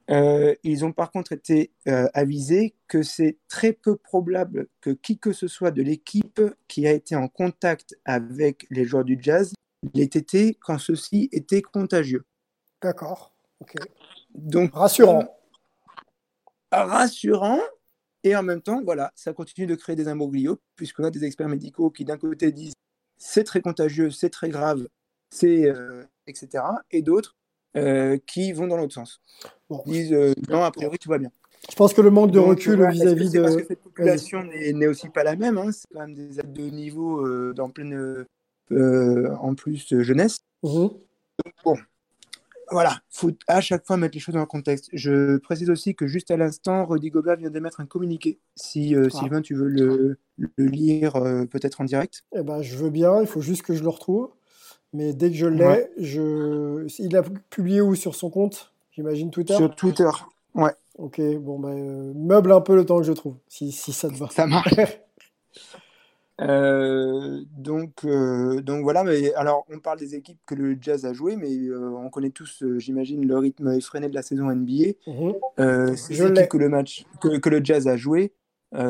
Ils 0.10 0.84
ont 0.84 0.92
par 0.92 1.12
contre 1.12 1.32
été 1.32 1.72
avisés 1.86 2.74
que 2.88 3.04
c'est 3.04 3.38
très 3.48 3.72
peu 3.72 3.98
probable 3.98 4.68
que 4.82 4.90
qui 4.90 5.20
que 5.20 5.32
ce 5.32 5.48
soit 5.48 5.70
de 5.70 5.84
l'équipe 5.84 6.42
qui 6.68 6.88
a 6.88 6.92
été 6.92 7.16
en 7.16 7.28
contact 7.28 7.96
avec 8.04 8.66
les 8.72 8.84
joueurs 8.84 9.04
du 9.04 9.20
jazz 9.22 9.54
l'ait 9.94 10.04
été 10.04 10.58
quand 10.62 10.78
ceux-ci 10.78 11.30
étaient 11.32 11.62
contagieux. 11.62 12.26
D'accord. 12.82 13.36
Donc, 14.34 14.74
Rassurant. 14.74 15.38
rassurant. 16.72 17.60
Et 18.24 18.36
en 18.36 18.44
même 18.44 18.62
temps, 18.62 18.82
voilà, 18.84 19.12
ça 19.16 19.34
continue 19.34 19.68
de 19.68 19.76
créer 19.76 19.96
des 19.96 20.08
imbroglios, 20.08 20.60
puisqu'on 20.76 21.04
a 21.04 21.12
des 21.12 21.24
experts 21.26 21.48
médicaux 21.48 21.92
qui, 21.92 22.06
d'un 22.06 22.18
côté, 22.18 22.52
disent 22.52 22.74
c'est 23.18 23.44
très 23.44 23.62
contagieux, 23.62 24.10
c'est 24.10 24.32
très 24.32 24.50
grave, 24.50 24.88
c'est 25.30 25.66
euh, 25.66 26.04
etc. 26.28 26.64
Et 26.92 27.02
d'autres 27.02 27.36
euh, 27.78 28.18
qui 28.26 28.54
vont 28.54 28.68
dans 28.68 28.78
l'autre 28.78 28.94
sens. 28.94 29.22
Bon. 29.70 29.84
Disent 29.86 30.14
euh, 30.14 30.34
non, 30.50 30.64
a 30.64 30.72
priori, 30.72 30.98
tout 30.98 31.10
va 31.10 31.18
bien. 31.18 31.32
Je 31.70 31.76
pense 31.76 31.94
que 31.94 32.02
le 32.02 32.10
manque 32.10 32.32
de 32.32 32.40
Donc, 32.40 32.50
recul 32.50 32.88
vis-à-vis 32.90 33.32
c'est 33.32 33.38
de. 33.38 33.44
Parce 33.44 33.56
que 33.58 33.66
cette 33.66 33.82
population 33.82 34.44
n'est 34.44 34.88
aussi 34.88 35.10
pas 35.10 35.24
la 35.24 35.36
même, 35.36 35.58
hein, 35.58 35.72
c'est 35.72 35.88
quand 35.94 36.00
même 36.00 36.14
des 36.14 36.40
aides 36.40 36.54
de 36.54 36.70
niveau 36.70 37.26
euh, 37.26 37.54
dans 37.54 37.70
pleine. 37.70 38.26
Euh, 38.72 39.36
en 39.42 39.56
plus, 39.56 39.86
jeunesse. 40.02 40.40
Mhm. 40.64 40.90
Bon, 41.64 41.76
voilà, 42.72 42.98
faut 43.10 43.32
à 43.48 43.62
chaque 43.62 43.86
fois 43.86 43.96
mettre 43.98 44.16
les 44.16 44.20
choses 44.20 44.34
dans 44.34 44.40
le 44.42 44.46
contexte. 44.48 44.90
Je 44.94 45.38
précise 45.38 45.70
aussi 45.70 45.94
que 45.96 46.08
juste 46.08 46.32
à 46.32 46.38
l'instant, 46.38 46.86
Rudy 46.86 47.10
Gobert 47.12 47.36
vient 47.38 47.50
d'émettre 47.52 47.80
un 47.80 47.86
communiqué. 47.86 48.40
Si 48.56 48.96
euh, 48.96 49.08
Ah. 49.14 49.18
Sylvain, 49.20 49.42
tu 49.42 49.54
veux 49.54 49.68
le, 49.68 50.18
le 50.38 50.66
lire 50.66 51.16
euh, 51.18 51.46
peut-être 51.46 51.82
en 51.82 51.84
direct. 51.84 52.24
Eh 52.36 52.42
ben, 52.42 52.62
je 52.64 52.76
veux 52.78 52.90
bien, 52.90 53.22
il 53.22 53.28
faut 53.28 53.42
juste 53.42 53.62
que 53.62 53.76
je 53.76 53.84
le 53.84 53.90
retrouve. 53.90 54.30
Mais 54.94 55.14
dès 55.14 55.30
que 55.30 55.36
je 55.36 55.46
l'ai, 55.46 55.66
Ouais. 55.66 55.92
je... 55.98 56.88
il 57.00 57.12
l'a 57.12 57.22
publié 57.50 57.82
où 57.82 57.96
sur 57.96 58.16
son 58.16 58.30
compte 58.30 58.72
J'imagine 58.92 59.30
Twitter? 59.30 59.56
Sur 59.56 59.76
Twitter. 59.76 60.10
Ouais. 60.56 60.72
Ok, 60.98 61.20
bon, 61.42 61.60
bah, 61.60 61.70
euh, 61.70 62.14
meuble 62.16 62.54
un 62.54 62.62
peu 62.62 62.76
le 62.76 62.86
temps 62.86 62.98
que 63.00 63.04
je 63.06 63.12
trouve, 63.12 63.36
si, 63.50 63.74
si 63.74 63.92
ça 63.92 64.08
te 64.10 64.16
va. 64.16 64.30
Ça 64.32 64.48
marche. 64.48 64.74
Euh, 66.42 67.44
donc, 67.58 68.04
euh, 68.04 68.62
donc 68.62 68.84
voilà, 68.84 69.04
mais 69.04 69.34
alors 69.36 69.66
on 69.70 69.80
parle 69.80 70.00
des 70.00 70.16
équipes 70.16 70.40
que 70.46 70.56
le 70.56 70.78
Jazz 70.80 71.06
a 71.06 71.14
joué, 71.14 71.36
mais 71.36 71.52
euh, 71.52 71.92
on 71.92 72.10
connaît 72.10 72.30
tous, 72.30 72.64
j'imagine, 72.78 73.26
le 73.26 73.38
rythme 73.38 73.72
effréné 73.72 74.10
de 74.10 74.16
la 74.16 74.22
saison 74.22 74.54
NBA. 74.54 74.96
Euh, 75.60 75.96
ces 75.96 76.22
équipes 76.22 76.50
que 76.50 76.58
le 76.58 76.70
match, 76.70 77.06
que, 77.22 77.38
que 77.38 77.50
le 77.50 77.64
Jazz 77.64 77.88
a 77.88 77.98
joué, 77.98 78.34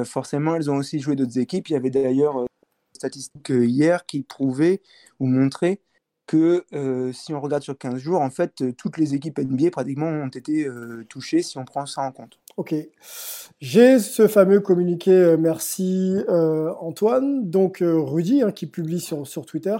forcément, 0.03 0.55
elles 0.55 0.71
ont 0.71 0.77
aussi 0.77 0.99
joué 0.99 1.15
d'autres 1.15 1.37
équipes. 1.37 1.69
Il 1.69 1.73
y 1.73 1.75
avait 1.75 1.91
d'ailleurs 1.91 2.41
des 2.41 2.47
statistiques 2.93 3.49
hier 3.49 4.05
qui 4.07 4.23
prouvaient 4.23 4.81
ou 5.19 5.27
montraient 5.27 5.79
que 6.25 6.65
si 7.13 7.35
on 7.35 7.39
regarde 7.39 7.61
sur 7.61 7.77
15 7.77 7.97
jours, 7.97 8.21
en 8.21 8.31
fait, 8.31 8.63
toutes 8.77 8.97
les 8.97 9.13
équipes 9.13 9.37
NBA 9.37 9.69
pratiquement 9.69 10.07
ont 10.07 10.29
été 10.29 10.67
touchées 11.07 11.43
si 11.43 11.59
on 11.59 11.65
prend 11.65 11.85
ça 11.85 12.01
en 12.01 12.11
compte. 12.11 12.39
Ok. 12.57 12.73
J'ai 13.59 13.99
ce 13.99 14.27
fameux 14.27 14.61
communiqué, 14.61 15.11
euh, 15.11 15.37
merci 15.37 16.15
euh, 16.29 16.71
Antoine, 16.79 17.49
donc 17.49 17.81
euh, 17.81 17.99
Rudy, 17.99 18.43
hein, 18.43 18.51
qui 18.51 18.65
publie 18.65 19.01
sur, 19.01 19.45
Twitter. 19.45 19.75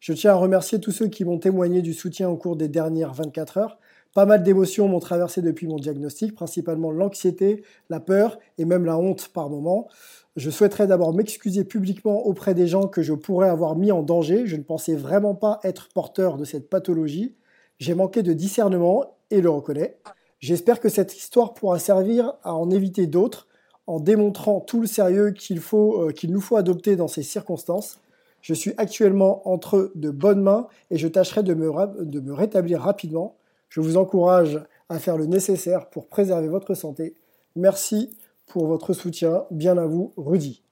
Je 0.00 0.12
tiens 0.12 0.32
à 0.32 0.34
remercier 0.34 0.78
tous 0.78 0.92
ceux 0.92 1.08
qui 1.08 1.24
m'ont 1.24 1.38
témoigné 1.38 1.80
du 1.80 1.94
soutien 1.94 2.28
au 2.28 2.36
cours 2.36 2.56
des 2.56 2.68
dernières 2.68 3.14
24 3.14 3.56
heures. 3.58 3.78
Pas 4.14 4.26
mal 4.26 4.42
d'émotions 4.42 4.88
m'ont 4.88 5.00
traversé 5.00 5.40
depuis 5.40 5.66
mon 5.66 5.76
diagnostic, 5.76 6.34
principalement 6.34 6.90
l'anxiété, 6.90 7.64
la 7.88 8.00
peur 8.00 8.38
et 8.58 8.66
même 8.66 8.84
la 8.84 8.98
honte 8.98 9.28
par 9.28 9.48
moments. 9.48 9.88
Je 10.36 10.50
souhaiterais 10.50 10.86
d'abord 10.86 11.14
m'excuser 11.14 11.64
publiquement 11.64 12.26
auprès 12.26 12.54
des 12.54 12.66
gens 12.66 12.88
que 12.88 13.00
je 13.02 13.14
pourrais 13.14 13.48
avoir 13.48 13.74
mis 13.76 13.90
en 13.90 14.02
danger. 14.02 14.46
Je 14.46 14.56
ne 14.56 14.62
pensais 14.62 14.94
vraiment 14.94 15.34
pas 15.34 15.60
être 15.64 15.88
porteur 15.94 16.36
de 16.36 16.44
cette 16.44 16.68
pathologie. 16.68 17.36
J'ai 17.78 17.94
manqué 17.94 18.22
de 18.22 18.34
discernement 18.34 19.18
et 19.30 19.40
le 19.40 19.50
reconnais. 19.50 19.98
J'espère 20.40 20.80
que 20.80 20.88
cette 20.88 21.16
histoire 21.16 21.54
pourra 21.54 21.78
servir 21.78 22.34
à 22.44 22.54
en 22.54 22.70
éviter 22.70 23.06
d'autres 23.06 23.48
en 23.88 24.00
démontrant 24.00 24.60
tout 24.60 24.80
le 24.80 24.86
sérieux 24.86 25.30
qu'il 25.30 25.60
euh, 25.72 26.12
nous 26.28 26.40
faut 26.40 26.56
adopter 26.56 26.94
dans 26.94 27.08
ces 27.08 27.22
circonstances. 27.22 28.00
Je 28.42 28.54
suis 28.54 28.72
actuellement 28.76 29.48
entre 29.48 29.90
de 29.94 30.10
bonnes 30.10 30.42
mains 30.42 30.68
et 30.90 30.98
je 30.98 31.08
tâcherai 31.08 31.42
de 31.42 31.54
me, 31.54 32.32
rétablir 32.32 32.82
rapidement. 32.82 33.36
Je 33.68 33.80
vous 33.80 33.96
encourage 33.96 34.62
à 34.88 34.98
faire 34.98 35.16
le 35.16 35.26
nécessaire 35.26 35.88
pour 35.90 36.06
préserver 36.06 36.48
votre 36.48 36.74
santé. 36.74 37.14
Merci 37.56 38.16
pour 38.46 38.66
votre 38.66 38.92
soutien. 38.92 39.44
Bien 39.50 39.76
à 39.78 39.86
vous, 39.86 40.12
Rudy. 40.16 40.62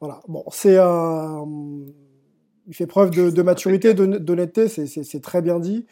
Voilà. 0.00 0.20
Bon, 0.26 0.42
c'est 0.50 0.78
un. 0.78 1.46
Il 2.66 2.74
fait 2.74 2.86
preuve 2.86 3.10
de, 3.10 3.30
de 3.30 3.42
maturité, 3.42 3.94
d'hon- 3.94 4.18
d'honnêteté, 4.18 4.68
c'est 4.68 5.22
très 5.22 5.40
bien 5.40 5.60
dit. 5.60 5.86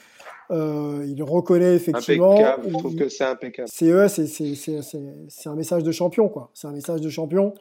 Euh, 0.50 1.04
il 1.06 1.22
reconnaît 1.22 1.74
effectivement. 1.76 2.32
Impeccable, 2.32 2.62
je 2.68 2.76
trouve 2.78 2.96
que 2.96 3.08
c'est 3.08 3.24
impeccable. 3.24 3.68
c'est 3.68 5.48
un 5.48 5.54
message 5.54 5.82
de 5.82 5.90
champion, 5.92 6.28
quoi. 6.28 6.50
C'est 6.54 6.66
un 6.66 6.72
message 6.72 7.00
de 7.00 7.08
champion. 7.08 7.54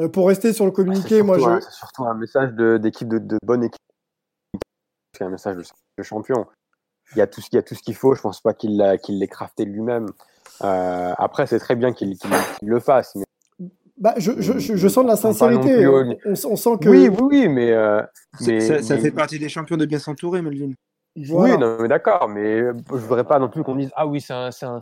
Euh, 0.00 0.08
pour 0.08 0.26
rester 0.28 0.52
sur 0.52 0.64
le 0.64 0.72
communiqué, 0.72 1.22
moi, 1.22 1.38
Surtout, 1.38 1.54
je. 1.54 1.60
C'est 1.60 1.70
surtout 1.76 2.04
un 2.04 2.14
message 2.14 2.52
d'équipe 2.80 3.08
de, 3.08 3.18
de 3.18 3.38
bonne 3.44 3.64
équipe. 3.64 3.78
C'est 5.16 5.24
un 5.24 5.30
message 5.30 5.56
de, 5.56 5.62
de 5.98 6.02
champion. 6.02 6.46
Il 7.14 7.18
y 7.18 7.22
a 7.22 7.26
tout, 7.26 7.40
ce- 7.40 7.48
il 7.52 7.56
y 7.56 7.58
a 7.58 7.62
tout 7.62 7.74
ce 7.74 7.82
qu'il 7.82 7.94
faut. 7.94 8.14
Je 8.14 8.20
pense 8.22 8.40
pas 8.40 8.52
qu'il 8.54 8.82
qu'il 9.02 9.18
l'ait 9.20 9.28
crafté 9.28 9.64
lui-même. 9.64 10.06
Euh, 10.62 11.12
après, 11.18 11.46
c'est 11.46 11.58
très 11.58 11.76
bien 11.76 11.92
qu'il 11.92 12.16
le 12.62 12.80
fasse. 12.80 13.14
Mais 13.14 13.24
Bah, 13.96 14.14
je, 14.16 14.32
je, 14.38 14.58
je, 14.58 14.74
je 14.74 14.88
sens 14.88 15.04
de 15.04 15.08
la 15.10 15.16
sincérité. 15.16 15.86
On, 15.86 16.16
on- 16.26 16.32
on 16.52 16.56
sent 16.56 16.70
que. 16.80 16.88
Oui, 16.88 17.08
oui, 17.08 17.18
oui, 17.20 17.48
mais. 17.48 17.70
euh, 17.70 18.02
ça, 18.40 18.82
ça 18.82 18.94
mais- 18.96 19.00
fait 19.02 19.10
partie 19.12 19.38
des 19.38 19.48
champions 19.48 19.76
de 19.76 19.86
bien 19.86 19.98
s'entourer, 20.00 20.42
Melvin. 20.42 20.72
Voilà. 21.16 21.54
Oui, 21.54 21.60
non, 21.60 21.76
mais 21.80 21.88
d'accord, 21.88 22.28
mais 22.28 22.60
euh, 22.60 22.74
je 22.90 22.96
voudrais 22.96 23.24
pas 23.24 23.38
non 23.38 23.48
plus 23.48 23.62
qu'on 23.62 23.76
dise 23.76 23.90
Ah 23.94 24.06
oui, 24.06 24.20
c'est 24.20 24.32
un, 24.32 24.48
un 24.48 24.80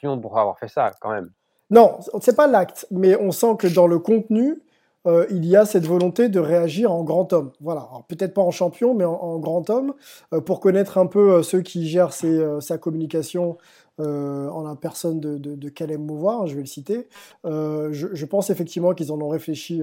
champion 0.00 0.18
pour 0.20 0.38
avoir 0.38 0.58
fait 0.58 0.68
ça, 0.68 0.92
quand 1.00 1.10
même. 1.10 1.30
Non, 1.70 1.98
c'est 2.20 2.36
pas 2.36 2.46
l'acte, 2.46 2.86
mais 2.90 3.16
on 3.16 3.32
sent 3.32 3.56
que 3.58 3.66
dans 3.66 3.86
le 3.86 3.98
contenu, 3.98 4.62
euh, 5.06 5.26
il 5.30 5.44
y 5.44 5.56
a 5.56 5.66
cette 5.66 5.86
volonté 5.86 6.28
de 6.28 6.40
réagir 6.40 6.92
en 6.92 7.02
grand 7.04 7.32
homme. 7.32 7.52
Voilà, 7.60 7.88
peut-être 8.08 8.32
pas 8.32 8.42
en 8.42 8.50
champion, 8.50 8.94
mais 8.94 9.04
en, 9.04 9.12
en 9.14 9.38
grand 9.38 9.68
homme. 9.70 9.94
Euh, 10.32 10.40
pour 10.40 10.60
connaître 10.60 10.96
un 10.98 11.06
peu 11.06 11.34
euh, 11.34 11.42
ceux 11.42 11.60
qui 11.60 11.86
gèrent 11.88 12.12
ses, 12.12 12.42
sa 12.60 12.78
communication, 12.78 13.58
en 13.98 14.62
la 14.62 14.74
personne 14.74 15.20
de, 15.20 15.38
de, 15.38 15.54
de 15.54 15.96
Mouvoir, 15.96 16.46
je 16.46 16.54
vais 16.54 16.62
le 16.62 16.66
citer. 16.66 17.08
Je, 17.44 18.08
je, 18.12 18.26
pense 18.26 18.50
effectivement 18.50 18.92
qu'ils 18.94 19.12
en 19.12 19.20
ont 19.20 19.28
réfléchi 19.28 19.82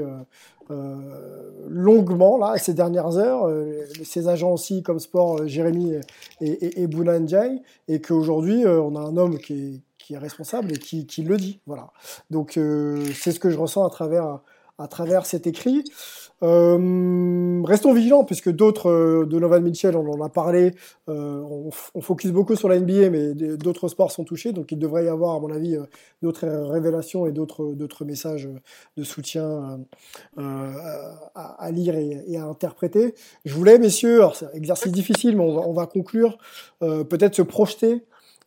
longuement 1.69 2.37
là, 2.37 2.57
ces 2.57 2.73
dernières 2.73 3.17
heures. 3.17 3.49
ces 4.03 4.27
agents 4.27 4.51
aussi, 4.51 4.83
comme 4.83 4.99
sport, 4.99 5.47
Jérémy 5.47 5.93
et, 6.41 6.49
et, 6.49 6.81
et 6.81 6.87
Bouna 6.87 7.19
Ndiaye, 7.19 7.61
et 7.87 8.01
qu'aujourd'hui, 8.01 8.65
on 8.65 8.95
a 8.95 8.99
un 8.99 9.17
homme 9.17 9.37
qui 9.37 9.53
est, 9.53 9.81
qui 9.97 10.13
est 10.15 10.17
responsable 10.17 10.73
et 10.73 10.77
qui, 10.77 11.05
qui 11.05 11.23
le 11.23 11.37
dit. 11.37 11.59
Voilà. 11.65 11.91
Donc 12.29 12.53
c'est 13.15 13.31
ce 13.31 13.39
que 13.39 13.49
je 13.49 13.57
ressens 13.57 13.85
à 13.85 13.89
travers, 13.89 14.39
à 14.77 14.87
travers 14.87 15.25
cet 15.25 15.47
écrit. 15.47 15.83
Euh, 16.43 17.61
restons 17.65 17.93
vigilants 17.93 18.23
puisque 18.23 18.49
d'autres, 18.49 18.89
euh, 18.89 19.25
de 19.25 19.39
Novan 19.39 19.61
Mitchell, 19.61 19.95
on 19.95 20.09
en 20.09 20.21
a 20.21 20.29
parlé, 20.29 20.73
euh, 21.09 21.41
on, 21.41 22.01
focus 22.01 22.31
beaucoup 22.31 22.55
sur 22.55 22.67
la 22.67 22.79
NBA, 22.79 23.09
mais 23.09 23.33
d'autres 23.33 23.87
sports 23.87 24.11
sont 24.11 24.23
touchés, 24.23 24.51
donc 24.51 24.71
il 24.71 24.79
devrait 24.79 25.05
y 25.05 25.07
avoir, 25.07 25.35
à 25.35 25.39
mon 25.39 25.51
avis, 25.51 25.75
euh, 25.75 25.83
d'autres 26.21 26.47
révélations 26.47 27.27
et 27.27 27.31
d'autres, 27.31 27.75
messages 28.05 28.49
de 28.97 29.03
soutien 29.03 29.79
à, 30.37 31.71
lire 31.71 31.95
et, 31.95 32.23
et, 32.27 32.37
à 32.37 32.45
interpréter. 32.45 33.13
Je 33.45 33.53
voulais, 33.53 33.77
messieurs, 33.77 34.15
alors 34.15 34.35
c'est 34.35 34.45
un 34.45 34.53
exercice 34.53 34.91
difficile, 34.91 35.37
mais 35.37 35.43
on 35.43 35.53
va, 35.53 35.61
on 35.67 35.73
va 35.73 35.85
conclure, 35.85 36.37
peut-être 36.79 37.35
se 37.35 37.43
projeter 37.43 38.03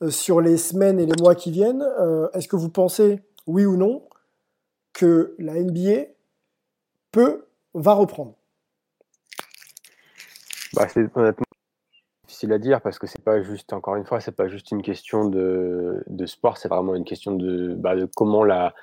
sur 0.08 0.40
les 0.40 0.56
semaines 0.56 0.98
et 0.98 1.06
les 1.06 1.12
mois 1.20 1.36
qui 1.36 1.52
viennent. 1.52 1.86
Est-ce 2.32 2.48
que 2.48 2.56
vous 2.56 2.68
pensez, 2.68 3.20
oui 3.46 3.64
ou 3.64 3.76
non, 3.76 4.02
que 4.92 5.34
la 5.38 5.54
NBA 5.54 6.06
peut 7.12 7.44
va 7.74 7.94
reprendre 7.94 8.34
bah, 10.74 10.88
C'est 10.88 11.06
honnêtement 11.16 11.44
difficile 12.26 12.52
à 12.52 12.58
dire 12.58 12.80
parce 12.80 12.98
que 12.98 13.06
c'est 13.06 13.22
pas 13.22 13.42
juste, 13.42 13.72
encore 13.72 13.96
une 13.96 14.04
fois, 14.04 14.20
c'est 14.20 14.34
pas 14.34 14.48
juste 14.48 14.70
une 14.70 14.82
question 14.82 15.26
de, 15.26 16.02
de 16.06 16.26
sport, 16.26 16.56
c'est 16.56 16.68
vraiment 16.68 16.94
une 16.94 17.04
question 17.04 17.32
de, 17.32 17.74
bah, 17.74 17.94
comment 18.16 18.44
la 18.44 18.74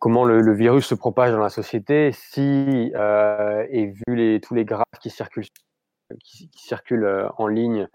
comment 0.00 0.24
le, 0.24 0.52
virus 0.52 0.86
se 0.86 0.96
propage 0.96 1.30
dans 1.30 1.38
la 1.38 1.48
société. 1.48 2.10
Si 2.12 2.90
euh, 2.96 3.64
et 3.70 3.86
vu 3.86 4.16
les, 4.16 4.40
tous 4.40 4.54
les 4.54 4.64
graphes 4.64 4.98
qui 5.00 5.10
circulent 5.10 5.46
qui, 6.24 6.50
circulent 6.56 7.04
euh, 7.04 7.28
en 7.38 7.46
ligne, 7.46 7.86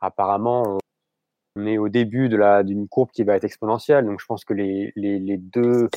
apparemment 0.00 0.78
on 1.54 1.66
est 1.66 1.78
au 1.78 1.88
début 1.88 2.28
d'une 2.28 2.88
courbe 2.88 3.10
qui 3.12 3.22
va 3.22 3.36
être 3.36 3.44
exponentielle. 3.44 4.06
Donc 4.06 4.20
je 4.20 4.26
pense 4.26 4.44
que 4.44 4.54
les, 4.54 4.92
les 4.96 5.36
deux 5.36 5.88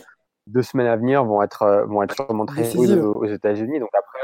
deux 0.47 0.63
semaines 0.63 0.87
à 0.87 0.95
venir 0.95 1.23
vont 1.23 1.41
être, 1.41 1.63
euh, 1.63 1.85
vont 1.85 2.03
être 2.03 2.23
vraiment 2.23 2.45
très 2.45 2.75
aux, 2.77 3.13
aux 3.13 3.25
États-Unis. 3.25 3.79
Donc 3.79 3.89
après, 3.93 4.19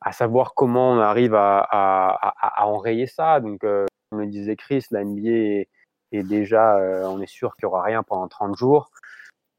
à 0.00 0.12
savoir 0.12 0.54
comment 0.54 0.92
on 0.92 0.98
arrive 0.98 1.34
à, 1.34 1.58
à, 1.58 2.62
à, 2.62 2.66
enrayer 2.66 3.06
ça. 3.06 3.40
Donc, 3.40 3.64
euh, 3.64 3.86
comme 4.10 4.20
le 4.20 4.26
disait 4.26 4.56
Chris, 4.56 4.84
la 4.90 5.04
NBA 5.04 5.28
est, 5.28 5.68
est 6.12 6.22
déjà, 6.22 6.76
euh, 6.76 7.06
on 7.06 7.20
est 7.20 7.26
sûr 7.30 7.56
qu'il 7.56 7.66
n'y 7.66 7.72
aura 7.72 7.82
rien 7.82 8.02
pendant 8.02 8.28
30 8.28 8.56
jours. 8.56 8.90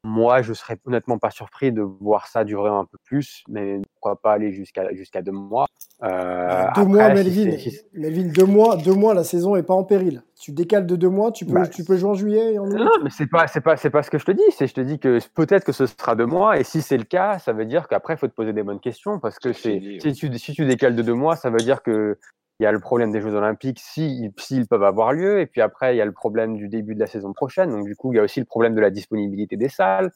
Moi, 0.04 0.42
je 0.42 0.52
serais 0.52 0.78
honnêtement 0.84 1.18
pas 1.18 1.30
surpris 1.30 1.72
de 1.72 1.80
voir 1.80 2.26
ça 2.26 2.44
durer 2.44 2.68
un 2.68 2.84
peu 2.84 2.98
plus, 3.04 3.42
mais 3.48 3.80
pourquoi 3.94 4.20
pas 4.20 4.34
aller 4.34 4.52
jusqu'à 4.52 4.92
jusqu'à 4.92 5.22
deux 5.22 5.32
mois. 5.32 5.66
Euh, 6.02 6.66
deux 6.74 6.84
mois, 6.84 7.08
Melvin. 7.14 7.56
Si 7.56 7.80
Melvin, 7.94 8.28
deux 8.34 8.44
mois, 8.44 8.76
deux 8.76 8.94
mois, 8.94 9.14
la 9.14 9.24
saison 9.24 9.56
est 9.56 9.62
pas 9.62 9.74
en 9.74 9.84
péril. 9.84 10.22
Tu 10.38 10.52
décales 10.52 10.86
de 10.86 10.96
deux 10.96 11.08
mois, 11.08 11.32
tu 11.32 11.46
peux, 11.46 11.54
bah, 11.54 11.66
tu 11.66 11.84
peux 11.84 11.96
jouer 11.96 12.10
en 12.10 12.14
juillet 12.14 12.54
et 12.54 12.58
en 12.58 12.66
août. 12.66 12.76
Non, 12.76 12.90
mais 13.02 13.10
c'est 13.10 13.28
pas, 13.28 13.46
c'est 13.46 13.60
pas, 13.60 13.76
c'est 13.76 13.90
pas 13.90 14.02
ce 14.02 14.10
que 14.10 14.18
je 14.18 14.24
te 14.24 14.32
dis. 14.32 14.42
C'est, 14.50 14.66
je 14.66 14.74
te 14.74 14.80
dis 14.80 14.98
que 14.98 15.18
peut-être 15.34 15.64
que 15.64 15.72
ce 15.72 15.86
sera 15.86 16.14
deux 16.16 16.26
mois, 16.26 16.58
et 16.58 16.64
si 16.64 16.82
c'est 16.82 16.98
le 16.98 17.04
cas, 17.04 17.38
ça 17.38 17.52
veut 17.52 17.64
dire 17.64 17.88
qu'après, 17.88 18.14
il 18.14 18.16
faut 18.18 18.28
te 18.28 18.34
poser 18.34 18.52
des 18.52 18.62
bonnes 18.62 18.80
questions, 18.80 19.18
parce 19.20 19.38
que 19.38 19.52
c'est, 19.52 19.80
si 20.00 20.12
tu, 20.12 20.36
si 20.36 20.52
tu 20.52 20.66
décales 20.66 20.96
de 20.96 21.02
deux 21.02 21.14
mois, 21.14 21.36
ça 21.36 21.48
veut 21.48 21.58
dire 21.58 21.82
que 21.82 22.18
il 22.60 22.62
y 22.62 22.66
a 22.66 22.72
le 22.72 22.78
problème 22.78 23.10
des 23.10 23.20
Jeux 23.20 23.34
Olympiques 23.34 23.80
s'ils 23.80 24.32
si, 24.38 24.64
peuvent 24.64 24.84
avoir 24.84 25.12
lieu, 25.12 25.40
et 25.40 25.46
puis 25.46 25.60
après 25.60 25.94
il 25.94 25.98
y 25.98 26.00
a 26.00 26.04
le 26.04 26.12
problème 26.12 26.56
du 26.56 26.68
début 26.68 26.94
de 26.94 27.00
la 27.00 27.06
saison 27.06 27.32
prochaine. 27.32 27.70
Donc 27.70 27.84
du 27.84 27.96
coup, 27.96 28.12
il 28.12 28.16
y 28.16 28.18
a 28.20 28.22
aussi 28.22 28.40
le 28.40 28.46
problème 28.46 28.74
de 28.74 28.80
la 28.80 28.90
disponibilité 28.90 29.56
des 29.56 29.68
salles. 29.68 30.12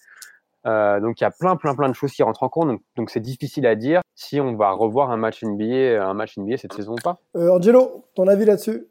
Euh, 0.67 1.01
donc 1.01 1.21
il 1.21 1.25
y 1.25 1.27
a 1.27 1.31
plein, 1.31 1.57
plein, 1.57 1.75
plein 1.75 1.89
de 1.89 1.95
choses 1.95 2.13
qui 2.13 2.23
rentrent 2.23 2.43
en 2.43 2.49
compte. 2.49 2.81
Donc 2.97 3.11
c'est 3.11 3.21
difficile 3.21 3.67
à 3.67 3.75
dire 3.75 4.01
si 4.15 4.41
on 4.41 4.55
va 4.57 4.71
revoir 4.73 5.11
un 5.11 5.17
match 5.17 5.43
NBA, 5.43 6.03
un 6.03 6.15
match 6.15 6.37
NBA 6.37 6.59
cette 6.59 6.73
saison 6.73 6.93
ou 6.93 7.03
pas. 7.03 7.21
Euh, 7.37 7.51
Angelo, 7.51 8.05
ton 8.15 8.27
avis 8.27 8.45
là-dessus? 8.45 8.87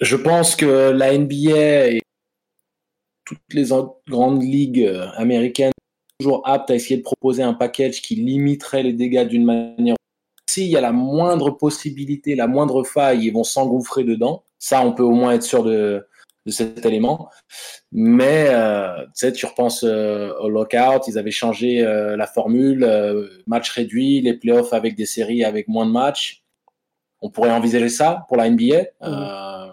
Je 0.00 0.16
pense 0.16 0.56
que 0.56 0.90
la 0.90 1.16
NBA 1.16 1.88
et 1.88 2.02
toutes 3.24 3.38
les 3.52 3.68
grandes 4.08 4.42
ligues 4.42 4.90
américaines 5.14 5.70
sont 5.70 6.24
toujours 6.24 6.48
aptes 6.48 6.70
à 6.70 6.74
essayer 6.74 6.96
de 6.96 7.02
proposer 7.02 7.42
un 7.42 7.54
package 7.54 8.02
qui 8.02 8.16
limiterait 8.16 8.82
les 8.82 8.92
dégâts 8.92 9.26
d'une 9.26 9.44
manière. 9.44 9.94
S'il 10.50 10.66
y 10.66 10.76
a 10.76 10.80
la 10.80 10.92
moindre 10.92 11.50
possibilité, 11.50 12.34
la 12.34 12.48
moindre 12.48 12.82
faille, 12.82 13.24
ils 13.24 13.32
vont 13.32 13.44
s'engouffrer 13.44 14.02
dedans. 14.04 14.42
Ça, 14.58 14.84
on 14.84 14.92
peut 14.92 15.04
au 15.04 15.12
moins 15.12 15.32
être 15.32 15.44
sûr 15.44 15.62
de, 15.62 16.04
de 16.46 16.50
cet 16.50 16.84
élément. 16.84 17.28
Mais 17.92 18.46
euh, 18.48 19.04
tu 19.06 19.10
sais, 19.14 19.32
tu 19.32 19.46
repenses 19.46 19.84
euh, 19.84 20.32
au 20.40 20.48
lockout, 20.48 21.06
ils 21.06 21.18
avaient 21.18 21.30
changé 21.30 21.84
euh, 21.84 22.16
la 22.16 22.26
formule, 22.26 22.88
match 23.46 23.70
réduit, 23.70 24.20
les 24.20 24.34
playoffs 24.34 24.72
avec 24.72 24.96
des 24.96 25.06
séries 25.06 25.44
avec 25.44 25.68
moins 25.68 25.86
de 25.86 25.92
matchs. 25.92 26.42
On 27.20 27.30
pourrait 27.30 27.52
envisager 27.52 27.88
ça 27.88 28.24
pour 28.28 28.36
la 28.36 28.50
NBA. 28.50 28.82
Mmh. 29.00 29.72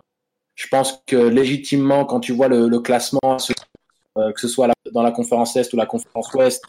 je 0.55 0.67
pense 0.67 1.01
que 1.07 1.15
légitimement, 1.15 2.05
quand 2.05 2.19
tu 2.19 2.31
vois 2.31 2.47
le, 2.47 2.67
le 2.67 2.79
classement, 2.79 3.37
que 4.15 4.39
ce 4.39 4.47
soit 4.47 4.69
dans 4.91 5.01
la 5.01 5.11
conférence 5.11 5.55
Est 5.55 5.73
ou 5.73 5.77
la 5.77 5.87
conférence 5.87 6.31
Ouest, 6.33 6.63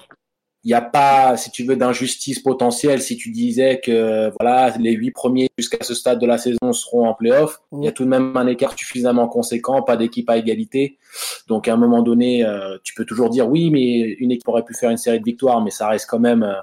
il 0.63 0.69
n'y 0.69 0.75
a 0.75 0.83
pas, 0.83 1.39
si 1.39 1.51
tu 1.51 1.65
veux, 1.65 1.75
d'injustice 1.75 2.39
potentielle 2.39 3.01
si 3.01 3.17
tu 3.17 3.31
disais 3.31 3.81
que 3.83 4.31
voilà, 4.39 4.77
les 4.79 4.93
huit 4.93 5.11
premiers 5.11 5.49
jusqu'à 5.57 5.83
ce 5.83 5.95
stade 5.95 6.19
de 6.19 6.27
la 6.27 6.37
saison 6.37 6.75
seront 6.75 7.09
en 7.09 7.15
playoff. 7.15 7.63
Il 7.73 7.83
y 7.83 7.89
a 7.89 7.93
tout 7.93 8.05
de 8.05 8.11
même 8.11 8.37
un 8.37 8.47
écart 8.47 8.79
suffisamment 8.79 9.27
conséquent, 9.27 9.81
pas 9.83 9.97
d'équipe 9.97 10.29
à 10.29 10.37
égalité. 10.37 10.99
Donc 11.49 11.67
à 11.67 11.73
un 11.73 11.79
moment 11.79 12.03
donné, 12.03 12.45
euh, 12.45 12.77
tu 12.85 12.93
peux 12.93 13.07
toujours 13.07 13.31
dire 13.31 13.49
oui, 13.49 13.71
mais 13.71 14.01
une 14.01 14.33
équipe 14.33 14.47
aurait 14.49 14.65
pu 14.65 14.75
faire 14.75 14.91
une 14.91 14.99
série 14.99 15.19
de 15.19 15.25
victoires, 15.25 15.63
mais 15.63 15.71
ça 15.71 15.89
reste 15.89 16.07
quand 16.11 16.19
même. 16.19 16.43
Euh, 16.43 16.57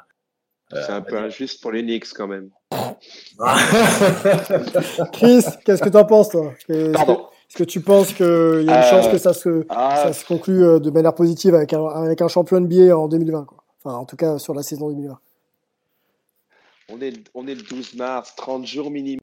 C'est 0.85 0.91
un 0.91 1.01
peu 1.01 1.17
injuste 1.17 1.59
pour 1.59 1.71
les 1.71 1.81
Knicks 1.81 2.13
quand 2.15 2.27
même. 2.27 2.51
Chris, 5.13 5.43
qu'est-ce 5.65 5.81
que 5.81 5.89
tu 5.89 5.97
en 5.97 6.05
penses 6.05 6.29
toi? 6.29 6.53
Est-ce 6.69 7.57
que 7.57 7.63
tu 7.63 7.81
penses 7.81 8.13
qu'il 8.13 8.25
y 8.25 8.69
a 8.69 8.77
une 8.77 8.89
chance 8.89 9.07
que 9.07 9.17
ça 9.17 9.33
se, 9.33 9.65
ah. 9.69 10.03
ça 10.03 10.13
se 10.13 10.23
conclue 10.25 10.63
euh, 10.63 10.79
de 10.79 10.91
manière 10.91 11.15
positive 11.15 11.55
avec 11.55 11.73
un, 11.73 11.83
avec 11.87 12.21
un 12.21 12.27
champion 12.27 12.59
NBA 12.59 12.95
en 12.95 13.07
2020 13.07 13.45
quoi? 13.45 13.63
En 13.95 14.05
tout 14.05 14.15
cas, 14.15 14.37
sur 14.39 14.53
la 14.53 14.63
saison 14.63 14.89
2020. 14.89 15.19
On 16.89 17.01
est, 17.01 17.29
on 17.33 17.47
est 17.47 17.55
le 17.55 17.63
12 17.63 17.95
mars, 17.95 18.33
30 18.35 18.65
jours 18.65 18.91
minimum. 18.91 19.19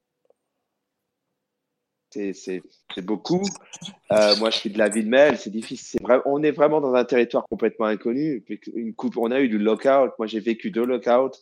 C'est 2.32 2.62
beaucoup. 3.02 3.42
Euh, 4.12 4.36
moi, 4.36 4.50
je 4.50 4.58
suis 4.58 4.70
de 4.70 4.78
la 4.78 4.88
ville 4.88 5.06
de 5.06 5.10
Mel. 5.10 5.38
C'est 5.38 5.50
difficile. 5.50 6.00
Vrai, 6.02 6.20
on 6.26 6.42
est 6.42 6.52
vraiment 6.52 6.80
dans 6.80 6.94
un 6.94 7.04
territoire 7.04 7.44
complètement 7.48 7.86
inconnu. 7.86 8.44
Une 8.74 8.94
coupe, 8.94 9.16
on 9.16 9.30
a 9.30 9.40
eu 9.40 9.48
du 9.48 9.58
lockout. 9.58 10.12
Moi, 10.18 10.26
j'ai 10.26 10.40
vécu 10.40 10.70
deux 10.70 10.84
lockouts. 10.84 11.38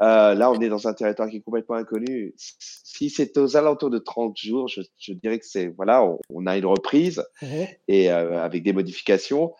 Euh, 0.00 0.34
là, 0.34 0.50
on 0.50 0.58
est 0.60 0.68
dans 0.68 0.88
un 0.88 0.94
territoire 0.94 1.28
qui 1.28 1.36
est 1.38 1.42
complètement 1.42 1.76
inconnu. 1.76 2.34
Si 2.36 3.10
c'est 3.10 3.36
aux 3.36 3.56
alentours 3.56 3.90
de 3.90 3.98
30 3.98 4.36
jours, 4.36 4.68
je, 4.68 4.80
je 4.98 5.12
dirais 5.12 5.38
que 5.38 5.46
c'est 5.46 5.66
voilà, 5.66 6.04
on, 6.04 6.18
on, 6.30 6.46
a 6.46 6.56
une 6.56 6.66
reprise 6.66 7.22
mmh. 7.42 7.46
et 7.88 8.10
euh, 8.10 8.42
avec 8.42 8.62
des 8.62 8.72
modifications. 8.72 9.52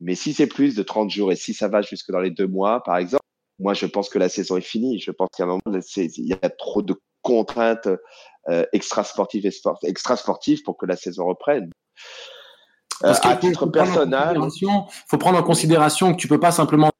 Mais 0.00 0.14
si 0.14 0.32
c'est 0.32 0.46
plus 0.46 0.74
de 0.74 0.82
30 0.82 1.10
jours 1.10 1.32
et 1.32 1.36
si 1.36 1.54
ça 1.54 1.68
va 1.68 1.82
jusque 1.82 2.10
dans 2.10 2.20
les 2.20 2.30
deux 2.30 2.46
mois, 2.46 2.82
par 2.82 2.96
exemple, 2.96 3.24
moi, 3.58 3.74
je 3.74 3.86
pense 3.86 4.08
que 4.08 4.18
la 4.18 4.28
saison 4.28 4.56
est 4.56 4.62
finie. 4.62 5.00
Je 5.00 5.10
pense 5.10 5.28
qu'à 5.36 5.44
un 5.44 5.46
moment, 5.46 5.60
il 5.66 6.28
y 6.28 6.32
a 6.32 6.50
trop 6.50 6.82
de 6.82 6.94
contraintes 7.22 7.88
euh, 8.48 8.64
extra-sportives 8.72 9.46
et 9.46 9.50
sport, 9.50 9.78
extra-sportives 9.82 10.62
pour 10.62 10.76
que 10.76 10.86
la 10.86 10.96
saison 10.96 11.26
reprenne. 11.26 11.70
Euh, 13.04 13.14
à 13.22 13.36
titre 13.36 13.66
personnel, 13.66 14.38
il 14.40 14.68
faut 15.06 15.18
prendre 15.18 15.38
en 15.38 15.42
considération 15.42 16.12
que 16.12 16.20
tu 16.20 16.28
peux 16.28 16.40
pas 16.40 16.52
simplement 16.52 16.90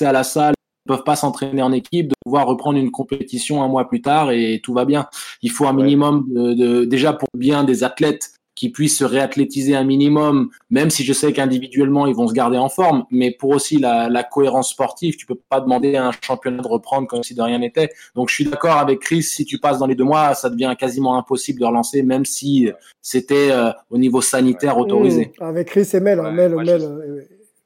à 0.00 0.12
la 0.12 0.24
salle, 0.24 0.54
ne 0.86 0.94
peuvent 0.94 1.04
pas 1.04 1.16
s'entraîner 1.16 1.62
en 1.62 1.72
équipe, 1.72 2.08
de 2.08 2.14
pouvoir 2.24 2.46
reprendre 2.46 2.78
une 2.78 2.90
compétition 2.90 3.62
un 3.62 3.68
mois 3.68 3.88
plus 3.88 4.02
tard 4.02 4.30
et 4.30 4.60
tout 4.62 4.74
va 4.74 4.84
bien. 4.84 5.08
Il 5.42 5.50
faut 5.50 5.66
un 5.66 5.72
minimum 5.72 6.26
de, 6.28 6.52
de 6.52 6.84
déjà 6.84 7.12
pour 7.12 7.28
bien 7.34 7.64
des 7.64 7.82
athlètes 7.82 8.35
qui 8.56 8.70
puissent 8.70 8.98
se 8.98 9.04
réathlétiser 9.04 9.76
un 9.76 9.84
minimum, 9.84 10.48
même 10.70 10.90
si 10.90 11.04
je 11.04 11.12
sais 11.12 11.32
qu'individuellement, 11.32 12.06
ils 12.06 12.14
vont 12.14 12.26
se 12.26 12.32
garder 12.32 12.56
en 12.56 12.70
forme, 12.70 13.04
mais 13.10 13.30
pour 13.30 13.50
aussi 13.50 13.78
la, 13.78 14.08
la, 14.08 14.24
cohérence 14.24 14.70
sportive, 14.70 15.16
tu 15.16 15.26
peux 15.26 15.38
pas 15.48 15.60
demander 15.60 15.94
à 15.94 16.08
un 16.08 16.12
championnat 16.22 16.62
de 16.62 16.66
reprendre 16.66 17.06
comme 17.06 17.22
si 17.22 17.34
de 17.34 17.42
rien 17.42 17.58
n'était. 17.58 17.90
Donc, 18.14 18.30
je 18.30 18.34
suis 18.34 18.44
d'accord 18.44 18.78
avec 18.78 19.00
Chris, 19.00 19.22
si 19.22 19.44
tu 19.44 19.58
passes 19.58 19.78
dans 19.78 19.86
les 19.86 19.94
deux 19.94 20.04
mois, 20.04 20.34
ça 20.34 20.50
devient 20.50 20.74
quasiment 20.78 21.18
impossible 21.18 21.60
de 21.60 21.66
relancer, 21.66 22.02
même 22.02 22.24
si 22.24 22.70
c'était 23.02 23.50
euh, 23.52 23.70
au 23.90 23.98
niveau 23.98 24.22
sanitaire 24.22 24.78
autorisé. 24.78 25.32
Mmh, 25.38 25.44
avec 25.44 25.68
Chris 25.68 25.88
et 25.92 26.00
Mel, 26.00 26.18
hein, 26.18 26.32
Mel, 26.32 26.56
Mel 26.56 26.82
euh, 26.82 27.22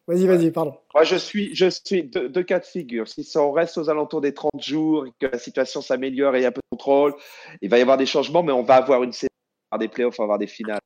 Vas-y, 0.09 0.27
vas-y, 0.27 0.51
pardon. 0.51 0.75
Moi, 0.93 1.05
je 1.05 1.15
suis, 1.15 1.55
je 1.55 1.67
suis 1.67 2.03
deux, 2.03 2.29
deux, 2.29 2.43
cas 2.43 2.59
de 2.59 2.65
figure. 2.65 3.07
Si 3.07 3.25
on 3.39 3.53
reste 3.53 3.79
aux 3.79 3.89
alentours 3.89 4.21
des 4.21 4.35
30 4.35 4.51
jours 4.59 5.07
et 5.07 5.13
que 5.21 5.31
la 5.31 5.39
situation 5.39 5.81
s'améliore 5.83 6.35
et 6.35 6.41
il 6.41 6.43
y 6.43 6.45
a 6.47 6.49
un 6.49 6.53
peu 6.53 6.61
de 6.61 6.77
contrôle, 6.77 7.15
il 7.63 7.71
va 7.71 7.79
y 7.79 7.81
avoir 7.81 7.97
des 7.97 8.07
changements, 8.07 8.43
mais 8.43 8.51
on 8.51 8.65
va 8.65 8.75
avoir 8.75 9.05
une 9.05 9.13
avoir 9.13 9.30
des 9.79 9.89
playoffs, 9.89 10.19
avoir 10.21 10.39
des 10.39 10.47
finales, 10.47 10.81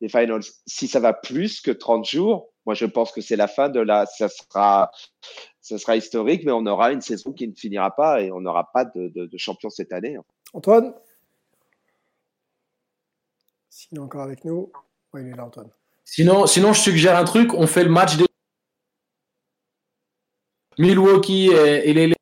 des 0.00 0.08
finals. 0.08 0.42
Si 0.66 0.88
ça 0.88 1.00
va 1.00 1.12
plus 1.12 1.60
que 1.60 1.70
30 1.70 2.08
jours, 2.08 2.52
moi 2.64 2.74
je 2.74 2.86
pense 2.86 3.12
que 3.12 3.20
c'est 3.20 3.36
la 3.36 3.48
fin 3.48 3.68
de 3.68 3.80
la. 3.80 4.06
Ça 4.06 4.28
sera, 4.28 4.90
ça 5.60 5.78
sera 5.78 5.96
historique, 5.96 6.44
mais 6.44 6.52
on 6.52 6.66
aura 6.66 6.92
une 6.92 7.00
saison 7.00 7.32
qui 7.32 7.48
ne 7.48 7.54
finira 7.54 7.94
pas 7.94 8.20
et 8.20 8.30
on 8.32 8.40
n'aura 8.40 8.70
pas 8.72 8.84
de, 8.84 9.08
de, 9.08 9.26
de, 9.26 9.38
champion 9.38 9.70
cette 9.70 9.92
année. 9.92 10.16
Antoine? 10.52 10.94
S'il 13.70 13.98
est 13.98 14.00
encore 14.00 14.22
avec 14.22 14.44
nous. 14.44 14.72
Oui, 15.12 15.22
il 15.22 15.28
est 15.28 15.36
là, 15.36 15.44
Antoine. 15.44 15.70
Sinon, 16.04 16.46
sinon, 16.46 16.72
je 16.72 16.80
suggère 16.80 17.16
un 17.16 17.24
truc. 17.24 17.52
On 17.54 17.66
fait 17.66 17.84
le 17.84 17.90
match 17.90 18.16
des 18.16 18.26
Milwaukee 20.78 21.50
et, 21.50 21.90
et 21.90 21.94
les 21.94 22.15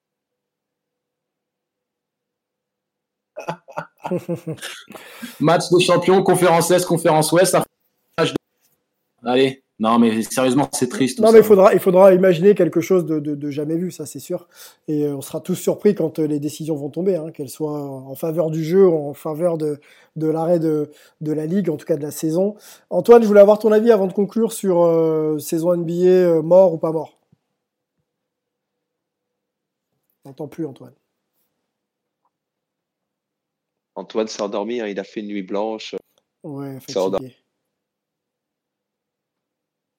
match 5.40 5.64
des 5.70 5.84
champions, 5.84 6.22
conférence 6.22 6.70
Est, 6.70 6.84
conférence 6.86 7.32
Ouest. 7.32 7.56
Allez, 9.26 9.64
non, 9.80 9.98
mais 9.98 10.22
sérieusement, 10.22 10.68
c'est 10.72 10.88
triste. 10.88 11.18
Non, 11.18 11.32
mais 11.32 11.38
il 11.38 11.44
faudra, 11.44 11.74
il 11.74 11.80
faudra 11.80 12.14
imaginer 12.14 12.54
quelque 12.54 12.80
chose 12.80 13.04
de, 13.06 13.18
de, 13.18 13.34
de 13.34 13.50
jamais 13.50 13.76
vu, 13.76 13.90
ça 13.90 14.06
c'est 14.06 14.20
sûr. 14.20 14.46
Et 14.86 15.04
euh, 15.04 15.16
on 15.16 15.20
sera 15.20 15.40
tous 15.40 15.56
surpris 15.56 15.96
quand 15.96 16.20
euh, 16.20 16.26
les 16.26 16.38
décisions 16.38 16.76
vont 16.76 16.90
tomber, 16.90 17.16
hein, 17.16 17.32
qu'elles 17.32 17.48
soient 17.48 17.80
en 17.80 18.14
faveur 18.14 18.50
du 18.50 18.62
jeu, 18.62 18.86
en 18.88 19.14
faveur 19.14 19.58
de, 19.58 19.80
de 20.14 20.28
l'arrêt 20.28 20.60
de, 20.60 20.90
de 21.20 21.32
la 21.32 21.46
ligue, 21.46 21.70
en 21.70 21.76
tout 21.76 21.86
cas 21.86 21.96
de 21.96 22.02
la 22.02 22.12
saison. 22.12 22.54
Antoine, 22.90 23.22
je 23.22 23.26
voulais 23.26 23.40
avoir 23.40 23.58
ton 23.58 23.72
avis 23.72 23.90
avant 23.90 24.06
de 24.06 24.12
conclure 24.12 24.52
sur 24.52 24.82
euh, 24.84 25.38
saison 25.40 25.76
NBA 25.76 25.92
euh, 25.92 26.42
mort 26.42 26.72
ou 26.72 26.78
pas 26.78 26.92
mort? 26.92 27.18
N'entends 30.24 30.48
plus, 30.48 30.66
Antoine. 30.66 30.94
Antoine 33.96 34.28
s'est 34.28 34.42
endormi, 34.42 34.80
hein, 34.80 34.86
il 34.86 34.98
a 34.98 35.04
fait 35.04 35.20
une 35.20 35.28
nuit 35.28 35.42
blanche. 35.42 35.94
Ouais, 36.42 36.78
s'est 36.86 36.98
endormi. 36.98 37.28
fatigué. 37.28 37.44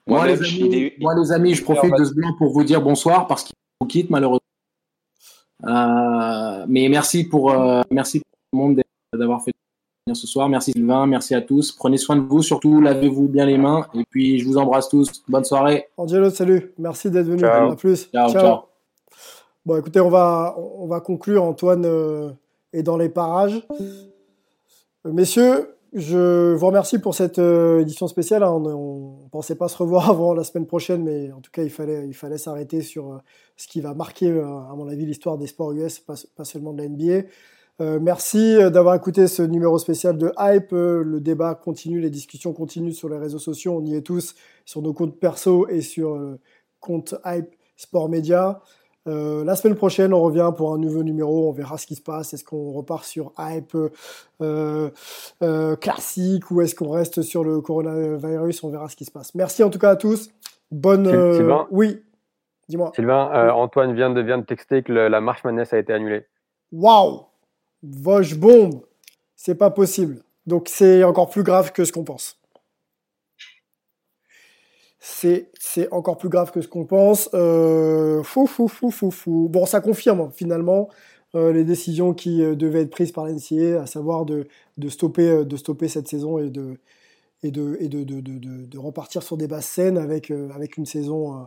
Moi, 0.08 0.20
Moi-même, 0.20 0.40
les 0.40 0.64
amis, 0.64 0.92
moi, 1.00 1.16
les 1.16 1.32
amis, 1.32 1.56
je 1.56 1.64
profite 1.64 1.94
de 1.98 2.06
ce 2.06 2.14
blanc 2.14 2.36
pour 2.38 2.52
vous 2.52 2.64
dire 2.64 2.82
bonsoir 2.82 3.26
parce 3.26 3.44
qu'il 3.44 3.56
vous 3.82 3.88
quitte 3.88 4.10
malheureusement. 4.12 4.40
Euh, 5.64 6.66
mais 6.68 6.88
merci 6.90 7.24
pour, 7.24 7.52
euh, 7.52 7.82
merci 7.90 8.20
pour 8.20 8.30
tout 8.30 8.50
le 8.54 8.58
monde 8.58 8.82
d'avoir 9.14 9.44
fait 9.44 9.52
venir 10.06 10.16
ce 10.16 10.28
soir. 10.28 10.48
Merci 10.48 10.74
Sylvain, 10.74 11.08
merci 11.08 11.34
à 11.34 11.42
tous. 11.42 11.72
Prenez 11.72 11.98
soin 11.98 12.18
de 12.18 12.22
vous, 12.22 12.44
surtout 12.44 12.82
lavez-vous 12.82 13.28
bien 13.28 13.46
les 13.46 13.58
mains. 13.58 13.88
Et 13.96 14.04
puis 14.08 14.38
je 14.38 14.46
vous 14.46 14.58
embrasse 14.58 14.90
tous. 14.90 15.24
Bonne 15.28 15.44
soirée. 15.44 15.88
Angelo, 15.98 16.30
salut. 16.30 16.72
Merci 16.78 17.10
d'être 17.10 17.28
venu. 17.28 17.40
Ciao. 17.40 17.72
À 17.72 17.76
plus. 17.76 18.10
Ciao, 18.12 18.32
ciao. 18.32 18.60
Bon, 19.66 19.78
écoutez, 19.78 20.00
on 20.00 20.10
va, 20.10 20.56
on 20.58 20.86
va 20.86 21.00
conclure. 21.00 21.44
Antoine 21.44 21.86
euh, 21.86 22.30
est 22.76 22.84
dans 22.84 22.98
les 22.98 23.10
parages. 23.10 23.66
Euh, 25.06 25.12
Messieurs, 25.12 25.76
je 25.94 26.54
vous 26.54 26.66
remercie 26.66 27.00
pour 27.00 27.16
cette 27.16 27.40
euh, 27.40 27.80
édition 27.80 28.08
spéciale. 28.08 28.44
hein. 28.44 28.52
On 28.52 29.24
ne 29.24 29.30
pensait 29.30 29.56
pas 29.56 29.68
se 29.68 29.78
revoir 29.78 30.10
avant 30.12 30.34
la 30.34 30.44
semaine 30.44 30.68
prochaine, 30.68 31.04
mais 31.04 31.32
en 31.32 31.40
tout 31.40 31.52
cas, 31.52 31.64
il 31.64 31.70
fallait, 31.70 32.38
s'arrêter 32.38 32.82
sur 32.82 33.14
euh, 33.14 33.18
ce 33.56 33.68
qui 33.68 33.82
va 33.82 33.94
marquer, 33.94 34.30
à 34.30 34.74
mon 34.76 34.88
avis, 34.90 35.06
l'histoire 35.06 35.38
des 35.38 35.48
sports 35.48 35.72
US, 35.72 36.00
pas, 36.00 36.16
pas 36.36 36.46
seulement 36.46 36.74
de 36.74 36.82
la 36.82 36.90
NBA. 36.90 37.28
Merci 38.00 38.56
d'avoir 38.72 38.96
écouté 38.96 39.28
ce 39.28 39.42
numéro 39.42 39.78
spécial 39.78 40.18
de 40.18 40.32
Hype. 40.40 40.72
Le 40.72 41.20
débat 41.20 41.56
continue, 41.56 42.00
les 42.00 42.10
discussions 42.10 42.54
continuent 42.54 42.94
sur 42.94 43.10
les 43.10 43.18
réseaux 43.18 43.38
sociaux. 43.38 43.74
On 43.78 43.86
y 43.86 43.96
est 43.96 44.02
tous 44.02 44.34
sur 44.64 44.82
nos 44.82 44.94
comptes 44.94 45.20
perso 45.20 45.68
et 45.68 45.82
sur 45.82 46.38
compte 46.80 47.16
Hype 47.26 47.50
Sport 47.76 48.08
Média. 48.08 48.62
Euh, 49.07 49.44
la 49.44 49.56
semaine 49.56 49.76
prochaine, 49.76 50.14
on 50.14 50.22
revient 50.22 50.52
pour 50.57 50.73
un 50.73 50.77
nouveau 50.77 51.03
numéro. 51.03 51.48
On 51.49 51.52
verra 51.52 51.77
ce 51.77 51.86
qui 51.86 51.95
se 51.95 52.02
passe. 52.02 52.34
Est-ce 52.34 52.44
qu'on 52.44 52.72
repart 52.72 53.03
sur 53.06 53.32
hype 53.38 53.76
euh, 54.41 54.90
euh, 55.44 55.76
classique 55.76 56.49
ou 56.52 56.61
est-ce 56.61 56.73
qu'on 56.76 56.90
reste 56.90 57.22
sur 57.22 57.44
le 57.44 57.61
coronavirus? 57.61 58.64
On 58.64 58.69
verra 58.69 58.90
ce 58.90 58.95
qui 58.95 59.06
se 59.06 59.11
passe. 59.11 59.36
Merci 59.36 59.64
en 59.64 59.69
tout 59.69 59.80
cas 59.80 59.91
à 59.91 59.95
tous. 59.95 60.30
Bonne. 60.72 61.07
Syl- 61.07 61.36
Sylvain? 61.36 61.68
Oui, 61.72 62.02
dis-moi. 62.68 62.91
Sylvain, 62.95 63.52
Antoine 63.53 63.94
vient 63.94 64.10
de, 64.10 64.22
vient 64.22 64.40
de 64.40 64.45
texter 64.45 64.82
que 64.82 64.91
le- 64.91 65.07
la 65.07 65.22
marche 65.22 65.44
Madness 65.44 65.72
a 65.73 65.77
été 65.77 65.94
annulée. 65.94 66.26
Waouh 66.72 67.22
Voche 67.84 68.36
bombe 68.36 68.82
C'est 69.36 69.56
pas 69.56 69.69
possible. 69.69 70.18
Donc 70.48 70.68
c'est 70.68 71.03
encore 71.03 71.30
plus 71.30 71.44
grave 71.44 71.72
que 71.72 71.86
ce 71.86 71.91
qu'on 71.91 72.03
pense. 72.03 72.40
C'est 75.07 75.88
encore 75.91 76.18
plus 76.18 76.30
grave 76.30 76.52
que 76.52 76.61
ce 76.61 76.68
qu'on 76.68 76.86
pense. 76.86 77.30
Euh, 77.36 78.23
fou, 78.23 78.48
fou, 78.48 78.68
fou, 78.68 78.90
fou, 78.90 79.11
fou. 79.11 79.48
Bon, 79.52 79.68
ça 79.68 79.80
confirme 79.80 80.32
finalement 80.34 80.90
euh, 81.36 81.53
les 81.53 81.64
décisions 81.64 82.14
qui 82.15 82.41
euh, 82.41 82.56
devaient 82.56 82.82
être 82.82 82.90
prises 82.90 83.11
par 83.11 83.26
l'NCA, 83.27 83.84
à 83.84 83.86
savoir 83.86 84.26
de, 84.26 84.48
de, 84.77 84.90
stopper, 84.90 85.30
euh, 85.30 85.44
de 85.45 85.57
stopper 85.57 85.90
cette 85.90 86.07
saison 86.07 86.40
et 86.40 86.49
de, 86.49 86.77
et 87.44 87.52
de, 87.52 87.77
et 87.80 87.88
de, 87.88 88.03
de, 88.03 88.19
de, 88.19 88.77
repartir 88.80 89.22
sur 89.22 89.38
des 89.38 89.48
bases 89.48 89.65
saines 89.65 89.99
avec, 89.99 90.32
euh, 90.32 90.49
avec 90.56 90.76
une 90.77 90.88
saison 90.88 91.34
euh, 91.36 91.44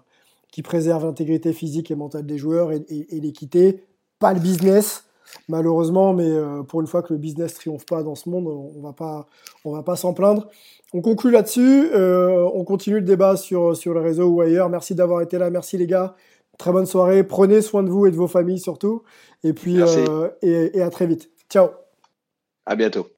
qui 0.52 0.62
préserve 0.62 1.04
l'intégrité 1.04 1.52
physique 1.52 1.90
et 1.90 1.96
mentale 1.96 2.26
des 2.26 2.38
joueurs 2.38 2.70
et- 2.70 2.84
et 2.88 3.20
l'équité. 3.20 3.82
Pas 4.20 4.34
le 4.34 4.40
business, 4.40 5.04
malheureusement, 5.48 6.12
mais 6.12 6.28
euh, 6.28 6.62
pour 6.62 6.80
une 6.80 6.86
fois 6.86 7.02
que 7.02 7.12
le 7.12 7.18
business 7.18 7.54
triomphe 7.54 7.86
pas 7.86 8.02
dans 8.02 8.14
ce 8.14 8.28
monde, 8.28 8.46
on 8.46 8.80
va 8.80 8.92
pas, 8.92 9.26
on 9.64 9.72
va 9.72 9.82
pas 9.82 9.96
s'en 9.96 10.14
plaindre. 10.14 10.48
On 10.92 11.00
conclut 11.00 11.30
là-dessus. 11.30 11.90
euh, 11.94 12.48
on 12.54 12.64
continue 12.64 12.96
le 12.96 13.02
débat 13.02 13.36
sur, 13.36 13.76
sur 13.76 13.94
le 13.94 14.00
réseau 14.00 14.28
ou 14.28 14.40
ailleurs. 14.40 14.68
Merci 14.68 14.94
d'avoir 14.94 15.20
été 15.20 15.38
là. 15.38 15.50
Merci 15.50 15.76
les 15.76 15.86
gars. 15.86 16.14
Très 16.58 16.72
bonne 16.72 16.86
soirée. 16.86 17.24
Prenez 17.24 17.62
soin 17.62 17.82
de 17.82 17.90
vous 17.90 18.06
et 18.06 18.10
de 18.10 18.16
vos 18.16 18.26
familles 18.26 18.58
surtout. 18.58 19.02
Et 19.44 19.52
puis, 19.52 19.80
euh, 19.80 20.28
et, 20.42 20.78
et 20.78 20.82
à 20.82 20.90
très 20.90 21.06
vite. 21.06 21.30
Ciao. 21.50 21.68
À 22.66 22.74
bientôt. 22.74 23.17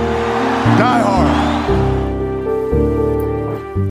diehard. 0.77 1.30